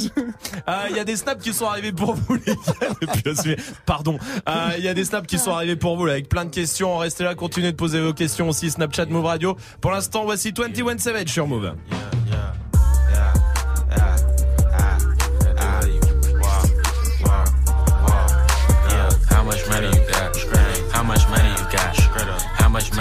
Euh, 0.68 0.86
Il 0.92 0.96
y 0.96 1.00
a 1.00 1.04
des 1.04 1.16
snaps 1.16 1.44
qui 1.44 1.52
sont 1.54 1.66
arrivés 1.66 1.92
pour 1.92 2.14
vous, 2.14 2.36
les 2.36 2.54
gars. 2.54 3.56
Pardon. 3.86 4.20
Euh, 4.48 4.70
Il 4.78 4.84
y 4.84 4.88
a 4.88 4.94
des 4.94 5.04
snaps 5.06 5.28
qui 5.28 5.40
sont 5.40 5.52
arrivés 5.52 5.76
pour 5.76 5.98
vous, 5.98 6.06
là, 6.06 6.14
avec 6.14 6.30
plein 6.30 6.46
de 6.46 6.52
questions. 6.52 6.98
Restez 6.98 7.24
là, 7.24 7.34
continuez 7.36 7.72
de 7.72 7.78
poser 7.78 8.00
vos 8.02 8.14
questions 8.14 8.50
aussi. 8.50 8.70
Snapchat 8.70 9.06
Move 9.08 9.26
Radio. 9.26 9.58
Pour 9.82 9.92
l'instant, 9.92 10.26
voici 10.26 10.54
21 10.56 11.00
Savage 11.00 11.30
sur 11.30 11.48
Move. 11.48 11.74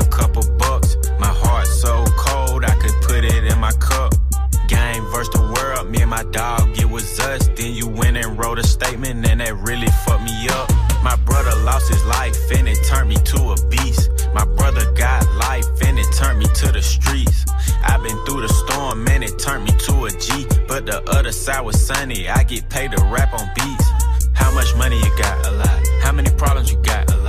A 0.00 0.08
couple 0.08 0.42
bucks. 0.58 0.96
My 1.18 1.28
heart 1.28 1.66
so 1.66 2.04
cold, 2.16 2.64
I 2.64 2.74
could 2.74 2.94
put 3.02 3.24
it 3.24 3.44
in 3.44 3.58
my 3.58 3.72
cup. 3.72 4.14
Game 4.68 5.04
versus 5.06 5.32
the 5.34 5.42
world, 5.54 5.90
me 5.90 6.00
and 6.02 6.10
my 6.10 6.24
dog, 6.24 6.78
it 6.78 6.88
was 6.88 7.18
us. 7.20 7.48
Then 7.56 7.72
you 7.74 7.88
went 7.88 8.16
and 8.16 8.38
wrote 8.38 8.58
a 8.58 8.66
statement, 8.66 9.26
and 9.28 9.40
that 9.40 9.54
really 9.56 9.88
fucked 10.04 10.24
me 10.24 10.48
up. 10.48 10.70
My 11.02 11.16
brother 11.24 11.54
lost 11.62 11.88
his 11.88 12.04
life, 12.04 12.36
and 12.52 12.68
it 12.68 12.78
turned 12.84 13.08
me 13.08 13.16
to 13.16 13.52
a 13.52 13.68
beast. 13.68 14.10
My 14.34 14.44
brother 14.44 14.90
got 14.92 15.22
life, 15.34 15.66
and 15.84 15.98
it 15.98 16.12
turned 16.14 16.38
me 16.38 16.46
to 16.46 16.72
the 16.72 16.82
streets. 16.82 17.44
I've 17.84 18.02
been 18.02 18.18
through 18.24 18.42
the 18.42 18.48
storm, 18.48 19.06
and 19.08 19.22
it 19.22 19.38
turned 19.38 19.64
me 19.64 19.72
to 19.86 20.06
a 20.06 20.10
G. 20.10 20.46
But 20.66 20.86
the 20.86 21.02
other 21.10 21.32
side 21.32 21.60
was 21.60 21.80
sunny, 21.80 22.28
I 22.28 22.42
get 22.42 22.68
paid 22.68 22.92
to 22.92 23.02
rap 23.04 23.32
on 23.32 23.48
beats. 23.54 23.88
How 24.34 24.52
much 24.52 24.74
money 24.76 24.98
you 24.98 25.10
got? 25.18 25.46
A 25.46 25.52
lot. 25.52 25.88
How 26.02 26.12
many 26.12 26.30
problems 26.30 26.70
you 26.70 26.78
got? 26.82 27.10
A 27.12 27.16
lot. 27.18 27.25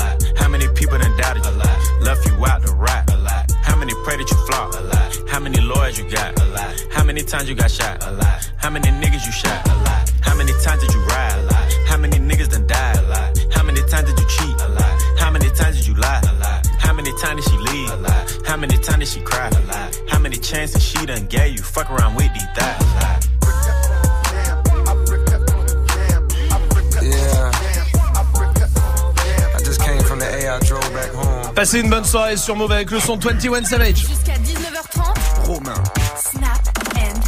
How 0.47 0.51
many 0.51 0.69
people 0.69 0.97
done 0.97 1.11
doubted 1.17 1.43
you? 1.43 1.51
A 1.51 1.59
lot. 1.59 1.77
Left 1.99 2.25
you 2.25 2.45
out 2.45 2.65
to 2.65 2.71
rot? 2.71 3.11
A 3.11 3.17
lot. 3.17 3.51
How 3.63 3.75
many 3.75 3.93
pray 4.05 4.15
that 4.15 4.31
you 4.31 4.37
flop? 4.47 4.73
A 4.75 4.79
lot. 4.79 5.29
How 5.29 5.41
many 5.41 5.59
lawyers 5.59 5.99
you 5.99 6.09
got? 6.09 6.39
A 6.41 6.45
lot. 6.45 6.73
How 6.89 7.03
many 7.03 7.21
times 7.21 7.49
you 7.49 7.53
got 7.53 7.69
shot? 7.69 8.01
A 8.07 8.13
lot. 8.13 8.49
How 8.55 8.69
many 8.69 8.87
niggas 8.87 9.25
you 9.25 9.33
shot? 9.33 9.67
A 9.67 9.75
lot. 9.83 10.09
How 10.21 10.37
many 10.37 10.53
times 10.63 10.79
did 10.83 10.93
you 10.93 11.01
ride? 11.01 11.37
A 11.37 11.43
lot. 11.51 11.73
How 11.89 11.97
many 11.97 12.17
niggas 12.17 12.49
done 12.49 12.65
died? 12.65 12.95
A 12.95 13.01
lot. 13.09 13.37
How 13.51 13.61
many 13.61 13.81
times 13.91 14.07
did 14.09 14.17
you 14.17 14.27
cheat? 14.29 14.55
A 14.61 14.69
lot. 14.69 15.19
How 15.19 15.29
many 15.29 15.49
times 15.49 15.75
did 15.75 15.85
you 15.85 15.95
lie? 15.95 16.21
A 16.23 16.33
lot. 16.39 16.65
How 16.79 16.93
many 16.93 17.11
times 17.19 17.43
did 17.43 17.51
she 17.51 17.57
leave? 17.57 17.91
A 17.91 17.95
lot. 17.97 18.47
How 18.47 18.55
many 18.55 18.77
times 18.77 18.99
did 18.99 19.07
she 19.09 19.19
cry? 19.19 19.49
A 19.49 19.59
lot. 19.67 20.01
How 20.07 20.17
many 20.17 20.37
chances 20.37 20.81
she 20.81 21.05
done 21.05 21.25
gave 21.25 21.57
you? 21.57 21.61
Fuck 21.61 21.91
around 21.91 22.15
with 22.15 22.33
these 22.33 22.47
thoughts. 22.55 22.85
Yeah. 22.95 23.16
Passez 31.57 31.79
une 31.79 31.89
bonne 31.89 32.05
soirée 32.05 32.37
sur 32.37 32.55
Move 32.55 32.71
avec 32.71 32.91
le 32.91 32.99
son 32.99 33.17
21 33.17 33.63
Savage. 33.63 33.95
Jusqu'à 33.95 34.33
19h30. 34.33 35.43
Romain. 35.47 35.73
Snap 36.15 36.61
and 36.95 37.19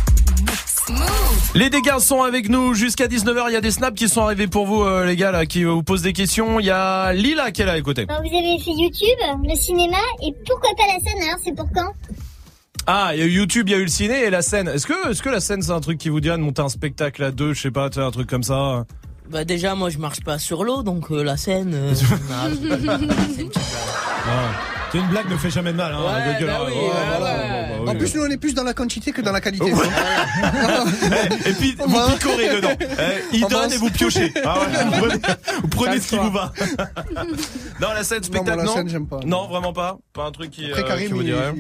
mix. 0.43 0.85
Les 1.55 1.71
dégâts 1.71 1.97
sont 1.97 2.21
avec 2.21 2.47
nous 2.47 2.75
jusqu'à 2.75 3.07
19h. 3.07 3.45
Il 3.47 3.53
y 3.53 3.55
a 3.55 3.61
des 3.61 3.71
snaps 3.71 3.97
qui 3.97 4.07
sont 4.07 4.21
arrivés 4.21 4.45
pour 4.45 4.67
vous, 4.67 4.83
euh, 4.83 5.03
les 5.03 5.15
gars, 5.15 5.31
là, 5.31 5.47
qui 5.47 5.63
vous 5.63 5.81
posent 5.81 6.03
des 6.03 6.13
questions. 6.13 6.59
Il 6.59 6.67
y 6.67 6.69
a 6.69 7.11
Lila 7.11 7.49
qui 7.49 7.63
est 7.63 7.65
là, 7.65 7.75
écoutez. 7.79 8.05
Alors, 8.07 8.21
vous 8.21 8.27
avez 8.27 8.59
fait 8.59 8.69
YouTube, 8.69 9.17
le 9.43 9.55
cinéma, 9.55 9.97
et 10.21 10.31
pourquoi 10.45 10.75
pas 10.77 10.83
la 10.85 10.99
scène 10.99 11.23
alors 11.23 11.39
C'est 11.43 11.55
pour 11.55 11.67
quand? 11.73 11.91
Ah, 12.85 13.15
il 13.15 13.19
y 13.21 13.23
a 13.23 13.25
eu 13.25 13.31
YouTube, 13.31 13.67
il 13.67 13.71
y 13.71 13.75
a 13.75 13.79
eu 13.79 13.85
le 13.85 13.87
ciné 13.87 14.25
et 14.25 14.29
la 14.29 14.43
scène. 14.43 14.67
Est-ce 14.67 14.85
que, 14.85 15.09
est-ce 15.09 15.23
que 15.23 15.29
la 15.29 15.39
scène 15.39 15.63
c'est 15.63 15.71
un 15.71 15.81
truc 15.81 15.97
qui 15.97 16.09
vous 16.09 16.19
dirait 16.19 16.37
de 16.37 16.43
monter 16.43 16.61
un 16.61 16.69
spectacle 16.69 17.23
à 17.23 17.31
deux, 17.31 17.53
je 17.53 17.61
sais 17.63 17.71
pas, 17.71 17.89
tu 17.89 17.95
sais, 17.95 18.05
un 18.05 18.11
truc 18.11 18.29
comme 18.29 18.43
ça? 18.43 18.85
Bah 19.29 19.45
déjà 19.45 19.75
moi 19.75 19.89
je 19.89 19.97
marche 19.99 20.21
pas 20.23 20.39
sur 20.39 20.63
l'eau 20.63 20.81
donc 20.83 21.11
euh, 21.11 21.23
la 21.23 21.37
scène. 21.37 21.73
euh, 21.73 21.89
non, 21.91 21.95
tu 21.95 22.05
vois. 22.05 22.17
C'est 24.91 24.97
une 24.97 25.07
blague, 25.09 25.29
ne 25.29 25.37
fait 25.37 25.51
jamais 25.51 25.71
de 25.71 25.77
mal. 25.77 25.93
Hein, 25.93 25.99
Ouais, 26.01 26.39
gueule, 26.39 26.49
bah 26.49 26.57
hein. 26.61 26.65
oui, 26.67 26.73
Ouais, 26.73 26.79
ouais, 26.81 26.89
voilà, 27.19 27.19
ouais. 27.19 27.49
bah, 27.49 27.67
bah, 27.69 27.75
oui. 27.83 27.89
En 27.91 27.95
plus, 27.95 28.15
nous, 28.15 28.23
on 28.23 28.29
est 28.31 28.37
plus 28.37 28.55
dans 28.55 28.63
la 28.63 28.73
quantité 28.73 29.11
que 29.11 29.21
dans 29.21 29.31
la 29.31 29.39
qualité. 29.39 29.69
et 31.45 31.53
puis 31.53 31.75
vous 31.77 32.09
picorez 32.13 32.55
dedans. 32.55 32.69
Eh, 32.81 33.35
il 33.37 33.45
On 33.45 33.49
donne 33.49 33.69
va- 33.69 33.75
et 33.75 33.77
vous 33.77 33.91
piochez. 33.91 34.33
Ah 34.43 34.59
ouais, 34.61 34.65
vous 34.85 34.91
prenez, 34.99 35.21
vous 35.61 35.67
prenez 35.67 35.99
ce 35.99 36.07
qui 36.09 36.17
vous 36.17 36.31
va. 36.31 36.51
non, 37.79 37.89
la 37.93 38.03
scène 38.03 38.17
Non, 38.17 38.23
spectacle, 38.23 38.57
la 38.57 38.63
non. 38.63 38.73
scène, 38.73 38.89
j'aime 38.89 39.07
pas. 39.07 39.19
Non, 39.25 39.47
vraiment 39.47 39.73
pas. 39.73 39.97
Pas 40.11 40.25
un 40.25 40.31
truc 40.31 40.49
qui, 40.49 40.65
Après, 40.65 40.81
euh, 40.81 40.87
Karim, 40.87 41.07
qui 41.07 41.13
vous 41.13 41.21
il- 41.21 41.25
dirait. 41.25 41.53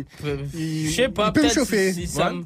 il- 0.55 0.89
Je 0.89 0.95
sais 0.95 1.09
pas, 1.09 1.27
il 1.27 1.33
peut 1.33 1.41
me 1.41 1.45
peut-être 1.45 1.53
chauffer. 1.53 1.93
si, 1.93 2.01
si 2.01 2.07
ça, 2.07 2.29
Ouais. 2.29 2.33
me- 2.33 2.45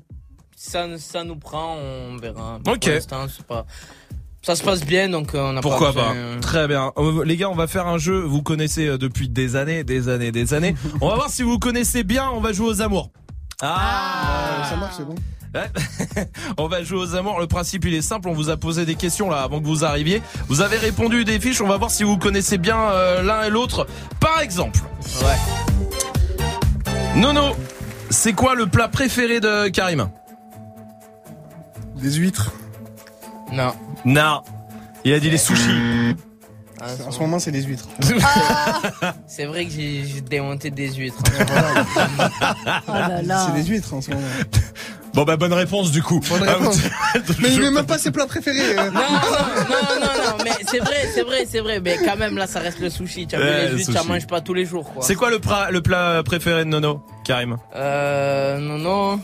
ça, 0.57 0.85
ça 0.97 1.23
nous 1.23 1.37
prend, 1.37 1.77
on 1.77 2.17
verra. 2.17 2.59
Ok. 2.67 2.81
Pour 2.81 2.89
l'instant, 2.91 3.25
c'est 3.33 3.45
pas. 3.45 3.65
Ça 4.45 4.55
se 4.57 4.63
passe 4.63 4.83
bien, 4.85 5.07
donc 5.07 5.33
euh, 5.35 5.39
on 5.41 5.55
a 5.57 5.61
Pourquoi 5.61 5.93
pas. 5.93 6.03
pas 6.07 6.13
besoin- 6.13 6.39
Très 6.41 6.67
bien. 6.67 6.91
Euh, 6.97 7.23
Les 7.23 7.37
gars, 7.37 7.49
on 7.49 7.55
va 7.55 7.65
faire 7.67 7.87
un 7.87 7.97
jeu. 7.97 8.19
Vous 8.19 8.41
connaissez 8.43 8.87
euh, 8.87 8.97
depuis 8.97 9.29
des 9.29 9.55
années, 9.55 9.83
des 9.85 10.09
années, 10.09 10.31
des 10.33 10.53
années. 10.53 10.75
On 11.01 11.07
va 11.07 11.15
voir 11.15 11.29
si 11.29 11.43
vous 11.43 11.57
connaissez 11.59 12.03
bien. 12.03 12.29
On 12.33 12.41
va 12.41 12.51
jouer 12.51 12.67
aux 12.67 12.81
amours. 12.81 13.09
Ah, 13.61 14.65
ça 14.69 14.75
marche, 14.75 14.95
c'est 14.97 15.05
bon. 15.05 15.15
Ouais. 15.55 16.25
on 16.57 16.67
va 16.67 16.83
jouer 16.83 16.97
aux 16.99 17.15
amours. 17.15 17.39
Le 17.39 17.47
principe, 17.47 17.85
il 17.85 17.93
est 17.93 18.01
simple. 18.01 18.27
On 18.27 18.33
vous 18.33 18.49
a 18.49 18.57
posé 18.57 18.85
des 18.85 18.95
questions 18.95 19.29
là 19.29 19.43
avant 19.43 19.61
que 19.61 19.65
vous 19.65 19.85
arriviez. 19.85 20.21
Vous 20.49 20.59
avez 20.61 20.75
répondu 20.77 21.23
des 21.23 21.39
fiches. 21.39 21.61
On 21.61 21.67
va 21.67 21.77
voir 21.77 21.91
si 21.91 22.03
vous 22.03 22.17
connaissez 22.17 22.57
bien 22.57 22.77
euh, 22.77 23.21
l'un 23.23 23.43
et 23.43 23.49
l'autre. 23.49 23.87
Par 24.19 24.41
exemple. 24.41 24.79
Ouais. 25.21 25.37
Nono, 27.15 27.55
c'est 28.09 28.33
quoi 28.33 28.55
le 28.55 28.65
plat 28.65 28.89
préféré 28.89 29.39
de 29.39 29.69
Karim? 29.69 30.09
Des 31.95 32.11
huîtres. 32.13 32.51
Non. 33.53 33.73
Non. 34.05 34.41
Il 35.05 35.13
a 35.13 35.19
dit 35.19 35.29
les 35.29 35.37
sushis. 35.37 36.15
En 37.05 37.11
ce 37.11 37.19
moment, 37.19 37.39
c'est 37.39 37.51
des 37.51 37.61
huîtres. 37.63 37.87
C'est 39.27 39.45
vrai 39.45 39.65
que 39.65 39.71
j'ai 39.71 40.21
démonté 40.21 40.69
des 40.69 40.91
huîtres. 40.93 41.21
Oh 42.87 42.91
là 42.93 43.21
là. 43.21 43.47
C'est 43.47 43.61
des 43.63 43.67
huîtres 43.69 43.93
en 43.93 44.01
ce 44.01 44.11
moment. 44.11 44.21
Bon 45.13 45.23
bah 45.25 45.37
bonne 45.37 45.53
réponse 45.53 45.91
du 45.91 46.01
coup. 46.01 46.19
Bonne 46.27 46.41
réponse. 46.43 46.79
Ah, 47.13 47.19
Mais 47.39 47.49
il 47.49 47.55
je- 47.55 47.61
met 47.61 47.69
même 47.71 47.85
pas 47.85 47.97
ses 47.99 48.09
plats 48.11 48.25
préférés. 48.25 48.77
euh. 48.77 48.89
Non, 48.91 48.99
non, 48.99 49.99
non, 49.99 50.07
non, 50.37 50.43
mais 50.43 50.51
c'est 50.67 50.79
vrai, 50.79 51.07
c'est 51.13 51.21
vrai, 51.21 51.45
c'est 51.49 51.59
vrai. 51.59 51.79
Mais 51.79 51.97
quand 52.03 52.17
même, 52.17 52.35
là, 52.35 52.47
ça 52.47 52.59
reste 52.59 52.79
le 52.79 52.89
sushi. 52.89 53.27
Tu 53.27 53.35
as 53.35 53.39
vu, 53.39 53.45
Ouais, 53.45 53.63
les 53.65 53.69
le 53.69 53.77
huîtres, 53.77 54.01
tu 54.01 54.07
manges 54.07 54.25
pas 54.27 54.41
tous 54.41 54.53
les 54.55 54.65
jours, 54.65 54.91
quoi. 54.91 55.03
C'est 55.03 55.13
quoi 55.15 55.29
le, 55.29 55.37
pra- 55.37 55.69
le 55.71 55.81
plat 55.81 56.23
préféré 56.23 56.65
de 56.65 56.69
Nono, 56.69 57.03
Karim? 57.23 57.57
Euh, 57.75 58.57
non, 58.57 58.77
non. 58.79 59.19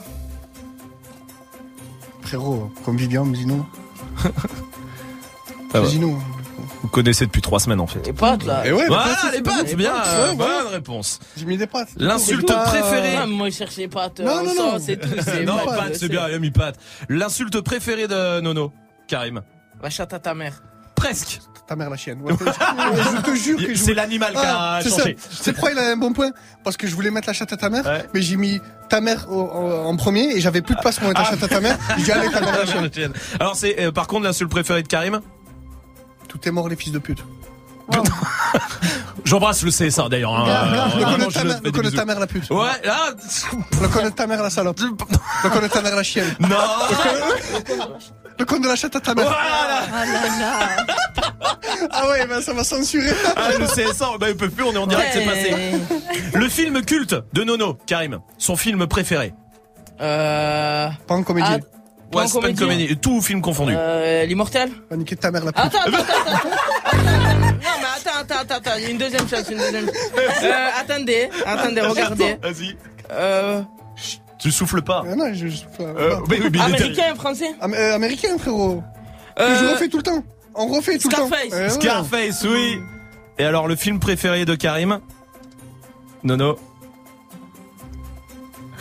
Frérot, 2.21 2.71
comme 2.85 2.97
Vivian, 2.97 3.25
me 3.25 3.35
dit 3.35 3.45
non. 3.47 3.65
Ah 5.73 5.81
ouais. 5.81 5.95
Non. 5.95 6.17
Vous 6.81 6.87
connaissez 6.87 7.25
depuis 7.25 7.41
trois 7.41 7.59
semaines 7.59 7.79
en 7.79 7.87
fait. 7.87 8.05
Les 8.05 8.13
pâtes, 8.13 8.43
là. 8.45 8.65
Et 8.65 8.71
ouais, 8.71 8.87
Voilà, 8.87 9.15
les 9.33 9.41
pâtes, 9.41 9.57
les 9.57 9.65
pâtes, 9.65 9.75
bien. 9.75 9.91
Pâtes, 9.93 10.07
euh, 10.13 10.33
bonne 10.33 10.67
réponse. 10.71 11.19
J'ai 11.37 11.45
mis 11.45 11.57
des 11.57 11.67
pâtes. 11.67 11.89
L'insulte 11.97 12.47
préférée. 12.47 13.15
Ah, 13.17 13.25
moi, 13.27 13.49
je 13.49 13.55
cherche 13.55 13.75
les 13.77 13.87
pâtes. 13.87 14.19
Non, 14.19 14.43
non, 14.43 14.55
non. 14.55 14.77
C'est 14.79 14.97
tout. 14.97 15.09
c'est 15.21 15.43
non, 15.43 15.57
pas- 15.65 15.75
pâtes, 15.77 15.95
c'est 15.95 16.07
bien, 16.09 16.27
il 16.27 16.33
a 16.35 16.39
mis 16.39 16.51
pâtes. 16.51 16.77
L'insulte 17.09 17.59
préférée 17.61 18.07
de 18.07 18.39
Nono, 18.39 18.71
Karim. 19.07 19.41
Va 19.81 19.89
chatte 19.89 20.13
à 20.13 20.19
ta 20.19 20.33
mère. 20.33 20.63
Presque. 20.95 21.39
Ta 21.69 21.75
mère 21.75 21.91
la 21.91 21.97
chienne. 21.97 22.19
Ouais, 22.25 22.33
je 22.35 23.21
te 23.21 23.35
jure 23.35 23.57
que 23.59 23.75
je 23.75 23.83
C'est 23.83 23.93
l'animal 23.93 24.31
qui 24.33 24.39
a 24.39 24.57
Ah, 24.57 24.79
c'est 24.81 24.89
changé. 24.89 25.15
ça. 25.19 25.29
C'est 25.43 25.53
pourquoi 25.53 25.71
il 25.71 25.77
a 25.77 25.91
un 25.91 25.97
bon 25.97 26.13
point 26.13 26.31
Parce 26.63 26.77
que 26.77 26.87
je 26.87 26.95
voulais 26.95 27.11
mettre 27.11 27.27
la 27.27 27.33
chatte 27.33 27.53
à 27.53 27.57
ta 27.57 27.69
mère, 27.69 27.83
mais 28.11 28.23
j'ai 28.23 28.37
mis 28.37 28.59
ta 28.89 29.01
mère 29.01 29.27
au- 29.31 29.47
en, 29.51 29.85
en 29.85 29.95
premier 29.95 30.35
et 30.35 30.41
j'avais 30.41 30.63
plus 30.63 30.73
de 30.73 30.79
place 30.81 30.97
pour 30.97 31.07
mettre 31.09 31.21
la 31.21 31.27
chatte 31.29 31.43
à 31.43 31.47
ta 31.47 31.61
mère. 31.61 31.77
J'ai 31.97 32.03
dit 32.05 32.11
allez 32.11 32.31
ta 32.31 32.41
mère 32.41 32.57
la 32.57 32.65
chienne. 32.91 33.13
Alors 33.39 33.55
c'est 33.55 33.79
euh, 33.79 33.91
par 33.91 34.07
contre 34.07 34.23
l'insulte 34.25 34.49
préférée 34.49 34.81
de 34.81 34.87
Karim. 34.87 35.21
Tout 36.27 36.39
est 36.47 36.51
mort 36.51 36.67
les 36.69 36.75
fils 36.75 36.91
de 36.91 36.97
pute. 36.99 37.23
J'embrasse 39.25 39.61
le 39.63 39.69
CSA 39.71 40.09
d'ailleurs. 40.09 40.33
hein. 40.33 40.45
Euh, 40.47 40.95
Le 40.97 41.31
ta 41.31 41.43
le 41.43 41.49
mère, 41.49 41.59
le 41.63 41.71
connaît 41.71 41.91
ta 41.91 42.05
la 42.05 42.27
pute. 42.27 42.49
Ouais, 42.49 42.65
là. 42.83 42.97
Le 43.81 43.87
connaît 43.89 44.11
ta 44.11 44.25
mère 44.27 44.41
la 44.41 44.49
salope. 44.49 44.79
Le 44.79 45.49
connaît 45.49 45.69
ta 45.69 45.81
mère 45.83 45.95
la 45.95 46.03
chienne. 46.03 46.33
Non. 46.39 46.55
Le 48.39 48.45
compte 48.45 48.61
de 48.63 48.67
la 48.67 48.75
chatte 48.75 48.95
à 48.95 48.99
ta 49.01 49.13
mère. 49.13 49.25
Voilà. 49.25 49.81
Oh 49.87 49.95
là 49.95 50.39
là. 50.39 50.85
Ah 51.91 52.09
ouais, 52.09 52.25
ben 52.27 52.41
ça 52.41 52.53
va 52.53 52.63
censurer. 52.63 53.11
Ah, 53.37 53.49
le 53.57 53.65
CSA, 53.65 54.17
bah, 54.19 54.29
il 54.29 54.35
peut 54.35 54.49
plus, 54.49 54.63
on 54.63 54.73
est 54.73 54.77
en 54.77 54.87
direct, 54.87 55.09
c'est 55.13 55.25
passé. 55.25 55.53
Le 56.33 56.49
film 56.49 56.81
culte 56.83 57.15
de 57.33 57.43
Nono, 57.43 57.77
Karim. 57.85 58.19
Son 58.37 58.55
film 58.57 58.85
préféré. 58.87 59.33
Euh. 60.01 60.89
Pas 61.07 61.13
en 61.15 61.23
comédie. 61.23 61.47
Ah, 61.49 61.57
Ouais, 62.13 62.27
c'est 62.27 62.39
pas 62.41 62.49
une 62.49 62.57
comédie. 62.57 62.97
Tout 62.97 63.21
film 63.21 63.41
confondu. 63.41 63.73
Euh, 63.75 64.25
l'immortel 64.25 64.71
Va 64.89 64.97
niquer 64.97 65.15
ta 65.15 65.29
mère 65.31 65.45
la 65.45 65.51
pute. 65.53 65.63
Attends, 65.63 65.79
attends, 65.85 65.97
attends, 65.97 66.33
attends. 66.33 66.49
Non, 66.97 67.59
mais 67.61 67.87
attends, 67.97 68.19
attends, 68.19 68.39
attends, 68.41 68.55
attends. 68.71 68.89
Une 68.89 68.97
deuxième 68.97 69.27
chance, 69.29 69.49
une 69.51 69.57
deuxième 69.57 69.85
chance. 69.85 69.95
Euh, 70.43 70.67
attendez, 70.81 71.29
attendez, 71.45 71.81
regardez. 71.81 72.31
Attends, 72.31 72.49
Vas-y. 72.49 72.77
Euh, 73.11 73.61
Tu 74.39 74.51
souffles 74.51 74.81
pas. 74.81 75.03
Ah 75.05 75.15
non, 75.15 75.33
je, 75.33 75.47
je- 75.47 75.63
Euh, 75.81 76.15
oui, 76.29 76.39
oui, 76.41 76.43
mais 76.43 76.49
il 76.49 76.55
est 76.57 76.61
américain, 76.61 77.15
français? 77.15 77.53
Am- 77.61 77.73
euh, 77.73 77.95
américain, 77.95 78.37
frérot. 78.39 78.81
Euh, 79.39 79.55
Je 79.59 79.65
refais 79.73 79.89
tout 79.89 79.97
le 79.97 80.03
temps. 80.03 80.23
On 80.55 80.67
refait 80.67 80.97
tout 80.97 81.09
Scarface. 81.11 81.43
le 81.45 81.49
temps. 81.49 81.55
Eh 81.57 81.61
ouais. 81.63 81.69
Scarface, 81.69 82.45
oui. 82.49 82.79
Et 83.37 83.45
alors, 83.45 83.67
le 83.67 83.75
film 83.75 83.99
préféré 83.99 84.45
de 84.45 84.55
Karim? 84.55 84.99
Nono 86.23 86.57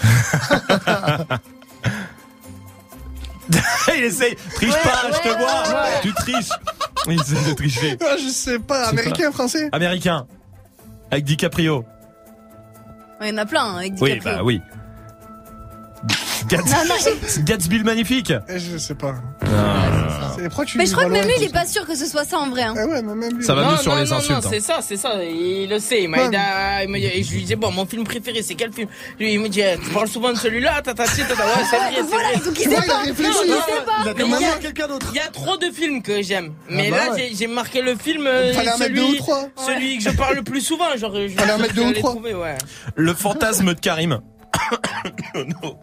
Il 3.97 4.05
essaye. 4.05 4.37
Triche 4.55 4.75
pas, 4.83 5.11
je 5.13 5.29
te 5.29 5.39
vois. 5.39 5.63
Tu 6.03 6.13
triches. 6.13 6.49
Il 7.07 7.21
essaie 7.21 7.51
de 7.51 7.55
tricher. 7.55 7.97
Ah, 8.01 8.17
je 8.23 8.29
sais 8.29 8.59
pas. 8.59 8.85
C'est 8.85 8.91
Américain, 8.91 9.33
français? 9.33 9.69
Américain. 9.73 10.27
Avec 11.11 11.25
DiCaprio. 11.25 11.85
Il 13.23 13.29
y 13.29 13.33
en 13.33 13.39
a 13.39 13.47
plein 13.47 13.65
hein, 13.65 13.77
avec 13.79 13.93
Oui, 14.01 14.13
DiCaprio. 14.13 14.37
bah 14.37 14.43
oui. 14.45 14.61
Gats- 16.49 16.57
Non, 16.59 16.85
non. 16.89 17.43
Gatsby 17.45 17.79
le 17.79 17.85
magnifique. 17.85 18.33
Eh, 18.49 18.59
Je 18.59 18.79
sais 18.79 18.95
pas. 18.95 19.15
Ah. 19.43 20.33
C'est- 20.37 20.45
Pourquoi 20.45 20.65
tu 20.65 20.79
Mais 20.79 20.87
je 20.87 20.93
crois 20.93 21.05
que 21.05 21.11
même 21.11 21.27
lui, 21.27 21.35
il 21.39 21.45
est 21.45 21.53
pas 21.53 21.67
sûr 21.67 21.87
que 21.87 21.95
ce 21.95 22.07
soit 22.07 22.25
ça 22.25 22.39
en 22.39 22.49
vrai. 22.49 22.63
hein. 22.63 22.75
Ah 22.77 22.87
ouais, 22.87 23.03
mais 23.03 23.15
même 23.15 23.37
lui. 23.37 23.45
Ça 23.45 23.55
va 23.55 23.65
non, 23.65 23.71
mieux 23.73 23.77
sur 23.79 23.93
non, 23.95 24.03
les 24.03 24.09
non, 24.09 24.17
insultes. 24.17 24.31
Non, 24.31 24.37
hein. 24.47 24.51
c'est 24.51 24.61
ça, 24.61 24.79
c'est 24.81 24.97
ça. 24.97 25.23
Il 25.25 25.69
le 25.69 25.79
sait. 25.79 26.03
Il 26.05 26.09
m'a 26.09 26.19
à- 26.19 26.85
il 26.85 26.89
m'a 26.89 26.99
dit- 26.99 27.05
et 27.07 27.23
je 27.23 27.33
lui 27.33 27.41
disais, 27.43 27.57
bon, 27.57 27.71
mon 27.73 27.85
film 27.87 28.05
préféré, 28.05 28.43
c'est 28.43 28.55
quel 28.55 28.73
film? 28.73 28.89
Lui, 29.19 29.33
Il 29.35 29.41
me 29.41 29.49
dit, 29.49 29.61
eh, 29.61 29.77
tu 29.83 29.91
parles 29.91 30.09
souvent 30.09 30.31
de 30.33 30.37
celui-là, 30.39 30.81
tata, 30.83 31.05
tata, 31.05 31.23
tata. 31.25 31.35
Ouais, 31.45 31.53
c'est 31.71 31.77
vrai, 31.77 32.03
Voilà, 32.09 32.29
vrai. 32.33 32.45
donc 32.45 32.59
il 32.59 32.63
sait 32.71 32.87
pas. 32.87 32.99
réfléchi. 32.99 33.31
Non, 33.31 33.43
il 33.45 33.51
Non, 33.51 33.57
sait 33.67 33.85
pas. 33.85 34.25
Il 34.25 34.41
y 34.41 34.45
a- 34.45 34.53
à 34.53 34.59
quelqu'un 34.59 34.89
d'autre. 34.89 35.07
Il 35.13 35.17
y 35.17 35.21
a 35.21 35.27
trop 35.29 35.57
de 35.57 35.67
films 35.71 36.03
que 36.03 36.23
j'aime. 36.23 36.53
Mais 36.71 36.91
bah 36.91 36.97
là, 37.09 37.17
j'ai- 37.35 37.47
marqué 37.49 37.83
le 37.83 37.97
film, 37.97 38.27
euh, 38.27 38.53
Fallait 38.53 38.71
en 38.73 38.79
mettre 38.79 38.95
deux 38.95 39.03
ou 39.03 39.07
celui, 39.09 39.19
trois. 39.19 39.49
celui 39.67 39.99
que 39.99 40.05
je 40.05 40.17
parle 40.17 40.37
le 40.37 40.43
plus 40.43 40.61
souvent. 40.61 40.97
Genre, 40.97 41.13
je, 41.15 41.29
Fallait 41.29 41.53
en 41.53 41.59
mettre 41.59 41.75
deux 41.75 41.83
je 41.83 41.87
ou 41.89 41.93
l'ai 41.93 41.99
trois. 41.99 42.11
trouvé, 42.13 42.35
ouais. 42.35 42.57
Le 42.95 43.15
fantasme 43.15 43.75
de 43.75 43.81
Karim. 43.81 44.21
Nono. 45.35 45.79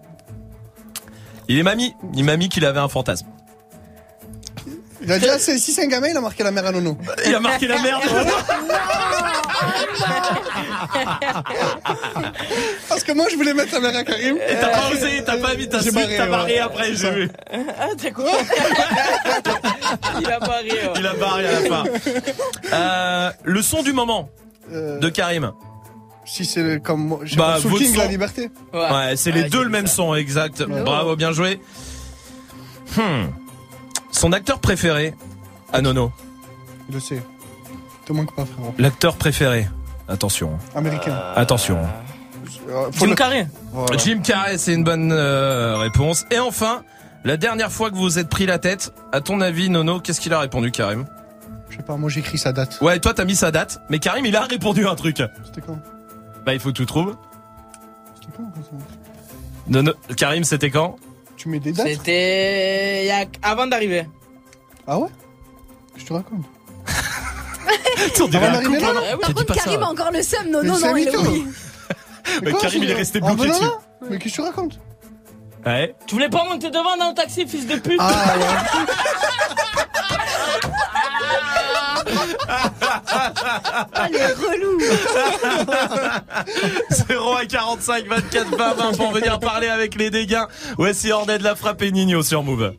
Il 1.48 1.60
est 1.60 1.64
mamie. 1.64 1.96
Il 2.16 2.24
m'a 2.26 2.38
mis 2.38 2.50
qu'il 2.50 2.66
avait 2.66 2.80
un 2.80 2.90
fantasme. 2.90 3.28
Il 5.02 5.12
a 5.12 5.20
dit, 5.20 5.28
ah, 5.30 5.38
si 5.38 5.60
c'est 5.60 5.84
un 5.84 5.88
gamin, 5.88 6.08
il 6.08 6.18
a 6.18 6.22
marqué 6.22 6.42
la 6.44 6.50
mère 6.52 6.66
à 6.66 6.72
Nono. 6.72 6.98
Il 7.28 7.36
a 7.36 7.40
marqué 7.40 7.68
la 7.68 7.80
merde. 7.80 8.02
Parce 12.90 13.04
que 13.04 13.12
moi, 13.12 13.26
je 13.30 13.36
voulais 13.36 13.54
mettre 13.54 13.74
la 13.74 13.80
mère 13.82 13.96
à 13.96 14.04
Karim. 14.04 14.38
Et 14.38 14.56
t'as 14.60 14.70
pas 14.70 14.90
osé, 14.92 15.24
t'as 15.26 15.38
pas 15.38 15.54
mis 15.56 15.68
ta 15.70 15.78
J'ai 15.80 15.92
suite, 15.92 15.96
barré, 15.96 16.16
t'as 16.18 16.24
ouais. 16.26 16.30
barré 16.30 16.60
après, 16.60 16.94
j'ai 16.96 17.12
vu. 17.12 17.30
Ah, 17.80 17.88
t'as 18.02 18.12
quoi 18.12 18.32
Il 20.20 20.32
a 20.32 20.40
barré. 20.40 20.70
ouais. 20.72 20.94
Il 20.98 21.06
a 21.08 21.14
barré 21.14 21.48
à 21.48 21.60
la 21.62 21.70
fin. 21.70 21.84
Euh, 22.74 23.30
le 23.44 23.62
son 23.62 23.84
du 23.84 23.94
moment 23.94 24.30
Euh, 24.74 24.98
de 25.00 25.10
Karim. 25.10 25.52
Si 26.26 26.44
c'est 26.46 26.82
comme 26.84 27.06
moi, 27.08 27.20
Bah, 27.38 27.58
Soul 27.60 27.72
votre 27.72 27.84
King, 27.84 27.94
son. 27.94 28.00
la 28.00 28.08
liberté. 28.08 28.50
Ouais, 28.74 29.16
c'est 29.16 29.32
les 29.32 29.44
deux 29.50 29.64
le 29.64 29.70
même 29.70 29.88
ça. 29.88 29.96
son, 29.96 30.16
exact. 30.16 30.64
Bravo, 30.64 31.16
bien 31.16 31.32
joué. 31.32 31.60
Hmm. 32.98 33.28
Son 34.12 34.32
acteur 34.32 34.60
préféré 34.60 35.14
Ah 35.74 35.82
Nono. 35.82 36.12
Je 36.90 36.94
le 36.96 37.00
sais. 37.00 37.22
Te 38.06 38.14
manque 38.14 38.34
pas, 38.36 38.46
frérot. 38.46 38.74
L'acteur 38.78 39.16
préféré. 39.18 39.68
Attention. 40.08 40.58
Américain. 40.76 41.20
Attention. 41.36 41.80
Euh, 42.70 42.90
Jim 42.94 43.08
le- 43.08 43.16
Carrey. 43.16 43.48
Voilà. 43.74 43.98
Jim 43.98 44.20
Carrey, 44.24 44.58
c'est 44.58 44.74
une 44.74 44.84
bonne 44.84 45.12
euh, 45.12 45.78
réponse. 45.78 46.26
Et 46.32 46.40
enfin, 46.40 46.84
la 47.24 47.38
dernière 47.38 47.72
fois 47.72 47.90
que 47.90 47.96
vous 47.96 48.04
vous 48.04 48.20
êtes 48.20 48.30
pris 48.30 48.46
la 48.46 48.60
tête, 48.60 48.94
à 49.12 49.22
ton 49.22 49.42
avis, 49.42 49.70
Nono, 49.70 50.00
qu'est-ce 50.00 50.22
qu'il 50.22 50.34
a 50.34 50.40
répondu, 50.40 50.72
Karim? 50.72 51.06
Je 51.70 51.78
sais 51.78 51.84
pas, 51.84 51.98
moi 51.98 52.10
j'écris 52.10 52.38
sa 52.38 52.54
date. 52.54 52.78
Ouais, 52.82 53.00
toi 53.00 53.14
t'as 53.14 53.26
mis 53.26 53.36
sa 53.36 53.52
date, 53.52 53.82
mais 53.90 54.00
Karim 54.00 54.26
il 54.26 54.36
a 54.36 54.42
répondu 54.42 54.88
un 54.88 54.96
truc. 54.96 55.18
C'était 55.44 55.62
quand? 55.62 55.78
Bah 56.46 56.54
il 56.54 56.60
faut 56.60 56.70
que 56.70 56.78
tu 56.78 56.86
trouves. 56.86 57.16
C'était 58.16 58.38
quand 58.38 58.44
ça 58.64 58.72
Nono, 59.68 59.94
Karim, 60.16 60.44
c'était 60.44 60.70
quand 60.70 60.96
Tu 61.38 61.50
mets 61.50 61.60
des 61.60 61.72
dates 61.72 61.88
C'était 61.88 63.10
a- 63.12 63.50
avant 63.50 63.68
d'arriver. 63.68 64.08
Ah 64.88 65.00
ouais? 65.00 65.10
Je 65.98 66.06
te 66.06 66.14
raconte. 66.14 66.46
On 68.22 68.28
dirait 68.28 68.48
un 68.48 68.64
couple, 68.64 68.80
là, 68.80 68.92
oui. 68.94 69.00
Dit 69.28 69.32
Par 69.34 69.34
contre. 69.34 69.54
Karim 69.56 69.84
a 69.84 69.88
encore 69.88 70.12
le 70.12 70.22
seum. 70.22 70.50
Non, 70.52 70.64
non, 70.64 70.78
non, 70.80 70.96
il 70.96 71.06
mytho. 71.06 71.20
oui. 71.32 71.48
Mais 72.44 72.52
Quoi, 72.52 72.62
Karim 72.62 72.84
il 72.84 72.92
est 72.92 72.96
resté 72.96 73.20
bloqué 73.20 73.48
dessus. 73.50 73.62
là 73.62 73.72
Mais 74.10 74.20
qu'est-ce 74.20 74.36
que 74.36 74.42
tu 74.42 74.42
racontes? 74.42 74.80
Ouais. 75.66 75.96
Tu 76.06 76.14
voulais 76.14 76.30
pas 76.30 76.44
monter 76.44 76.70
devant 76.70 76.96
dans 76.98 77.10
le 77.10 77.16
taxi, 77.16 77.48
fils 77.48 77.66
de 77.66 77.76
pute? 77.78 78.00
Ah 78.00 78.36
ouais. 78.38 78.46
Ah, 82.48 84.08
les 84.12 84.26
relous. 84.34 84.80
0 87.10 87.36
à 87.36 87.46
45 87.46 88.08
24 88.08 88.58
20 88.58 88.74
20 88.74 88.98
pour 88.98 89.12
venir 89.12 89.40
parler 89.40 89.68
avec 89.68 89.96
les 89.96 90.10
dégâts. 90.10 90.44
Voici 90.78 91.12
Ornette 91.12 91.42
la 91.42 91.56
frappe 91.56 91.82
et 91.82 91.92
Nino 91.92 92.24
sur 92.24 92.44
Move. 92.44 92.74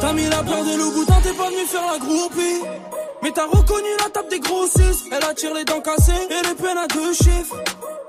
T'as 0.00 0.12
mis 0.12 0.28
la 0.28 0.42
peur 0.42 0.64
de 0.64 0.78
loup 0.78 1.04
t'es 1.22 1.32
pas 1.34 1.48
venu 1.48 1.66
faire 1.66 1.86
la 1.92 1.98
groupie. 1.98 3.01
Mais 3.22 3.30
t'as 3.32 3.46
reconnu 3.46 3.88
la 4.00 4.10
table 4.10 4.28
des 4.30 4.40
grossistes. 4.40 5.06
Elle 5.12 5.24
attire 5.24 5.54
les 5.54 5.64
dents 5.64 5.80
cassées 5.80 6.12
et 6.28 6.48
les 6.48 6.54
peines 6.54 6.78
à 6.78 6.86
deux 6.88 7.12
chiffres. 7.12 7.56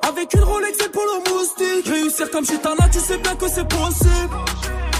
Avec 0.07 0.33
une 0.33 0.43
Rolex 0.43 0.77
et 0.83 0.89
pour 0.89 1.03
le 1.03 1.31
moustique. 1.31 1.87
Réussir 1.87 2.31
comme 2.31 2.45
chez 2.45 2.57
Tana, 2.57 2.89
tu 2.91 2.99
sais 2.99 3.17
bien 3.17 3.35
que 3.35 3.47
c'est 3.47 3.67
possible. 3.67 4.35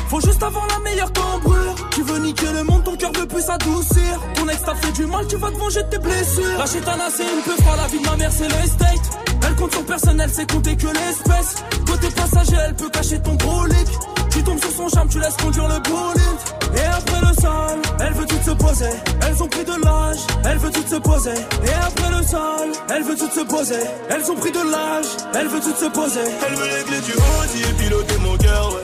Faut 0.09 0.21
juste 0.21 0.43
avoir 0.43 0.67
la 0.67 0.79
meilleure 0.79 1.11
cambrure. 1.13 1.72
Tu 2.05 2.11
veux 2.11 2.19
niquer 2.19 2.51
le 2.53 2.63
monde, 2.63 2.83
ton 2.83 2.97
cœur 2.97 3.11
veut 3.13 3.25
plus 3.25 3.41
s'adoucir. 3.41 4.19
Ton 4.35 4.49
ex 4.49 4.61
t'a 4.61 4.75
fait 4.75 4.91
du 4.91 5.05
mal, 5.05 5.25
tu 5.25 5.37
vas 5.37 5.49
te 5.51 5.57
venger 5.57 5.83
de 5.83 5.87
tes 5.87 5.99
blessures. 5.99 6.57
Lâcher 6.57 6.81
ta 6.81 6.91
nana, 6.91 7.09
c'est 7.15 7.23
une 7.23 7.41
peu 7.43 7.55
froid, 7.61 7.77
la 7.77 7.87
vie 7.87 7.99
de 7.99 8.03
ma 8.03 8.17
mère, 8.17 8.31
c'est 8.31 8.47
le 8.49 8.55
estate. 8.55 9.19
Elle 9.47 9.55
compte 9.55 9.71
sur 9.71 9.85
personne, 9.85 10.19
elle 10.19 10.29
sait 10.29 10.45
compter 10.45 10.75
que 10.75 10.87
l'espèce. 10.87 11.63
Côté 11.87 12.07
passager, 12.09 12.57
elle 12.67 12.75
peut 12.75 12.89
cacher 12.89 13.21
ton 13.21 13.35
gros. 13.35 13.63
Tu 14.31 14.43
tombes 14.43 14.59
sur 14.59 14.71
son 14.71 14.89
charme, 14.89 15.07
tu 15.07 15.19
laisses 15.19 15.37
conduire 15.37 15.67
le 15.69 15.79
bolide. 15.79 16.75
Et 16.75 16.85
après 16.85 17.21
le 17.21 17.41
sol, 17.41 17.79
elle 18.01 18.13
veut 18.13 18.25
toutes 18.25 18.43
se 18.43 18.51
poser. 18.51 18.93
Elles 19.25 19.43
ont 19.43 19.47
pris 19.47 19.63
de 19.63 19.85
l'âge, 19.85 20.19
elle 20.43 20.57
veut 20.57 20.71
toutes 20.71 20.89
se 20.89 20.95
poser. 20.95 21.33
Et 21.63 21.73
après 21.73 22.17
le 22.17 22.27
sol, 22.27 22.71
elle 22.89 23.03
veut 23.03 23.15
toutes 23.15 23.33
se 23.33 23.45
poser. 23.45 23.83
Elles 24.09 24.29
ont 24.29 24.35
pris 24.35 24.51
de 24.51 24.71
l'âge, 24.71 25.05
elle 25.35 25.47
veut 25.47 25.61
toutes 25.61 25.77
se 25.77 25.85
poser. 25.85 26.27
Elle 26.47 26.55
veut 26.55 26.67
les 26.67 26.83
clés 26.83 27.01
du 27.01 27.13
Audi 27.13 27.61
et 27.61 27.73
piloter 27.81 28.17
mon 28.17 28.35
cœur. 28.35 28.82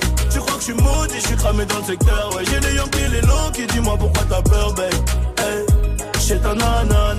Suis 0.70 0.84
maudit, 0.84 1.16
je 1.16 1.28
suis 1.28 1.36
cramé 1.36 1.66
dans 1.66 1.80
le 1.80 1.84
secteur, 1.84 2.36
ouais. 2.36 2.44
J'ai 2.46 2.60
les 2.60 2.76
Yankees, 2.76 3.08
les 3.12 3.22
longs 3.22 3.52
qui 3.54 3.66
dis-moi 3.68 3.98
pourquoi 3.98 4.24
t'as 4.30 4.42
peur, 4.42 4.74
babe? 4.74 4.94
Hey, 5.38 5.66
j'ai 6.20 6.40
ta 6.40 6.54
nanana, 6.54 7.16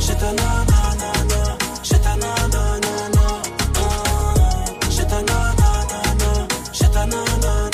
J'ai 0.00 0.14
ta 0.14 0.32
nanana, 0.32 1.42
j'ai 1.82 1.98
ta 1.98 2.16
nanana, 2.16 3.26
j'ai 4.90 5.04
nanana, 5.04 5.70
j'ai 6.80 6.90
nanana. 6.90 7.72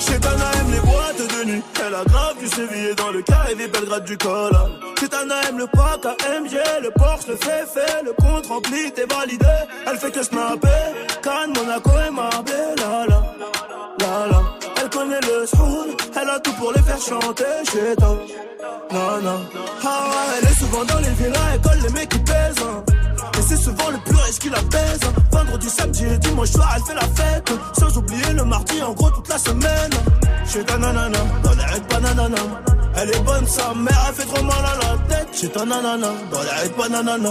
Chetana 0.00 0.50
aime 0.60 0.72
les 0.72 0.80
boîtes 0.80 1.18
de 1.18 1.44
nuit. 1.44 1.62
Elle 1.86 1.94
a 1.94 2.04
grave 2.04 2.38
du 2.38 2.48
sévillé 2.48 2.94
dans 2.94 3.10
le 3.10 3.22
carré 3.22 3.54
des 3.54 3.68
Belgrade 3.68 4.04
du 4.04 4.16
col. 4.16 4.52
Chetana 4.98 5.34
aime 5.48 5.58
le 5.58 5.66
pack 5.66 6.06
AMG, 6.06 6.56
le 6.82 6.90
Porsche, 6.90 7.26
le 7.28 7.36
fait 7.36 7.66
fait, 7.74 8.02
le 8.04 8.12
compte 8.12 8.46
rempli, 8.46 8.92
t'es 8.92 9.06
validé. 9.06 9.46
Elle 9.86 9.98
fait 9.98 10.10
que 10.10 10.22
snapper. 10.22 10.68
Chanter. 17.00 17.44
Chetana, 17.64 18.08
non, 18.92 19.22
non. 19.22 19.40
Ah 19.84 20.10
elle 20.38 20.48
est 20.48 20.58
souvent 20.58 20.84
dans 20.84 20.98
les 20.98 21.10
villas, 21.10 21.40
elle 21.54 21.60
colle 21.60 21.78
les 21.82 21.90
mecs 21.90 22.08
qui 22.08 22.18
pèsent. 22.18 22.54
hein. 22.62 22.84
Et 23.38 23.42
c'est 23.42 23.56
souvent 23.56 23.90
le 23.90 23.98
plus 23.98 24.16
riche 24.16 24.38
qui 24.38 24.50
la 24.50 24.60
baise. 24.62 25.00
hein. 25.04 25.12
Vendredi, 25.32 25.68
samedi 25.70 26.04
et 26.04 26.18
dimanche 26.18 26.50
soir, 26.50 26.68
elle 26.76 26.82
fait 26.82 26.94
la 26.94 27.08
fête. 27.24 27.50
Sans 27.78 27.96
oublier 27.96 28.32
le 28.34 28.44
mardi, 28.44 28.82
en 28.82 28.92
gros, 28.92 29.10
toute 29.10 29.28
la 29.28 29.38
semaine. 29.38 29.90
Chez 30.46 30.64
ta 30.64 30.76
nanana, 30.78 31.18
dans 31.42 31.52
les 31.54 31.62
raids 31.64 31.80
bananana. 31.88 32.36
Elle 32.96 33.10
est 33.10 33.20
bonne, 33.20 33.46
sa 33.46 33.72
mère, 33.74 34.04
elle 34.08 34.14
fait 34.14 34.26
trop 34.26 34.42
mal 34.42 34.56
à 34.58 34.76
la 34.76 34.98
tête. 35.16 35.28
Chez 35.32 35.48
ta 35.48 35.64
nanana, 35.64 36.08
dans 36.32 36.42
les 36.42 36.50
raids 36.50 36.74
bananana. 36.76 37.30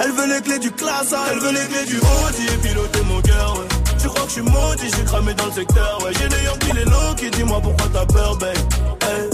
Elle 0.00 0.12
veut 0.12 0.26
les 0.34 0.42
clés 0.42 0.58
du 0.58 0.70
classe, 0.72 1.14
elle 1.32 1.38
veut 1.38 1.52
les 1.52 1.66
clés 1.68 1.84
du 1.86 1.96
Audi 1.98 2.46
et 2.52 2.56
piloter 2.68 3.02
mon 3.04 3.20
cœur, 3.20 3.54
ouais. 3.58 3.66
Tu 4.00 4.08
crois 4.08 4.22
que 4.22 4.28
je 4.28 4.32
suis 4.32 4.42
maudit, 4.42 4.90
j'ai 4.96 5.04
cramé 5.04 5.32
dans 5.34 5.46
le 5.46 5.52
secteur, 5.52 5.98
ouais. 6.04 6.12
J'ai 6.18 6.28
les 6.28 6.44
Yankees, 6.44 6.72
les 6.74 6.84
low 6.84 7.14
qui 7.16 7.30
dis-moi 7.30 7.60
pourquoi 7.62 7.86
t'as 7.92 8.06
peur, 8.06 8.36
babe. 8.36 8.56
Hey, 9.02 9.30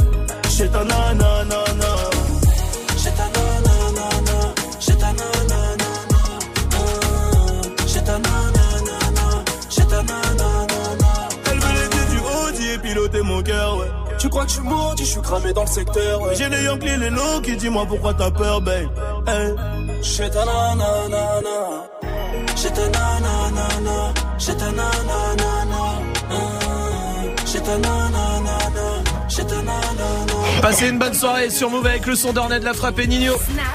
chez 0.51 0.68
ta 0.68 0.84
nanana. 0.84 1.90
J'ai 3.02 3.12
ta 3.12 3.26
nanana, 3.36 4.55
j'ai 4.80 4.97
ta 4.97 5.12
nanana, 5.12 5.88
j'ai 7.86 8.02
ta 8.02 8.18
nanana, 8.18 9.26
j'ai 9.70 9.86
ta 9.86 10.02
nanana. 10.02 11.28
Elle 11.51 11.59
veut 11.59 11.74
les 11.80 11.88
clés 11.88 12.09
du 12.10 12.18
Audi 12.18 12.70
et 12.74 12.78
piloter 12.78 13.22
mon 13.22 13.43
cœur, 13.43 13.78
ouais. 13.78 13.90
Tu 14.18 14.28
crois 14.28 14.44
que 14.44 14.48
je 14.48 14.55
suis 14.55 14.64
maudit, 14.64 15.05
je 15.05 15.10
suis 15.10 15.20
cramé 15.20 15.52
dans 15.52 15.62
le 15.62 15.68
secteur, 15.68 16.20
ouais. 16.22 16.34
J'ai 16.36 16.48
les 16.48 16.64
Yankees, 16.64 16.97
les 16.98 17.10
low 17.10 17.40
qui 17.43 17.56
dis-moi 17.56 17.86
pourquoi 17.86 18.14
t'as 18.14 18.30
peur, 18.30 18.60
babe. 18.60 18.88
Hey. 19.28 19.55
J'ai 20.02 20.24
j'ai 20.24 20.30
ta 20.30 20.44
nanana, 20.44 21.55
j'ai 22.56 22.70
ta 22.70 22.88
nanana, 22.88 24.14
j'ai 24.38 24.56
ta 24.56 24.70
nanana, 24.72 25.82
j'ai 27.47 27.60
ta 27.60 27.78
nanana. 27.78 28.36
Passez 30.62 30.89
une 30.89 30.98
bonne 30.98 31.15
soirée 31.15 31.51
sur 31.51 31.70
Move 31.70 31.86
avec 31.86 32.07
le 32.07 32.16
son 32.16 32.32
d'Ornette, 32.32 32.65
la 32.65 32.74
frappe 32.74 32.98
et 32.98 33.07
Nino. 33.07 33.35
Snap 33.35 33.66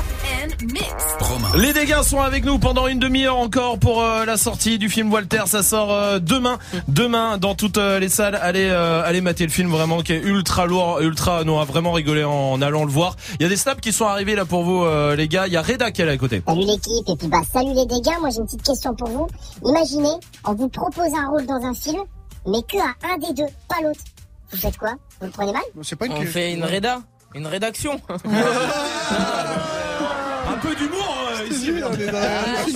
and 0.44 0.66
mix. 0.74 1.56
Les 1.56 1.72
dégâts 1.74 2.02
sont 2.02 2.20
avec 2.20 2.44
nous 2.44 2.60
pendant 2.60 2.88
une 2.88 3.00
demi-heure 3.00 3.38
encore 3.38 3.78
pour 3.80 4.02
euh, 4.02 4.26
la 4.26 4.36
sortie 4.36 4.78
du 4.78 4.90
film 4.90 5.12
Walter. 5.12 5.44
Ça 5.46 5.64
sort 5.64 5.94
euh, 5.94 6.20
demain, 6.20 6.58
demain 6.88 7.38
dans 7.38 7.56
toutes 7.56 7.78
euh, 7.78 8.00
les 8.00 8.10
salles. 8.10 8.38
Allez, 8.42 8.68
euh, 8.70 9.04
allez 9.06 9.22
mater 9.22 9.46
le 9.46 9.52
film 9.52 9.70
vraiment 9.70 10.02
qui 10.02 10.14
est 10.14 10.22
ultra 10.22 10.66
lourd, 10.66 11.00
ultra. 11.00 11.44
Nous 11.46 11.54
on 11.54 11.62
a 11.62 11.66
vraiment 11.66 11.94
rigolé 11.94 12.24
en, 12.26 12.32
en 12.32 12.62
allant 12.62 12.84
le 12.84 12.92
voir. 12.92 13.16
Il 13.40 13.44
y 13.44 13.46
a 13.46 13.50
des 13.50 13.58
snaps 13.58 13.80
qui 13.80 13.94
sont 13.94 14.06
arrivés 14.06 14.36
là 14.36 14.44
pour 14.46 14.64
vous 14.64 14.84
euh, 14.84 15.16
les 15.16 15.28
gars. 15.30 15.48
Il 15.48 15.54
y 15.54 15.58
a 15.58 15.62
Reda 15.62 15.92
qui 15.92 16.02
est 16.02 16.06
là 16.06 16.14
à 16.14 16.18
côté. 16.18 16.42
Salut 16.46 16.66
l'équipe, 16.66 17.08
et 17.08 17.16
puis 17.16 17.28
bah 17.28 17.42
salut 17.54 17.74
les 17.74 17.86
dégâts, 17.86 18.18
moi 18.20 18.30
j'ai 18.32 18.40
une 18.40 18.46
petite 18.46 18.64
question 18.64 18.94
pour 18.96 19.08
vous. 19.10 19.28
Imaginez, 19.66 20.16
on 20.46 20.54
vous 20.56 20.68
propose 20.68 21.14
un 21.16 21.30
rôle 21.30 21.46
dans 21.46 21.64
un 21.66 21.74
film, 21.74 22.02
mais 22.48 22.62
que 22.64 22.78
à 22.80 23.14
un 23.14 23.18
des 23.18 23.34
deux, 23.34 23.50
pas 23.70 23.78
l'autre. 23.84 24.02
Vous 24.52 24.58
faites 24.58 24.78
quoi? 24.78 24.96
Vous 25.20 25.26
le 25.28 25.32
prenez 25.32 25.54
mal? 25.54 25.62
Pas 25.98 26.06
On 26.10 26.22
fait 26.26 26.54
une 26.54 26.64
réda, 26.64 27.02
une 27.34 27.48
rédaction. 27.48 28.00
Un 30.48 30.58
peu 30.58 30.76
d'humour 30.76 31.01
ici. 31.62 31.72
on 31.84 31.94
est 31.94 32.06
dans 32.12 32.18
Ah, 32.18 32.22
la- 32.22 32.66
je 32.68 32.72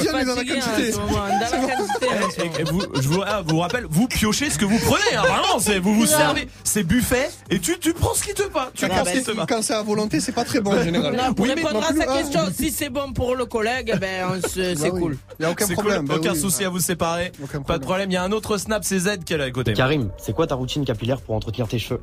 quantité. 2.36 2.64
vous, 2.64 3.22
ah, 3.26 3.42
vous 3.46 3.60
rappelle, 3.60 3.86
vous 3.90 4.08
piochez 4.08 4.50
ce 4.50 4.58
que 4.58 4.66
vous 4.66 4.78
prenez. 4.80 5.16
Hein, 5.16 5.22
vraiment, 5.22 5.60
c'est 5.60 5.80
vous 5.80 5.94
vous 5.96 6.06
servez. 6.06 6.48
C'est 6.64 6.84
buffet 6.84 7.30
et 7.50 7.60
tu 7.60 7.78
tu 7.80 7.94
prends 7.94 8.14
ce 8.14 8.24
qui 8.24 8.34
te 8.34 8.44
va. 8.44 8.70
Tu 8.74 8.88
Quand 8.88 8.94
prends 8.96 9.06
ce 9.06 9.12
qui 9.12 9.18
c'est- 9.18 9.24
te 9.24 9.32
va. 9.32 9.46
Quand 9.48 9.62
c'est 9.62 9.74
à 9.74 9.82
volonté, 9.84 10.20
c'est 10.20 10.32
pas 10.32 10.44
très 10.46 10.60
bon 10.62 10.74
en 10.74 10.84
général. 10.84 11.16
Non, 11.16 11.34
pour 11.34 11.46
répondre 11.46 11.78
à 11.84 11.94
sa 11.94 12.06
ah, 12.08 12.18
question, 12.18 12.42
si 12.56 12.72
c'est 12.72 12.90
bon 12.90 13.14
pour 13.14 13.36
le 13.36 13.46
collègue, 13.46 13.92
eh 13.94 13.98
ben, 14.00 14.26
on 14.32 14.42
se- 14.48 14.76
c'est 14.76 14.76
Bah 14.76 14.90
oui. 14.94 15.02
cool. 15.02 15.18
Y 15.40 15.46
a 15.46 15.52
aucun 15.52 15.66
C'est 15.68 15.74
problème. 15.74 16.00
cool, 16.00 16.08
bah 16.08 16.16
aucun 16.18 16.34
oui. 16.34 16.40
souci 16.40 16.64
à 16.66 16.70
vous 16.70 16.80
séparer. 16.80 17.32
Pas 17.68 17.78
de 17.78 17.84
problème. 17.84 18.10
Il 18.12 18.14
y 18.14 18.18
a 18.18 18.24
un 18.24 18.32
autre 18.32 18.58
snap, 18.58 18.84
c'est 18.84 19.00
Z 19.00 19.20
qui 19.26 19.34
est 19.34 19.38
là 19.38 19.46
à 19.46 19.52
côté. 19.52 19.74
Karim, 19.74 20.10
c'est 20.18 20.34
quoi 20.34 20.48
ta 20.48 20.56
routine 20.56 20.86
capillaire 20.86 21.22
pour 21.22 21.36
entretenir 21.36 21.68
tes 21.68 21.80
cheveux? 21.80 22.02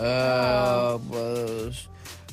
Euh, 0.00 0.96
bah, 1.10 1.16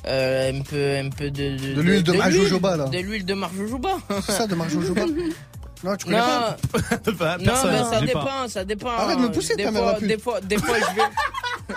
euh, 0.08 0.52
un 0.52 0.62
peu, 0.62 0.98
un 0.98 1.10
peu 1.10 1.30
de. 1.32 1.76
De 1.76 1.82
l'huile 1.82 2.04
de 2.04 2.12
marjojoba, 2.14 2.78
là. 2.78 2.86
De 2.86 2.98
l'huile 3.00 3.26
de 3.26 3.34
marjojoba. 3.34 3.98
C'est 4.26 4.32
ça 4.32 4.48
de 4.48 4.56
marjojoba 4.56 5.02
Non, 5.84 5.96
tu 5.96 6.06
connais 6.06 6.18
pas 7.18 7.38
Non, 7.40 7.44
non, 7.44 7.44
personne, 7.46 7.72
mais 7.72 7.84
ça 7.84 7.90
pas. 7.92 8.06
dépend, 8.06 8.48
ça 8.48 8.66
dépend. 8.66 8.90
Arrête 8.90 9.18
de 9.18 9.24
me 9.24 9.32
pousser, 9.32 9.56
des 9.56 9.64
ta 9.64 9.72
mère 9.72 9.82
fois, 9.98 10.00
des 10.08 10.18
fois, 10.20 10.42
des 10.42 10.58
fois, 10.58 10.76
je 10.80 10.96
vais. 10.96 11.76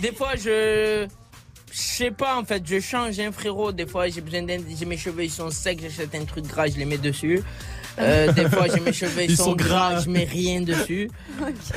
des 0.10 0.12
fois, 0.16 0.30
je. 0.36 1.06
Je 1.72 1.82
sais 1.82 2.10
pas 2.10 2.36
en 2.38 2.44
fait, 2.44 2.62
je 2.66 2.80
change 2.80 3.20
un 3.20 3.30
frérot. 3.32 3.70
Des 3.70 3.86
fois, 3.86 4.08
j'ai 4.08 4.20
besoin 4.22 4.42
d'un. 4.42 4.58
J'ai 4.78 4.86
mes 4.86 4.96
cheveux, 4.96 5.24
ils 5.24 5.30
sont 5.30 5.50
secs, 5.50 5.78
j'achète 5.80 6.14
un 6.14 6.24
truc 6.24 6.46
gras, 6.46 6.66
je 6.68 6.76
les 6.78 6.86
mets 6.86 6.96
dessus. 6.98 7.42
Euh, 7.98 8.32
des 8.32 8.48
fois, 8.48 8.66
j'ai 8.72 8.80
mes 8.80 8.92
cheveux, 8.92 9.24
ils, 9.24 9.30
Ils 9.30 9.36
sont, 9.36 9.44
sont 9.44 9.52
gras, 9.56 9.92
gras. 9.92 10.00
je 10.00 10.10
mets 10.10 10.24
rien 10.24 10.60
dessus. 10.62 11.10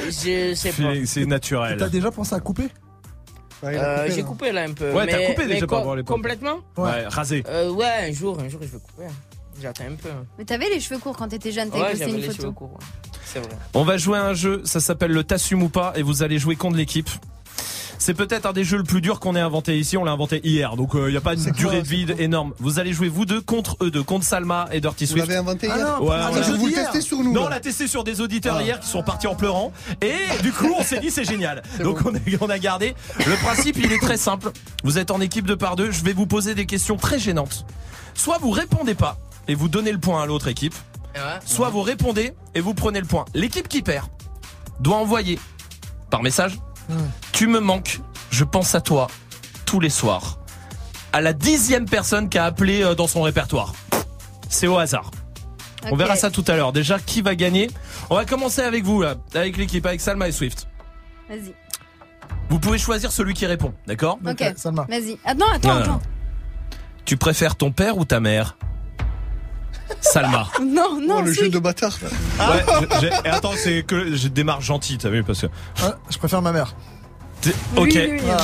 Je 0.07 0.53
sais 0.55 0.69
pas. 0.71 0.93
C'est- 0.95 1.05
C'est 1.05 1.25
naturel. 1.25 1.77
T'as 1.77 1.89
déjà 1.89 2.11
pensé 2.11 2.33
à 2.33 2.39
couper? 2.39 2.67
Euh, 3.63 4.07
j'ai 4.09 4.23
coupé 4.23 4.51
là 4.51 4.63
un 4.63 4.71
peu. 4.73 4.91
Ouais, 4.93 5.07
t'as 5.07 5.25
coupé 5.27 5.45
déjà 5.47 5.67
par 5.67 5.95
l'époque. 5.95 6.15
Complètement 6.15 6.59
Ouais, 6.77 7.05
rasé. 7.07 7.43
Euh, 7.47 7.69
Ouais, 7.71 8.09
un 8.09 8.13
jour, 8.13 8.39
un 8.39 8.47
jour, 8.47 8.59
je 8.61 8.67
vais 8.67 8.77
couper. 8.79 9.07
J'attends 9.61 9.83
un 9.85 9.95
peu. 9.95 10.09
Mais 10.37 10.45
t'avais 10.45 10.69
les 10.69 10.79
cheveux 10.79 10.99
courts 10.99 11.17
quand 11.17 11.27
t'étais 11.27 11.51
jeune, 11.51 11.69
t'avais 11.69 11.83
Ouais, 11.83 11.89
posté 11.91 12.09
une 12.09 12.15
les 12.17 12.21
photo. 12.23 12.41
cheveux 12.41 12.51
courts. 12.51 12.71
ouais. 12.73 13.09
C'est 13.25 13.39
vrai. 13.39 13.49
On 13.73 13.83
va 13.83 13.97
jouer 13.97 14.17
à 14.17 14.23
un 14.23 14.33
jeu, 14.33 14.61
ça 14.63 14.79
s'appelle 14.79 15.11
le 15.11 15.23
T'assumes 15.23 15.61
ou 15.63 15.69
pas, 15.69 15.91
et 15.95 16.01
vous 16.01 16.23
allez 16.23 16.39
jouer 16.39 16.55
contre 16.55 16.77
l'équipe. 16.77 17.09
C'est 18.01 18.13
peut-être 18.13 18.45
un 18.45 18.53
des 18.53 18.63
jeux 18.63 18.77
le 18.77 18.83
plus 18.85 19.01
dur 19.01 19.19
qu'on 19.19 19.35
ait 19.35 19.41
inventé 19.41 19.77
ici. 19.77 19.97
On 19.97 20.05
l'a 20.05 20.13
inventé 20.13 20.39
hier, 20.45 20.77
donc 20.77 20.91
il 20.93 21.07
n'y 21.11 21.17
a 21.17 21.21
pas 21.21 21.33
une 21.33 21.43
durée 21.51 21.75
quoi, 21.77 21.81
de 21.81 21.87
vide 21.87 22.15
énorme. 22.17 22.53
Vous 22.57 22.79
allez 22.79 22.93
jouer 22.93 23.09
vous 23.09 23.25
deux 23.25 23.41
contre 23.41 23.75
eux 23.81 23.91
deux, 23.91 24.03
contre 24.03 24.25
Salma 24.25 24.67
et 24.71 24.79
Dirty 24.79 25.03
Vous 25.05 25.11
Swift. 25.11 25.27
l'avez 25.27 25.37
inventé 25.37 25.67
Ah 25.69 25.75
hier 25.77 25.99
non, 25.99 26.07
Ouais, 26.07 26.15
ah, 26.17 26.31
Vous 26.57 26.67
le 26.67 26.73
testez 26.73 27.01
sur 27.01 27.17
nous 27.21 27.33
Non, 27.33 27.43
on 27.45 27.49
l'a 27.49 27.59
testé 27.59 27.87
sur 27.87 28.05
des 28.05 28.21
auditeurs 28.21 28.55
Ah. 28.57 28.63
hier 28.63 28.79
qui 28.79 28.87
sont 28.87 29.03
partis 29.03 29.27
en 29.27 29.35
pleurant. 29.35 29.73
Et 30.01 30.41
du 30.41 30.53
coup, 30.53 30.73
on 30.79 30.81
s'est 30.81 30.99
dit 31.01 31.11
c'est 31.11 31.25
génial. 31.25 31.61
Donc 31.83 32.01
bon. 32.01 32.11
on, 32.11 32.15
a, 32.15 32.19
on 32.39 32.49
a 32.49 32.57
gardé. 32.57 32.95
Le 33.19 33.35
principe, 33.43 33.77
il 33.77 33.91
est 33.91 33.99
très 33.99 34.17
simple. 34.17 34.51
Vous 34.85 34.97
êtes 34.97 35.11
en 35.11 35.19
équipe 35.19 35.45
de 35.45 35.55
par 35.55 35.75
deux. 35.75 35.91
Je 35.91 36.03
vais 36.05 36.13
vous 36.13 36.25
poser 36.25 36.55
des 36.55 36.65
questions 36.65 36.95
très 36.95 37.19
gênantes. 37.19 37.65
Soit 38.13 38.37
vous 38.39 38.51
répondez 38.51 38.95
pas 38.95 39.17
et 39.49 39.55
vous 39.55 39.67
donnez 39.67 39.91
le 39.91 39.99
point 39.99 40.23
à 40.23 40.25
l'autre 40.25 40.47
équipe. 40.47 40.73
Ouais. 41.15 41.21
Soit 41.45 41.69
vous 41.69 41.81
répondez 41.81 42.31
et 42.55 42.61
vous 42.61 42.73
prenez 42.73 43.01
le 43.01 43.05
point. 43.07 43.25
L'équipe 43.33 43.67
qui 43.67 43.81
perd 43.81 44.07
doit 44.79 44.95
envoyer 44.95 45.37
par 46.09 46.23
message 46.23 46.57
Tu 47.31 47.47
me 47.47 47.59
manques, 47.59 47.99
je 48.31 48.43
pense 48.43 48.75
à 48.75 48.81
toi 48.81 49.07
tous 49.65 49.79
les 49.79 49.89
soirs. 49.89 50.39
À 51.13 51.21
la 51.21 51.33
dixième 51.33 51.85
personne 51.85 52.29
qui 52.29 52.37
a 52.37 52.45
appelé 52.45 52.83
euh, 52.83 52.95
dans 52.95 53.07
son 53.07 53.21
répertoire. 53.21 53.73
C'est 54.49 54.67
au 54.67 54.77
hasard. 54.77 55.11
On 55.91 55.95
verra 55.95 56.15
ça 56.15 56.29
tout 56.29 56.43
à 56.47 56.55
l'heure. 56.55 56.73
Déjà, 56.73 56.99
qui 56.99 57.21
va 57.21 57.35
gagner 57.35 57.69
On 58.09 58.15
va 58.15 58.25
commencer 58.25 58.61
avec 58.61 58.83
vous, 58.83 59.01
là, 59.01 59.15
avec 59.33 59.57
l'équipe, 59.57 59.85
avec 59.85 60.01
Salma 60.01 60.27
et 60.27 60.31
Swift. 60.31 60.67
Vas-y. 61.29 61.53
Vous 62.49 62.59
pouvez 62.59 62.77
choisir 62.77 63.11
celui 63.11 63.33
qui 63.33 63.45
répond, 63.45 63.73
d'accord 63.87 64.17
Ok. 64.27 64.43
Salma. 64.55 64.85
Vas-y. 64.89 65.17
Attends, 65.23 65.45
attends, 65.53 65.67
Non, 65.67 65.75
non, 65.75 65.81
attends. 65.81 66.01
Tu 67.05 67.17
préfères 67.17 67.55
ton 67.55 67.71
père 67.71 67.97
ou 67.97 68.05
ta 68.05 68.19
mère? 68.19 68.57
Salma. 70.01 70.47
Non, 70.61 70.99
non, 71.01 71.17
Oh, 71.19 71.21
le 71.21 71.33
si. 71.33 71.39
jeu 71.41 71.49
de 71.49 71.59
bâtard. 71.59 71.97
là. 72.01 72.09
Ouais, 72.51 72.63
et 73.25 73.29
attends, 73.29 73.53
c'est 73.57 73.83
que 73.83 74.15
je 74.15 74.27
démarre 74.27 74.61
gentil, 74.61 74.97
t'as 74.97 75.09
vu, 75.09 75.23
parce 75.23 75.41
que. 75.41 75.45
Ouais, 75.47 75.91
je 76.09 76.17
préfère 76.17 76.41
ma 76.41 76.51
mère. 76.51 76.75
t'es- 77.41 77.49
Lui, 77.73 77.79
Ok. 77.79 77.93
lui, 77.93 78.21
hein. 78.29 78.37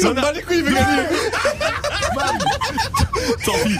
Ça 0.00 0.08
me 0.10 0.14
bat 0.14 0.32
les 0.32 0.42
couilles, 0.42 0.58
il 0.58 0.64
veut 0.64 0.74
gagner. 0.74 1.02
Tant 3.44 3.52
pis. 3.64 3.78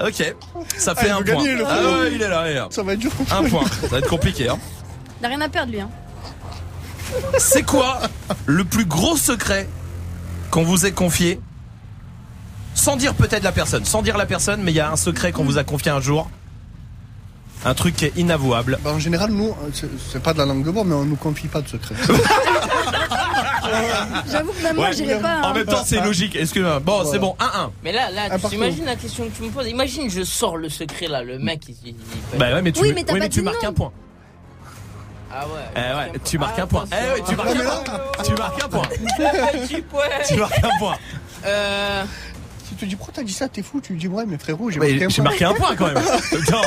Ok, 0.00 0.34
ça 0.76 0.94
fait 0.94 1.10
Ah, 1.10 1.16
un 1.18 1.22
point. 1.22 1.34
gagner, 1.36 1.56
ah 1.66 1.82
ouais, 2.00 2.12
il 2.14 2.22
est 2.22 2.28
là, 2.28 2.44
il 2.46 2.52
est 2.52 2.54
là. 2.54 2.68
Ça 2.70 2.82
va 2.82 2.94
être 2.94 2.98
dur. 2.98 3.12
Un 3.30 3.44
point, 3.44 3.64
ça 3.80 3.86
va 3.88 3.98
être 3.98 4.08
compliqué. 4.08 4.48
Hein. 4.48 4.58
Il 5.20 5.26
a 5.26 5.28
rien 5.28 5.40
à 5.40 5.48
perdre, 5.48 5.72
lui. 5.72 5.80
Hein. 5.80 5.90
C'est 7.38 7.62
quoi 7.62 8.00
le 8.46 8.64
plus 8.64 8.86
gros 8.86 9.16
secret 9.16 9.68
qu'on 10.50 10.62
vous 10.64 10.86
ait 10.86 10.92
confié 10.92 11.40
Sans 12.74 12.96
dire 12.96 13.14
peut-être 13.14 13.44
la 13.44 13.52
personne, 13.52 13.84
sans 13.84 14.02
dire 14.02 14.16
la 14.16 14.26
personne, 14.26 14.62
mais 14.62 14.72
il 14.72 14.76
y 14.76 14.80
a 14.80 14.90
un 14.90 14.96
secret 14.96 15.32
qu'on 15.32 15.44
vous 15.44 15.58
a 15.58 15.64
confié 15.64 15.90
un 15.90 16.00
jour. 16.00 16.28
Un 17.64 17.74
truc 17.74 17.94
qui 17.94 18.06
est 18.06 18.12
inavouable. 18.16 18.78
Bah, 18.82 18.90
en 18.92 18.98
général, 18.98 19.30
nous, 19.30 19.50
euh, 19.50 19.70
c'est- 19.72 20.20
pas 20.20 20.32
de 20.32 20.38
la 20.38 20.46
langue 20.46 20.64
de 20.64 20.70
bois, 20.72 20.82
mais 20.84 20.94
on 20.94 21.04
nous 21.04 21.14
confie 21.16 21.46
pas 21.46 21.60
de 21.60 21.68
secret. 21.68 21.94
J'avoue 24.30 24.52
que 24.52 24.62
même 24.62 24.74
moi, 24.76 24.86
Ouais. 24.88 24.92
j'irais 24.92 25.20
pas. 25.20 25.40
En 25.42 25.50
hein. 25.50 25.54
même 25.54 25.66
temps, 25.66 25.82
c'est 25.84 26.00
logique. 26.00 26.34
Est-ce 26.34 26.52
que 26.54 26.78
bon, 26.80 27.04
c'est 27.10 27.18
bon, 27.20 27.36
1-1. 27.38 27.70
Mais 27.84 27.92
là, 27.92 28.10
là, 28.10 28.36
tu 28.38 28.54
imagines 28.56 28.84
la 28.84 28.96
question 28.96 29.24
que 29.28 29.36
tu 29.36 29.42
me 29.42 29.50
poses? 29.50 29.68
Imagine, 29.68 30.10
je 30.10 30.22
sors 30.24 30.56
le 30.56 30.68
secret 30.68 31.06
là, 31.06 31.22
le 31.22 31.38
mec. 31.38 31.60
Il, 31.68 31.76
il- 31.84 31.94
il- 32.32 32.38
Bah 32.38 32.52
ouais, 32.52 32.62
mais 32.62 32.72
tu, 32.72 32.82
Oui, 32.82 32.92
mais 32.94 33.04
oui, 33.12 33.28
tu 33.28 33.42
marques 33.42 33.62
un 33.64 33.72
point. 33.72 33.92
Ah 35.34 35.46
ouais. 35.46 35.62
Eh 35.76 35.78
ouais, 36.12 36.12
tu 36.24 36.38
marques 36.38 36.58
un 36.58 36.66
point. 36.66 36.84
Eh 36.90 36.94
ouais, 37.20 37.22
tu 37.26 37.36
marques 37.36 37.50
un 37.56 37.64
point. 37.64 38.24
Tu 38.24 38.32
marques 38.34 38.64
un 38.64 38.68
point. 38.68 38.88
Tu 40.28 40.36
marques 40.36 40.64
un 40.64 40.78
point. 40.78 40.96
Euh. 41.46 42.04
Tu 42.78 42.86
dis 42.86 42.96
pourquoi 42.96 43.14
t'as 43.14 43.22
dit 43.22 43.32
ça, 43.32 43.48
t'es 43.48 43.62
fou, 43.62 43.80
tu 43.80 43.94
dis 43.96 44.08
ouais, 44.08 44.24
mais 44.26 44.38
frérot, 44.38 44.70
j'ai 44.70 44.78
marqué 44.78 45.04
un 45.04 45.08
j'ai 45.08 45.16
point. 45.16 45.24
marqué 45.24 45.44
un 45.44 45.54
point 45.54 45.76
quand 45.76 45.86
même. 45.86 45.96
Attends, 46.48 46.62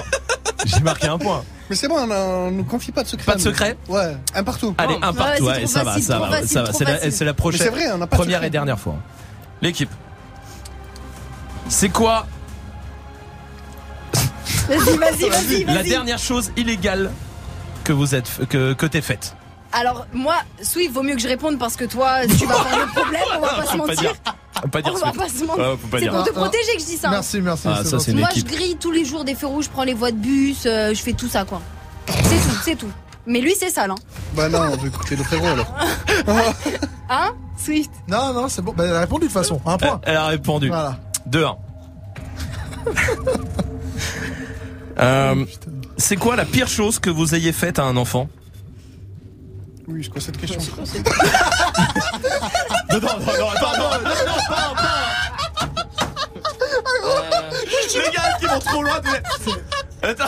j'ai 0.66 0.80
marqué 0.82 1.08
un 1.08 1.18
point. 1.18 1.44
Mais 1.70 1.76
c'est 1.76 1.88
bon, 1.88 1.96
on, 1.98 2.12
a- 2.12 2.18
on 2.20 2.52
nous 2.52 2.64
confie 2.64 2.92
pas 2.92 3.04
de 3.04 3.08
secret. 3.08 3.26
Pas 3.26 3.36
de 3.36 3.42
secret 3.42 3.78
Ouais, 3.90 4.16
un 4.34 4.44
partout. 4.44 4.76
Allez, 4.78 4.98
un 5.02 5.14
partout, 5.14 5.46
Ouais, 5.46 5.66
ça 5.68 5.84
va, 5.84 6.00
ça 6.00 6.20
va, 6.20 6.44
ça 6.46 6.64
va. 6.64 6.74
C'est 6.74 7.26
la, 7.26 7.34
prochaine. 7.34 7.62
C'est 7.62 7.70
vrai, 7.70 7.92
on 7.92 7.98
n'a 7.98 8.08
pas 8.08 8.18
de 8.18 8.22
Première 8.22 8.44
et 8.44 8.50
dernière 8.50 8.80
fois. 8.80 8.96
L'équipe. 9.62 9.90
C'est 11.70 11.90
quoi 11.90 12.28
Vas-y, 14.68 14.98
vas-y, 14.98 15.30
vas-y, 15.30 15.64
la 15.66 15.84
dernière 15.84 16.20
chose 16.20 16.52
illégale 16.58 17.12
que 17.84 17.94
vous 17.94 18.16
êtes 18.16 18.48
que 18.50 18.74
que 18.74 18.86
t'es 18.88 19.02
faite 19.02 19.36
Alors, 19.78 20.08
moi, 20.14 20.36
Swift, 20.62 20.94
vaut 20.94 21.04
mieux 21.04 21.16
que 21.16 21.22
je 21.22 21.28
réponde 21.28 21.60
parce 21.60 21.76
que 21.76 21.84
toi, 21.86 22.20
tu 22.26 22.46
vas 22.46 22.56
avoir 22.56 22.80
le 22.80 22.92
problème, 22.94 23.22
on 23.38 23.42
va 23.42 23.48
pas 23.56 23.66
se 23.66 23.76
mentir. 23.78 24.14
Faut 24.62 24.68
pas 24.70 24.82
dire 24.82 24.94
On 24.96 24.98
va 25.06 25.12
pas 25.12 25.28
se 25.28 25.44
mentir. 25.44 25.78
C'est 26.00 26.08
pour 26.08 26.24
te 26.24 26.30
Ah, 26.30 26.34
ah. 26.36 26.40
protéger 26.40 26.76
que 26.76 26.80
je 26.82 26.86
dis 26.86 26.98
ça. 26.98 27.10
hein. 27.10 27.12
Merci, 27.12 27.42
merci. 27.42 27.68
Ah, 27.70 27.84
ça, 27.84 28.00
c'est 28.00 28.12
une 28.12 28.20
Moi, 28.20 28.30
équipe. 28.32 28.48
je 28.50 28.54
grille 28.56 28.78
tous 28.80 28.92
les 28.92 29.04
jours 29.04 29.26
des 29.26 29.36
feux 29.36 29.48
rouges, 29.48 29.66
je 29.66 29.70
prends 29.70 29.84
les 29.84 29.94
voies 29.94 30.12
de 30.12 30.18
bus, 30.18 30.64
euh, 30.66 30.94
je 30.94 31.02
fais 31.02 31.12
tout 31.12 31.28
ça, 31.28 31.44
quoi. 31.44 31.62
C'est 32.08 32.14
tout, 32.14 32.56
c'est 32.64 32.76
tout. 32.76 32.92
Mais 33.28 33.42
lui, 33.42 33.54
c'est 33.60 33.70
sale, 33.70 33.92
hein. 33.92 33.96
Bah 34.34 34.48
non, 34.48 34.60
on 34.72 34.78
veut 34.78 34.88
écouter 34.88 35.16
le 35.18 35.24
frérot 35.24 35.48
alors. 35.48 35.74
Hein 37.10 37.34
Swift? 37.58 37.92
Non, 38.08 38.34
non, 38.34 38.48
c'est 38.48 38.62
bon. 38.62 38.74
Bah, 38.76 38.86
elle 38.88 38.96
a 38.96 39.02
répondu 39.02 39.28
de 39.28 39.32
toute 39.32 39.34
façon. 39.34 39.60
Un 39.66 39.78
point. 39.78 40.00
Elle 40.04 40.16
a 40.16 40.28
répondu. 40.28 40.68
Voilà. 40.70 40.98
2-1. 41.30 41.56
Euh, 44.98 45.44
c'est 45.98 46.16
quoi 46.16 46.38
la 46.38 46.46
pire 46.46 46.70
chose 46.70 47.00
que 47.00 47.10
vous 47.10 47.36
ayez 47.36 47.52
faite 47.52 47.80
à 47.80 47.84
un 47.84 47.98
enfant? 47.98 48.30
Oui, 49.88 50.02
c'est 50.04 50.10
quoi 50.10 50.22
cette 50.22 50.38
question 50.38 50.60
Non, 52.92 53.00
non, 53.00 53.20
non, 53.20 53.38
non, 53.40 53.50
attends, 53.50 53.78
non, 53.78 53.90
non, 53.90 54.00
non, 54.02 54.40
pas, 54.48 54.74
Les 57.94 58.12
gars 58.12 58.34
qui 58.40 58.46
vont 58.48 58.60
trop 58.60 58.82
loin. 58.84 59.00
de- 59.00 60.08
Attends. 60.08 60.26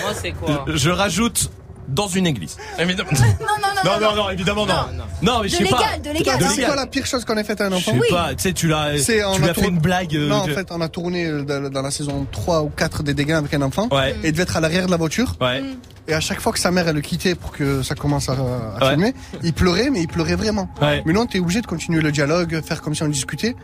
Moi, 0.00 0.12
c'est 0.20 0.32
quoi 0.32 0.64
Je 0.68 0.90
rajoute 0.90 1.50
dans 1.88 2.06
une 2.08 2.26
église. 2.26 2.56
Évidemment. 2.78 3.10
Non, 3.12 3.26
non, 3.40 3.46
non. 3.84 4.00
Non, 4.00 4.00
non, 4.10 4.16
non, 4.24 4.30
évidemment 4.30 4.66
non. 4.66 4.74
Non, 5.22 5.40
mais 5.42 5.48
je 5.48 5.58
De 5.58 5.64
sais 5.64 5.70
pas. 5.70 5.78
légal, 5.78 6.02
de 6.02 6.10
légal. 6.18 6.42
C'est 6.54 6.64
quoi 6.64 6.76
la 6.76 6.86
pire 6.86 7.06
chose 7.06 7.24
qu'on 7.24 7.36
ait 7.36 7.44
faite 7.44 7.60
à 7.60 7.66
un 7.66 7.70
Je 7.70 7.74
enfant 7.76 7.92
sais 7.92 8.08
pas, 8.10 8.34
tu 8.34 8.42
sais, 8.42 8.52
tu 8.52 8.68
l'as, 8.68 8.96
fait 8.98 9.20
une 9.68 9.78
blague. 9.78 10.14
euh, 10.16 10.28
Non, 10.28 10.36
en 10.36 10.44
fait, 10.46 10.68
on 10.70 10.80
a 10.80 10.88
tourné 10.88 11.30
dans, 11.42 11.82
la 11.82 11.90
saison 11.90 12.26
3 12.30 12.62
ou 12.62 12.68
4 12.70 13.02
des 13.02 13.14
dégâts 13.14 13.32
avec 13.32 13.52
un 13.54 13.62
enfant. 13.62 13.88
Ouais. 13.90 14.14
Et 14.22 14.28
il 14.28 14.32
devait 14.32 14.42
être 14.44 14.56
à 14.56 14.60
l'arrière 14.60 14.86
de 14.86 14.90
la 14.90 14.96
voiture. 14.96 15.36
Ouais. 15.40 15.62
Et 16.06 16.14
à 16.14 16.20
chaque 16.20 16.40
fois 16.40 16.52
que 16.52 16.58
sa 16.58 16.70
mère, 16.70 16.88
elle 16.88 16.94
le 16.96 17.00
quittait 17.02 17.34
pour 17.34 17.52
que 17.52 17.82
ça 17.82 17.94
commence 17.94 18.28
à, 18.28 18.32
à 18.32 18.84
Ouais. 18.84 18.90
filmer, 18.90 19.14
il 19.42 19.52
pleurait, 19.52 19.90
mais 19.90 20.00
il 20.02 20.08
pleurait 20.08 20.36
vraiment. 20.36 20.68
Ouais. 20.80 21.02
Mais 21.04 21.12
non, 21.12 21.26
t'es 21.26 21.38
obligé 21.38 21.60
de 21.60 21.66
continuer 21.66 22.00
le 22.00 22.10
dialogue, 22.12 22.62
faire 22.62 22.80
comme 22.80 22.94
si 22.94 23.02
on 23.02 23.08
discutait. 23.08 23.56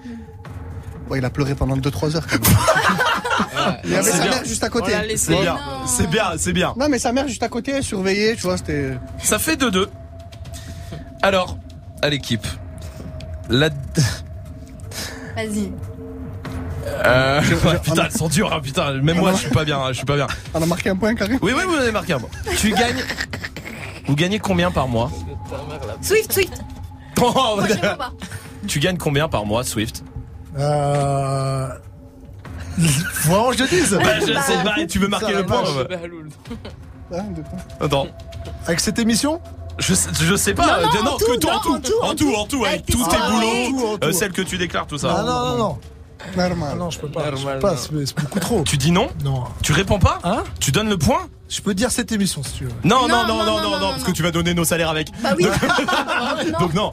Ouais, 1.11 1.19
il 1.19 1.25
a 1.25 1.31
pleuré 1.31 1.55
pendant 1.55 1.77
2-3 1.77 2.17
heures 2.17 2.27
quand 2.27 2.39
même. 2.41 3.79
Il 3.85 3.91
y 3.91 3.95
avait 3.95 4.03
C'est 4.11 4.17
sa 4.17 4.23
bien. 4.23 4.31
mère 4.31 4.45
juste 4.45 4.65
à 4.65 4.69
côté. 4.69 4.93
C'est 5.17 5.41
bien, 5.41 5.57
c'est 5.87 6.07
bien, 6.09 6.25
c'est 6.39 6.53
bien. 6.53 6.75
Non, 6.79 6.89
mais 6.89 6.99
sa 6.99 7.13
mère 7.13 7.29
juste 7.29 7.43
à 7.43 7.49
côté, 7.49 7.73
elle 7.73 7.83
surveillait, 7.85 8.35
tu 8.37 8.43
vois, 8.43 8.57
c'était. 8.57 8.99
Ça 9.23 9.39
fait 9.39 9.57
2-2. 9.57 9.87
Alors, 11.23 11.59
à 12.03 12.09
l'équipe. 12.09 12.47
La... 13.49 13.69
Vas-y. 15.37 15.73
Euh, 16.87 17.41
putain, 17.83 18.05
elles 18.05 18.13
sont 18.17 18.29
dures, 18.29 18.53
hein, 18.53 18.61
putain. 18.63 18.93
Même 19.03 19.19
moi, 19.19 19.33
je 19.33 19.39
suis 19.39 19.51
pas 19.51 19.65
bien, 19.65 19.79
hein, 19.81 19.89
je 19.89 19.95
suis 19.99 20.07
pas 20.07 20.17
bien. 20.17 20.27
On 20.53 20.63
a 20.63 20.67
marqué 20.67 20.91
un 20.91 20.97
point, 20.97 21.15
carré 21.15 21.39
Oui, 21.43 21.53
oui, 21.57 21.63
vous 21.67 21.75
avez 21.77 21.93
marqué 21.93 22.13
un 22.13 22.19
point. 22.21 22.29
Tu 22.59 22.71
gagnes. 22.71 23.03
Vous 24.07 24.15
gagnez 24.15 24.39
combien 24.39 24.71
par 24.71 24.87
mois? 24.87 25.11
Swift, 26.03 26.33
Swift. 26.33 26.63
Oh, 27.21 27.57
Moi. 27.57 27.67
Tu 28.67 28.81
gagnes 28.81 28.97
combien 28.99 29.29
par 29.29 29.45
mois, 29.45 29.63
Swift? 29.65 30.05
Euh... 30.59 31.69
Faut 32.79 33.31
vraiment 33.31 33.51
que 33.51 33.57
je 33.59 33.65
te 33.65 33.69
dise. 33.71 33.91
Bah, 34.03 34.21
je 34.21 34.27
sais 34.27 34.63
pas, 34.65 34.75
tu 34.89 34.99
veux 34.99 35.09
marquer 35.09 35.33
le 35.33 35.45
point 35.47 35.63
ouais. 35.63 37.23
Deux 37.35 37.43
points. 37.43 37.59
Attends. 37.81 38.07
Avec 38.67 38.81
cette 38.81 38.99
émission 38.99 39.41
Je 39.79 39.95
sais, 39.95 40.09
je 40.21 40.35
sais 40.37 40.55
pas. 40.55 40.81
Non, 40.83 40.89
non, 41.05 41.11
euh, 41.11 41.15
en 41.15 41.17
tout, 41.17 41.27
que 41.27 41.37
tout, 41.39 41.47
non, 41.49 41.55
en 41.55 41.61
tout, 41.61 41.73
en 41.75 41.81
tout, 41.81 41.95
en 42.03 42.07
en 42.09 42.15
tout, 42.15 42.25
tout. 42.25 42.35
en 42.35 42.47
tout, 42.47 42.65
avec 42.65 42.87
tous 42.87 43.07
tes 43.09 43.17
boulots, 43.31 43.99
euh, 44.03 44.13
celles 44.13 44.33
que 44.33 44.43
tu 44.43 44.59
déclares, 44.59 44.87
tout 44.87 44.99
ça. 44.99 45.15
Ah 45.19 45.23
non, 45.23 45.45
non, 45.51 45.59
non. 45.59 45.79
Normal. 46.37 46.71
Ah 46.73 46.75
non, 46.77 46.91
je 46.91 46.99
peux 46.99 47.09
pas. 47.09 47.25
je 47.27 47.31
Normal, 47.33 47.55
peux 47.57 47.61
pas, 47.61 47.75
non. 47.75 47.79
c'est 48.07 48.19
beaucoup 48.19 48.41
trop. 48.41 48.63
Tu 48.65 48.77
dis 48.77 48.91
non 48.91 49.09
Non. 49.23 49.45
Tu 49.63 49.73
réponds 49.73 49.99
pas 49.99 50.19
Hein 50.25 50.43
Tu 50.59 50.73
donnes 50.73 50.89
le 50.89 50.97
point 50.99 51.29
Je 51.49 51.61
peux 51.61 51.75
dire 51.75 51.91
cette 51.91 52.13
émission 52.13 52.43
si 52.43 52.53
tu 52.55 52.65
veux. 52.65 52.73
non 52.83 53.07
non 53.07 53.09
Non, 53.09 53.27
non, 53.27 53.45
non, 53.45 53.45
non, 53.45 53.61
non, 53.63 53.71
non, 53.81 53.89
parce 53.91 54.01
non. 54.01 54.07
que 54.07 54.13
tu 54.13 54.23
vas 54.23 54.31
donner 54.31 54.55
nos 54.55 54.65
salaires 54.65 54.89
avec. 54.91 55.09
Bah 55.23 55.35
oui. 55.37 55.45
Non. 56.51 56.59
Donc 56.61 56.75
non. 56.75 56.93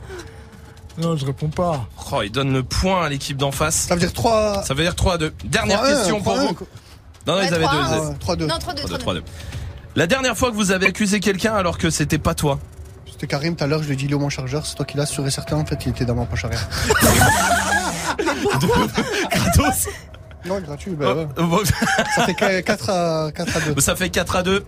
Non, 0.98 1.16
je 1.16 1.26
réponds 1.26 1.48
pas. 1.50 1.88
Oh, 2.12 2.22
il 2.24 2.32
donne 2.32 2.52
le 2.54 2.64
point 2.64 3.06
à 3.06 3.10
l'équipe 3.10 3.38
d'en 3.38 3.52
face. 3.52 3.76
Ça 3.88 3.96
veut 3.96 4.00
dire 4.02 4.14
3. 4.14 4.64
Ça 4.64 4.74
veut 4.74 4.84
dire 4.84 4.96
3 4.96 5.14
à 5.14 5.18
2. 5.18 5.34
Dernière 5.46 5.82
3-1, 5.84 5.88
question 5.96 6.22
pour 6.22 6.34
3-1. 6.36 6.40
vous. 6.40 6.48
Non, 7.28 7.34
non, 7.34 7.40
Ouais, 7.40 7.48
ils 7.48 7.54
avaient 7.54 7.66
3-1. 7.66 7.72
deux. 7.72 7.78
Ah, 7.82 7.88
ils 7.90 7.94
avaient- 7.94 8.08
ouais, 8.08 8.16
3-2. 8.20 8.46
Non, 8.48 8.58
3-2. 8.58 8.82
3-2, 8.84 8.98
3-2. 8.98 9.22
La 9.96 10.08
dernière 10.08 10.38
fois 10.38 10.52
que 10.52 10.56
vous 10.56 10.72
avez 10.72 10.88
accusé 10.88 11.20
quelqu'un 11.20 11.54
alors 11.54 11.78
que 11.78 11.90
c'était 11.90 12.18
pas 12.18 12.34
toi. 12.34 12.60
C'était 13.10 13.28
Karim 13.28 13.56
tout 13.56 13.64
à 13.64 13.68
l'heure, 13.68 13.82
je 13.84 13.88
lui 13.88 13.94
ai 13.94 13.98
dit, 13.98 14.06
il 14.06 14.12
est 14.14 14.18
mon 14.18 14.30
chargeur 14.30 14.66
C'est 14.66 14.76
toi 14.76 14.86
qui 14.86 14.98
l'as 14.98 15.06
sûr 15.06 15.26
et 15.28 15.32
certain, 15.32 15.58
en 15.58 15.66
fait, 15.66 15.78
il 15.86 15.90
était 15.90 16.06
dans 16.06 16.16
ma 16.16 16.26
poche 16.26 16.46
arrière. 16.46 16.68
Gratos. 19.32 19.88
Non, 20.44 20.60
gratuit, 20.60 20.94
bah 20.96 21.14
ouais. 21.14 21.28
Oh, 21.38 21.44
bon, 21.46 21.60
Ça 22.16 22.26
fait 22.26 22.34
que 22.34 22.62
4 22.62 22.90
à, 22.90 23.32
4 23.32 23.58
à 23.58 23.60
2. 23.60 23.80
Ça 23.80 23.96
fait 23.96 24.10
4 24.10 24.38
à 24.38 24.42
2. 24.42 24.66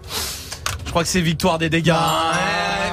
Je 0.94 0.96
crois 0.96 1.04
que 1.06 1.10
c'est 1.10 1.22
victoire 1.22 1.58
des 1.58 1.72
dégâts. 1.72 1.92
Ah. 1.96 2.34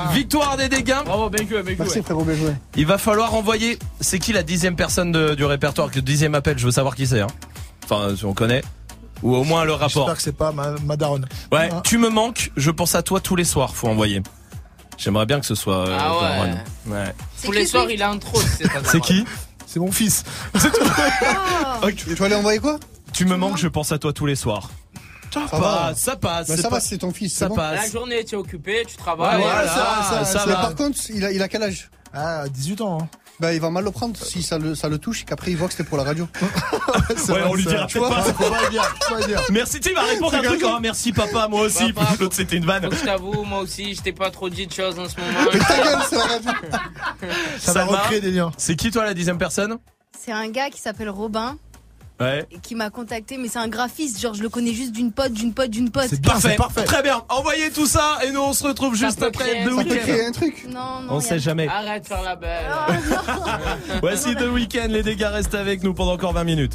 Ouais, 0.09 0.14
victoire 0.14 0.56
des 0.56 0.70
dégâts. 0.70 0.94
Bravo, 1.05 1.28
bien 1.28 1.47
joué, 1.47 1.62
bien 1.62 1.74
joué. 1.74 1.77
Merci 1.81 2.01
frérot, 2.02 2.24
bien 2.24 2.35
joué. 2.35 2.52
Il 2.74 2.86
va 2.86 2.97
falloir 2.97 3.35
envoyer. 3.35 3.78
C'est 4.01 4.18
qui 4.18 4.32
la 4.32 4.43
dixième 4.43 4.74
personne 4.74 5.12
de- 5.12 5.35
du 5.35 5.44
répertoire 5.44 5.90
Le 5.94 6.01
dixième 6.01 6.35
appel, 6.35 6.56
je 6.59 6.64
veux 6.64 6.72
savoir 6.72 6.94
qui 6.97 7.06
c'est. 7.06 7.20
Hein. 7.20 7.27
Enfin, 7.85 8.16
si 8.16 8.24
on 8.24 8.32
connaît. 8.32 8.62
Ou 9.22 9.36
au 9.36 9.44
moins 9.44 9.66
le 9.66 9.72
rapport. 9.74 10.06
J'espère 10.06 10.16
que 10.16 10.22
c'est 10.22 10.32
pas 10.35 10.51
ma, 10.51 10.70
ma 10.86 10.97
daronne. 10.97 11.27
Ouais, 11.52 11.68
Ah. 11.70 11.82
tu 11.85 11.98
me 11.98 12.09
manques, 12.09 12.51
je 12.56 12.70
pense 12.70 12.94
à 12.94 13.02
toi 13.02 13.20
tous 13.20 13.36
les 13.36 13.44
soirs, 13.44 13.74
faut 13.77 13.89
envoyer. 13.89 14.22
J'aimerais 14.97 15.27
bien 15.27 15.39
que 15.39 15.44
ce 15.44 15.55
soit. 15.55 15.86
euh, 15.86 15.98
Ah 16.01 16.14
ouais. 16.14 16.20
Daron. 16.22 16.52
ouais. 16.86 17.14
Tous 17.44 17.52
les 17.52 17.66
soirs, 17.66 17.90
il 17.90 18.02
a 18.02 18.09
un 18.09 18.16
trop. 18.16 18.40
C'est 18.85 19.01
qui? 19.01 19.27
C'est 19.66 19.78
mon 19.78 19.93
fils. 19.93 20.24
Ok. 21.82 21.97
Tu 21.97 22.14
vas 22.14 22.24
aller 22.24 22.35
envoyer 22.35 22.60
quoi? 22.60 22.78
Tu 23.12 23.27
me 23.27 23.36
manques, 23.36 23.59
je 23.59 23.68
pense 23.68 23.93
à 23.93 23.98
toi 23.98 24.14
tous 24.14 24.24
les 24.24 24.36
soirs. 24.36 24.70
Ça, 25.32 25.47
Ça 25.48 25.57
va. 25.59 25.61
passe, 25.89 25.98
ça 25.98 26.16
passe. 26.16 26.48
Bah, 26.48 26.57
c'est 26.57 26.62
ça 26.62 26.69
pas- 26.69 26.74
va, 26.77 26.81
c'est 26.81 26.98
ton 26.98 27.12
fils. 27.12 27.35
Ça 27.36 27.48
bon. 27.48 27.55
passe. 27.55 27.85
La 27.85 27.90
journée, 27.90 28.24
tu 28.24 28.35
es 28.35 28.39
occupé, 28.39 28.82
tu 28.86 28.93
Ouais, 28.94 28.98
travailles. 28.98 29.40
voilà, 29.43 29.69
ça, 29.69 30.05
ça, 30.09 30.24
ça 30.24 30.44
Mais 30.47 30.52
va. 30.55 30.61
par 30.61 30.74
contre, 30.74 30.98
il 31.11 31.24
a, 31.24 31.31
il 31.32 31.40
a 31.43 31.48
quel 31.48 31.62
âge? 31.62 31.90
Ah, 32.12 32.44
18 32.48 32.81
ans. 32.81 32.98
Hein. 33.02 33.09
Bah, 33.39 33.55
il 33.55 33.61
va 33.61 33.70
mal 33.70 33.85
le 33.85 33.90
prendre 33.90 34.16
si 34.19 34.43
ça 34.43 34.59
le, 34.59 34.74
ça 34.74 34.89
le 34.90 34.98
touche 34.98 35.23
et 35.23 35.24
qu'après 35.24 35.51
il 35.51 35.57
voit 35.57 35.66
que 35.69 35.73
c'était 35.73 35.89
pour 35.89 35.97
la 35.97 36.05
radio. 36.05 36.28
Ouais, 37.11 37.15
vrai 37.40 37.43
on 37.47 37.55
lui 37.55 37.65
dira 37.65 37.89
ça- 37.89 37.98
peut-être 37.98 38.09
pas. 38.11 38.23
Ouais, 38.27 38.32
Faut 38.35 38.51
pas 38.51 38.62
le 38.65 38.70
dire. 38.70 38.82
Faut 39.01 39.15
pas 39.15 39.20
le 39.20 39.27
dire. 39.27 39.40
Merci, 39.51 39.81
tu 39.81 39.94
vas 39.94 40.02
répondre 40.02 40.35
un 40.35 40.43
truc. 40.43 40.62
hein. 40.65 40.78
Merci 40.82 41.12
papa, 41.12 41.47
moi 41.48 41.62
aussi. 41.62 41.93
L'autre 42.19 42.35
c'était 42.35 42.57
une 42.57 42.66
vanne. 42.66 42.89
Je 42.90 43.05
t'avoue, 43.05 43.44
moi 43.44 43.61
aussi, 43.61 43.94
je 43.94 44.02
t'ai 44.02 44.12
pas 44.12 44.31
trop 44.31 44.48
dit 44.51 44.66
de 44.66 44.73
choses 44.73 44.98
en 44.98 45.09
ce 45.09 45.15
moment. 45.20 45.51
Mais 45.52 45.59
ta 45.61 45.77
gueule, 45.82 45.98
c'est 46.09 46.16
la 46.16 46.24
radio. 46.24 46.51
Ça 47.59 47.73
va 47.73 47.81
Salma 47.86 47.98
recréer 48.02 48.20
des 48.20 48.31
liens. 48.32 48.51
C'est 48.59 48.77
qui 48.77 48.90
toi 48.90 49.05
la 49.05 49.15
dixième 49.15 49.39
personne? 49.39 49.78
C'est 50.19 50.32
un 50.32 50.48
gars 50.51 50.69
qui 50.70 50.81
s'appelle 50.81 51.09
Robin 51.11 51.57
Ouais. 52.21 52.47
et 52.51 52.59
qui 52.59 52.75
m'a 52.75 52.91
contacté, 52.91 53.39
mais 53.39 53.49
c'est 53.49 53.59
un 53.59 53.69
graphiste. 53.69 54.21
Genre, 54.21 54.35
je 54.35 54.43
le 54.43 54.49
connais 54.51 54.75
juste 54.75 54.93
d'une 54.93 55.11
pote, 55.13 55.33
d'une 55.33 55.55
pote, 55.55 55.71
d'une 55.71 55.91
pote. 55.91 56.07
C'est 56.11 56.23
Parfait. 56.23 56.55
parfait. 56.57 56.85
Très 56.85 57.03
bien. 57.03 57.23
Envoyez 57.31 57.71
tout 57.71 57.87
ça 57.87 58.19
et 58.27 58.31
nous 58.31 58.41
on 58.41 58.53
se 58.53 58.65
retrouve 58.65 58.95
Ça 58.97 59.07
juste 59.07 59.23
après 59.23 59.45
créer- 59.51 59.65
The 59.67 59.73
Weeknd. 59.73 60.27
un 60.29 60.33
truc. 60.33 60.67
Non, 60.69 61.01
non. 61.03 61.15
On 61.15 61.21
sait 61.21 61.39
jamais. 61.39 61.67
Arrête 61.69 62.03
de 62.03 62.09
faire 62.09 62.23
la 62.23 62.37
belle. 62.37 62.67
Oh. 62.71 63.33
Voici 64.03 64.35
The 64.35 64.43
Weeknd, 64.53 64.89
les 64.89 65.03
dégâts 65.03 65.25
restent 65.33 65.55
avec 65.55 65.83
nous 65.83 65.95
pendant 65.95 66.13
encore 66.13 66.33
20 66.35 66.45
minutes. 66.45 66.75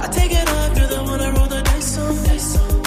I 0.00 0.08
take 0.12 0.32
it 0.32 0.48
off, 0.48 0.76
you're 0.78 0.86
the 0.86 1.02
one 1.02 1.20
I 1.20 1.30
roll 1.30 1.46
the 1.48 1.62
dice 1.62 1.96
on. 1.96 2.77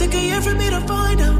Took 0.00 0.14
a 0.14 0.18
year 0.18 0.40
for 0.40 0.54
me 0.54 0.70
to 0.70 0.80
find 0.80 1.20
out. 1.20 1.39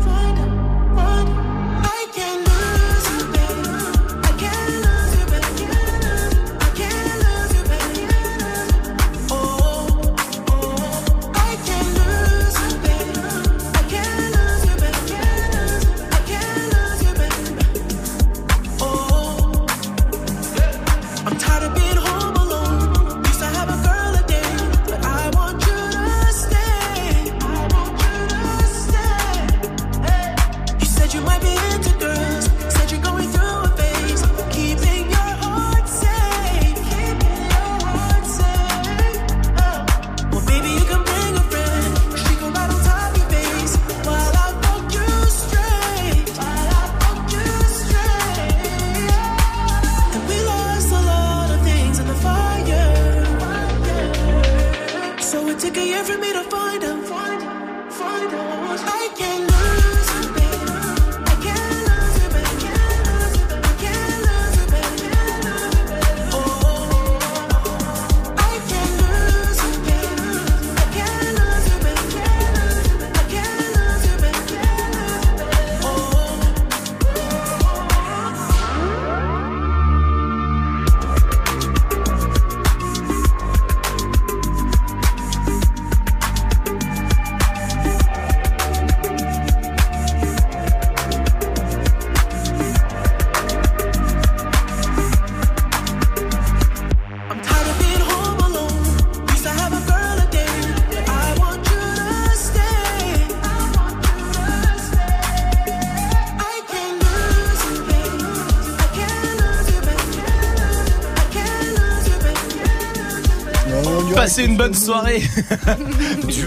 Une 114.44 114.56
bonne 114.56 114.74
soirée. 114.74 115.22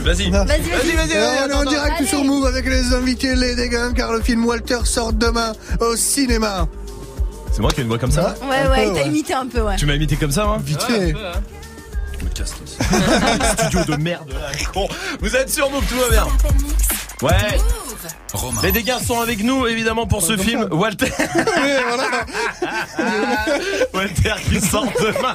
Vas-y. 0.04 0.30
Vas-y, 0.32 0.32
vas-y, 0.32 0.96
vas-y. 0.96 1.16
Euh, 1.16 1.46
on 1.46 1.50
est 1.50 1.54
en 1.54 1.66
direct 1.66 2.06
sur 2.06 2.24
Move 2.24 2.46
avec 2.46 2.66
les 2.66 2.94
invités 2.94 3.36
Les 3.36 3.56
Dégâts 3.56 3.94
car 3.96 4.12
le 4.14 4.22
film 4.22 4.46
Walter 4.46 4.80
sort 4.86 5.14
demain 5.14 5.54
au 5.80 5.96
cinéma. 5.96 6.68
C'est 7.52 7.62
moi 7.62 7.72
qui 7.72 7.82
ai 7.82 7.84
une 7.84 7.90
voix 7.90 8.00
comme 8.00 8.12
ça 8.12 8.36
Ouais, 8.42 8.68
ouais, 8.70 8.88
il 8.88 8.94
t'a 8.94 9.04
imité 9.04 9.34
un 9.34 9.46
peu, 9.48 9.62
ouais. 9.62 9.76
Tu 9.76 9.86
m'as 9.86 9.94
imité 9.96 10.16
comme 10.16 10.32
ça, 10.32 10.46
hein 10.46 10.58
Vite 10.64 10.82
fait. 10.84 11.14
Je 12.20 12.26
me 12.26 12.30
casse. 12.32 12.54
Studio 13.60 13.96
de 13.96 14.02
merde 14.02 14.30
là, 14.32 14.52
con. 14.74 14.88
Vous 15.20 15.36
êtes 15.36 15.52
sur 15.52 15.70
Move, 15.70 15.86
tout 15.88 15.98
va 15.98 16.10
bien. 16.10 16.28
Ouais. 17.22 17.58
Les 18.64 18.72
dégâts 18.72 18.98
sont 19.06 19.22
avec 19.22 19.44
nous 19.44 19.68
évidemment 19.68 20.08
pour 20.08 20.22
ce 20.24 20.36
film. 20.36 20.68
Walter. 20.72 21.12
Walter 23.94 24.34
qui 24.50 24.60
sort 24.60 24.88
demain. 25.00 25.34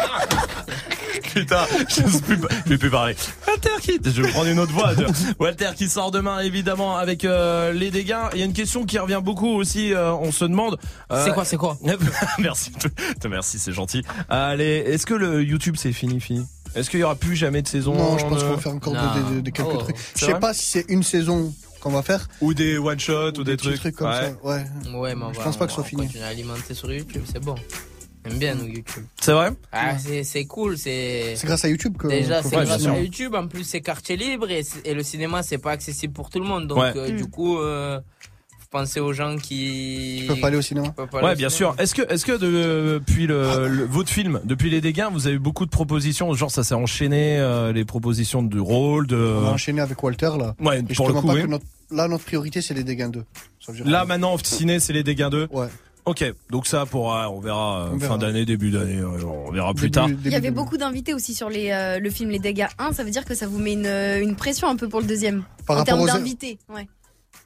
Putain, 1.41 1.67
je 1.89 2.03
ne 2.03 2.21
plus, 2.21 2.39
je 2.65 2.71
vais 2.71 2.79
plus 2.79 2.91
parler. 2.91 3.15
Walter 3.47 3.71
qui, 3.81 3.99
je 4.05 4.23
vais 4.23 4.29
prendre 4.31 4.49
une 4.49 4.59
autre 4.59 4.73
voix. 4.73 4.93
Walter 5.39 5.71
qui 5.77 5.89
sort 5.89 6.11
demain 6.11 6.41
évidemment 6.41 6.97
avec 6.97 7.25
euh, 7.25 7.73
les 7.73 7.91
dégâts. 7.91 8.17
Il 8.35 8.39
y 8.39 8.43
a 8.43 8.45
une 8.45 8.53
question 8.53 8.85
qui 8.85 8.99
revient 8.99 9.21
beaucoup 9.23 9.49
aussi. 9.49 9.93
euh, 9.93 10.13
on 10.15 10.33
se 10.33 10.45
demande. 10.45 10.79
euh, 11.13 11.25
C'est 11.25 11.33
quoi, 11.33 11.45
c'est 11.45 11.57
quoi 11.57 11.77
Merci, 12.39 12.73
merci, 13.29 13.59
c'est 13.59 13.73
gentil. 13.73 14.03
Allez, 14.29 14.65
est-ce 14.87 15.07
que 15.07 15.15
le 15.15 15.43
YouTube 15.43 15.77
c'est 15.79 15.93
fini, 15.93 16.21
fini? 16.21 16.47
Est-ce 16.75 16.91
qu'il 16.91 17.01
y 17.01 17.03
aura 17.05 17.15
plus 17.17 17.35
jamais 17.37 17.63
de 17.63 17.69
saison 17.69 17.95
Non, 17.95 18.19
je 18.19 18.25
pense 18.27 18.43
qu'on 18.43 18.51
va 18.51 18.59
faire 18.59 18.75
encore 18.75 18.93
des, 18.93 19.35
des- 19.37 19.43
des 19.43 19.53
quelques 19.53 19.69
Oh, 19.73 19.79
trucs. 19.79 19.97
Je 20.17 20.25
sais 20.27 20.35
pas 20.39 20.53
si 20.53 20.67
c'est 20.67 20.85
une 20.89 21.03
saison 21.03 21.53
qu'on 21.81 21.91
va 21.91 22.03
faire. 22.03 22.29
Ou 22.41 22.53
des 22.53 22.77
one 22.77 23.01
shot 23.01 23.33
ou, 23.39 23.45
des, 23.45 23.57
petits 23.57 23.75
trucs. 23.79 23.95
comme 23.97 24.09
Ouais. 24.11 24.35
ça. 24.43 24.47
Ouais. 24.49 24.65
Ouais, 24.95 25.15
mais 25.15 25.25
on 25.25 25.33
Je 25.33 25.39
va- 25.39 25.45
pense 25.45 25.57
pas 25.57 25.65
on 25.65 25.67
que 25.67 25.73
ce 25.73 25.75
soit 25.77 25.85
va 25.85 25.89
fini. 25.89 26.03
continuer 26.07 26.25
à 26.25 26.29
alimenter 26.29 26.75
sur 26.75 26.93
YouTube, 26.93 27.23
c'est 27.33 27.41
bon. 27.43 27.55
On 28.27 28.31
aime 28.31 28.39
bien 28.39 28.55
nous 28.55 28.67
YouTube. 28.67 29.05
C'est 29.21 29.33
vrai 29.33 29.51
Ah, 29.73 29.97
c'est 29.99 30.45
cool, 30.47 30.77
c'est. 30.77 31.35
C'est 31.37 31.47
grâce 31.47 31.65
à 31.65 31.69
YouTube 31.69 31.97
que. 31.97 32.09
Déjà, 32.09 32.43
c'est 32.43 32.51
fait 32.51 32.65
grâce 32.65 32.87
à 32.87 32.99
YouTube. 33.01 33.35
En 33.35 33.47
plus, 33.47 33.65
c'est 33.65 33.81
quartier 33.81 34.17
libre 34.17 34.51
et, 34.51 34.63
et 34.85 34.95
le 34.95 35.03
cinéma, 35.03 35.43
c'est 35.43 35.59
pas 35.59 35.71
accessible 35.73 36.13
pour 36.13 36.31
tout 36.31 36.39
le 36.41 36.47
monde. 36.47 36.67
Donc, 36.67 36.79
Ouais. 36.79 36.93
euh, 36.97 37.11
du 37.11 37.27
coup, 37.27 37.59
euh, 37.59 38.01
faut 38.59 38.67
penser 38.71 39.01
aux 39.01 39.13
gens 39.13 39.37
qui. 39.37 40.19
Ils 40.23 40.27
peuvent 40.27 40.41
pas 40.41 40.49
aller 40.49 40.57
au 40.59 40.63
cinéma. 40.63 40.89
qui 40.89 40.93
pas 40.95 41.03
aller 41.05 41.27
Ouais, 41.27 41.33
au 41.33 41.37
bien 41.37 41.49
cinéma. 41.49 41.73
sûr. 41.75 41.83
Est-ce 41.83 41.95
que, 41.95 42.03
est-ce 42.13 42.25
que 42.27 42.33
depuis 42.37 43.27
le, 43.27 43.69
le- 43.69 43.85
votre 43.85 44.11
film, 44.11 44.41
depuis 44.45 44.69
les 44.71 44.81
dégâts, 44.81 45.07
vous 45.13 45.27
avez 45.27 45.37
eu 45.37 45.41
beaucoup 45.41 45.65
de 45.65 45.71
propositions 45.71 46.33
Genre, 46.35 46.51
ça 46.51 46.65
s'est 46.65 46.75
enchaîné 46.75 47.39
euh, 47.39 47.73
les 47.73 47.85
propositions 47.85 48.43
de 48.43 48.59
rôle, 48.61 49.07
de. 49.07 49.17
On 49.17 49.41
va 49.43 49.51
enchaîner 49.53 49.81
avec 49.81 50.03
Walter 50.03 50.31
là. 50.39 50.55
Ouais, 50.61 50.81
Et 50.81 50.85
je 50.91 50.95
pour 50.97 51.09
le 51.09 51.15
coup, 51.15 51.27
pas 51.27 51.35
oui. 51.35 51.43
que 51.43 51.47
notre- 51.47 51.65
là, 51.91 52.09
notre 52.09 52.25
priorité, 52.25 52.61
c'est 52.61 52.75
les 52.75 52.85
dégâts 52.85 53.09
2. 53.09 53.25
Ça 53.61 53.73
veut 53.73 53.79
dire- 53.81 53.91
Là 53.91 54.05
maintenant, 54.05 54.35
au 54.35 54.39
ciné, 54.39 54.81
c'est 54.81 54.93
les 54.93 55.03
dégâts 55.03 55.29
2 55.31 55.49
Ouais. 55.51 55.69
Ok, 56.09 56.25
donc 56.49 56.67
ça 56.67 56.87
pour 56.87 57.15
euh, 57.15 57.27
on 57.27 57.39
verra 57.39 57.83
euh, 57.83 57.91
On 57.93 57.97
verra. 57.99 58.15
fin 58.15 58.19
d'année, 58.19 58.47
début 58.47 58.71
d'année, 58.71 58.97
euh, 58.97 59.23
on 59.25 59.51
verra 59.53 59.75
plus 59.75 59.91
Début- 59.91 59.93
tard. 59.93 60.09
Il 60.25 60.33
y 60.33 60.35
avait 60.35 60.51
beaucoup 60.51 60.79
d'invités 60.79 61.13
aussi 61.13 61.35
sur 61.35 61.51
les, 61.51 61.71
euh, 61.71 61.99
le 61.99 62.09
film 62.09 62.31
Les 62.31 62.39
Dégâts 62.39 62.67
1, 62.79 62.93
ça 62.95 63.05
veut 63.05 63.11
dire 63.11 63.27
que 63.27 63.35
ça 63.35 63.47
vous 63.47 63.59
met 63.59 63.75
une, 63.75 63.87
une 63.87 64.35
pression 64.35 64.69
un 64.69 64.77
peu 64.77 64.89
pour 64.89 65.01
le 65.01 65.07
deuxième. 65.07 65.45
Par 65.67 65.79
en 65.79 65.85
termes 65.85 66.01
aux- 66.01 66.07
d'invités, 66.07 66.59
ouais. 66.75 66.89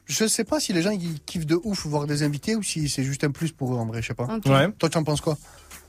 Je 0.05 0.25
sais 0.27 0.45
pas 0.45 0.61
si 0.61 0.71
les 0.71 0.81
gens 0.81 0.91
ils 0.91 1.19
kiffent 1.25 1.45
de 1.45 1.59
ouf 1.63 1.85
voir 1.87 2.07
des 2.07 2.23
invités 2.23 2.55
ou 2.55 2.63
si 2.63 2.87
c'est 2.87 3.03
juste 3.03 3.23
un 3.25 3.31
plus 3.31 3.51
pour 3.51 3.73
eux 3.73 3.77
en 3.77 3.85
vrai, 3.85 4.01
je 4.01 4.07
sais 4.07 4.13
pas. 4.13 4.27
Ouais. 4.45 4.71
Toi, 4.79 4.89
tu 4.89 4.97
en 4.97 5.03
penses 5.03 5.19
quoi? 5.21 5.37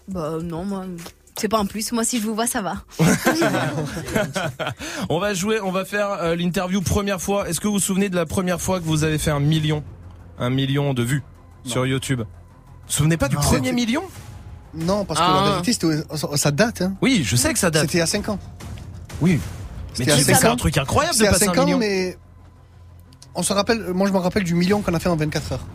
Bah 0.08 0.38
non, 0.42 0.64
moi, 0.64 0.84
c'est 1.36 1.48
pas 1.48 1.58
un 1.58 1.66
plus. 1.66 1.92
Moi, 1.92 2.02
si 2.04 2.18
je 2.18 2.24
vous 2.26 2.34
vois, 2.34 2.46
ça 2.48 2.60
va. 2.62 2.82
On 5.08 5.18
va 5.18 5.32
jouer, 5.34 5.60
on 5.60 5.70
va 5.72 5.84
faire 5.84 6.10
euh, 6.10 6.34
l'interview 6.36 6.80
première 6.80 7.20
fois. 7.20 7.48
Est-ce 7.48 7.60
que 7.60 7.66
vous 7.68 7.74
vous 7.74 7.80
souvenez 7.80 8.08
de 8.08 8.16
la 8.16 8.26
première 8.26 8.60
fois 8.60 8.80
que 8.80 8.84
vous 8.84 9.04
avez 9.04 9.18
fait 9.18 9.30
un 9.30 9.40
million, 9.40 9.82
un 10.38 10.50
million 10.50 10.94
de 10.94 11.02
vues 11.02 11.22
sur 11.64 11.86
YouTube 11.86 12.22
Vous 12.86 12.90
vous 12.90 12.92
souvenez 12.92 13.16
pas 13.16 13.28
du 13.28 13.36
Non. 13.36 13.42
premier 13.42 13.72
million? 13.72 14.02
Non, 14.74 15.04
parce 15.04 15.20
que 15.20 15.24
Ah. 15.26 15.42
la 15.44 15.50
vérité, 15.52 15.72
c'était 15.72 15.86
au- 15.86 16.36
ça 16.36 16.50
date. 16.50 16.82
Hein. 16.82 16.94
Oui, 17.00 17.22
je 17.24 17.36
sais 17.36 17.52
que 17.52 17.58
ça 17.58 17.70
date. 17.70 17.82
C'était 17.82 17.98
il 17.98 18.00
y 18.00 18.02
a 18.02 18.06
5 18.06 18.28
ans. 18.28 18.38
Oui. 19.20 19.34
Mais 19.98 20.04
C'était 20.04 20.12
tu 20.12 20.18
sais, 20.18 20.32
cinq 20.34 20.40
c'est 20.40 20.48
ans. 20.48 20.52
un 20.52 20.56
truc 20.56 20.76
incroyable 20.78 21.14
de 21.16 21.24
C'était 21.24 21.24
il 21.24 21.26
y 21.26 21.28
a 21.28 21.32
passer 21.38 21.48
un 21.48 21.54
5 21.54 21.60
ans, 21.60 21.64
million. 21.66 21.78
mais 21.78 22.18
on 23.34 23.42
se 23.42 23.52
rappelle. 23.52 23.92
Moi, 23.94 24.08
je 24.08 24.12
me 24.12 24.18
rappelle 24.18 24.42
du 24.44 24.54
million 24.54 24.80
qu'on 24.82 24.92
a 24.94 24.98
fait 24.98 25.08
en 25.08 25.16
24 25.16 25.52
heures. 25.52 25.66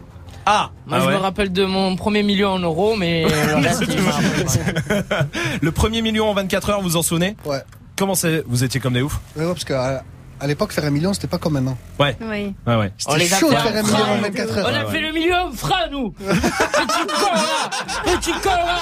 Ah, 0.46 0.72
Moi, 0.88 0.98
ah 0.98 1.02
je 1.02 1.08
ouais. 1.08 1.14
me 1.14 1.18
rappelle 1.20 1.52
de 1.54 1.64
mon 1.66 1.96
premier 1.96 2.24
million 2.24 2.50
en 2.50 2.60
euros, 2.60 2.96
mais 2.98 3.24
le 3.48 3.56
reste, 3.56 3.84
il 3.88 4.02
me 4.02 4.10
rappelle 4.12 5.04
pas. 5.06 5.22
Le 5.62 5.72
premier 5.72 6.02
million 6.02 6.30
en 6.30 6.34
24 6.34 6.70
heures, 6.70 6.82
vous 6.82 6.98
en 6.98 7.02
souvenez? 7.02 7.36
Ouais. 7.46 7.62
Comment 7.98 8.16
c'est? 8.16 8.44
Vous 8.48 8.64
étiez 8.64 8.80
comme 8.80 8.94
des 8.94 9.02
oufs? 9.02 9.20
Ouais, 9.36 9.44
ouais, 9.46 9.52
parce 9.54 9.64
qu'à 9.66 10.04
à 10.40 10.48
l'époque, 10.48 10.72
faire 10.72 10.86
un 10.86 10.90
million, 10.90 11.14
c'était 11.14 11.28
pas 11.28 11.38
comme 11.38 11.54
maintenant. 11.54 11.78
Ouais. 12.00 12.18
Oui. 12.22 12.56
Ouais, 12.66 12.76
ouais. 12.76 12.92
C'était 12.98 13.26
chaud 13.28 13.50
de 13.50 13.56
faire 13.56 13.76
un 13.78 13.84
million 13.84 14.06
en 14.06 14.18
24 14.22 14.58
heures. 14.58 14.70
On 14.72 14.76
a 14.76 14.86
fait 14.92 15.02
le 15.02 15.12
million 15.12 15.36
en 15.48 15.52
francs, 15.52 15.90
nous 15.92 16.12
Petit 16.12 17.08
con, 17.08 17.34
là 17.34 17.70
Petit 18.06 18.32
con, 18.42 18.50
là 18.50 18.80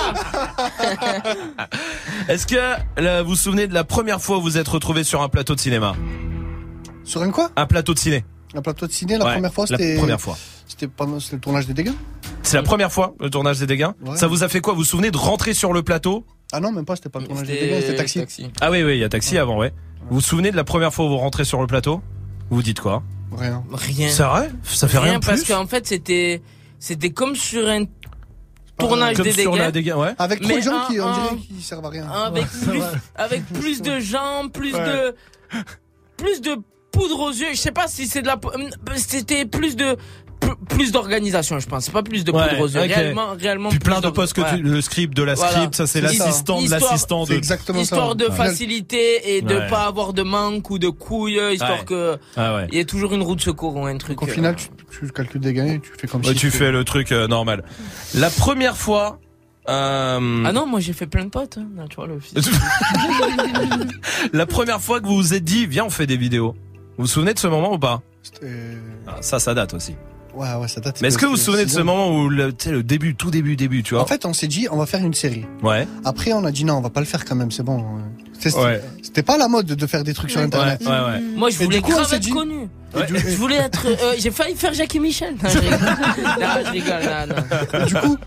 Est-ce 2.29 2.47
que 2.47 3.01
là, 3.01 3.23
vous 3.23 3.29
vous 3.29 3.35
souvenez 3.35 3.67
de 3.67 3.73
la 3.73 3.83
première 3.83 4.21
fois 4.21 4.37
où 4.37 4.41
vous 4.41 4.57
êtes 4.57 4.67
retrouvé 4.67 5.03
sur 5.03 5.21
un 5.21 5.29
plateau 5.29 5.55
de 5.55 5.59
cinéma? 5.59 5.95
Sur 7.03 7.21
un 7.21 7.31
quoi? 7.31 7.51
Un 7.55 7.65
plateau 7.65 7.93
de 7.93 7.99
ciné. 7.99 8.25
Un 8.55 8.61
plateau 8.61 8.87
de 8.87 8.91
ciné, 8.91 9.17
la 9.17 9.25
Ouais, 9.25 9.33
première 9.33 9.53
fois, 9.53 9.65
la 9.69 9.77
c'était. 9.77 9.97
première 9.97 10.21
fois. 10.21 10.37
C'était 10.67 10.87
pendant 10.87 11.17
le 11.31 11.39
tournage 11.39 11.67
des 11.67 11.73
dégâts 11.73 11.93
C'est 12.43 12.57
la 12.57 12.63
première 12.63 12.91
fois 12.91 13.13
le 13.19 13.29
tournage 13.29 13.59
des 13.59 13.67
dégâts. 13.67 13.87
Ouais. 14.05 14.17
Ça 14.17 14.27
vous 14.27 14.43
a 14.43 14.49
fait 14.49 14.59
quoi? 14.59 14.73
Vous 14.73 14.79
vous 14.79 14.85
souvenez 14.85 15.11
de 15.11 15.17
rentrer 15.17 15.53
sur 15.53 15.73
le 15.73 15.83
plateau? 15.83 16.25
Ah 16.51 16.59
non, 16.59 16.71
même 16.71 16.85
pas, 16.85 16.95
c'était 16.95 17.09
pas 17.09 17.19
le 17.19 17.27
tournage 17.27 17.47
des 17.47 17.59
dégâts, 17.59 17.81
c'était 17.81 17.95
taxi. 17.95 18.49
Ah 18.61 18.71
oui, 18.71 18.83
oui, 18.83 18.93
il 18.95 18.99
y 18.99 19.03
a 19.03 19.09
taxi 19.09 19.37
avant, 19.37 19.57
ouais. 19.57 19.73
Vous 20.09 20.15
vous 20.15 20.21
souvenez 20.21 20.51
de 20.51 20.55
la 20.55 20.63
première 20.63 20.93
fois 20.93 21.05
où 21.05 21.09
vous 21.09 21.17
rentrez 21.17 21.43
sur 21.45 21.59
le 21.61 21.67
plateau? 21.67 22.01
Vous 22.49 22.61
dites 22.63 22.79
quoi? 22.79 23.03
Rien. 23.35 23.63
Rien. 23.71 24.09
C'est 24.09 24.23
vrai? 24.23 24.49
Ça 24.63 24.87
fait 24.87 24.99
rien, 24.99 25.19
de 25.19 25.25
parce 25.25 25.43
qu'en 25.43 25.67
fait, 25.67 25.85
c'était 25.85 26.41
c'était 26.79 27.09
comme 27.11 27.35
sur 27.35 27.67
un 27.67 27.83
tournage 28.77 29.15
Comme 29.17 29.25
des 29.25 29.31
sur 29.33 29.51
dégâts. 29.51 29.59
la 29.61 29.71
dégâts, 29.71 29.93
ouais. 29.93 30.13
Avec 30.17 30.39
trop 30.41 30.47
Mais 30.49 30.57
de 30.57 30.61
gens 30.61 30.85
qui, 30.87 30.99
un- 30.99 31.03
on 31.03 31.07
un- 31.07 31.23
dirait, 31.33 31.35
qui 31.55 31.61
servent 31.61 31.85
à 31.85 31.89
rien. 31.89 32.07
avec 32.09 32.43
Ouais. 32.43 32.49
plus, 32.67 32.79
Ouais. 32.79 32.85
avec 33.15 33.45
plus 33.47 33.81
de 33.81 33.99
gens, 33.99 34.47
plus 34.53 34.73
Ouais. 34.73 34.85
de, 34.85 35.15
plus 36.15 36.41
de 36.41 36.57
poudre 36.91 37.19
aux 37.19 37.31
yeux. 37.31 37.47
Je 37.53 37.57
sais 37.57 37.71
pas 37.71 37.87
si 37.87 38.07
c'est 38.07 38.21
de 38.21 38.27
la. 38.27 38.39
C'était 38.95 39.45
plus 39.45 39.75
de. 39.75 39.97
Plus 40.69 40.91
d'organisation, 40.91 41.59
je 41.59 41.67
pense. 41.67 41.85
C'est 41.85 41.91
pas 41.91 42.03
plus 42.03 42.23
de 42.23 42.31
poudre 42.31 42.43
Ouais, 42.53 42.59
aux 42.61 42.67
yeux. 42.67 42.79
Réellement, 42.81 43.29
réellement. 43.39 43.69
Puis 43.69 43.79
plus 43.79 43.89
plein 43.91 44.01
de 44.01 44.09
postes 44.09 44.33
que 44.33 44.41
ouais. 44.41 44.57
tu, 44.57 44.61
le 44.61 44.81
script 44.81 45.15
de 45.15 45.23
la 45.23 45.33
Voilà. 45.33 45.51
script, 45.51 45.75
ça 45.75 45.87
c'est 45.87 46.01
l'assistant 46.01 46.61
de 46.61 46.69
l'assistant 46.69 47.23
de. 47.25 47.33
Histoire 47.79 48.15
de 48.15 48.25
Ouais. 48.25 48.31
facilité 48.35 49.35
et 49.37 49.41
de 49.41 49.55
Ouais. 49.55 49.67
pas 49.67 49.85
avoir 49.85 50.13
de 50.13 50.23
manque 50.23 50.69
ou 50.69 50.77
de 50.77 50.89
couilles, 50.89 51.39
histoire 51.53 51.79
Ouais. 51.79 51.85
que 51.85 52.17
Ah 52.35 52.55
ouais. 52.55 52.67
il 52.71 52.75
y 52.77 52.79
ait 52.79 52.85
toujours 52.85 53.13
une 53.13 53.23
roue 53.23 53.35
de 53.35 53.41
secours 53.41 53.75
ou 53.75 53.85
un 53.85 53.97
truc. 53.97 54.21
Au 54.21 54.25
euh, 54.27 54.29
final, 54.31 54.55
tu, 54.55 54.67
tu 54.99 55.11
calcules 55.11 55.41
des 55.41 55.53
gains 55.53 55.65
et 55.67 55.79
tu 55.79 55.91
fais 55.97 56.07
comme 56.07 56.21
Ouais, 56.21 56.29
si 56.33 56.35
tu 56.35 56.51
fais 56.51 56.71
le 56.71 56.83
truc 56.83 57.11
euh, 57.11 57.27
normal. 57.27 57.63
La 58.13 58.29
première 58.29 58.77
fois. 58.77 59.19
euh, 59.69 60.43
Ah 60.45 60.51
non, 60.53 60.65
moi 60.67 60.79
j'ai 60.79 60.93
fait 60.93 61.07
plein 61.07 61.25
de 61.25 61.29
potes. 61.29 61.57
Hein. 61.57 61.85
Tu 61.89 61.95
vois, 61.95 62.07
le 62.07 62.19
fils. 62.19 62.49
La 64.33 64.45
première 64.45 64.81
fois 64.81 64.99
que 65.01 65.05
vous 65.07 65.15
vous 65.15 65.33
êtes 65.33 65.43
dit, 65.43 65.65
viens, 65.65 65.85
on 65.85 65.89
fait 65.89 66.07
des 66.07 66.17
vidéos. 66.17 66.55
Vous 66.97 67.03
vous 67.03 67.07
souvenez 67.07 67.33
de 67.33 67.39
ce 67.39 67.47
moment 67.47 67.73
ou 67.73 67.79
pas? 67.79 68.01
Ah, 69.07 69.17
Ça, 69.21 69.39
ça 69.39 69.53
date 69.53 69.73
aussi. 69.73 69.95
Ouais, 70.35 70.53
ouais, 70.55 70.67
ça 70.67 70.81
date. 70.81 71.01
Mais 71.01 71.07
est-ce 71.07 71.17
que 71.17 71.25
vous 71.25 71.31
vous 71.31 71.37
souvenez 71.37 71.65
de 71.65 71.69
ce 71.69 71.79
moment 71.79 72.11
où 72.15 72.29
le, 72.29 72.53
tu 72.53 72.65
sais, 72.65 72.71
le 72.71 72.83
début, 72.83 73.15
tout 73.15 73.31
début, 73.31 73.55
début, 73.55 73.81
tu 73.83 73.93
vois 73.95 74.03
En 74.03 74.07
fait, 74.07 74.25
on 74.25 74.33
s'est 74.33 74.47
dit, 74.47 74.67
on 74.71 74.77
va 74.77 74.85
faire 74.85 75.03
une 75.03 75.13
série. 75.13 75.45
Ouais. 75.63 75.87
Après, 76.05 76.33
on 76.33 76.43
a 76.45 76.51
dit 76.51 76.63
non, 76.65 76.75
on 76.75 76.81
va 76.81 76.89
pas 76.89 76.99
le 76.99 77.05
faire 77.05 77.25
quand 77.25 77.35
même, 77.35 77.51
c'est 77.51 77.63
bon. 77.63 77.83
C'était 78.39 78.55
Ouais. 78.57 78.81
c'était 79.01 79.23
pas 79.23 79.37
la 79.37 79.47
mode 79.47 79.65
de 79.65 79.87
faire 79.87 80.03
des 80.03 80.13
trucs 80.13 80.29
sur 80.31 80.41
Internet. 80.41 80.81
Ouais, 80.81 80.87
ouais, 80.91 80.99
ouais. 80.99 81.21
Moi, 81.35 81.49
je 81.49 81.57
voulais 81.63 81.81
grave 81.81 82.07
être 82.13 82.19
dit- 82.21 82.29
connu. 82.31 82.69
Du- 83.07 83.17
Je 83.19 83.35
voulais 83.35 83.55
être. 83.57 83.85
euh, 83.87 84.13
J'ai 84.17 84.31
failli 84.31 84.55
faire 84.55 84.73
Jackie 84.73 84.99
Michel. 84.99 85.35
Non, 85.43 85.49
je 85.49 85.57
rigole. 85.59 85.79
Non, 86.39 86.47
je 86.65 86.71
rigole, 86.71 87.03
non, 87.03 87.35
non. 87.35 87.81
Et 87.81 87.85
du 87.85 87.93
coup, 87.95 88.17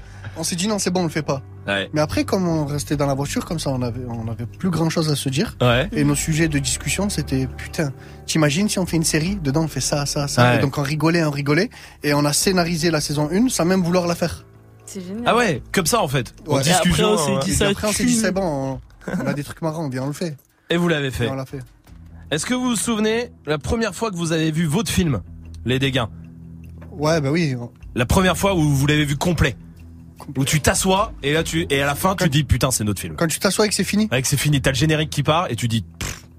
on 0.41 0.45
s'est 0.45 0.57
dit 0.57 0.67
non, 0.67 0.79
c'est 0.79 0.91
bon, 0.91 1.01
on 1.01 1.05
le 1.05 1.09
fait 1.11 1.23
pas. 1.23 1.43
Ouais. 1.67 1.89
Mais 1.93 2.01
après, 2.01 2.25
comme 2.25 2.49
on 2.49 2.65
restait 2.67 2.97
dans 2.97 3.07
la 3.07 3.15
voiture, 3.15 3.45
comme 3.45 3.59
ça, 3.59 3.71
on 3.71 3.83
avait, 3.83 4.05
on 4.09 4.29
avait 4.29 4.47
plus 4.47 4.71
grand 4.71 4.91
chose 4.91 5.11
à 5.11 5.17
se 5.17 5.29
dire. 5.29 5.57
Ouais. 5.61 5.89
Et 5.93 6.03
nos 6.05 6.15
sujets 6.15 6.49
de 6.49 6.59
discussion, 6.59 7.09
c'était 7.11 7.47
putain, 7.47 7.93
t'imagines 8.27 8.69
si 8.69 8.79
on 8.79 8.87
fait 8.87 8.97
une 8.97 9.05
série, 9.05 9.37
dedans 9.37 9.65
on 9.65 9.69
fait 9.69 9.81
ça, 9.81 10.07
ça, 10.07 10.27
ça. 10.27 10.51
Ouais. 10.53 10.57
Et 10.57 10.61
donc 10.61 10.79
on 10.79 10.83
rigolait, 10.83 11.23
on 11.23 11.31
rigolait. 11.31 11.71
Et 12.03 12.15
on 12.15 12.25
a 12.25 12.33
scénarisé 12.33 12.91
la 12.91 13.01
saison 13.01 13.29
1 13.31 13.49
sans 13.51 13.65
même 13.65 13.83
vouloir 13.83 14.07
la 14.07 14.15
faire. 14.15 14.45
C'est 14.87 15.03
génial. 15.03 15.23
Ah 15.27 15.37
ouais, 15.37 15.63
comme 15.73 15.87
ça 15.87 16.03
en 16.03 16.09
fait. 16.09 16.35
En 16.49 16.59
discussion. 16.61 17.13
Après, 17.15 17.33
on 17.33 17.41
s'est 17.41 17.47
dit, 17.47 17.55
ça, 17.55 17.69
après, 17.69 17.87
on 17.89 17.93
s'est 17.93 18.05
dit, 18.05 18.15
c'est 18.15 18.33
bon, 18.33 18.81
on, 19.07 19.13
on 19.23 19.27
a 19.27 19.35
des 19.35 19.45
trucs 19.45 19.63
marrants, 19.63 19.89
bien 19.89 20.03
on 20.03 20.09
le 20.09 20.13
fait. 20.13 20.37
Et 20.71 20.77
vous 20.77 20.89
l'avez 20.89 21.09
Et 21.09 21.13
fait. 21.13 21.29
on 21.29 21.35
l'a 21.35 21.47
fait. 21.47 21.61
Est-ce 22.31 22.47
que 22.47 22.55
vous 22.55 22.71
vous 22.71 22.77
souvenez 22.77 23.31
la 23.47 23.59
première 23.59 23.95
fois 23.95 24.11
que 24.11 24.17
vous 24.17 24.33
avez 24.33 24.51
vu 24.51 24.65
votre 24.67 24.91
film, 24.91 25.21
Les 25.65 25.79
Dégâts? 25.79 26.05
Ouais, 26.93 27.21
bah 27.21 27.31
oui. 27.31 27.55
La 27.95 28.07
première 28.07 28.37
fois 28.37 28.55
où 28.55 28.61
vous 28.63 28.87
l'avez 28.87 29.05
vu 29.05 29.17
complet 29.17 29.57
Où 30.37 30.45
tu 30.45 30.61
t'assois 30.61 31.13
et 31.23 31.33
là 31.33 31.43
tu 31.43 31.67
et 31.71 31.83
à 31.83 31.87
la 31.87 31.95
fin 31.95 32.15
tu 32.15 32.29
dis 32.29 32.45
putain 32.45 32.71
c'est 32.71 32.85
notre 32.85 33.01
film. 33.01 33.15
Quand 33.17 33.27
tu 33.27 33.39
t'assois 33.39 33.67
et 33.67 33.69
que 33.69 33.75
c'est 33.75 33.85
fini. 33.85 34.09
Avec 34.11 34.27
c'est 34.27 34.37
fini, 34.37 34.61
t'as 34.61 34.71
le 34.71 34.77
générique 34.77 35.11
qui 35.11 35.23
part 35.23 35.51
et 35.51 35.57
tu 35.57 35.69
dis 35.69 35.85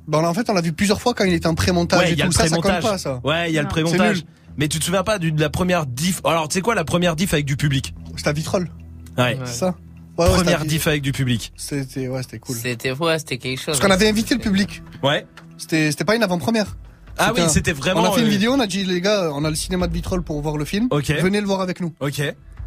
Bah, 0.07 0.19
en 0.19 0.33
fait, 0.33 0.49
on 0.49 0.53
l'a 0.53 0.61
vu 0.61 0.73
plusieurs 0.73 0.99
fois 1.01 1.13
quand 1.13 1.23
il 1.25 1.33
était 1.33 1.47
en 1.47 1.55
pré-montage 1.55 1.99
ouais 1.99 2.09
et 2.09 2.13
il 2.13 2.17
y 2.19 2.21
a 2.21 2.25
tout 2.25 2.31
le 2.31 2.35
ça, 2.35 2.47
ça 2.47 2.55
compte 2.55 2.63
pré-montage. 2.63 2.91
pas, 2.91 2.97
ça. 2.97 3.21
Ouais 3.23 3.49
il 3.49 3.53
y 3.53 3.59
a 3.59 3.61
le 3.61 3.67
pré-montage. 3.67 4.23
Mais 4.57 4.67
tu 4.67 4.79
te 4.79 4.83
souviens 4.83 5.03
pas 5.03 5.17
de 5.19 5.31
la 5.39 5.49
première 5.49 5.85
diff? 5.85 6.21
Alors 6.25 6.47
tu 6.47 6.55
sais 6.55 6.61
quoi 6.61 6.75
la 6.75 6.83
première 6.83 7.15
diff 7.15 7.33
avec 7.33 7.45
du 7.45 7.55
public? 7.57 7.93
C'était 8.17 8.29
à 8.29 8.33
Vitrolles. 8.33 8.69
Ouais. 9.17 9.37
C'est 9.45 9.53
ça. 9.53 9.75
Ouais, 10.17 10.25
ouais, 10.27 10.33
Première 10.35 10.65
diff 10.65 10.87
avec 10.87 11.01
du 11.01 11.13
public. 11.13 11.53
C'était, 11.55 12.07
ouais, 12.09 12.21
c'était 12.21 12.37
cool. 12.39 12.55
C'était 12.57 12.91
ouais, 12.91 13.17
c'était 13.17 13.37
quelque 13.37 13.57
chose. 13.57 13.65
Parce 13.67 13.79
qu'on 13.79 13.89
avait 13.91 14.09
invité 14.09 14.35
le 14.35 14.41
public. 14.41 14.83
Ouais. 15.01 15.25
C'était, 15.57 15.89
c'était 15.89 16.03
pas 16.03 16.15
une 16.15 16.23
avant-première. 16.23 16.75
Ah 17.17 17.31
oui, 17.33 17.41
un- 17.41 17.47
c'était 17.47 17.71
vraiment, 17.71 18.01
On 18.01 18.05
a 18.05 18.11
fait 18.11 18.21
une 18.21 18.27
euh, 18.27 18.29
vidéo, 18.29 18.53
on 18.53 18.59
a 18.59 18.67
dit 18.67 18.83
les 18.83 18.99
gars, 19.01 19.31
on 19.33 19.43
a 19.45 19.49
le 19.49 19.55
cinéma 19.55 19.87
de 19.87 19.93
Vitrolles 19.93 20.23
pour 20.23 20.41
voir 20.41 20.57
le 20.57 20.65
film. 20.65 20.87
Ok. 20.91 21.09
Venez 21.21 21.39
le 21.39 21.47
voir 21.47 21.61
avec 21.61 21.79
nous. 21.79 21.93
Ok. 21.99 22.21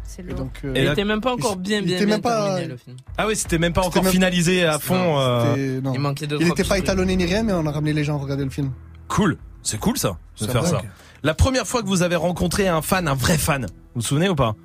C'est 0.07 0.21
Et 0.29 0.33
donc, 0.33 0.51
euh, 0.63 0.73
Il 0.75 0.85
était 0.87 1.03
même 1.03 1.19
pas 1.21 1.33
encore 1.33 1.55
bien, 1.57 1.81
bien, 1.81 1.97
bien 1.97 2.05
même 2.05 2.21
pas- 2.21 2.45
terminé, 2.45 2.67
le 2.67 2.77
film. 2.77 2.95
Ah 3.17 3.25
oui, 3.27 3.35
c'était 3.35 3.57
même 3.57 3.73
pas 3.73 3.81
encore 3.81 4.03
même- 4.03 4.11
finalisé 4.11 4.63
à 4.65 4.77
fond. 4.79 5.19
euh. 5.19 5.79
Il 5.93 5.99
manquait 5.99 6.27
de 6.27 6.35
Il 6.37 6.45
trois 6.45 6.51
était 6.53 6.63
pas 6.67 6.77
étalonné 6.77 7.15
ni 7.15 7.25
rien, 7.25 7.43
mais 7.43 7.53
on 7.53 7.65
a 7.65 7.71
ramené 7.71 7.91
les 7.93 8.03
gens 8.03 8.17
à 8.17 8.21
regarder 8.21 8.43
le 8.43 8.49
film. 8.51 8.71
Cool. 9.07 9.37
C'est 9.63 9.79
cool 9.79 9.97
ça, 9.97 10.17
de 10.39 10.47
faire 10.47 10.65
ça. 10.65 10.81
La 11.23 11.33
première 11.33 11.65
fois 11.65 11.81
que 11.81 11.87
vous 11.87 12.03
avez 12.03 12.15
rencontré 12.15 12.67
un 12.67 12.81
fan, 12.83 13.07
un 13.07 13.15
vrai 13.15 13.37
fan, 13.39 13.63
vous 13.65 13.69
vous 13.95 14.01
souvenez 14.01 14.29
ou 14.29 14.35
pas? 14.35 14.55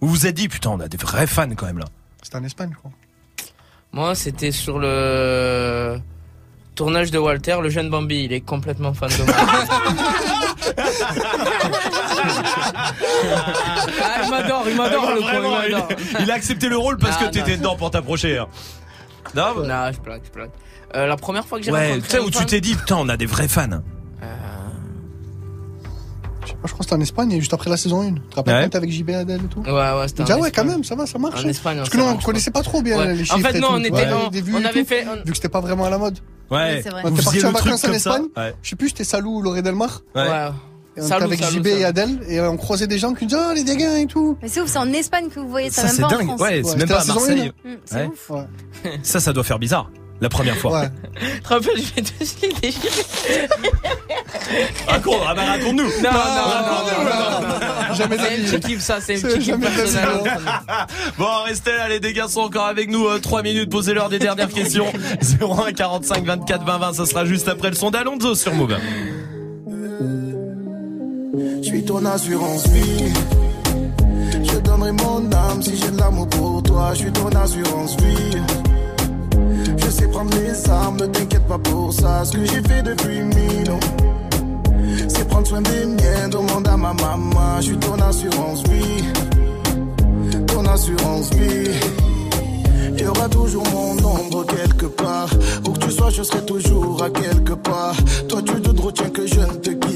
Vous 0.00 0.08
vous 0.08 0.26
êtes 0.26 0.34
dit 0.36 0.48
putain 0.48 0.70
on 0.70 0.78
a 0.80 0.86
des 0.88 0.96
vrais 0.96 1.26
fans 1.26 1.48
quand 1.56 1.66
même 1.66 1.78
là. 1.78 1.86
C'était 2.22 2.36
en 2.36 2.44
Espagne, 2.44 2.70
je 2.72 2.76
crois. 2.78 2.92
Moi, 3.92 4.14
c'était 4.14 4.52
sur 4.52 4.78
le 4.78 5.98
tournage 6.74 7.10
de 7.10 7.18
Walter, 7.18 7.56
le 7.62 7.68
jeune 7.68 7.90
Bambi. 7.90 8.24
Il 8.24 8.32
est 8.32 8.40
complètement 8.42 8.94
fan 8.94 9.08
de 9.10 9.24
moi. 9.24 9.34
ah, 12.44 14.20
il 14.24 14.30
m'adore, 14.30 14.64
il 14.68 14.76
m'adore 14.76 15.10
le 15.10 15.20
con, 15.20 15.20
il 15.20 15.24
Vraiment, 15.24 15.50
m'adore. 15.58 15.88
il, 16.18 16.22
il 16.24 16.30
a 16.30 16.34
accepté 16.34 16.68
le 16.68 16.76
rôle 16.76 16.96
parce 16.98 17.20
Non, 17.20 17.26
que 17.28 17.32
t'étais 17.32 17.52
non. 17.52 17.56
dedans 17.58 17.76
pour 17.76 17.90
t'approcher. 17.90 18.38
hein. 18.38 18.46
Non, 19.34 19.54
bah- 19.56 19.66
Non, 19.66 19.92
je 19.92 20.00
blague, 20.00 20.22
je 20.24 20.30
blague. 20.32 20.50
Euh, 20.96 21.06
la 21.06 21.16
première 21.16 21.44
fois 21.46 21.58
que 21.58 21.64
j'ai 21.64 21.72
Ouais, 21.72 21.88
rencontré 21.90 22.08
tu 22.08 22.16
sais 22.16 22.20
où 22.22 22.30
tu 22.30 22.46
t'es 22.46 22.60
dit 22.60 22.74
putain 22.76 22.96
on 22.98 23.08
a 23.08 23.16
des 23.16 23.26
vrais 23.26 23.48
fans. 23.48 23.66
Je 26.44 26.50
sais 26.50 26.54
pas, 26.56 26.60
je 26.66 26.72
crois 26.72 26.78
que 26.78 26.84
c'était 26.84 26.94
en 26.96 27.00
Espagne, 27.00 27.40
juste 27.40 27.54
après 27.54 27.70
la 27.70 27.78
saison 27.78 28.02
1. 28.02 28.12
Tu 28.14 28.20
te 28.20 28.36
rappelles 28.36 28.54
Ouais. 28.54 28.62
quand 28.64 28.68
t'es 28.68 28.76
avec 28.76 28.90
JB 28.92 29.10
Adel 29.10 29.40
et 29.44 29.48
tout 29.48 29.60
Ouais, 29.60 29.70
ouais, 29.72 30.08
c'était 30.08 30.22
en 30.22 30.26
Déjà, 30.26 30.38
ouais, 30.38 30.50
quand 30.50 30.64
même, 30.64 30.84
ça 30.84 30.94
va, 30.94 31.06
ça 31.06 31.18
marche. 31.18 31.42
En 31.42 31.48
Espagne, 31.48 31.78
Parce 31.78 31.88
que 31.88 31.96
nous, 31.96 32.04
on 32.04 32.16
connaissait 32.18 32.50
pas 32.50 32.62
trop 32.62 32.82
bien 32.82 32.98
Ouais. 32.98 33.14
les 33.14 33.22
En 33.22 33.36
chiffres. 33.36 33.48
fait, 33.50 33.56
et 33.56 33.60
non, 33.60 33.68
on 33.72 33.78
était- 33.78 33.88
vois, 33.90 34.00
on- 34.00 34.26
avait 34.64 34.82
tout, 34.82 34.84
fait- 34.86 35.06
on- 35.10 35.16
Vu 35.24 35.30
que 35.30 35.34
c'était 35.36 35.48
pas 35.48 35.60
vraiment 35.60 35.86
à 35.86 35.90
la 35.90 35.96
mode. 35.98 36.18
Ouais. 36.50 36.80
c'est 36.84 36.90
vrai. 36.90 37.00
On 37.04 37.10
était 37.14 37.22
parti 37.22 37.46
en 37.46 37.50
vacances 37.52 37.84
en. 37.86 37.92
Espagne. 37.92 38.24
Ouais. 38.36 38.54
Je 38.62 38.68
sais 38.68 38.76
plus, 38.76 38.88
c'était 38.90 39.04
Salou 39.04 39.38
ou 39.38 39.42
Loré 39.42 39.62
Delmar. 39.62 40.02
Ouais. 40.14 40.28
Et 40.96 41.00
on 41.00 41.04
était 41.06 41.14
avec 41.14 41.38
salou, 41.42 41.56
JB 41.56 41.66
et 41.66 41.70
salou. 41.72 41.84
Adèle 41.86 42.18
et 42.28 42.40
on 42.40 42.56
croisait 42.56 42.86
des 42.86 42.98
gens 42.98 43.12
qui 43.14 43.26
disaient 43.26 43.40
Oh 43.50 43.52
les 43.54 43.64
dégâts 43.64 43.98
et 44.02 44.06
tout. 44.06 44.36
Mais 44.42 44.48
c'est 44.48 44.60
ouf, 44.60 44.68
c'est 44.70 44.78
en 44.78 44.92
Espagne 44.92 45.28
que 45.28 45.40
vous 45.40 45.48
voyez 45.48 45.70
ça, 45.70 45.82
Ça 45.82 45.86
même 45.88 45.94
c'est 45.96 46.00
pas 46.02 46.06
en 46.06 46.10
dingue. 46.10 46.26
France. 46.26 46.40
Ouais, 46.40 46.60
c'est 46.64 46.70
Ouais, 46.70 46.76
même 46.76 46.88
pas 46.88 47.00
à 47.00 47.04
Marseille. 47.04 47.52
Mm, 47.64 47.70
c'est 47.84 47.96
Ouais. 47.96 48.06
ouf. 48.06 48.30
Ouais. 48.30 48.90
Ça 49.02 49.20
ça 49.20 49.32
doit 49.32 49.44
faire 49.44 49.58
bizarre. 49.58 49.90
La 50.20 50.28
première 50.28 50.56
fois. 50.56 50.80
Ouais. 50.80 50.88
Te 51.42 51.48
rappelles, 51.48 51.76
je 51.76 51.94
vais 51.96 52.02
te 52.02 52.12
les 52.46 52.52
déchirer. 52.60 53.48
Raconte, 54.86 55.16
ah 55.26 55.34
bah, 55.34 55.42
raconte-nous. 55.44 55.82
Non, 55.82 55.88
non, 56.04 56.12
non, 56.12 56.46
non, 56.62 57.04
non, 57.04 57.48
non. 57.88 57.94
Jamais 57.94 58.16
C'est 58.16 58.22
un 58.22 58.36
d'avis. 58.42 58.50
petit 58.58 58.60
kiff, 58.68 58.80
ça, 58.80 58.98
c'est 59.00 59.14
un 59.14 59.16
C'est 59.18 59.26
petit 59.28 59.38
kiff 59.38 59.46
jamais 59.46 59.64
d'avis, 59.64 59.76
personnel. 59.76 60.08
Bon, 61.18 61.26
restez 61.44 61.72
là, 61.72 61.88
les 61.88 61.98
dégâts 62.00 62.26
sont 62.28 62.40
encore 62.42 62.66
avec 62.66 62.88
nous. 62.90 63.18
3 63.18 63.42
minutes, 63.42 63.70
posez-leur 63.70 64.08
des 64.08 64.20
dernières 64.20 64.48
questions. 64.48 64.86
01 65.40 65.72
45 65.72 66.24
24 66.24 66.64
20 66.64 66.78
20, 66.78 66.92
ça 66.92 67.06
sera 67.06 67.24
juste 67.24 67.48
après 67.48 67.68
le 67.70 67.74
son 67.76 67.90
d'Alonso 67.90 68.34
sur 68.36 68.54
Move. 68.54 68.76
Je 71.36 71.62
suis 71.62 71.84
ton 71.84 72.04
assurance 72.04 72.68
vie. 72.68 73.12
Je 74.44 74.58
donnerai 74.58 74.92
mon 74.92 75.32
âme 75.32 75.62
si 75.62 75.76
j'ai 75.76 75.90
de 75.90 75.98
l'amour 75.98 76.28
pour 76.28 76.62
toi. 76.62 76.90
Je 76.92 76.98
suis 76.98 77.12
ton 77.12 77.28
assurance 77.28 77.96
vie. 77.96 78.38
Je 79.76 79.90
sais 79.90 80.06
prendre 80.08 80.30
les 80.36 80.70
armes, 80.70 80.96
ne 80.96 81.06
t'inquiète 81.06 81.46
pas 81.48 81.58
pour 81.58 81.92
ça. 81.92 82.24
Ce 82.24 82.32
que 82.32 82.44
j'ai 82.44 82.62
fait 82.62 82.82
depuis 82.82 83.20
mille 83.22 83.70
ans, 83.70 83.80
c'est 85.08 85.26
prendre 85.26 85.46
soin 85.46 85.62
des 85.62 85.86
miens. 85.86 86.28
Demande 86.30 86.68
à 86.68 86.76
ma 86.76 86.92
maman. 86.92 87.56
Je 87.60 87.62
suis 87.62 87.78
ton 87.78 87.94
assurance 87.94 88.62
vie. 88.68 89.04
Ton 90.46 90.64
assurance 90.66 91.30
vie. 91.30 91.70
Il 92.96 93.00
y 93.00 93.06
aura 93.06 93.28
toujours 93.28 93.64
mon 93.72 93.92
ombre 93.92 94.46
quelque 94.46 94.86
part. 94.86 95.30
Où 95.66 95.72
que 95.72 95.78
tu 95.80 95.90
sois, 95.90 96.10
je 96.10 96.22
serai 96.22 96.44
toujours 96.46 97.02
à 97.02 97.10
quelque 97.10 97.54
part. 97.54 97.96
Toi, 98.28 98.40
tu 98.42 98.60
te 98.60 98.82
retiens 98.82 99.10
que 99.10 99.26
je 99.26 99.40
ne 99.40 99.54
te 99.54 99.70
quitte 99.70 99.93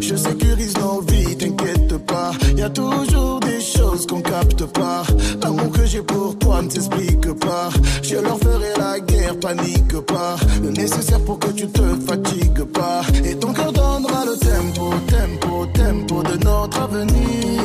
Je 0.00 0.16
sécurise 0.16 0.74
nos 0.78 1.00
vies, 1.00 1.36
t'inquiète 1.36 1.96
pas. 2.06 2.32
Y 2.56 2.62
a 2.62 2.70
toujours 2.70 3.40
des 3.40 3.60
choses 3.60 4.06
qu'on 4.06 4.20
capte 4.20 4.64
pas. 4.66 5.02
L'amour 5.42 5.70
que 5.72 5.84
j'ai 5.86 6.02
pour 6.02 6.38
toi 6.38 6.62
ne 6.62 6.70
s'explique 6.70 7.32
pas. 7.40 7.68
Je 8.02 8.16
leur 8.16 8.38
ferai 8.38 8.72
la 8.78 9.00
guerre, 9.00 9.38
panique 9.40 9.98
pas. 10.06 10.36
Le 10.62 10.70
nécessaire 10.70 11.20
pour 11.20 11.38
que 11.38 11.50
tu 11.52 11.66
te 11.66 11.82
fatigues 12.06 12.64
pas. 12.72 13.02
Et 13.24 13.34
ton 13.36 13.52
cœur 13.52 13.72
donnera 13.72 14.24
le 14.24 14.36
tempo, 14.36 14.94
tempo, 15.08 15.66
tempo 15.74 16.22
de 16.22 16.44
notre 16.44 16.80
avenir. 16.80 17.62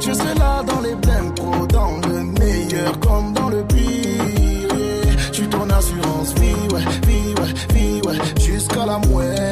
Je 0.00 0.12
serai 0.12 0.34
là 0.34 0.62
dans 0.66 0.80
les 0.80 0.96
pro, 1.36 1.66
dans 1.66 1.96
le 2.08 2.24
meilleur 2.24 2.98
comme 3.00 3.32
dans 3.32 3.48
le 3.48 3.62
pire. 3.64 5.06
Je 5.28 5.34
suis 5.34 5.48
ton 5.48 5.68
assurance 5.70 6.34
vie, 6.34 6.74
ouais, 6.74 6.84
vie, 7.06 7.34
ouais, 7.40 7.74
vie, 7.74 8.00
ouais, 8.06 8.18
jusqu'à 8.40 8.86
la 8.86 8.98
muerte. 9.08 9.51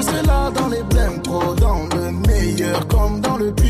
Je 0.00 0.06
serai 0.06 0.22
là 0.22 0.50
dans 0.50 0.68
les 0.68 0.82
blèmes 0.84 1.20
pro, 1.20 1.54
dans 1.56 1.86
le 1.94 2.10
meilleur 2.26 2.88
comme 2.88 3.20
dans 3.20 3.36
le 3.36 3.52
pire. 3.52 3.68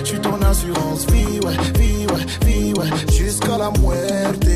Je 0.00 0.04
suis 0.04 0.18
ton 0.18 0.38
assurance 0.42 1.06
vie, 1.06 1.40
ouais, 1.40 1.56
vie, 1.78 2.06
ouais, 2.12 2.46
vie, 2.46 2.74
ouais, 2.74 2.90
jusqu'à 3.10 3.56
la 3.56 3.70
muerte. 3.80 4.46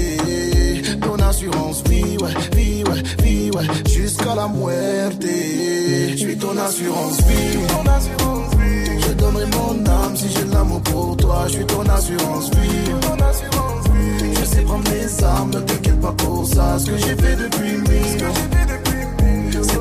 Ton 1.00 1.14
assurance 1.24 1.82
vie, 1.88 2.18
ouais, 2.18 2.34
vie, 2.54 2.84
ouais, 2.84 3.02
vie, 3.24 3.50
ouais, 3.52 3.64
jusqu'à 3.88 4.34
la 4.34 4.48
muerte. 4.48 5.22
Je 5.22 6.16
suis 6.16 6.36
ton 6.36 6.58
assurance 6.58 7.16
vie, 7.22 7.66
ton 7.66 7.90
assurance 7.90 8.54
vie. 8.56 9.00
Je 9.00 9.12
donnerai 9.14 9.46
mon 9.46 9.86
âme 9.90 10.14
si 10.14 10.28
j'ai 10.28 10.44
l'amour 10.52 10.82
pour 10.82 11.16
toi. 11.16 11.44
Je 11.46 11.52
suis 11.52 11.64
ton 11.64 11.88
assurance 11.88 12.50
vie, 12.50 12.90
ton 13.00 13.14
assurance 13.14 13.84
vie. 13.94 14.34
Je 14.38 14.44
sais 14.44 14.60
prendre 14.60 14.90
les 14.90 15.24
armes, 15.24 15.50
ne 15.54 15.60
t'inquiète 15.60 16.00
pas 16.02 16.12
pour 16.12 16.46
ça. 16.46 16.78
Ce 16.78 16.90
que 16.90 16.98
j'ai 16.98 17.16
fait 17.16 17.36
depuis 17.36 17.78
mille, 17.78 18.18
c'est 18.18 18.87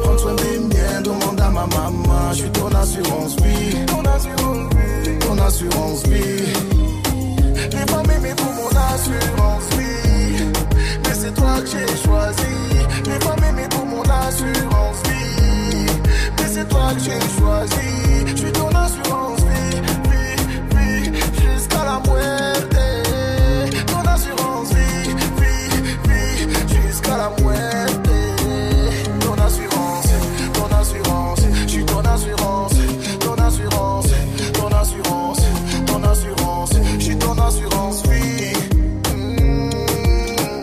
prendre 0.08 0.20
soin 0.20 0.36
des 0.36 0.60
miens. 0.60 1.02
Demande 1.04 1.40
à 1.40 1.50
ma 1.50 1.66
maman, 1.68 2.32
je 2.32 2.38
suis 2.38 2.52
ton 2.52 2.68
assurance 2.68 3.36
vie, 3.42 3.86
ton 3.86 4.02
assurance 4.16 4.74
vie, 4.76 5.20
ton 5.20 5.38
assurance 5.38 6.04
vie. 6.08 6.54
Les 7.72 7.86
femmes 7.92 8.12
aimées 8.16 8.36
pour 8.36 8.54
mon 8.54 8.70
assurance 8.94 9.68
vie, 9.78 10.44
mais 11.04 11.14
c'est 11.14 11.34
toi 11.34 11.56
que 11.62 11.68
j'ai 11.68 11.88
choisi. 12.06 12.56
Les 13.06 13.20
femmes 13.26 13.44
aimées 13.50 13.70
pour 13.70 13.86
mon 13.86 14.02
assurance 14.02 15.00
vie, 15.08 15.86
mais 16.38 16.48
c'est 16.54 16.68
toi 16.68 16.94
que 16.94 17.00
j'ai 17.00 17.22
choisi. 17.40 17.88
Je 18.28 18.38
suis 18.38 18.52
ton 18.52 18.70
assurance 18.70 19.37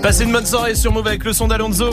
Passez 0.04 0.24
une 0.24 0.32
bonne 0.32 0.44
soirée 0.44 0.74
sur 0.74 0.92
Move 0.92 1.06
avec 1.06 1.24
le 1.24 1.32
son 1.32 1.48
d'Alonso. 1.48 1.88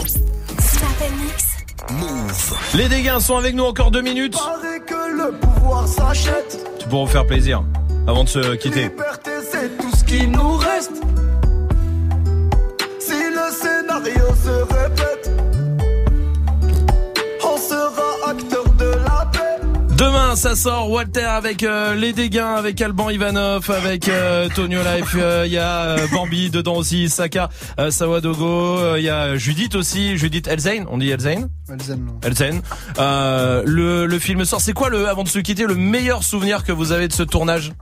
Les 2.73 2.89
dégâts 2.89 3.19
sont 3.19 3.37
avec 3.37 3.55
nous 3.55 3.63
encore 3.63 3.89
deux 3.89 4.01
minutes. 4.01 4.33
Paraît 4.33 4.81
que 4.81 5.15
le 5.15 5.31
pouvoir 5.31 5.87
s'achète. 5.87 6.59
Tu 6.77 6.89
pourras 6.89 7.05
vous 7.05 7.09
faire 7.09 7.25
plaisir 7.25 7.63
avant 8.07 8.25
de 8.25 8.29
se 8.29 8.55
quitter. 8.55 8.89
Liberté, 8.89 9.31
c'est 9.49 9.77
tout 9.77 9.95
ce 9.95 10.03
qui 10.03 10.27
nous 10.27 10.57
reste. 10.57 10.90
Demain, 20.31 20.39
ça 20.39 20.55
sort 20.55 20.89
Walter 20.89 21.25
avec 21.25 21.61
euh, 21.61 21.93
les 21.93 22.13
dégâts, 22.13 22.37
avec 22.37 22.79
Alban 22.79 23.09
Ivanov, 23.09 23.69
avec 23.69 24.07
euh, 24.07 24.47
Tonio 24.55 24.79
Life. 24.81 25.13
euh, 25.17 25.43
Il 25.45 25.51
y 25.51 25.57
a 25.57 25.81
euh, 25.81 26.07
Bambi 26.07 26.49
dedans 26.49 26.75
aussi, 26.77 27.09
Saka, 27.09 27.49
Sawadogo. 27.89 28.95
Il 28.95 29.03
y 29.03 29.09
a 29.09 29.35
Judith 29.35 29.75
aussi, 29.75 30.17
Judith 30.17 30.47
Elzain. 30.47 30.85
On 30.89 30.99
dit 30.99 31.09
non. 31.09 32.19
Elzain. 32.23 32.61
Euh, 32.97 33.63
le, 33.65 34.05
le 34.05 34.19
film 34.19 34.45
sort. 34.45 34.61
C'est 34.61 34.71
quoi 34.71 34.89
le, 34.89 35.09
avant 35.09 35.23
de 35.23 35.27
se 35.27 35.39
quitter, 35.39 35.65
le 35.65 35.75
meilleur 35.75 36.23
souvenir 36.23 36.63
que 36.63 36.71
vous 36.71 36.93
avez 36.93 37.09
de 37.09 37.13
ce 37.13 37.23
tournage 37.23 37.73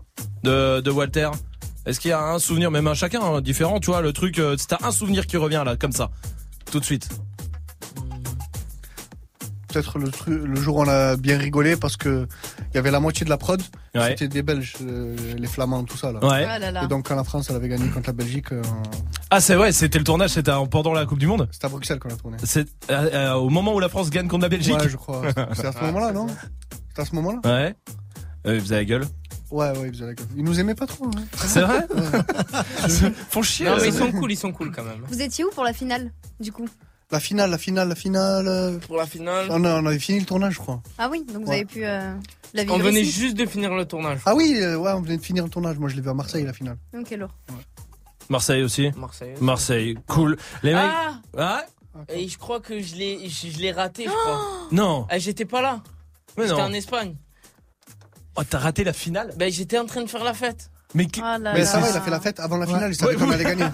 de, 0.44 0.80
de 0.80 0.90
Walter? 0.90 1.30
Est-ce 1.86 2.00
qu'il 2.00 2.10
y 2.10 2.14
a 2.16 2.20
un 2.20 2.40
souvenir, 2.40 2.72
même 2.72 2.88
un 2.88 2.96
chacun 2.96 3.22
hein, 3.22 3.42
différent, 3.42 3.80
tu 3.80 3.92
vois, 3.92 4.02
le 4.02 4.12
truc, 4.12 4.42
c'est 4.58 4.74
un 4.84 4.92
souvenir 4.92 5.28
qui 5.28 5.38
revient 5.38 5.62
là, 5.64 5.76
comme 5.76 5.92
ça, 5.92 6.10
tout 6.72 6.80
de 6.80 6.86
suite. 6.86 7.10
Peut-être 9.72 10.00
le, 10.00 10.10
le 10.46 10.56
jour 10.60 10.78
où 10.78 10.82
on 10.84 10.88
a 10.88 11.16
bien 11.16 11.38
rigolé 11.38 11.76
parce 11.78 11.96
que 11.96 12.28
il 12.72 12.76
y 12.76 12.78
avait 12.80 12.92
la 12.92 13.00
moitié 13.00 13.24
de 13.24 13.30
la 13.30 13.38
prod. 13.38 13.62
Ouais. 13.96 14.10
C'était 14.10 14.28
des 14.28 14.42
Belges, 14.42 14.74
euh, 14.82 15.16
les 15.38 15.48
Flamands, 15.48 15.84
tout 15.84 15.98
ça 15.98 16.12
là. 16.12 16.20
Ouais. 16.26 16.46
Ah 16.50 16.58
là 16.60 16.72
là. 16.72 16.84
Et 16.84 16.88
donc 16.88 17.08
quand 17.08 17.16
la 17.16 17.24
France 17.24 17.48
elle 17.50 17.56
avait 17.56 17.70
gagné 17.70 17.88
contre 17.90 18.08
la 18.10 18.14
Belgique, 18.14 18.52
euh, 18.52 18.62
Ah 19.30 19.40
c'est 19.42 19.56
ouais, 19.56 19.72
c'était 19.72 20.00
le 20.00 20.04
tournage, 20.04 20.32
c'était 20.32 20.52
en- 20.52 20.66
pendant 20.68 20.94
la 20.94 21.06
Coupe 21.06 21.20
du 21.20 21.28
Monde. 21.28 21.48
c'était 21.52 21.66
à 21.68 21.70
Bruxelles 21.70 22.00
qu'on 22.00 22.10
a 22.10 22.16
tourné. 22.16 22.38
C'est 22.44 22.68
euh, 22.90 23.10
euh, 23.14 23.34
au 23.34 23.50
moment 23.50 23.74
où 23.76 23.80
la 23.80 23.90
France 23.90 24.10
gagne 24.10 24.28
contre 24.28 24.44
la 24.44 24.50
Belgique. 24.50 24.76
Ouais, 24.78 24.90
je 24.90 24.98
crois. 24.98 25.22
C'est 25.54 25.66
à 25.66 25.72
ce 25.72 25.80
moment-là, 25.82 26.12
non 26.12 26.28
C'était 26.90 27.02
à 27.02 27.06
ce 27.06 27.16
moment-là 27.16 27.40
Ouais. 27.46 27.76
Euh, 28.48 28.56
il 28.56 28.62
faisait 28.62 28.76
la 28.78 28.86
gueule. 28.86 29.06
Ouais, 29.52 29.70
ouais, 29.78 29.88
ils 29.88 29.94
faisaient 29.94 30.06
la 30.06 30.14
gueule. 30.14 30.28
Ils 30.36 30.44
nous 30.44 30.60
aimaient 30.60 30.76
pas 30.76 30.86
trop. 30.88 31.06
hein. 31.06 31.22
C'est 31.36 31.62
vrai 31.62 31.86
Ouais. 31.96 33.12
Font 33.30 33.42
chier. 33.42 33.66
Non, 33.68 33.78
mais 33.78 33.88
ils 33.88 33.94
sont 33.94 34.12
cool, 34.12 34.32
ils 34.32 34.38
sont 34.38 34.52
cool 34.52 34.72
quand 34.72 34.84
même. 34.84 35.02
Vous 35.08 35.22
étiez 35.22 35.44
où 35.44 35.50
pour 35.52 35.64
la 35.64 35.74
finale, 35.74 36.12
du 36.40 36.52
coup? 36.52 36.68
La 37.12 37.20
finale, 37.20 37.50
la 37.50 37.58
finale, 37.58 37.90
la 37.90 37.96
finale. 37.96 38.80
Pour 38.86 38.98
la 38.98 39.08
finale. 39.08 39.48
On, 39.50 39.64
a- 39.64 39.82
on 39.82 39.86
avait 39.88 39.98
fini 40.00 40.20
le 40.20 40.26
tournage, 40.26 40.54
je 40.54 40.60
crois. 40.60 40.82
Ah 41.00 41.10
oui, 41.10 41.24
donc 41.26 41.44
vous 41.44 41.50
Ouais. 41.50 41.56
avez 41.58 41.66
pu 41.66 41.84
euh, 41.84 42.14
la 42.54 42.62
vivre 42.64 42.76
On 42.76 42.78
venait 42.78 43.02
ici. 43.02 43.20
juste 43.20 43.36
de 43.36 43.46
finir 43.48 43.74
le 43.74 43.86
tournage. 43.86 44.20
Ah 44.28 44.36
oui, 44.36 44.54
euh, 44.62 44.78
ouais, 44.78 44.92
on 44.92 45.02
venait 45.02 45.18
de 45.18 45.24
finir 45.24 45.44
le 45.44 45.50
tournage. 45.50 45.80
Moi, 45.80 45.90
je 45.90 45.96
l'ai 45.96 46.02
vu 46.02 46.10
à 46.10 46.14
Marseille, 46.14 46.44
la 46.46 46.54
finale. 46.54 46.78
Ok, 46.96 47.10
lourd. 47.12 47.32
Marseille 48.30 48.62
aussi. 48.62 48.92
Marseille. 48.96 49.34
Marseille, 49.42 49.98
cool. 50.08 50.38
Les 50.62 50.74
mecs. 50.74 50.84
Ah 50.86 51.20
Ah 51.36 51.64
Et 52.10 52.28
je 52.28 52.38
crois 52.38 52.60
que 52.60 52.80
je 52.80 52.96
l'ai, 52.96 53.28
je, 53.28 53.48
je 53.48 53.58
l'ai 53.58 53.72
raté, 53.72 54.04
je 54.06 54.10
crois. 54.10 54.42
Non. 54.72 55.08
Ah, 55.10 55.18
j'étais 55.18 55.46
pas 55.46 55.64
là. 55.64 55.82
Mais 56.38 56.44
J'étais 56.48 56.58
non. 56.62 56.68
en 56.68 56.74
Espagne. 56.74 57.16
Oh, 58.36 58.42
t'as 58.48 58.60
raté 58.60 58.84
la 58.84 58.94
finale? 58.94 59.34
Ben, 59.36 59.52
j'étais 59.52 59.80
en 59.80 59.88
train 59.88 60.04
de 60.04 60.10
faire 60.10 60.24
la 60.24 60.36
fête. 60.36 60.70
Mais 60.96 61.06
qui- 61.06 61.22
Ah 61.24 61.38
là 61.38 61.52
Mais 61.54 61.60
là. 61.60 61.66
ça 61.68 61.80
va, 61.80 61.88
il 61.92 61.96
a 61.96 62.02
fait 62.02 62.10
la 62.10 62.20
fête 62.20 62.40
avant 62.40 62.58
la 62.58 62.66
finale. 62.66 62.90
Il 62.90 62.96
savait 62.96 63.14
qu'on 63.14 63.30
allait 63.30 63.44
gagner. 63.44 63.64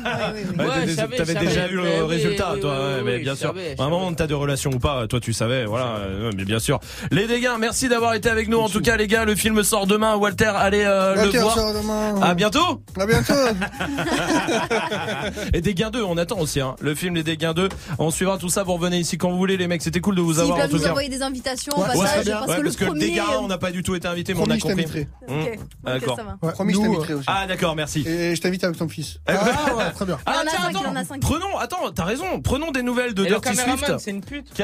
Ouais, 0.57 0.65
Ouais, 0.65 0.95
t'avais- 1.17 1.33
déjà 1.35 1.69
eu 1.69 1.75
le 1.75 2.03
résultat, 2.03 2.51
oui, 2.55 2.59
toi, 2.59 2.71
oui, 2.73 2.77
ouais, 2.77 2.95
oui, 2.97 3.01
mais 3.05 3.15
oui, 3.17 3.21
bien 3.23 3.35
sûr. 3.35 3.49
savais, 3.49 3.75
À 3.79 3.83
un 3.83 3.89
moment, 3.89 4.13
t'as 4.13 4.27
de 4.27 4.33
relation 4.33 4.71
ou 4.71 4.79
pas, 4.79 5.07
toi, 5.07 5.19
tu 5.21 5.31
savais, 5.31 5.63
voilà, 5.65 5.97
euh, 5.99 6.31
mais 6.35 6.43
bien 6.43 6.59
sûr. 6.59 6.79
Les 7.11 7.25
dégâts, 7.27 7.51
merci 7.57 7.87
d'avoir 7.87 8.15
été 8.15 8.29
avec 8.29 8.49
nous. 8.49 8.57
En 8.57 8.67
tout 8.67 8.81
cas, 8.81 8.97
les 8.97 9.07
gars, 9.07 9.23
le 9.23 9.35
film 9.35 9.63
sort 9.63 9.87
demain. 9.87 10.15
Walter, 10.17 10.51
allez 10.55 10.83
euh, 10.83 11.15
Walter 11.15 11.37
le 11.37 11.43
voir. 11.43 11.55
sort 11.55 11.73
demain. 11.73 12.21
À 12.21 12.33
bientôt. 12.33 12.81
À 12.99 13.05
bientôt. 13.05 13.33
Et 15.53 15.61
des 15.61 15.73
gains 15.73 15.91
2, 15.91 16.03
on 16.03 16.17
attend 16.17 16.39
aussi, 16.39 16.59
hein. 16.59 16.75
Le 16.81 16.95
film 16.95 17.15
Les 17.15 17.23
Dégains 17.23 17.53
2. 17.53 17.69
On 17.97 18.11
suivra 18.11 18.37
tout 18.37 18.49
ça. 18.49 18.63
Vous 18.63 18.73
revenez 18.73 18.99
ici 18.99 19.17
quand 19.17 19.29
vous 19.31 19.37
voulez, 19.37 19.55
les 19.57 19.67
mecs. 19.67 19.81
C'était 19.81 20.01
cool 20.01 20.15
de 20.15 20.21
vous 20.21 20.39
avoir 20.39 20.57
en 20.57 20.61
peuvent 20.61 20.73
nous 20.73 20.87
envoyer 20.87 21.09
des 21.09 21.21
invitations 21.21 21.71
au 21.77 21.81
passage, 21.81 22.25
parce 22.29 22.75
que 22.75 22.83
le 22.83 22.89
premier... 22.91 22.99
dégât, 23.07 23.23
on 23.41 23.47
n'a 23.47 23.57
pas 23.57 23.71
du 23.71 23.83
tout 23.83 23.95
été 23.95 24.07
invité, 24.07 24.33
mais 24.33 24.41
on 24.41 24.49
a 24.49 24.57
compris. 24.57 25.07
Hum. 25.29 25.45
D'accord. 25.83 26.17
ça 26.17 26.23
va. 26.23 26.37
Ouais, 26.41 26.51
Promis, 26.53 26.73
aussi. 27.13 27.25
Ah, 27.27 27.45
d'accord, 27.47 27.75
merci. 27.75 28.03
Et 28.07 28.35
je 28.35 28.41
t'invite 28.41 28.63
avec 28.63 28.77
ton 28.77 28.87
fils. 28.89 29.19
Ah 29.27 29.33
ouais, 29.75 29.91
très 29.91 30.05
bien. 30.05 30.17
Ah, 30.25 30.43
tiens, 30.49 30.69
attends. 30.69 31.17
Prenons, 31.21 31.57
attends, 31.57 31.91
t'as 31.93 32.03
raison. 32.05 32.41
Prenons 32.41 32.71
des 32.71 32.81
nouvelles 32.83 33.13
de 33.13 33.23
Et 33.25 33.27
Dirty 33.27 33.55
Swift. 33.55 33.93
c'est 33.99 34.11
une 34.11 34.21
pute. 34.23 34.47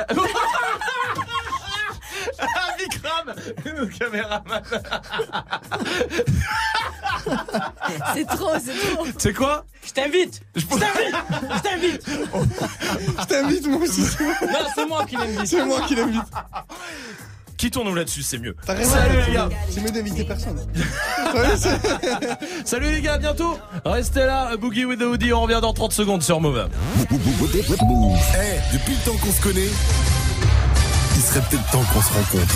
Ah, 2.39 2.75
Vikram 2.77 3.33
Le 3.65 3.85
caméraman. 3.87 4.61
C'est 8.13 8.25
trop, 8.25 8.51
c'est 8.63 8.73
trop. 8.93 9.05
C'est 9.17 9.33
quoi? 9.33 9.65
Je 9.85 9.91
t'invite. 9.91 10.41
Je 10.55 10.65
t'invite. 10.65 11.15
Je 11.55 11.61
t'invite. 11.61 12.05
Je 13.19 13.25
t'invite, 13.25 13.67
moi 13.67 13.81
aussi. 13.81 14.01
Non, 14.41 14.59
c'est 14.75 14.85
moi 14.87 15.05
qui 15.05 15.15
l'invite. 15.15 15.45
C'est 15.45 15.65
moi 15.65 15.81
qui 15.87 15.95
l'invite. 15.95 16.21
Quittons-nous 17.61 17.93
là-dessus, 17.93 18.23
c'est 18.23 18.39
mieux. 18.39 18.55
T'as 18.65 18.73
raison. 18.73 18.95
Salut 18.95 19.19
les 19.27 19.33
gars. 19.33 19.47
C'est 19.69 19.81
mieux 19.81 19.91
d'inviter 19.91 20.23
personne. 20.23 20.57
Salut 22.65 22.91
les 22.91 23.03
gars, 23.03 23.13
à 23.13 23.17
bientôt. 23.19 23.55
Restez 23.85 24.21
là, 24.21 24.57
Boogie 24.57 24.83
with 24.83 24.97
the 24.97 25.03
Hoodie, 25.03 25.31
on 25.31 25.41
revient 25.41 25.59
dans 25.61 25.71
30 25.71 25.93
secondes 25.93 26.23
sur 26.23 26.41
Move. 26.41 26.67
Eh, 26.97 27.03
depuis 28.73 28.95
le 28.95 29.05
temps 29.05 29.15
qu'on 29.15 29.31
se 29.31 29.41
connaît, 29.41 29.69
il 31.15 31.21
serait 31.21 31.41
peut-être 31.41 31.69
temps 31.69 31.83
qu'on 31.93 32.01
se 32.01 32.11
rencontre. 32.11 32.55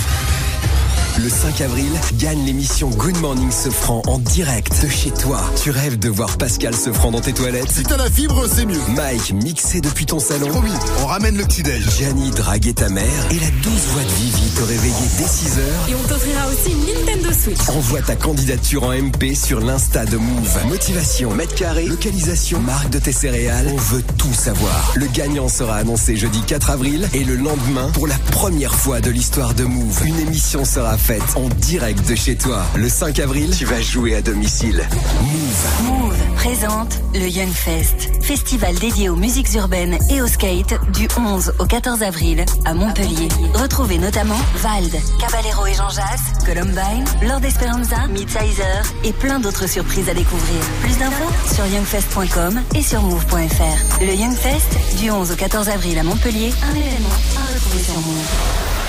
Le 1.17 1.29
5 1.29 1.61
avril, 1.61 1.91
gagne 2.19 2.43
l'émission 2.45 2.89
Good 2.89 3.17
Morning 3.19 3.49
Sofran 3.49 4.01
en 4.05 4.19
direct 4.19 4.83
de 4.83 4.89
chez 4.89 5.11
toi. 5.11 5.39
Tu 5.63 5.71
rêves 5.71 5.97
de 5.97 6.09
voir 6.09 6.37
Pascal 6.37 6.75
Sofran 6.75 7.11
dans 7.11 7.21
tes 7.21 7.31
toilettes 7.31 7.71
Si 7.71 7.83
t'as 7.83 7.95
la 7.95 8.09
fibre, 8.09 8.45
c'est 8.53 8.65
mieux. 8.65 8.81
Mike 8.89 9.31
mixé 9.31 9.79
depuis 9.79 10.05
ton 10.05 10.19
salon 10.19 10.47
Promis, 10.47 10.73
on 11.01 11.05
ramène 11.05 11.37
le 11.37 11.45
petit-déj. 11.45 11.85
Gianni 11.97 12.31
draguer 12.31 12.73
ta 12.73 12.89
mère 12.89 13.05
et 13.31 13.39
la 13.39 13.49
douce 13.63 13.85
voix 13.93 14.03
de 14.03 14.09
Vivi 14.09 14.49
te 14.55 14.63
réveiller 14.63 15.07
dès 15.17 15.27
6 15.27 15.59
heures. 15.59 15.89
Et 15.89 15.95
on 15.95 16.07
t'offrira 16.07 16.47
aussi 16.47 16.71
une 16.71 17.05
Nintendo 17.05 17.29
Switch. 17.31 17.69
Envoie 17.69 18.01
ta 18.01 18.15
candidature 18.17 18.83
en 18.83 18.91
MP 18.91 19.35
sur 19.35 19.61
l'Insta 19.61 20.05
de 20.05 20.17
Move. 20.17 20.67
Motivation, 20.67 21.33
mètre 21.33 21.55
carré, 21.55 21.85
localisation, 21.85 22.59
marque 22.59 22.89
de 22.89 22.99
tes 22.99 23.13
céréales. 23.13 23.71
On 23.73 23.77
veut 23.77 24.03
tout 24.17 24.33
savoir. 24.33 24.91
Le 24.95 25.07
gagnant 25.07 25.47
sera 25.47 25.77
annoncé 25.77 26.17
jeudi 26.17 26.41
4 26.41 26.71
avril 26.71 27.07
et 27.13 27.23
le 27.23 27.37
lendemain, 27.37 27.89
pour 27.93 28.05
la 28.05 28.17
première 28.31 28.75
fois 28.75 28.99
de 28.99 29.11
l'histoire 29.11 29.53
de 29.53 29.63
Move, 29.63 30.01
une 30.05 30.19
émission 30.19 30.65
sera 30.65 30.97
fête 31.05 31.35
en 31.35 31.49
direct 31.49 32.09
de 32.09 32.15
chez 32.15 32.35
toi. 32.35 32.63
Le 32.75 32.89
5 32.89 33.19
avril, 33.19 33.55
tu 33.55 33.63
vas 33.63 33.79
jouer 33.79 34.15
à 34.15 34.23
domicile. 34.23 34.83
Move. 35.21 35.67
Move 35.83 36.17
présente 36.33 36.99
le 37.13 37.27
Young 37.27 37.51
Fest, 37.51 38.09
festival 38.23 38.73
dédié 38.73 39.09
aux 39.09 39.15
musiques 39.15 39.53
urbaines 39.53 39.99
et 40.09 40.23
au 40.23 40.25
skate 40.25 40.73
du 40.93 41.07
11 41.15 41.53
au 41.59 41.65
14 41.65 42.01
avril 42.01 42.43
à 42.65 42.73
Montpellier. 42.73 43.27
Retrouvez 43.53 43.99
notamment 43.99 44.39
Vald, 44.55 44.95
Caballero 45.19 45.67
et 45.67 45.75
Jean 45.75 45.89
Jass, 45.89 46.43
Columbine, 46.43 47.05
Lord 47.21 47.45
Esperanza, 47.45 48.07
Midsizer 48.07 48.81
et 49.03 49.13
plein 49.13 49.39
d'autres 49.39 49.69
surprises 49.69 50.09
à 50.09 50.15
découvrir. 50.15 50.59
Plus 50.81 50.97
d'infos 50.97 51.53
sur 51.53 51.67
youngfest.com 51.67 52.63
et 52.73 52.81
sur 52.81 53.03
move.fr. 53.03 54.01
Le 54.01 54.15
Young 54.15 54.35
Fest 54.35 54.75
du 54.99 55.11
11 55.11 55.33
au 55.33 55.35
14 55.35 55.69
avril 55.69 55.99
à 55.99 56.03
Montpellier, 56.03 56.51
un 56.63 56.75
événement 56.75 57.09
à 57.37 57.53
retrouver 57.53 57.83
sur 57.83 57.93
Move. 57.93 58.84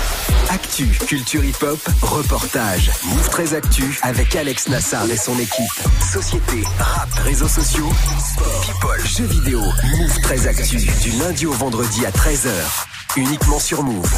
Actu, 0.49 0.85
culture 1.07 1.43
hip-hop, 1.43 1.79
reportage. 2.01 2.91
Move 3.05 3.29
13 3.29 3.53
Actu 3.55 3.99
avec 4.01 4.35
Alex 4.35 4.67
Nassar 4.69 5.09
et 5.09 5.17
son 5.17 5.37
équipe. 5.39 5.83
Société, 6.11 6.63
rap, 6.79 7.09
réseaux 7.23 7.47
sociaux, 7.47 7.89
sport, 8.19 8.61
people, 8.61 9.05
jeux 9.05 9.25
vidéo. 9.25 9.59
Move 9.59 10.21
13 10.21 10.47
Actu 10.47 10.77
du 10.77 11.11
lundi 11.19 11.45
au 11.45 11.53
vendredi 11.53 12.05
à 12.05 12.11
13h. 12.11 12.49
Uniquement 13.17 13.59
sur 13.59 13.83
Move. 13.83 14.13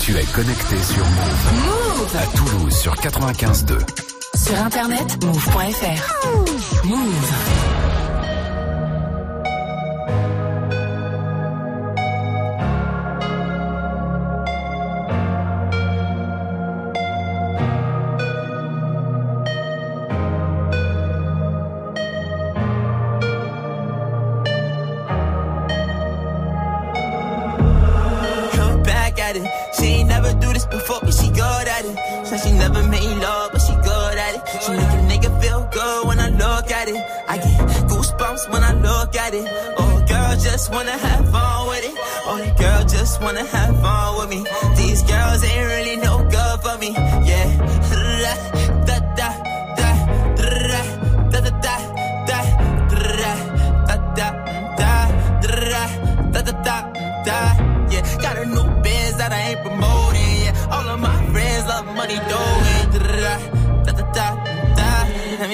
Tu 0.00 0.16
es 0.16 0.24
connecté 0.24 0.76
sur 0.82 1.04
Move. 1.04 1.52
Move 1.64 2.16
À 2.16 2.26
Toulouse 2.36 2.76
sur 2.76 2.94
95.2. 2.94 3.78
Sur 4.34 4.58
internet, 4.60 5.24
move.fr. 5.24 6.84
Move. 6.84 7.67
At 31.78 31.84
it. 31.84 32.26
Said 32.26 32.40
she 32.40 32.52
never 32.52 32.82
made 32.88 33.16
love, 33.18 33.52
but 33.52 33.60
she 33.60 33.74
good 33.74 34.16
at 34.26 34.34
it. 34.36 34.42
She 34.62 34.70
make 34.72 34.92
a 34.98 35.02
nigga 35.10 35.30
feel 35.42 35.68
good 35.72 36.06
when 36.06 36.18
I 36.18 36.28
look 36.30 36.70
at 36.70 36.88
it. 36.88 37.00
I 37.28 37.36
get 37.38 37.58
goosebumps 37.90 38.50
when 38.52 38.62
I 38.64 38.72
look 38.74 39.14
at 39.16 39.34
it. 39.34 39.46
Oh, 39.78 40.04
girl, 40.08 40.36
just 40.36 40.70
wanna 40.70 40.96
have 41.06 41.24
fun 41.30 41.68
with 41.68 41.84
it. 41.84 41.96
Oh, 42.30 42.54
girl 42.58 42.84
just 42.84 43.20
wanna 43.22 43.44
have 43.44 43.74
fun 43.80 43.87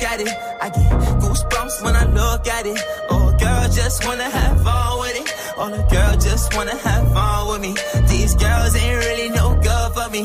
look 0.00 0.10
at 0.10 0.20
it. 0.20 0.28
I 0.60 0.68
get 0.70 0.90
goosebumps 1.20 1.82
when 1.82 1.96
I 1.96 2.04
look 2.06 2.46
at 2.46 2.66
it. 2.66 2.78
Oh, 3.10 3.34
girl, 3.38 3.68
just 3.70 4.04
wanna 4.06 4.24
have 4.24 4.62
fun 4.62 5.00
with 5.00 5.16
it. 5.20 5.34
Oh, 5.56 5.70
the 5.70 5.82
girl 5.94 6.16
just 6.16 6.54
wanna 6.54 6.76
have 6.76 7.12
fun 7.12 7.48
with 7.48 7.60
me. 7.60 7.74
These 8.08 8.34
girls 8.34 8.74
ain't 8.76 9.04
really 9.04 9.28
no 9.30 9.54
good 9.60 9.92
for 9.94 10.08
me. 10.10 10.24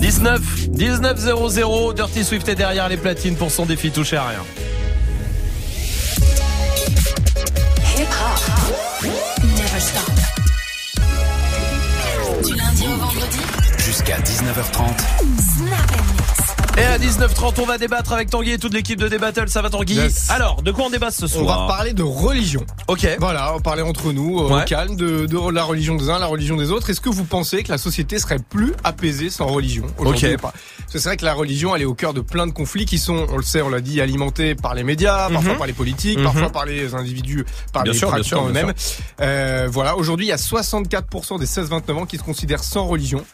19 0.00 0.68
19 0.70 1.18
00 1.18 1.92
Dirty 1.92 2.24
Swift 2.24 2.48
est 2.48 2.54
derrière 2.54 2.88
les 2.88 2.96
platines 2.96 3.36
pour 3.36 3.50
son 3.50 3.66
défi 3.66 3.90
touché 3.90 4.16
à 4.16 4.28
rien. 4.28 4.44
Du 12.44 12.54
lundi 12.54 12.86
au 12.86 12.96
vendredi. 12.96 13.38
Jusqu'à 13.78 14.18
19h30. 14.18 14.98
Snap. 15.56 16.17
Et 16.78 16.84
à 16.84 16.96
19h30, 16.96 17.54
on 17.60 17.66
va 17.66 17.76
débattre 17.76 18.12
avec 18.12 18.30
Tanguy 18.30 18.52
et 18.52 18.58
toute 18.58 18.72
l'équipe 18.72 19.00
de 19.00 19.08
Débattle. 19.08 19.48
Ça 19.48 19.62
va 19.62 19.68
Tanguy 19.70 19.94
Yes. 19.94 20.30
Alors, 20.30 20.62
de 20.62 20.70
quoi 20.70 20.84
on 20.86 20.90
débat 20.90 21.10
ce 21.10 21.26
soir 21.26 21.42
On 21.44 21.46
va 21.62 21.66
parler 21.66 21.92
de 21.92 22.04
religion. 22.04 22.64
Ok. 22.86 23.04
Voilà, 23.18 23.52
on 23.52 23.56
va 23.56 23.60
parler 23.62 23.82
entre 23.82 24.12
nous, 24.12 24.38
euh, 24.38 24.48
Ouais. 24.48 24.62
au 24.62 24.64
calme, 24.64 24.94
de, 24.94 25.26
de 25.26 25.50
la 25.50 25.64
religion 25.64 25.96
des 25.96 26.08
uns, 26.08 26.20
la 26.20 26.26
religion 26.26 26.56
des 26.56 26.70
autres. 26.70 26.88
Est-ce 26.90 27.00
que 27.00 27.08
vous 27.08 27.24
pensez 27.24 27.64
que 27.64 27.72
la 27.72 27.78
société 27.78 28.20
serait 28.20 28.38
plus 28.38 28.74
apaisée 28.84 29.28
sans 29.28 29.46
religion 29.46 29.86
aujourd'hui 29.98 30.34
Ok. 30.34 30.40
pas? 30.40 30.52
C'est 30.86 31.02
vrai 31.02 31.16
que 31.16 31.24
la 31.24 31.34
religion, 31.34 31.74
elle 31.74 31.82
est 31.82 31.86
au 31.86 31.94
cœur 31.94 32.14
de 32.14 32.20
plein 32.20 32.46
de 32.46 32.52
conflits 32.52 32.86
qui 32.86 32.98
sont, 32.98 33.26
on 33.30 33.36
le 33.38 33.42
sait, 33.42 33.60
on 33.60 33.68
l'a 33.70 33.80
dit, 33.80 34.00
alimentés 34.00 34.54
par 34.54 34.74
les 34.76 34.84
médias, 34.84 35.28
parfois 35.30 35.52
Mhm. 35.52 35.58
par 35.58 35.66
les 35.66 35.72
politiques, 35.72 36.18
Mhm. 36.18 36.24
parfois 36.24 36.50
par 36.50 36.64
les 36.64 36.94
individus, 36.94 37.44
par 37.72 37.82
Bien 37.82 37.92
les 37.92 37.98
sûr, 37.98 38.08
pratiquants 38.08 38.46
eux-mêmes. 38.48 38.72
Euh, 39.20 39.68
voilà, 39.70 39.96
aujourd'hui, 39.96 40.26
il 40.26 40.30
y 40.30 40.32
a 40.32 40.38
64% 40.38 41.38
des 41.38 41.46
16-29 41.46 41.98
ans 41.98 42.06
qui 42.06 42.18
se 42.18 42.22
considèrent 42.22 42.62
sans 42.62 42.86
religion. 42.86 43.24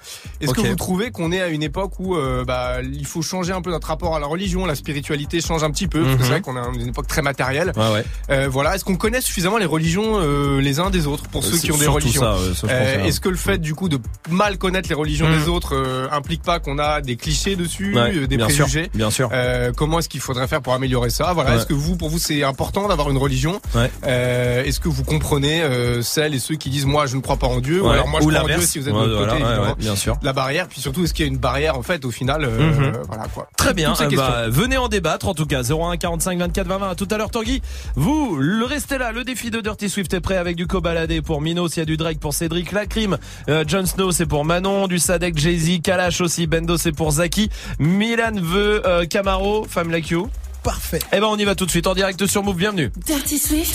Est-ce 0.41 0.55
que 0.55 0.63
vous 0.63 0.77
trouvez 0.77 1.11
qu'on 1.11 1.31
est 1.31 1.43
à 1.43 1.49
une 1.49 1.63
époque 1.63 1.93
où 2.01 2.17
euh, 2.17 2.43
bah, 2.45 2.77
il 2.83 3.05
faut 3.07 3.21
changer 3.21 3.34
un 3.35 3.63
peu 3.63 3.71
notre 3.71 3.89
rapport 3.89 4.15
à 4.17 4.21
la 4.21 4.27
religion, 4.27 4.65
la 4.67 4.75
spiritualité 4.75 5.41
change 5.41 5.63
un 5.65 5.71
petit 5.71 5.89
peu, 5.89 6.03
que 6.03 6.09
Mhm. 6.09 6.19
c'est 6.21 6.29
vrai 6.29 6.41
qu'on 6.41 6.57
est 6.57 6.61
à 6.61 6.69
une 6.75 6.89
époque 6.89 7.07
très 7.07 7.23
matérielle. 7.23 7.73
Ouais, 7.77 7.93
ouais. 7.93 8.05
Euh, 8.31 8.49
voilà, 8.51 8.75
est-ce 8.75 8.85
qu'on 8.85 8.97
connaît 8.97 9.21
suffisamment 9.21 9.59
les 9.59 9.65
religions 9.67 10.19
euh, 10.21 10.61
les 10.61 10.81
uns 10.81 10.91
des 10.91 11.07
autres 11.07 11.25
pour 11.29 11.43
Euh, 11.43 11.47
ceux 11.51 11.59
qui 11.59 11.73
ont 11.73 11.77
des 11.79 11.87
religions 11.87 12.23
ouais, 12.23 12.69
ouais. 12.69 13.07
Est-ce 13.09 13.21
que 13.21 13.29
le 13.29 13.37
fait 13.37 13.59
du 13.59 13.75
coup 13.75 13.89
de 13.89 13.99
mal 14.31 14.59
connaître 14.59 14.89
les 14.89 14.95
religions 14.95 15.29
Mhm. 15.29 15.39
des 15.43 15.49
autres 15.49 15.75
euh, 15.75 16.07
implique 16.13 16.43
pas 16.43 16.59
qu'on 16.61 16.79
a 16.79 17.01
des 17.01 17.17
clichés 17.17 17.57
dessus, 17.57 17.95
des 18.29 18.37
bien 18.37 18.49
sûr, 18.49 18.65
préjugés 18.67 18.91
bien 18.95 19.11
sûr. 19.11 19.31
Comment 19.77 19.99
est-ce 19.99 20.09
qu'il 20.09 20.21
faudrait 20.21 20.47
faire 20.49 20.63
pour 20.63 20.75
améliorer 20.75 21.11
ça? 21.11 21.33
Voilà, 21.33 21.57
est-ce 21.57 21.67
que 21.67 21.75
vous, 21.75 21.97
pour 21.97 22.09
vous, 22.11 22.19
c'est 22.19 22.43
important 22.45 22.89
d'avoir 22.89 23.11
une 23.11 23.19
religion? 23.19 23.61
Est-ce 24.05 24.81
que 24.81 24.89
vous 24.89 25.05
comprenez 25.05 25.63
celles 26.03 26.35
et 26.35 26.39
ceux 26.39 26.55
qui 26.57 26.71
disent 26.71 26.87
moi 26.87 27.07
je 27.07 27.17
ne 27.17 27.21
crois 27.21 27.37
pas 27.37 27.47
en 27.47 27.61
Dieu 27.61 27.83
ou 27.83 27.89
alors 27.89 28.09
moi 28.09 28.21
je 28.23 28.29
crois 28.29 28.41
en. 28.41 28.47
Dieu 28.47 28.61
si 28.61 28.79
vous 28.79 28.89
êtes 28.89 28.95
de 28.95 28.99
l'autre 28.99 29.29
côté 29.29 29.43
bien 29.79 29.97
sûr. 29.97 30.17
La 30.23 30.33
barrière, 30.33 30.69
puis 30.69 30.81
surtout 30.81 31.05
est-ce 31.05 31.15
qu'il 31.15 31.25
y 31.25 31.29
a 31.29 31.31
une 31.33 31.39
barrière 31.39 31.79
en 31.79 31.83
fait 31.83 32.05
au 32.05 32.11
final 32.11 32.49
Mhm. 32.49 32.93
voilà 33.09 33.24
voilà 33.25 33.29
quoi. 33.33 33.49
Très 33.57 33.75
bien, 33.75 33.93
euh, 33.93 33.95
questions. 33.95 34.17
bah, 34.17 34.49
venez 34.49 34.77
en 34.77 34.89
débattre 34.89 35.29
en 35.29 35.35
tout 35.35 35.47
cas 35.47 35.63
01 35.63 35.97
45 35.97 36.39
24 36.39 36.67
20 36.67 36.79
20 36.79 36.91
à 36.91 36.95
tout 36.95 37.09
à 37.11 37.17
l'heure 37.17 37.31
Tanguy. 37.31 37.63
Vous 37.97 38.37
le 38.37 38.65
restez 38.65 38.99
là, 38.99 39.13
le 39.13 39.25
défi 39.25 39.51
de 39.51 39.61
Dirty 39.61 39.89
Swift 39.89 40.13
est 40.15 40.21
prêt 40.21 40.37
avec 40.37 40.57
du 40.57 40.67
cobaladé 40.67 41.23
pour 41.23 41.41
Mino, 41.41 41.69
s'il 41.69 41.79
y 41.79 41.83
a 41.83 41.87
du 41.87 41.97
Drake 41.97 42.19
pour 42.19 42.35
Cédric, 42.35 42.73
la 42.73 42.87
crime, 42.87 43.19
euh, 43.49 43.65
Jon 43.67 43.87
Snow 43.87 44.11
c'est 44.13 44.27
pour 44.27 44.45
Manon, 44.45 44.87
du 44.89 44.99
Sadek, 44.99 45.39
Jay-Z, 45.39 45.81
Kalash 45.83 46.21
aussi, 46.21 46.47
Bendo 46.47 46.77
c'est 46.77 46.93
pour 46.93 47.13
Zaki, 47.13 47.51
Milan 47.79 48.33
veut 48.41 48.83
euh, 48.87 49.07
Camaro, 49.07 49.67
Femme 49.69 49.91
Like 49.91 50.11
You. 50.11 50.29
Parfait. 50.63 51.01
Eh 51.13 51.21
ben 51.21 51.27
on 51.27 51.37
y 51.37 51.45
va 51.45 51.55
tout 51.55 51.67
de 51.67 51.71
suite 51.71 51.87
en 51.87 51.93
direct 51.95 52.27
sur 52.27 52.43
Move, 52.43 52.57
bienvenue. 52.57 52.91
Dirty 53.07 53.39
Swift, 53.39 53.75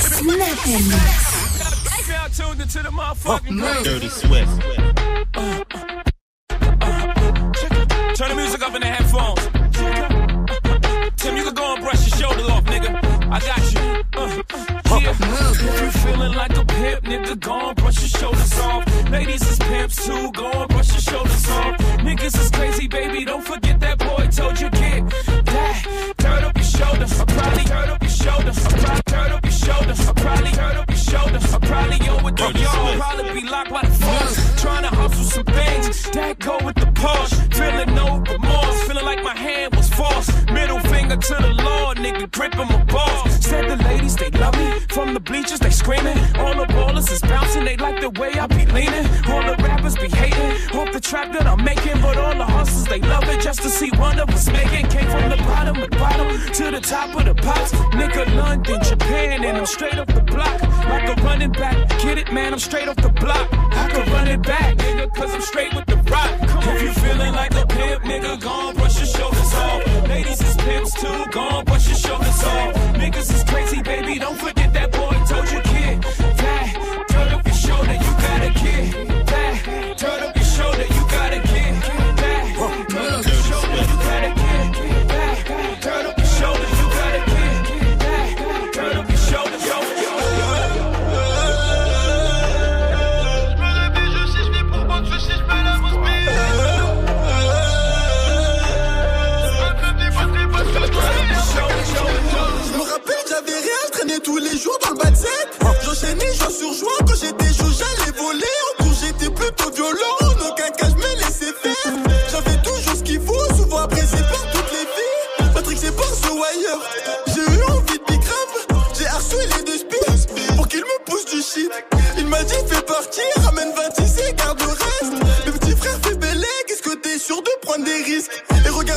Snap 0.00 0.36
and 0.66 0.90
Dirty 3.84 4.10
Swift. 4.10 4.48
Turn 8.16 8.28
the 8.28 8.36
music 8.36 8.62
up 8.62 8.74
in 8.76 8.80
the 8.80 8.86
headphones. 8.86 9.40
Tim, 11.16 11.36
you 11.36 11.44
can 11.44 11.54
go 11.54 11.74
and 11.74 11.82
brush 11.82 12.06
your 12.06 12.16
shoulder 12.16 12.52
off, 12.52 12.64
nigga. 12.64 12.90
I 13.28 13.40
got 13.40 13.72
you. 13.72 13.80
Uh, 14.16 15.00
yeah. 15.02 15.10
If 15.10 15.80
you 15.82 15.90
feeling 16.00 16.34
like 16.34 16.56
a 16.56 16.64
pimp, 16.64 17.04
nigga, 17.04 17.40
go 17.40 17.70
and 17.70 17.76
brush 17.76 17.98
your 17.98 18.20
shoulders 18.20 18.58
off. 18.60 19.10
Ladies 19.10 19.42
is 19.50 19.58
pimps 19.58 20.06
too, 20.06 20.30
go 20.30 20.48
and 20.48 20.68
brush 20.68 20.92
your 20.92 21.00
shoulders 21.00 21.50
off. 21.50 21.76
Niggas 22.06 22.40
is 22.40 22.50
crazy, 22.52 22.86
baby, 22.86 23.24
don't 23.24 23.44
forget 23.44 23.80
that 23.80 23.98
boy 23.98 24.28
told 24.28 24.60
you 24.60 24.70
get 24.70 25.10
that. 25.46 26.14
Turn 26.18 26.44
up 26.44 26.56
your 26.56 26.64
shoulders, 26.64 27.20
I 27.20 27.24
probably 27.24 27.64
turn 27.64 27.88
up 27.90 28.03
shoulders. 28.24 28.58
I 28.64 28.70
probably 28.70 29.02
turn 29.12 29.32
up 29.32 29.44
your 29.44 29.52
shoulders. 29.52 30.00
I 30.08 30.12
probably 30.14 30.50
turn 30.52 30.76
up 30.76 30.90
your 30.90 31.04
shoulders. 31.10 31.54
I 31.54 31.58
probably 31.58 31.98
the 31.98 32.60
y'all. 32.60 32.96
Probably 32.96 33.40
be 33.40 33.48
locked 33.48 33.70
by 33.70 33.82
the 33.82 33.94
force. 34.04 34.62
Trying 34.62 34.84
to 34.88 34.92
hustle 35.00 35.24
some 35.24 35.44
things 35.44 36.10
that 36.10 36.38
go 36.38 36.56
with 36.64 36.76
the 36.76 36.88
push. 37.04 37.32
Feeling 37.58 37.94
no 37.94 38.06
remorse. 38.32 38.78
Feeling 38.84 39.04
like 39.04 39.22
my 39.22 39.36
hand 39.36 39.76
was 39.76 39.88
forced. 39.98 40.30
Middle 40.50 40.80
finger 40.92 41.16
to 41.16 41.34
the 41.34 41.52
Lord, 41.68 41.98
nigga, 41.98 42.30
gripping 42.30 42.68
my 42.74 42.82
balls. 42.84 43.30
Said 43.44 43.68
the 43.70 43.76
ladies, 43.84 44.16
they 44.16 44.30
love 44.30 44.56
me. 44.56 44.68
From 44.88 45.14
the 45.14 45.20
bleachers, 45.20 45.60
they 45.60 45.70
screaming. 45.70 46.18
All 46.36 46.54
the 46.54 46.66
ballers 46.76 47.10
is 47.12 47.20
bouncing. 47.20 47.64
They 47.64 47.76
like 47.76 48.00
the 48.00 48.10
way 48.20 48.32
I 48.32 48.46
be 48.46 48.64
leaning. 48.76 49.06
All 49.30 49.42
the 49.50 49.56
rappers 49.62 49.96
be 49.96 50.08
hating. 50.08 50.33
Trap 51.04 51.32
that 51.32 51.46
I'm 51.46 51.62
making. 51.62 52.00
But 52.00 52.16
all 52.16 52.34
the 52.34 52.44
hustlers, 52.44 52.86
they 52.86 53.00
love 53.00 53.24
it 53.24 53.40
just 53.40 53.62
to 53.62 53.68
see 53.68 53.90
one 53.98 54.18
of 54.18 54.28
us 54.30 54.50
making. 54.50 54.88
Came 54.88 55.08
from 55.08 55.28
the 55.28 55.36
bottom 55.36 55.76
of 55.76 55.90
the 55.90 55.96
bottom 55.96 56.28
to 56.58 56.70
the 56.70 56.80
top 56.80 57.14
of 57.14 57.24
the 57.26 57.34
pops. 57.34 57.72
Nigga, 57.92 58.34
London, 58.34 58.82
Japan, 58.82 59.44
and 59.44 59.58
I'm 59.58 59.66
straight 59.66 59.98
off 59.98 60.06
the 60.06 60.22
block. 60.22 60.62
Like 60.88 61.16
a 61.16 61.22
running 61.22 61.52
back. 61.52 61.76
Get 62.00 62.18
it, 62.18 62.32
man, 62.32 62.52
I'm 62.52 62.58
straight 62.58 62.88
off 62.88 62.96
the 62.96 63.10
block. 63.10 63.48
I 63.52 63.88
can 63.90 64.12
run 64.12 64.28
it 64.28 64.42
back, 64.42 64.76
nigga, 64.76 65.14
cause 65.14 65.34
I'm 65.34 65.40
straight 65.40 65.74
with 65.74 65.86
the 65.86 65.96
rock. 66.10 66.30
If 66.66 66.82
you 66.82 66.92
feeling 66.92 67.32
like 67.32 67.54
a 67.54 67.66
pimp, 67.66 68.02
nigga, 68.04 68.40
go 68.40 68.48
on, 68.48 68.74
brush 68.74 68.98
your 68.98 69.06
shoulders 69.06 69.54
off. 69.54 70.08
Ladies 70.08 70.40
is 70.40 70.56
pimps 70.56 70.92
too, 71.00 71.24
go 71.32 71.40
on, 71.40 71.64
brush 71.64 71.88
your 71.88 71.96
shoulders 71.96 72.44
off. 72.44 72.74
Niggas 72.94 73.34
is 73.34 73.44
crazy, 73.44 73.82
baby, 73.82 74.18
don't 74.18 74.38
forget 74.38 74.73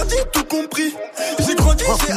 J'ai 0.09 0.23
tout 0.31 0.45
compris. 0.45 0.93
J'ai 1.39 1.55
grandi, 1.55 1.83
j'ai 1.99 2.13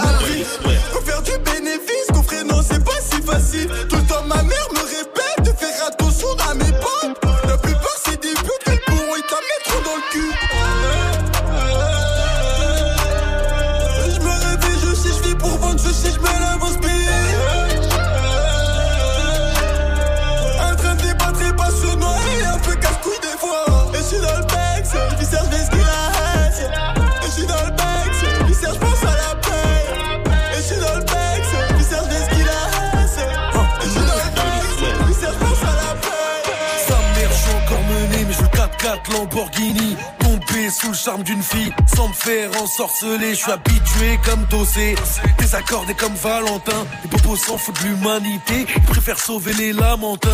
Lamborghini. 39.21 39.97
Tombé 40.19 40.71
sous 40.71 40.89
le 40.89 40.95
charme 40.95 41.23
d'une 41.23 41.43
fille, 41.43 41.73
sans 41.95 42.09
me 42.09 42.15
faire 42.15 42.51
ensorceler. 42.63 43.35
Je 43.35 43.41
suis 43.41 43.53
habitué 43.53 44.19
comme 44.25 44.45
dossé, 44.47 44.95
désaccordé 45.39 45.95
comme 45.95 46.15
Valentin. 46.15 46.87
Les 47.03 47.11
bobos 47.11 47.37
s'en 47.37 47.59
foutent 47.59 47.81
de 47.83 47.89
l'humanité, 47.89 48.67
ils 48.75 48.83
préfèrent 48.83 49.21
sauver 49.21 49.53
les 49.55 49.73
lamentins. 49.73 50.29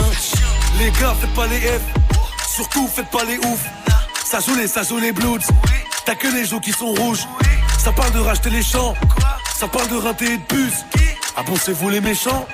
Les 0.79 0.91
gars, 1.01 1.15
faites 1.21 1.35
pas 1.35 1.47
les 1.49 1.61
F, 1.61 1.81
surtout 2.55 2.87
faites 2.87 3.11
pas 3.11 3.25
les 3.25 3.39
ouf. 3.39 3.61
Ça 4.25 4.39
joue 4.41 4.55
les, 4.55 4.69
ça 4.69 4.83
joue 4.85 4.99
les 4.99 5.13
bloods. 5.13 5.47
T'as 6.05 6.15
que 6.15 6.29
les 6.29 6.45
joues 6.45 6.61
qui 6.61 6.73
sont 6.73 6.93
rouges. 6.95 7.27
Ça 7.79 7.93
parle 7.93 8.13
de 8.13 8.21
racheter 8.21 8.51
les 8.51 8.63
champs, 8.63 8.95
ça 9.57 9.67
parle 9.67 9.89
de 9.89 9.97
rater 9.97 10.27
et 10.27 10.37
de 10.39 10.43
puce. 10.43 10.85
Ah 11.37 11.43
bon, 11.45 11.55
c'est 11.57 11.73
vous 11.73 11.91
les 11.91 12.01
méchants? 12.01 12.47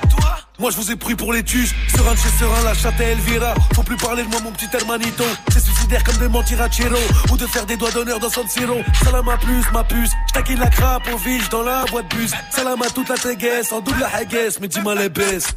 Moi 0.63 0.71
je 0.71 0.77
vous 0.77 0.93
ai 0.93 0.97
pris 0.97 1.17
pour 1.17 1.33
les 1.33 1.43
tuches. 1.43 1.75
Serein 1.89 2.13
de 2.13 2.19
chez 2.19 2.29
Serein, 2.39 2.63
la 2.63 2.73
chatte 2.73 3.01
Elvira. 3.01 3.53
Faut 3.75 3.83
plus 3.83 3.97
parler 3.97 4.23
de 4.23 4.29
moi, 4.29 4.39
mon 4.45 4.53
petit 4.53 4.69
hermanito. 4.73 5.25
C'est 5.53 5.59
suicidaire 5.59 6.05
comme 6.05 6.19
de 6.19 6.29
mentir 6.29 6.63
à 6.63 6.71
Chiro. 6.71 6.95
Ou 7.33 7.37
de 7.37 7.49
faire 7.49 7.67
des 7.67 7.77
doigts 7.77 7.91
d'honneur 7.91 8.21
dans 8.21 8.31
San 8.31 8.47
Siro. 8.49 8.77
Salam 9.03 9.29
à 9.29 9.37
plus, 9.39 9.65
ma 9.73 9.83
puce. 9.83 10.13
J'taquine 10.29 10.61
la 10.61 10.69
crape 10.69 11.03
au 11.13 11.17
vige 11.17 11.49
dans 11.49 11.65
la 11.65 11.85
boîte 11.87 12.15
bus. 12.15 12.31
Salam 12.53 12.81
à 12.81 12.91
toute 12.91 13.09
la 13.09 13.17
téguesse, 13.17 13.73
en 13.73 13.81
double 13.81 13.99
la 13.99 14.15
haguesse. 14.15 14.61
Mais 14.61 14.69
dis-moi 14.69 14.95
les 14.95 15.09
baisses. 15.09 15.49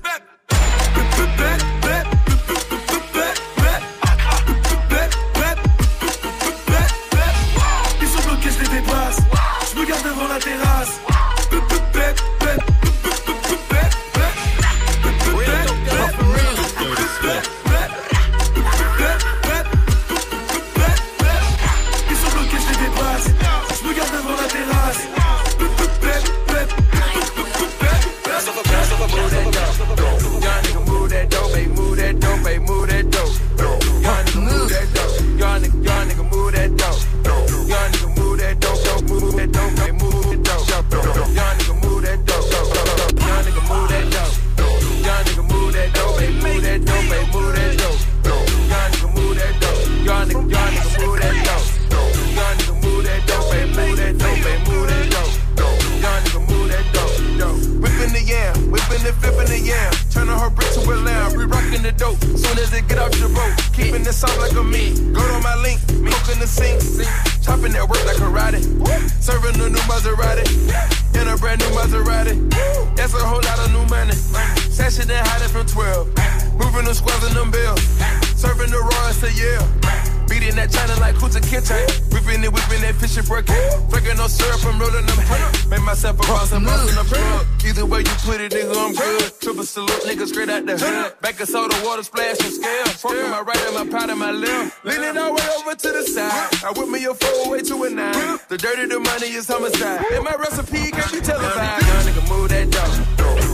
kitchen. 81.55 81.87
Whipping 82.11 82.43
it, 82.43 82.51
whipping 82.51 82.81
that 82.83 82.95
fish 82.99 83.17
and 83.17 83.27
brook. 83.27 83.45
Drinking 83.89 84.17
no 84.17 84.27
syrup, 84.27 84.59
I'm 84.65 84.79
rolling 84.79 85.05
them 85.05 85.19
hand. 85.29 85.69
Make 85.69 85.83
myself 85.83 86.19
a 86.19 86.23
cross, 86.23 86.51
I'm 86.51 86.63
busting 86.63 86.97
a 86.99 87.03
plug. 87.03 87.45
Either 87.63 87.85
way 87.85 87.99
you 87.99 88.15
put 88.27 88.41
it, 88.41 88.51
nigga, 88.51 88.75
I'm 88.75 88.93
good. 88.93 89.31
Triple 89.39 89.63
salute, 89.63 90.03
nigga, 90.03 90.27
straight 90.27 90.49
out 90.49 90.65
the 90.65 90.77
hood. 90.77 91.19
Back 91.21 91.39
of 91.39 91.47
soda, 91.47 91.75
water 91.83 92.03
splash 92.03 92.39
and 92.43 92.53
scale. 92.53 92.85
Forking 92.99 93.29
my 93.29 93.41
right 93.41 93.61
and 93.67 93.75
my 93.75 93.85
pot 93.87 94.09
and 94.09 94.19
my 94.19 94.31
left. 94.31 94.83
Leaning 94.85 95.17
all 95.17 95.35
the 95.35 95.41
way 95.41 95.47
over 95.59 95.75
to 95.75 95.89
the 95.91 96.03
side. 96.03 96.49
I 96.63 96.71
whip 96.75 96.89
me 96.89 97.05
a 97.05 97.13
four 97.13 97.51
way 97.51 97.61
to 97.61 97.83
a 97.83 97.89
nine. 97.89 98.39
The 98.49 98.57
dirty, 98.57 98.85
the 98.87 98.99
money 98.99 99.31
is 99.31 99.47
homicide. 99.47 100.03
And 100.11 100.23
my 100.23 100.35
recipe 100.35 100.91
can't 100.91 101.11
be 101.11 101.21
televised. 101.21 101.87
Young 101.87 102.03
nigga, 102.07 102.23
move 102.29 102.49
that 102.49 102.69
dough. 102.71 102.95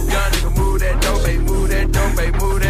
Young 0.09 0.31
nigga, 0.33 0.57
move 0.57 0.79
that 0.79 1.01
dough, 1.01 1.23
baby, 1.23 1.43
move 1.43 1.69
that 1.69 1.91
dough, 1.91 2.15
baby, 2.15 2.37
move 2.39 2.60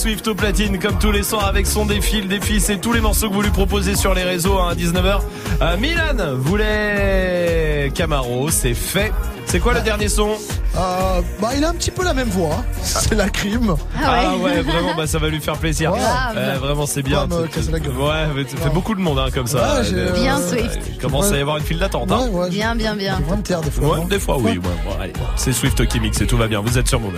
Swift 0.00 0.26
au 0.28 0.34
platine 0.34 0.78
comme 0.78 0.98
tous 0.98 1.12
les 1.12 1.22
soirs 1.22 1.44
avec 1.46 1.66
son 1.66 1.84
défi, 1.84 2.22
le 2.22 2.28
défi 2.28 2.58
c'est 2.58 2.78
tous 2.80 2.92
les 2.94 3.00
morceaux 3.02 3.28
que 3.28 3.34
vous 3.34 3.42
lui 3.42 3.50
proposez 3.50 3.94
sur 3.96 4.14
les 4.14 4.22
réseaux 4.22 4.58
hein, 4.58 4.68
à 4.70 4.74
19h. 4.74 5.20
Euh, 5.60 5.76
Milan 5.76 6.36
voulait 6.38 7.92
Camaro, 7.94 8.48
c'est 8.50 8.72
fait. 8.72 9.12
C'est 9.44 9.58
quoi 9.60 9.74
le 9.74 9.80
dernier 9.82 10.08
son? 10.08 10.30
Euh, 10.76 11.20
bah, 11.42 11.48
il 11.56 11.64
a 11.64 11.68
un 11.70 11.74
petit 11.74 11.90
peu 11.90 12.02
la 12.04 12.14
même 12.14 12.28
voix. 12.28 12.54
hein. 12.60 12.64
C'est 12.82 13.14
la 13.14 13.28
crime. 13.28 13.74
Ah 14.02 14.36
ouais, 14.36 14.62
vraiment, 14.62 14.94
bah 14.96 15.06
ça 15.06 15.18
va 15.18 15.28
lui 15.28 15.40
faire 15.40 15.56
plaisir. 15.58 15.92
Ouais. 15.92 15.98
Euh, 16.36 16.56
vraiment, 16.60 16.86
c'est 16.86 17.02
bien. 17.02 17.26
Ouais, 17.28 18.26
mais 18.34 18.44
ça 18.48 18.56
fait 18.56 18.70
beaucoup 18.70 18.94
de 18.94 19.00
monde 19.00 19.18
hein, 19.18 19.26
comme 19.34 19.48
ça. 19.48 19.80
Ouais, 19.80 19.88
Euh, 19.92 20.12
Bien, 20.12 20.38
euh, 20.38 20.48
Swift. 20.48 20.78
Il 20.92 20.98
commence 20.98 21.30
à 21.32 21.36
y 21.36 21.40
avoir 21.40 21.56
une 21.58 21.64
file 21.64 21.78
d'attente. 21.78 22.10
Hein. 22.12 22.28
Bien, 22.48 22.74
bien, 22.76 22.94
bien. 22.94 23.18
Des 23.18 23.70
fois. 23.70 23.98
Ouais, 23.98 24.04
des 24.08 24.18
fois, 24.20 24.38
oui. 24.38 24.52
ouais, 24.52 24.58
bon, 24.58 24.70
allez, 25.02 25.12
c'est 25.36 25.52
Swift 25.52 25.84
qui 25.88 26.00
mixe 26.00 26.20
et 26.20 26.26
tout 26.26 26.36
va 26.38 26.46
bien. 26.46 26.60
Vous 26.60 26.78
êtes 26.78 26.88
sur 26.88 27.00
Move. 27.00 27.14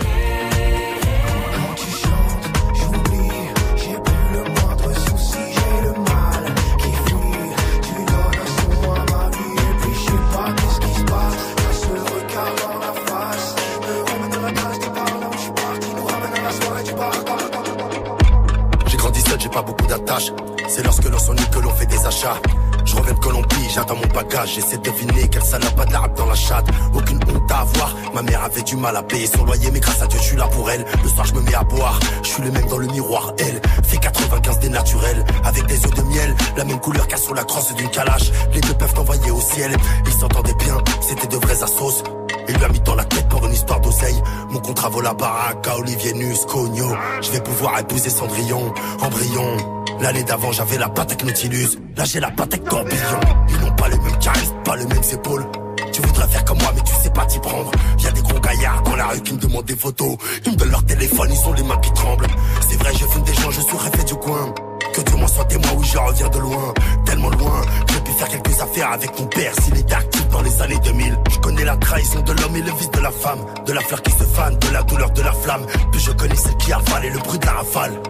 Mal 28.83 28.97
à 28.97 29.01
payer 29.03 29.27
son 29.27 29.45
loyer, 29.45 29.71
mais 29.71 29.79
grâce 29.79 30.01
à 30.01 30.07
Dieu, 30.07 30.19
je 30.19 30.25
suis 30.25 30.35
là 30.35 30.45
pour 30.47 30.69
elle. 30.69 30.83
Le 31.01 31.09
soir, 31.09 31.25
je 31.25 31.33
me 31.33 31.41
mets 31.41 31.55
à 31.55 31.63
boire. 31.63 31.97
Je 32.21 32.27
suis 32.27 32.43
le 32.43 32.51
même 32.51 32.67
dans 32.67 32.77
le 32.77 32.87
miroir. 32.87 33.33
Elle 33.39 33.61
fait 33.83 33.97
95 33.97 34.59
des 34.59 34.67
naturels. 34.67 35.23
Avec 35.45 35.65
des 35.67 35.85
œufs 35.85 35.93
de 35.93 36.01
miel, 36.01 36.35
la 36.57 36.65
même 36.65 36.79
couleur 36.81 37.07
qu'à 37.07 37.15
sur 37.15 37.33
la 37.33 37.45
crosse 37.45 37.73
d'une 37.75 37.89
calache. 37.89 38.29
Les 38.53 38.59
deux 38.59 38.73
peuvent 38.73 38.99
envoyer 38.99 39.31
au 39.31 39.39
ciel. 39.39 39.71
Ils 40.05 40.11
s'entendaient 40.11 40.55
bien, 40.55 40.77
c'était 40.99 41.27
de 41.27 41.37
vrais 41.37 41.63
assos. 41.63 42.03
Il 42.49 42.57
lui 42.57 42.65
a 42.65 42.67
mis 42.67 42.81
dans 42.81 42.95
la 42.95 43.05
tête 43.05 43.29
pour 43.29 43.45
une 43.45 43.53
histoire 43.53 43.79
d'oseille. 43.79 44.21
Mon 44.49 44.59
contrat 44.59 44.89
vaut 44.89 45.01
la 45.01 45.13
baraque 45.13 45.65
à 45.65 45.77
Olivier 45.77 46.13
Nus, 46.13 46.45
Cogno. 46.45 46.93
Je 47.21 47.31
vais 47.31 47.41
pouvoir 47.41 47.79
épouser 47.79 48.09
Cendrillon, 48.09 48.73
Embryon. 49.01 49.85
L'année 50.01 50.23
d'avant, 50.23 50.51
j'avais 50.51 50.77
la 50.77 50.91
avec 50.97 51.23
Nautilus. 51.23 51.79
Là, 51.95 52.03
j'ai 52.03 52.19
la 52.19 52.27
avec 52.37 52.65
Corbillon. 52.65 53.21
Ils 53.47 53.59
n'ont 53.61 53.75
pas 53.75 53.87
le 53.87 53.95
même 53.95 54.19
charisme, 54.19 54.55
pas 54.65 54.75
les 54.75 54.85
mêmes 54.87 55.09
épaules. 55.13 55.45
Tu 55.93 56.01
voudrais 56.01 56.27
faire 56.27 56.43
comme 56.43 56.57
moi, 56.57 56.71
mais 56.75 56.81
tu 56.81 56.93
sais 56.95 57.11
pas 57.11 57.25
t'y 57.25 57.39
prendre. 57.39 57.71
Y 57.99 58.07
a 58.07 58.11
des 58.11 58.21
gros 58.21 58.39
gaillards 58.39 58.81
dans 58.81 58.95
la 58.95 59.07
rue 59.07 59.21
qui 59.21 59.33
me 59.33 59.39
demandent 59.39 59.65
des 59.65 59.75
photos. 59.75 60.17
Ils 60.45 60.51
me 60.51 60.57
donnent 60.57 60.71
leur 60.71 60.85
téléphone, 60.85 61.29
ils 61.31 61.47
ont 61.47 61.53
les 61.53 61.63
mains 61.63 61.77
qui 61.77 61.93
tremblent. 61.93 62.27
C'est 62.67 62.77
vrai, 62.77 62.91
je 62.93 63.05
fume 63.05 63.23
des 63.23 63.33
gens, 63.35 63.51
je 63.51 63.61
suis 63.61 63.77
rêvé 63.77 64.03
du 64.03 64.15
coin. 64.15 64.53
Que 64.91 65.01
Dieu 65.01 65.15
m'en 65.17 65.27
soit 65.27 65.45
témoin, 65.45 65.69
oui, 65.77 65.85
je 65.91 65.97
reviens 65.97 66.29
de 66.29 66.39
loin. 66.39 66.73
Tellement 67.05 67.29
loin, 67.29 67.61
j'ai 67.91 67.99
pu 68.01 68.11
faire 68.11 68.27
quelques 68.27 68.59
affaires 68.59 68.91
avec 68.91 69.15
ton 69.15 69.25
père 69.25 69.53
s'il 69.61 69.77
était 69.77 69.93
actif 69.93 70.27
dans 70.29 70.41
les 70.41 70.61
années 70.61 70.79
2000. 70.83 71.19
Je 71.31 71.37
connais 71.39 71.63
la 71.63 71.77
trahison 71.77 72.21
de 72.21 72.31
l'homme 72.33 72.55
et 72.55 72.61
le 72.61 72.71
vice 72.71 72.91
de 72.91 72.99
la 72.99 73.11
femme. 73.11 73.39
De 73.67 73.73
la 73.73 73.81
fleur 73.81 74.01
qui 74.01 74.11
se 74.11 74.23
fane, 74.23 74.57
de 74.57 74.73
la 74.73 74.81
douleur 74.83 75.11
de 75.11 75.21
la 75.21 75.31
flamme. 75.31 75.65
Puis 75.91 76.01
je 76.01 76.11
connais 76.11 76.35
celle 76.35 76.57
qui 76.57 76.73
avale 76.73 77.05
et 77.05 77.09
le 77.11 77.19
bruit 77.19 77.37
de 77.37 77.45
la 77.45 77.53
rafale. 77.53 78.01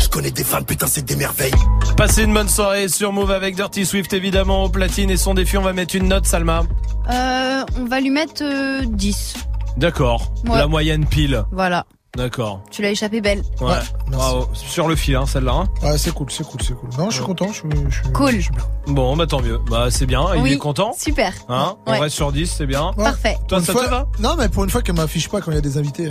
Je 0.00 0.08
connais 0.08 0.30
des 0.30 0.44
femmes, 0.44 0.64
putain, 0.64 0.86
c'est 0.86 1.04
des 1.04 1.16
merveilles. 1.16 1.54
Passez 1.96 2.22
une 2.22 2.34
bonne 2.34 2.48
soirée 2.48 2.88
sur 2.88 3.12
Move 3.12 3.30
avec 3.30 3.56
Dirty 3.56 3.86
Swift 3.86 4.12
évidemment 4.12 4.64
au 4.64 4.68
platine 4.68 5.10
et 5.10 5.16
son 5.16 5.34
défi. 5.34 5.56
On 5.56 5.62
va 5.62 5.72
mettre 5.72 5.96
une 5.96 6.08
note, 6.08 6.26
Salma. 6.26 6.62
Euh, 7.10 7.64
on 7.78 7.84
va 7.86 8.00
lui 8.00 8.10
mettre 8.10 8.42
euh, 8.42 8.82
10. 8.86 9.34
D'accord. 9.76 10.32
Ouais. 10.46 10.56
La 10.58 10.66
moyenne 10.66 11.06
pile. 11.06 11.44
Voilà. 11.52 11.84
D'accord. 12.16 12.60
Tu 12.70 12.80
l'as 12.80 12.90
échappé 12.90 13.20
belle. 13.20 13.42
Ouais. 13.60 13.74
Bravo. 14.06 14.48
Sur 14.54 14.86
le 14.86 14.94
fil, 14.94 15.16
hein, 15.16 15.26
celle-là. 15.26 15.52
hein. 15.52 15.66
Ouais, 15.82 15.98
c'est 15.98 16.12
cool, 16.14 16.30
c'est 16.30 16.44
cool, 16.44 16.62
c'est 16.62 16.74
cool. 16.74 16.88
Non, 16.96 17.10
je 17.10 17.16
suis 17.16 17.24
content, 17.24 17.48
je 17.48 17.54
suis, 17.54 17.68
je 17.88 17.94
suis- 18.02 18.12
Cool. 18.12 18.30
je 18.36 18.40
suis 18.40 18.52
bien. 18.52 18.62
Bon, 18.86 19.16
bah 19.16 19.26
tant 19.26 19.42
mieux. 19.42 19.58
Bah 19.68 19.88
c'est 19.90 20.06
bien. 20.06 20.24
Il 20.36 20.42
Oui. 20.42 20.52
est 20.52 20.58
content. 20.58 20.92
Super. 20.96 21.32
Hein 21.48 21.74
On 21.86 21.90
Ouais. 21.90 21.98
reste 21.98 22.14
sur 22.14 22.30
10, 22.30 22.46
c'est 22.46 22.66
bien. 22.66 22.92
Ouais. 22.96 23.02
Parfait. 23.04 23.36
Toi, 23.48 23.58
Pour 23.58 23.66
ça 23.66 23.72
te 23.84 23.90
va? 23.90 24.06
Non, 24.20 24.36
mais 24.38 24.48
pour 24.48 24.62
une 24.62 24.70
fois 24.70 24.80
qu'elle 24.82 24.94
m'affiche 24.94 25.28
pas 25.28 25.40
quand 25.40 25.50
il 25.50 25.54
y 25.56 25.58
a 25.58 25.60
des 25.60 25.76
invités. 25.76 26.10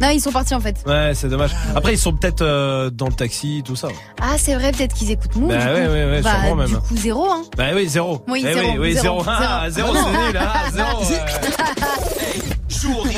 Non, 0.00 0.08
ils 0.10 0.20
sont 0.20 0.32
partis 0.32 0.54
en 0.54 0.60
fait. 0.60 0.76
Ouais, 0.86 1.12
c'est 1.14 1.28
dommage. 1.28 1.52
Après, 1.76 1.92
ils 1.94 1.98
sont 1.98 2.12
peut-être 2.12 2.42
euh, 2.42 2.90
dans 2.90 3.06
le 3.06 3.12
taxi, 3.12 3.62
tout 3.64 3.76
ça. 3.76 3.88
Ah, 4.20 4.34
c'est 4.36 4.54
vrai, 4.54 4.72
peut-être 4.72 4.94
qu'ils 4.94 5.10
écoutent 5.12 5.36
Move. 5.36 5.50
Bah 5.50 5.58
du 5.58 5.64
ouais, 5.66 5.72
coup. 5.86 5.92
ouais, 5.92 6.04
ouais, 6.10 6.20
bah, 6.22 6.30
sûrement 6.30 6.54
même. 6.56 6.66
Du 6.68 6.76
coup, 6.76 6.96
zéro, 6.96 7.30
hein. 7.30 7.42
Bah 7.56 7.64
oui, 7.74 7.88
zéro. 7.88 8.24
Oui, 8.28 8.44
Eh 8.46 8.52
zéro, 8.52 8.68
oui, 8.72 8.78
oui, 8.78 8.92
zéro, 8.94 9.22
zéro. 9.22 9.24
Ah, 9.28 9.66
zéro. 9.70 9.94
zéro, 9.94 10.06
c'est 10.12 10.32
nul. 10.32 10.40
Ah, 10.40 10.70
zéro. 10.72 11.02
ouais. 13.04 13.14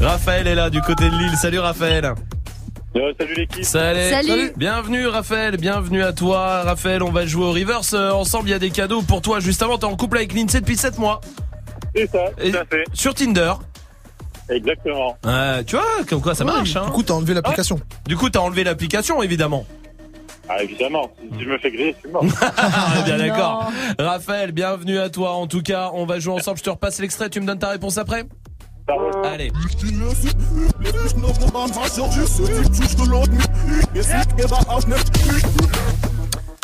Raphaël 0.00 0.46
est 0.46 0.54
là 0.54 0.70
du 0.70 0.80
côté 0.82 1.08
de 1.08 1.16
Lille. 1.16 1.36
Salut 1.40 1.58
Raphaël. 1.60 2.12
salut 3.18 3.34
l'équipe. 3.34 3.64
Salut. 3.64 4.10
Salut. 4.10 4.52
Bienvenue 4.56 5.06
Raphaël, 5.06 5.56
bienvenue 5.56 6.02
à 6.02 6.12
toi. 6.12 6.62
Raphaël, 6.62 7.02
on 7.02 7.10
va 7.10 7.24
jouer 7.26 7.44
au 7.46 7.52
reverse 7.52 7.94
euh, 7.94 8.10
ensemble. 8.12 8.48
Il 8.48 8.52
y 8.52 8.54
a 8.54 8.58
des 8.58 8.70
cadeaux 8.70 9.02
pour 9.02 9.22
toi. 9.22 9.40
Juste 9.40 9.62
avant, 9.62 9.78
t'es 9.78 9.86
en 9.86 9.96
couple 9.96 10.18
avec 10.18 10.34
Lindsay 10.34 10.60
depuis 10.60 10.76
7 10.76 10.98
mois. 10.98 11.20
C'est 11.94 12.10
ça, 12.10 12.18
Et- 12.42 12.50
tout 12.50 12.58
à 12.58 12.64
fait. 12.66 12.84
Sur 12.92 13.14
Tinder. 13.14 13.54
Exactement. 14.48 15.16
Ouais, 15.24 15.64
tu 15.64 15.76
vois, 15.76 16.04
comme 16.08 16.20
quoi 16.20 16.34
ça 16.34 16.44
marche. 16.44 16.76
Hein. 16.76 16.86
Du 16.86 16.92
coup, 16.92 17.02
t'as 17.02 17.14
enlevé 17.14 17.34
l'application. 17.34 17.80
Du 18.06 18.16
coup, 18.16 18.30
t'as 18.30 18.40
enlevé 18.40 18.64
l'application, 18.64 19.22
évidemment. 19.22 19.66
Ah, 20.48 20.62
évidemment. 20.62 21.10
Si 21.36 21.44
je 21.44 21.48
me 21.48 21.58
fais 21.58 21.70
griller, 21.70 21.94
je 21.96 22.00
suis 22.00 22.10
mort. 22.10 22.24
Ah, 22.56 23.00
est 23.00 23.04
bien 23.04 23.18
d'accord. 23.18 23.72
Raphaël, 23.98 24.52
bienvenue 24.52 24.98
à 24.98 25.10
toi. 25.10 25.32
En 25.32 25.46
tout 25.46 25.62
cas, 25.62 25.90
on 25.94 26.06
va 26.06 26.20
jouer 26.20 26.34
ensemble. 26.34 26.58
Je 26.58 26.62
te 26.62 26.70
repasse 26.70 27.00
l'extrait. 27.00 27.30
Tu 27.30 27.40
me 27.40 27.46
donnes 27.46 27.58
ta 27.58 27.68
réponse 27.68 27.98
après 27.98 28.24
Allez. 29.24 29.50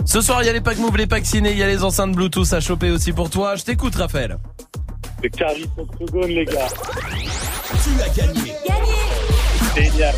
Ce 0.05 0.21
soir, 0.21 0.43
il 0.43 0.47
y 0.47 0.49
a 0.49 0.53
les 0.53 0.61
packs 0.61 0.79
move, 0.79 0.97
les 0.97 1.07
packs 1.09 1.27
ciné, 1.27 1.51
il 1.51 1.59
y 1.59 1.63
a 1.65 1.67
les 1.67 1.83
enceintes 1.83 2.13
Bluetooth 2.13 2.53
à 2.53 2.61
choper 2.61 2.91
aussi 2.91 3.13
pour 3.13 3.29
toi. 3.29 3.57
Je 3.57 3.65
t'écoute, 3.65 3.97
Raphaël. 3.97 4.39
C'est 5.23 5.31
Caris 5.31 5.71
Octogone, 5.79 6.31
les 6.31 6.45
gars. 6.45 6.69
Tu 7.85 8.03
as 8.03 8.09
gagné. 8.09 8.53
Génial. 9.77 10.15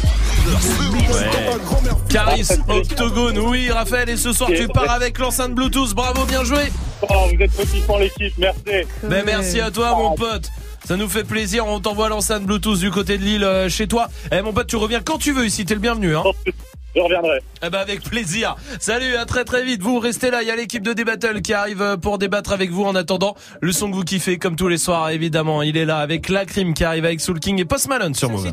Caris 2.08 2.48
Octogone, 2.68 3.38
oui, 3.38 3.70
Raphaël. 3.70 4.08
Et 4.08 4.16
ce 4.16 4.32
soir, 4.32 4.50
tu 4.54 4.66
pars 4.68 4.90
avec 4.90 5.18
l'enceinte 5.18 5.54
Bluetooth. 5.54 5.94
Bravo, 5.94 6.24
bien 6.24 6.42
joué. 6.44 6.72
Oh, 7.02 7.26
vous 7.26 7.42
êtes 7.42 7.52
petit 7.52 7.80
pour 7.80 7.98
l'équipe, 7.98 8.32
merci. 8.38 8.86
Ben 9.02 9.24
merci 9.26 9.60
à 9.60 9.70
toi, 9.70 9.94
mon 9.94 10.14
pote. 10.14 10.50
Ça 10.86 10.96
nous 10.96 11.08
fait 11.08 11.24
plaisir. 11.24 11.66
On 11.66 11.80
t'envoie 11.80 12.08
l'enceinte 12.08 12.44
Bluetooth 12.44 12.78
du 12.78 12.90
côté 12.90 13.18
de 13.18 13.22
Lille 13.22 13.44
euh, 13.44 13.68
chez 13.68 13.86
toi. 13.86 14.08
Eh, 14.32 14.40
mon 14.40 14.52
pote, 14.52 14.66
tu 14.66 14.76
reviens 14.76 15.00
quand 15.02 15.18
tu 15.18 15.32
veux 15.32 15.44
ici. 15.44 15.64
T'es 15.64 15.74
le 15.74 15.80
bienvenu, 15.80 16.16
hein. 16.16 16.24
Je 16.94 17.00
reviendrai. 17.00 17.40
Eh 17.64 17.70
ben 17.70 17.78
avec 17.78 18.02
plaisir. 18.02 18.56
Salut, 18.78 19.16
à 19.16 19.24
très 19.24 19.44
très 19.44 19.64
vite. 19.64 19.82
Vous 19.82 19.98
restez 19.98 20.30
là. 20.30 20.42
Il 20.42 20.48
y 20.48 20.50
a 20.50 20.56
l'équipe 20.56 20.82
de 20.82 20.92
D-Battle 20.92 21.42
qui 21.42 21.52
arrive 21.52 21.82
euh, 21.82 21.96
pour 21.96 22.18
débattre 22.18 22.52
avec 22.52 22.70
vous. 22.70 22.84
En 22.84 22.94
attendant, 22.94 23.34
le 23.60 23.72
son 23.72 23.90
que 23.90 23.96
vous 23.96 24.04
kiffez 24.04 24.38
comme 24.38 24.56
tous 24.56 24.68
les 24.68 24.78
soirs, 24.78 25.10
évidemment. 25.10 25.62
Il 25.62 25.76
est 25.76 25.84
là 25.84 25.98
avec 25.98 26.28
la 26.28 26.44
crime 26.44 26.74
qui 26.74 26.84
arrive 26.84 27.04
avec 27.04 27.20
Soul 27.20 27.40
King 27.40 27.60
et 27.60 27.64
Post 27.64 27.88
Malone 27.88 28.14
sur 28.14 28.30
Move. 28.30 28.52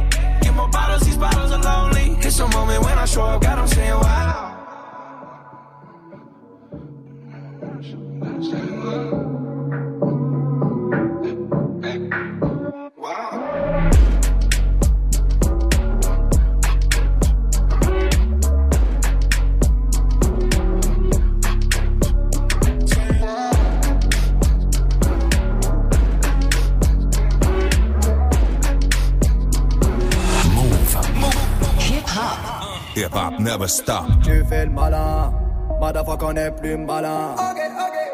Get 1.01 1.07
these 1.07 1.17
bottles 1.17 1.51
are 1.51 1.63
lonely. 1.63 2.15
It's 2.19 2.39
a 2.39 2.47
moment 2.47 2.83
when 2.83 2.99
I 2.99 3.05
show 3.05 3.23
up, 3.23 3.41
God, 3.41 3.57
I'm 3.57 3.67
saying 3.67 3.89
wow. 3.89 4.51
Hip 8.51 10.20
never 33.51 33.67
stop. 33.67 34.05
Tu 34.23 34.43
fais 34.45 34.65
le 34.65 34.71
malin, 34.71 35.31
motherfucker 35.79 36.25
on 36.25 36.35
est 36.35 36.51
plus 36.51 36.77
malin. 36.77 37.35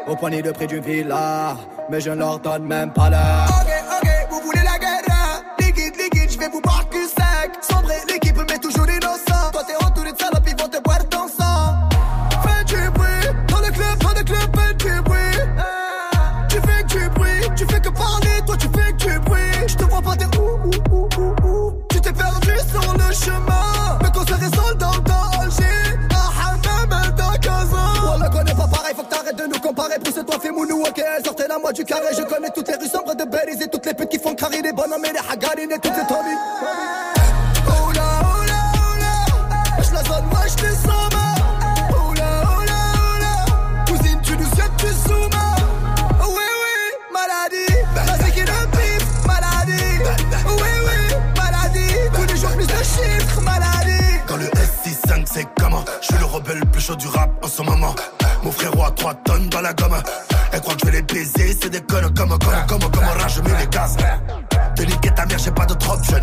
Au 0.08 0.16
poignet 0.16 0.42
de 0.42 0.50
prix 0.50 0.66
d'une 0.66 0.82
villa, 0.82 1.56
mais 1.90 2.00
je 2.00 2.10
ne 2.10 2.16
leur 2.16 2.40
donne 2.40 2.64
même 2.64 2.92
pas 2.92 3.10
l'heure. 3.10 3.57
Oh 37.66 37.92
là, 37.94 38.20
oh 38.24 39.00
là 39.00 39.82
Je 39.82 39.92
la 39.92 40.02
zone, 40.04 40.24
moi 40.30 40.40
je 40.46 40.62
descends 40.62 41.08
ma 41.12 41.34
Oh 41.90 42.14
là, 42.14 42.42
oh 42.44 42.64
là, 42.64 42.80
oh 42.94 43.18
là 43.20 43.84
Cousine, 43.86 44.20
tu 44.22 44.32
nous 44.36 44.44
jettes, 44.56 44.76
tu 44.76 44.86
zoomes 44.86 45.30
Oh 46.22 46.26
oui, 46.28 46.46
oui, 46.62 46.78
maladie 47.12 47.74
Vas-y 47.94 48.32
qui 48.32 48.40
le 48.40 48.46
pif, 48.46 49.26
maladie 49.26 49.98
Oh 50.46 50.52
oui, 50.60 50.72
oui, 50.86 51.16
maladie 51.36 51.94
Tous 52.14 52.32
les 52.32 52.40
jours 52.40 52.52
plus 52.52 52.66
de 52.66 52.72
chiffres, 52.72 53.40
maladie 53.40 54.20
Quand 54.28 54.36
le 54.36 54.46
S65 54.46 55.24
c'est 55.26 55.46
comment 55.60 55.84
Je 56.02 56.06
suis 56.06 56.18
le 56.18 56.24
rebelle 56.24 56.58
le 56.58 56.66
plus 56.66 56.80
chaud 56.82 56.94
du 56.96 57.08
rap 57.08 57.30
en 57.42 57.48
ce 57.48 57.62
moment 57.62 57.94
Mon 58.44 58.52
frérot 58.52 58.84
a 58.84 58.90
3 58.92 59.14
tonnes 59.24 59.48
dans 59.48 59.60
la 59.60 59.72
gomme 59.72 59.96
Elle 60.52 60.60
croit 60.60 60.74
que 60.74 60.80
je 60.80 60.86
vais 60.86 60.92
les 60.98 61.02
baiser 61.02 61.56
C'est 61.60 61.70
des 61.70 61.80
connes 61.80 62.14
comme 62.14 62.38
comme 62.38 62.66
comme 62.68 62.90
comme 62.90 63.04
rage 63.04 63.34
je 63.36 63.42
mets 63.42 63.58
les 63.58 63.66
gaz 63.66 63.96
J'ai 65.38 65.50
pas 65.52 65.66
d'autre 65.66 65.94
option 65.94 66.18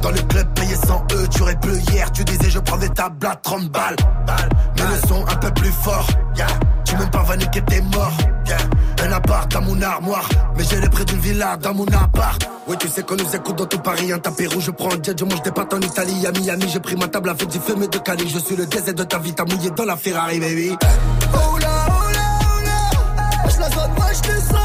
dans 0.00 0.10
le 0.10 0.20
club 0.20 0.46
payé 0.54 0.74
100 0.74 1.06
E, 1.12 1.26
tu 1.28 1.42
plus 1.60 1.80
hier. 1.90 2.12
Tu 2.12 2.24
disais 2.24 2.50
je 2.50 2.58
prends 2.58 2.76
des 2.76 2.90
tables 2.90 3.26
à 3.26 3.34
30 3.36 3.68
balles. 3.70 3.96
Mais 4.76 4.82
le 4.82 5.08
son 5.08 5.24
un 5.26 5.36
peu 5.36 5.50
plus 5.52 5.72
fort. 5.72 6.06
Yeah. 6.36 6.46
Tu 6.84 6.96
même 6.96 7.10
pas 7.10 7.22
va 7.22 7.36
niquer 7.36 7.62
t'es 7.62 7.80
mort. 7.80 8.12
Un 9.02 9.12
appart 9.12 9.50
dans 9.50 9.62
mon 9.62 9.80
armoire. 9.80 10.28
Mais 10.56 10.64
j'ai 10.70 10.80
les 10.80 10.88
prix 10.88 11.04
d'une 11.04 11.18
villa 11.18 11.56
dans 11.56 11.74
mon 11.74 11.86
appart. 11.86 12.48
Oui 12.68 12.76
tu 12.78 12.88
sais 12.88 13.02
qu'on 13.02 13.16
nous 13.16 13.34
écoute 13.34 13.56
dans 13.56 13.66
tout 13.66 13.78
Paris. 13.78 14.12
Un 14.12 14.18
tapis 14.18 14.46
rouge, 14.46 14.64
je 14.64 14.70
prends 14.70 14.92
un 14.92 15.02
jet, 15.02 15.18
je 15.18 15.24
mange 15.24 15.42
des 15.42 15.50
pâtes 15.50 15.74
en 15.74 15.80
Italie. 15.80 16.26
À 16.26 16.32
Miami 16.32 16.68
j'ai 16.68 16.80
pris 16.80 16.96
ma 16.96 17.08
table 17.08 17.30
avec 17.30 17.48
du 17.48 17.58
fumé 17.58 17.88
de 17.88 17.98
Cali. 17.98 18.28
Je 18.28 18.38
suis 18.38 18.56
le 18.56 18.66
désert 18.66 18.94
de 18.94 19.04
ta 19.04 19.18
vie, 19.18 19.32
t'as 19.34 19.44
mouillé 19.44 19.70
dans 19.70 19.84
la 19.84 19.96
Ferrari 19.96 20.38
baby. 20.38 20.76
Oh 21.32 21.58
là, 21.58 21.86
oh 21.88 21.92
oh 22.12 23.48
Je 23.48 23.58
la 23.58 23.70
zone, 23.70 23.90
moi 23.96 24.06
je 24.12 24.20
descends 24.20 24.54
ma 24.54 24.63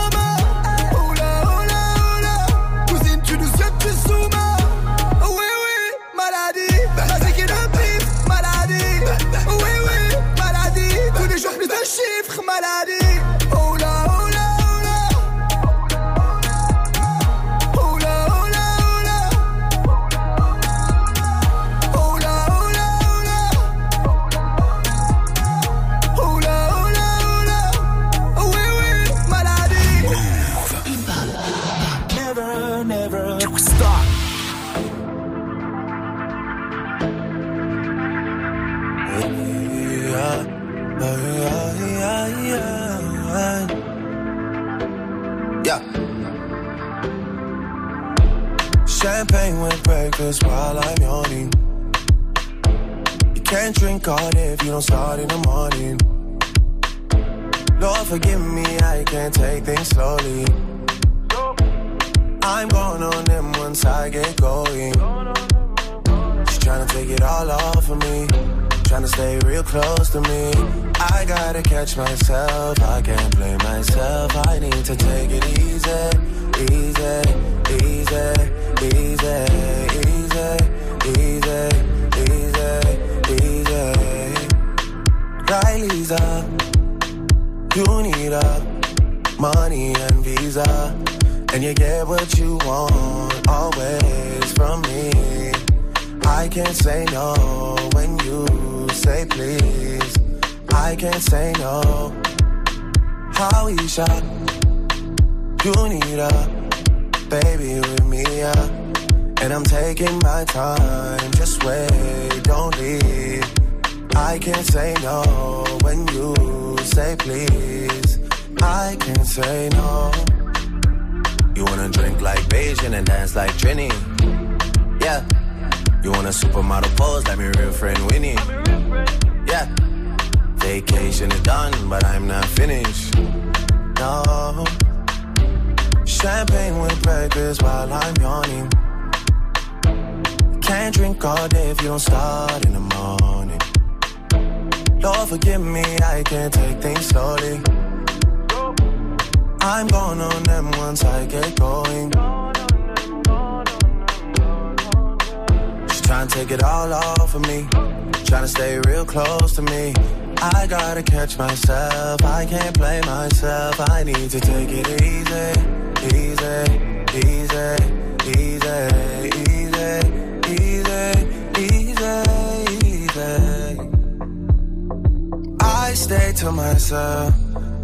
to 176.39 176.51
myself. 176.53 177.33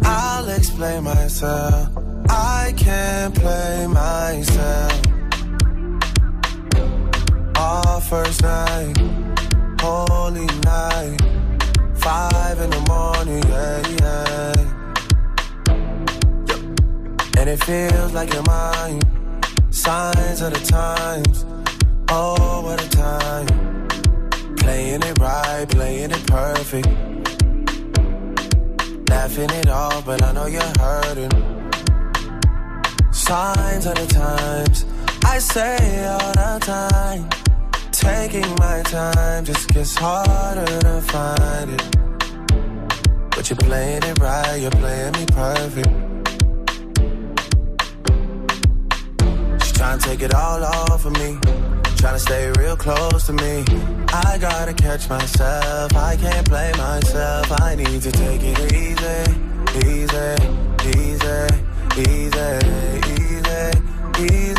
I'll 0.02 0.48
explain 0.48 1.04
myself. 1.04 1.90
I 2.30 2.72
can't 2.74 3.34
play 3.34 3.86
myself. 3.86 5.02
Our 7.58 8.00
first 8.00 8.40
night, 8.42 8.96
holy 9.82 10.46
night, 10.64 11.18
five 11.96 12.58
in 12.60 12.70
the 12.70 12.80
morning, 12.88 13.42
yeah, 13.46 13.82
yeah. 14.00 14.54
And 17.38 17.50
it 17.50 17.62
feels 17.62 18.14
like 18.14 18.32
you're 18.32 18.42
mine. 18.44 19.02
Signs 19.70 20.40
of 20.40 20.54
the 20.54 20.60
times, 20.64 21.44
oh, 22.10 22.62
what 22.62 22.82
a 22.82 22.88
time. 22.88 23.46
Playing 24.56 25.02
it 25.02 25.18
right, 25.18 25.68
playing 25.68 26.10
it 26.10 26.26
perfect. 26.26 27.05
Laughing 29.26 29.50
it 29.58 29.68
off, 29.68 30.06
but 30.06 30.22
I 30.22 30.30
know 30.30 30.46
you're 30.46 30.62
hurting. 30.78 31.32
Signs 33.10 33.84
of 33.84 33.96
the 33.96 34.06
times, 34.06 34.84
I 35.24 35.38
say 35.40 36.06
all 36.06 36.32
the 36.34 36.60
time. 36.60 37.28
Taking 37.90 38.48
my 38.60 38.82
time 38.84 39.44
just 39.44 39.68
gets 39.70 39.96
harder 39.96 40.64
to 40.64 41.00
find 41.00 41.70
it. 41.72 41.82
But 43.34 43.50
you're 43.50 43.56
playing 43.56 44.04
it 44.04 44.16
right, 44.20 44.60
you're 44.60 44.70
playing 44.70 45.12
me 45.14 45.26
perfect. 45.26 45.88
She's 49.60 49.72
trying 49.72 49.98
to 49.98 50.08
take 50.08 50.22
it 50.22 50.34
all 50.34 50.62
off 50.62 51.04
of 51.04 51.12
me. 51.14 51.85
Trying 51.96 52.14
to 52.14 52.20
stay 52.20 52.52
real 52.58 52.76
close 52.76 53.26
to 53.26 53.32
me. 53.32 53.64
I 54.08 54.38
gotta 54.38 54.74
catch 54.74 55.08
myself. 55.08 55.94
I 55.96 56.16
can't 56.16 56.46
play 56.46 56.70
myself. 56.76 57.46
I 57.60 57.74
need 57.74 58.02
to 58.02 58.12
take 58.12 58.42
it 58.42 58.72
easy, 58.72 59.18
easy, 59.84 60.36
easy, 60.94 61.46
easy, 61.96 62.52
easy, 63.16 63.70
easy, 64.18 64.55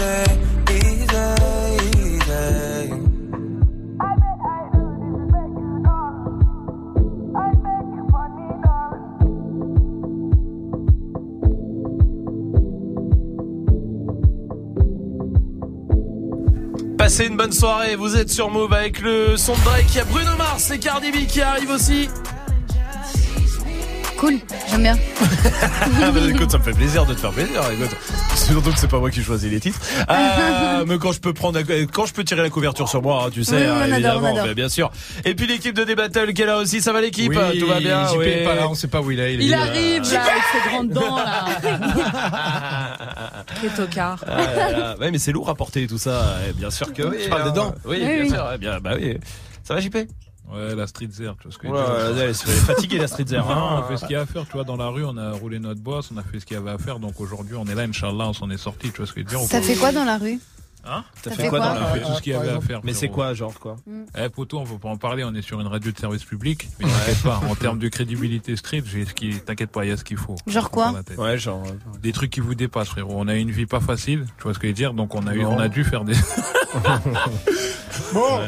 Passez 17.17 17.29
une 17.29 17.37
bonne 17.37 17.51
soirée, 17.51 17.95
vous 17.95 18.15
êtes 18.15 18.29
sur 18.29 18.51
Move 18.51 18.71
avec 18.73 18.99
le 18.99 19.37
son 19.37 19.55
de 19.55 19.63
Drake, 19.63 19.87
il 19.89 19.95
y 19.95 19.99
a 20.01 20.03
Bruno 20.03 20.35
Mars 20.37 20.69
et 20.69 20.77
Cardi 20.77 21.09
B 21.09 21.25
qui 21.25 21.41
arrivent 21.41 21.71
aussi. 21.71 22.09
Cool, 24.17 24.39
j'aime 24.69 24.81
bien. 24.83 24.95
Ah 26.01 26.11
bah, 26.11 26.19
écoute, 26.27 26.51
ça 26.51 26.57
me 26.57 26.63
fait 26.63 26.71
plaisir 26.73 27.05
de 27.05 27.13
te 27.13 27.19
faire 27.19 27.31
plaisir. 27.31 27.61
Écoute, 27.71 27.95
surtout 28.35 28.71
que 28.71 28.79
c'est 28.79 28.89
pas 28.89 28.99
moi 28.99 29.09
qui 29.09 29.23
choisis 29.23 29.49
les 29.49 29.59
titres. 29.59 29.79
Euh, 30.09 30.83
mais 30.87 30.97
quand 30.97 31.11
je 31.11 31.19
peux 31.19 31.33
prendre, 31.33 31.59
quand 31.91 32.05
je 32.05 32.13
peux 32.13 32.23
tirer 32.23 32.41
la 32.41 32.49
couverture 32.49 32.89
sur 32.89 33.01
moi, 33.01 33.23
hein, 33.25 33.29
tu 33.31 33.43
sais, 33.43 33.55
Oui, 33.55 33.63
hein, 33.63 33.75
adore, 33.81 33.93
évidemment, 33.93 34.33
on 34.33 34.37
adore. 34.37 34.55
bien 34.55 34.69
sûr. 34.69 34.91
Et 35.25 35.33
puis 35.35 35.47
l'équipe 35.47 35.75
de 35.75 35.83
D-Battle 35.83 36.33
qui 36.33 36.41
est 36.41 36.45
là 36.45 36.57
aussi, 36.57 36.81
ça 36.81 36.91
va 36.93 37.01
l'équipe 37.01 37.29
Oui, 37.35 37.59
Tout 37.59 37.67
va 37.67 37.79
bien 37.79 38.07
JP 38.07 38.15
oui. 38.19 38.25
est 38.27 38.43
pas 38.43 38.55
là, 38.55 38.67
on 38.69 38.75
sait 38.75 38.87
pas 38.87 39.01
où 39.01 39.11
il 39.11 39.19
est. 39.19 39.35
Il 39.35 39.51
est- 39.51 39.53
arrive 39.55 40.11
là 40.13 40.21
avec 40.21 40.43
ses 40.51 40.69
grandes 40.69 40.89
dents 40.89 41.15
là. 41.17 41.45
Quel 43.61 43.71
tocard. 43.71 44.23
Ah 44.27 44.95
ouais, 44.99 45.11
mais 45.11 45.19
c'est 45.19 45.31
lourd 45.31 45.49
à 45.49 45.55
porter 45.55 45.87
tout 45.87 45.97
ça. 45.97 46.37
Bien 46.55 46.69
sûr 46.71 46.91
que 46.93 47.03
oui. 47.03 47.17
Tu 47.23 47.29
parles 47.29 47.43
hein. 47.43 47.49
des 47.51 47.55
dents 47.55 47.73
Oui, 47.85 47.97
Oui, 48.01 48.05
bien 48.05 48.23
oui. 48.23 48.29
sûr. 48.29 48.45
eh 48.53 48.57
bien, 48.57 48.79
bah 48.79 48.91
oui. 48.99 49.17
Ça 49.63 49.73
va, 49.73 49.79
JP 49.79 49.97
Ouais, 50.51 50.75
la 50.75 50.87
street 50.87 51.09
zère, 51.11 51.35
tu 51.37 51.43
vois 51.43 51.51
ce 51.51 51.57
que 51.57 51.67
je 51.67 51.73
Ouais, 51.73 51.79
veux 51.79 51.85
dire. 52.13 52.15
ouais, 52.15 52.21
elle 52.23 52.29
est 52.29 52.33
fatiguée, 52.65 52.97
la 52.99 53.07
street 53.07 53.25
zère, 53.27 53.45
Non, 53.45 53.51
hein. 53.51 53.69
on 53.73 53.77
a 53.79 53.83
fait 53.87 53.97
ce 53.97 54.05
qu'il 54.05 54.13
y 54.13 54.15
a 54.15 54.21
à 54.21 54.25
faire, 54.25 54.45
tu 54.45 54.53
vois, 54.53 54.63
dans 54.63 54.77
la 54.77 54.87
rue, 54.87 55.03
on 55.05 55.17
a 55.17 55.31
roulé 55.33 55.59
notre 55.59 55.81
boss, 55.81 56.09
on 56.13 56.17
a 56.17 56.23
fait 56.23 56.39
ce 56.39 56.45
qu'il 56.45 56.55
y 56.55 56.59
avait 56.59 56.71
à 56.71 56.77
faire, 56.77 56.99
donc 56.99 57.19
aujourd'hui, 57.19 57.55
on 57.59 57.65
est 57.65 57.75
là, 57.75 57.83
Inch'Allah, 57.83 58.29
on 58.29 58.33
s'en 58.33 58.49
est 58.49 58.57
sorti, 58.57 58.91
tu 58.91 58.97
vois 58.97 59.05
ce 59.07 59.11
que 59.13 59.19
je 59.21 59.25
veux 59.25 59.29
dire. 59.37 59.39
Ça 59.47 59.61
fait 59.61 59.75
quoi 59.75 59.91
dans 59.91 60.05
la 60.05 60.17
rue 60.17 60.39
Hein 60.89 61.03
T'as 61.21 61.31
fait 61.31 61.49
quoi 61.49 61.59
On 61.59 61.63
a 61.63 61.85
fait 61.87 61.99
tout 61.99 62.13
ce 62.15 62.21
qu'il 62.21 62.31
y 62.31 62.35
avait 62.35 62.47
à 62.51 62.61
faire. 62.61 62.79
Mais 62.85 62.93
c'est 62.93 63.09
quoi, 63.09 63.33
genre 63.33 63.53
quoi 63.59 63.75
Eh, 64.17 64.29
poto, 64.29 64.57
on 64.59 64.63
peut 64.63 64.77
pas 64.77 64.87
en 64.87 64.95
parler, 64.95 65.25
on 65.25 65.33
est 65.35 65.41
sur 65.41 65.59
une 65.59 65.67
radio 65.67 65.91
de 65.91 65.97
service 65.97 66.23
public, 66.23 66.69
mais 66.79 66.85
t'inquiète 66.85 67.23
pas, 67.23 67.41
en 67.49 67.55
termes 67.55 67.77
de 67.79 67.89
crédibilité 67.89 68.55
street, 68.55 68.83
j'ai 68.85 69.03
ce 69.05 69.13
qui, 69.13 69.37
t'inquiète 69.41 69.69
pas, 69.71 69.83
il 69.83 69.89
y 69.89 69.91
a 69.91 69.97
ce 69.97 70.05
qu'il 70.05 70.15
faut. 70.15 70.37
Genre 70.47 70.69
quoi 70.71 70.93
Ouais, 71.17 71.37
genre. 71.37 71.61
Des 72.01 72.13
trucs 72.13 72.31
qui 72.31 72.39
vous 72.39 72.55
dépassent, 72.55 72.87
frérot. 72.87 73.15
On 73.17 73.27
a 73.27 73.35
une 73.35 73.51
vie 73.51 73.65
pas 73.65 73.81
facile, 73.81 74.27
tu 74.37 74.43
vois 74.43 74.53
ce 74.53 74.59
que 74.59 74.67
je 74.67 74.71
veux 74.71 74.75
dire, 74.75 74.93
donc 74.93 75.13
on 75.13 75.27
a 75.27 75.33
eu, 75.35 75.43
on 75.43 75.59
a 75.59 75.67
dû 75.67 75.83
faire 75.83 76.05
des. 76.05 76.13
Bon. 78.13 78.39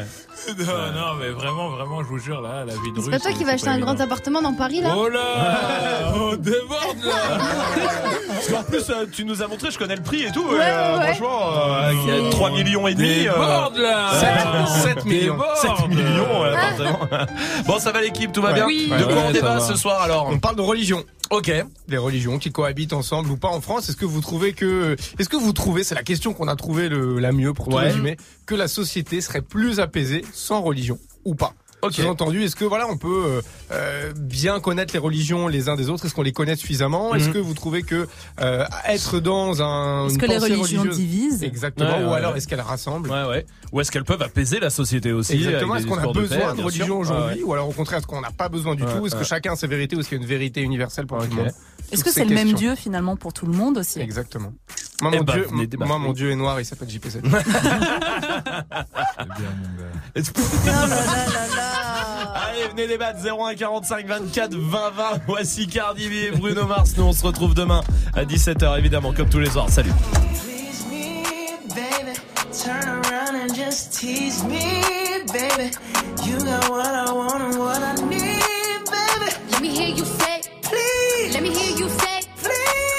non, 0.66 0.92
non, 1.02 1.16
mais 1.20 1.30
vraiment, 1.30 1.70
vraiment, 1.70 2.04
je 2.04 2.08
vous 2.10 2.20
jure, 2.20 2.42
là, 2.42 2.66
la 2.66 2.74
vie 2.74 2.92
de 2.94 3.00
rue. 3.00 3.06
C'est 3.06 3.12
pas 3.12 3.20
toi 3.20 3.32
qui 3.32 3.44
vas 3.44 3.54
acheter 3.54 3.70
un 3.70 3.80
grand 3.80 4.00
appartement 4.00 4.42
dans 4.42 4.54
Paris 4.54 4.82
là 4.82 4.94
Oh 4.98 5.08
là 5.10 6.14
On 6.16 6.36
déborde 6.36 7.04
là 7.04 7.38
Parce 8.28 8.48
qu'en 8.50 8.64
plus, 8.64 8.90
euh, 8.90 9.06
tu 9.12 9.26
nous 9.26 9.42
as 9.42 9.48
montré, 9.48 9.72
je 9.72 9.78
connais 9.78 9.96
le 9.96 10.04
prix 10.04 10.24
et 10.24 10.32
tout. 10.32 10.44
Ouais, 10.48 10.58
et, 10.58 10.62
euh, 10.62 10.98
ouais. 11.00 11.06
Franchement, 11.16 11.40
euh, 11.54 11.94
il 11.94 12.24
y 12.24 12.28
a 12.28 12.30
3 12.32 12.52
millions 12.52 12.88
et 12.88 12.96
demi. 12.96 13.28
euh, 13.28 13.32
Déborde 13.34 13.78
là 13.78 14.68
7, 14.84 14.96
7 14.96 15.06
millions. 15.06 15.34
Déborde. 15.36 15.58
7 15.58 15.88
millions, 15.90 16.26
forcément. 16.78 17.00
Bon, 17.66 17.80
ça 17.80 17.92
va 17.92 18.02
l'équipe, 18.02 18.32
tout 18.32 18.42
va 18.42 18.54
bien 18.54 18.66
Oui. 18.66 18.90
De 18.98 19.04
quoi 19.04 19.14
on 19.24 19.28
ça 19.28 19.34
débat 19.34 19.54
va. 19.56 19.60
ce 19.60 19.76
soir 19.76 20.02
alors 20.02 20.28
On 20.32 20.40
parle 20.40 20.56
de 20.56 20.62
religion. 20.62 21.04
Ok. 21.32 21.52
Les 21.88 21.98
religions 21.98 22.40
qui 22.40 22.52
cohabitent 22.52 22.94
ensemble 22.94 23.30
ou 23.30 23.38
pas 23.38 23.50
en 23.50 23.62
France. 23.62 23.88
Est-ce 23.90 23.98
que 23.98 24.06
vous 24.06 24.20
trouvez 24.22 24.54
que, 24.54 24.96
est-ce 25.20 25.30
que 25.30 25.38
vous 25.38 25.54
trouvez, 25.54 25.84
c'est 25.84 25.94
la 25.94 26.02
question 26.02 26.34
qu'on 26.34 26.48
a 26.48 26.56
trouvé 26.56 26.90
le, 26.90 27.20
la 27.20 27.32
mieux 27.32 27.54
pour 27.54 27.68
tout 27.68 27.76
Ouais. 27.76 27.84
résumer, 27.84 28.18
que 28.48 28.56
la 28.56 28.68
société 28.68 29.22
serait 29.22 29.44
plus 29.44 29.80
apaisée 29.80 30.26
sans 30.40 30.62
religion 30.62 30.98
ou 31.26 31.36
pas? 31.36 31.54
Ok. 31.82 31.94
Sous-entendu, 31.94 32.44
est-ce 32.44 32.58
que 32.58 32.66
voilà, 32.66 32.88
on 32.90 32.98
peut 32.98 33.40
euh, 33.72 34.12
bien 34.18 34.60
connaître 34.60 34.94
les 34.94 35.00
religions 35.00 35.48
les 35.48 35.70
uns 35.70 35.78
des 35.78 35.90
autres? 35.90 36.06
Est-ce 36.06 36.14
qu'on 36.14 36.24
les 36.24 36.34
connaît 36.34 36.58
suffisamment? 36.58 37.16
Est-ce 37.16 37.28
Mhm. 37.28 37.34
que 37.36 37.38
vous 37.38 37.54
trouvez 37.54 37.84
que 37.84 38.06
euh, 38.42 38.66
être 38.86 39.22
dans 39.22 39.62
un 39.62 40.08
Est-ce 40.08 40.16
une 40.16 40.20
que 40.20 40.26
les 40.26 40.38
religions 40.40 40.84
divisent? 40.84 41.42
Exactement. 41.42 41.98
Ouais, 42.00 42.04
ou 42.04 42.12
alors 42.14 42.34
ouais. 42.34 42.38
est-ce 42.40 42.50
qu'elles 42.50 42.60
rassemblent? 42.60 43.10
Ouais, 43.10 43.24
ouais. 43.24 43.46
Ou 43.72 43.80
est-ce 43.80 43.92
qu'elles 43.92 44.04
peuvent 44.04 44.22
apaiser 44.22 44.60
la 44.60 44.70
société 44.70 45.14
aussi 45.14 45.36
Exactement. 45.36 45.78
Est-ce 45.78 45.88
qu'on 45.88 45.98
a 46.00 46.08
de 46.08 46.12
besoin 46.12 46.52
paix, 46.52 46.58
de 46.58 46.66
religion 46.66 47.00
aujourd'hui? 47.00 47.38
Ouais, 47.38 47.44
ou 47.44 47.54
alors 47.54 47.70
au 47.70 47.72
contraire 47.72 48.00
est-ce 48.00 48.08
qu'on 48.08 48.20
n'a 48.20 48.32
pas 48.32 48.50
besoin 48.50 48.76
du 48.76 48.84
Ouais, 48.84 48.98
tout? 48.98 49.08
Est-ce 49.08 49.16
que 49.16 49.24
chacun 49.24 49.54
a 49.54 49.56
ses 49.56 49.68
vérités 49.68 49.96
ou 49.96 50.02
est-ce 50.02 50.10
qu'il 50.10 50.18
y 50.18 50.20
a 50.20 50.24
une 50.24 50.30
vérité 50.30 50.60
universelle 50.62 51.06
pour 51.08 51.20
tout 51.20 51.24
Ok. 51.28 51.30
le 51.32 51.44
monde? 51.44 51.52
Est-ce 51.94 52.04
que 52.04 52.10
ces 52.12 52.20
c'est 52.20 52.26
le 52.26 52.36
même. 52.36 52.52
Dieu 52.54 52.76
finalement 52.76 53.16
pour 53.16 53.32
tout 53.32 53.46
le 53.46 53.54
monde 53.54 53.78
aussi? 53.78 54.02
Exactement. 54.02 54.52
Moi, 55.02 55.12
Eh 55.14 55.18
mon, 55.20 55.24
ben, 55.24 55.34
dieu, 55.34 55.48
moi, 55.80 55.96
oui. 55.98 56.02
mon 56.04 56.14
dieu 56.14 56.32
est 56.32 56.36
noir, 56.36 56.60
il 56.60 56.66
s'appelle 56.66 56.90
JP7. 56.90 57.22
C'est 57.22 57.24
bien, 57.24 57.32
mon 59.56 59.70
gars. 59.78 59.94
Allez, 62.36 62.68
venez 62.70 62.88
débattre 62.88 63.20
01 63.24 63.56
45 63.56 64.06
24 64.08 64.56
20 64.56 64.90
20. 64.92 65.22
Voici 65.28 65.68
Cardi 65.68 66.10
B 66.10 66.12
et 66.14 66.32
Bruno 66.32 66.66
Mars. 66.66 66.94
Nous, 66.98 67.04
on 67.04 67.14
se 67.14 67.26
retrouve 67.26 67.54
demain 67.54 67.82
à 68.14 68.26
17h, 68.26 68.78
évidemment, 68.78 69.14
comme 69.14 69.30
tous 69.30 69.40
les 69.40 69.50
soirs. 69.50 69.70
Salut. 69.70 69.92
Please 70.44 70.86
me, 70.90 71.24
baby. 71.74 72.18
Turn 72.52 72.88
around 72.90 73.36
and 73.42 73.54
just 73.56 73.94
tease 73.98 74.44
me, 74.44 74.60
baby. 75.32 75.72
You 76.26 76.38
got 76.40 76.70
what 76.70 76.86
I 76.88 77.12
want 77.12 77.42
and 77.42 77.58
what 77.58 77.82
I 77.82 77.94
need, 78.06 78.20
baby. 78.92 79.32
Let 79.52 79.62
me 79.62 79.70
hear 79.70 79.90
you 79.96 80.04
say, 80.06 80.42
Please, 80.64 81.34
let 81.34 81.42
me 81.44 81.50
hear 81.52 81.78
you 81.78 81.88
say. 81.90 82.20
please. 82.42 82.99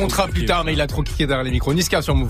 contrat 0.00 0.28
plus 0.28 0.46
tard, 0.46 0.64
mais 0.64 0.72
il 0.72 0.80
a 0.80 0.86
trop 0.86 1.02
kické 1.02 1.26
derrière 1.26 1.44
les 1.44 1.50
micros. 1.50 1.74
Niska 1.74 2.00
sur 2.00 2.14
Move. 2.14 2.28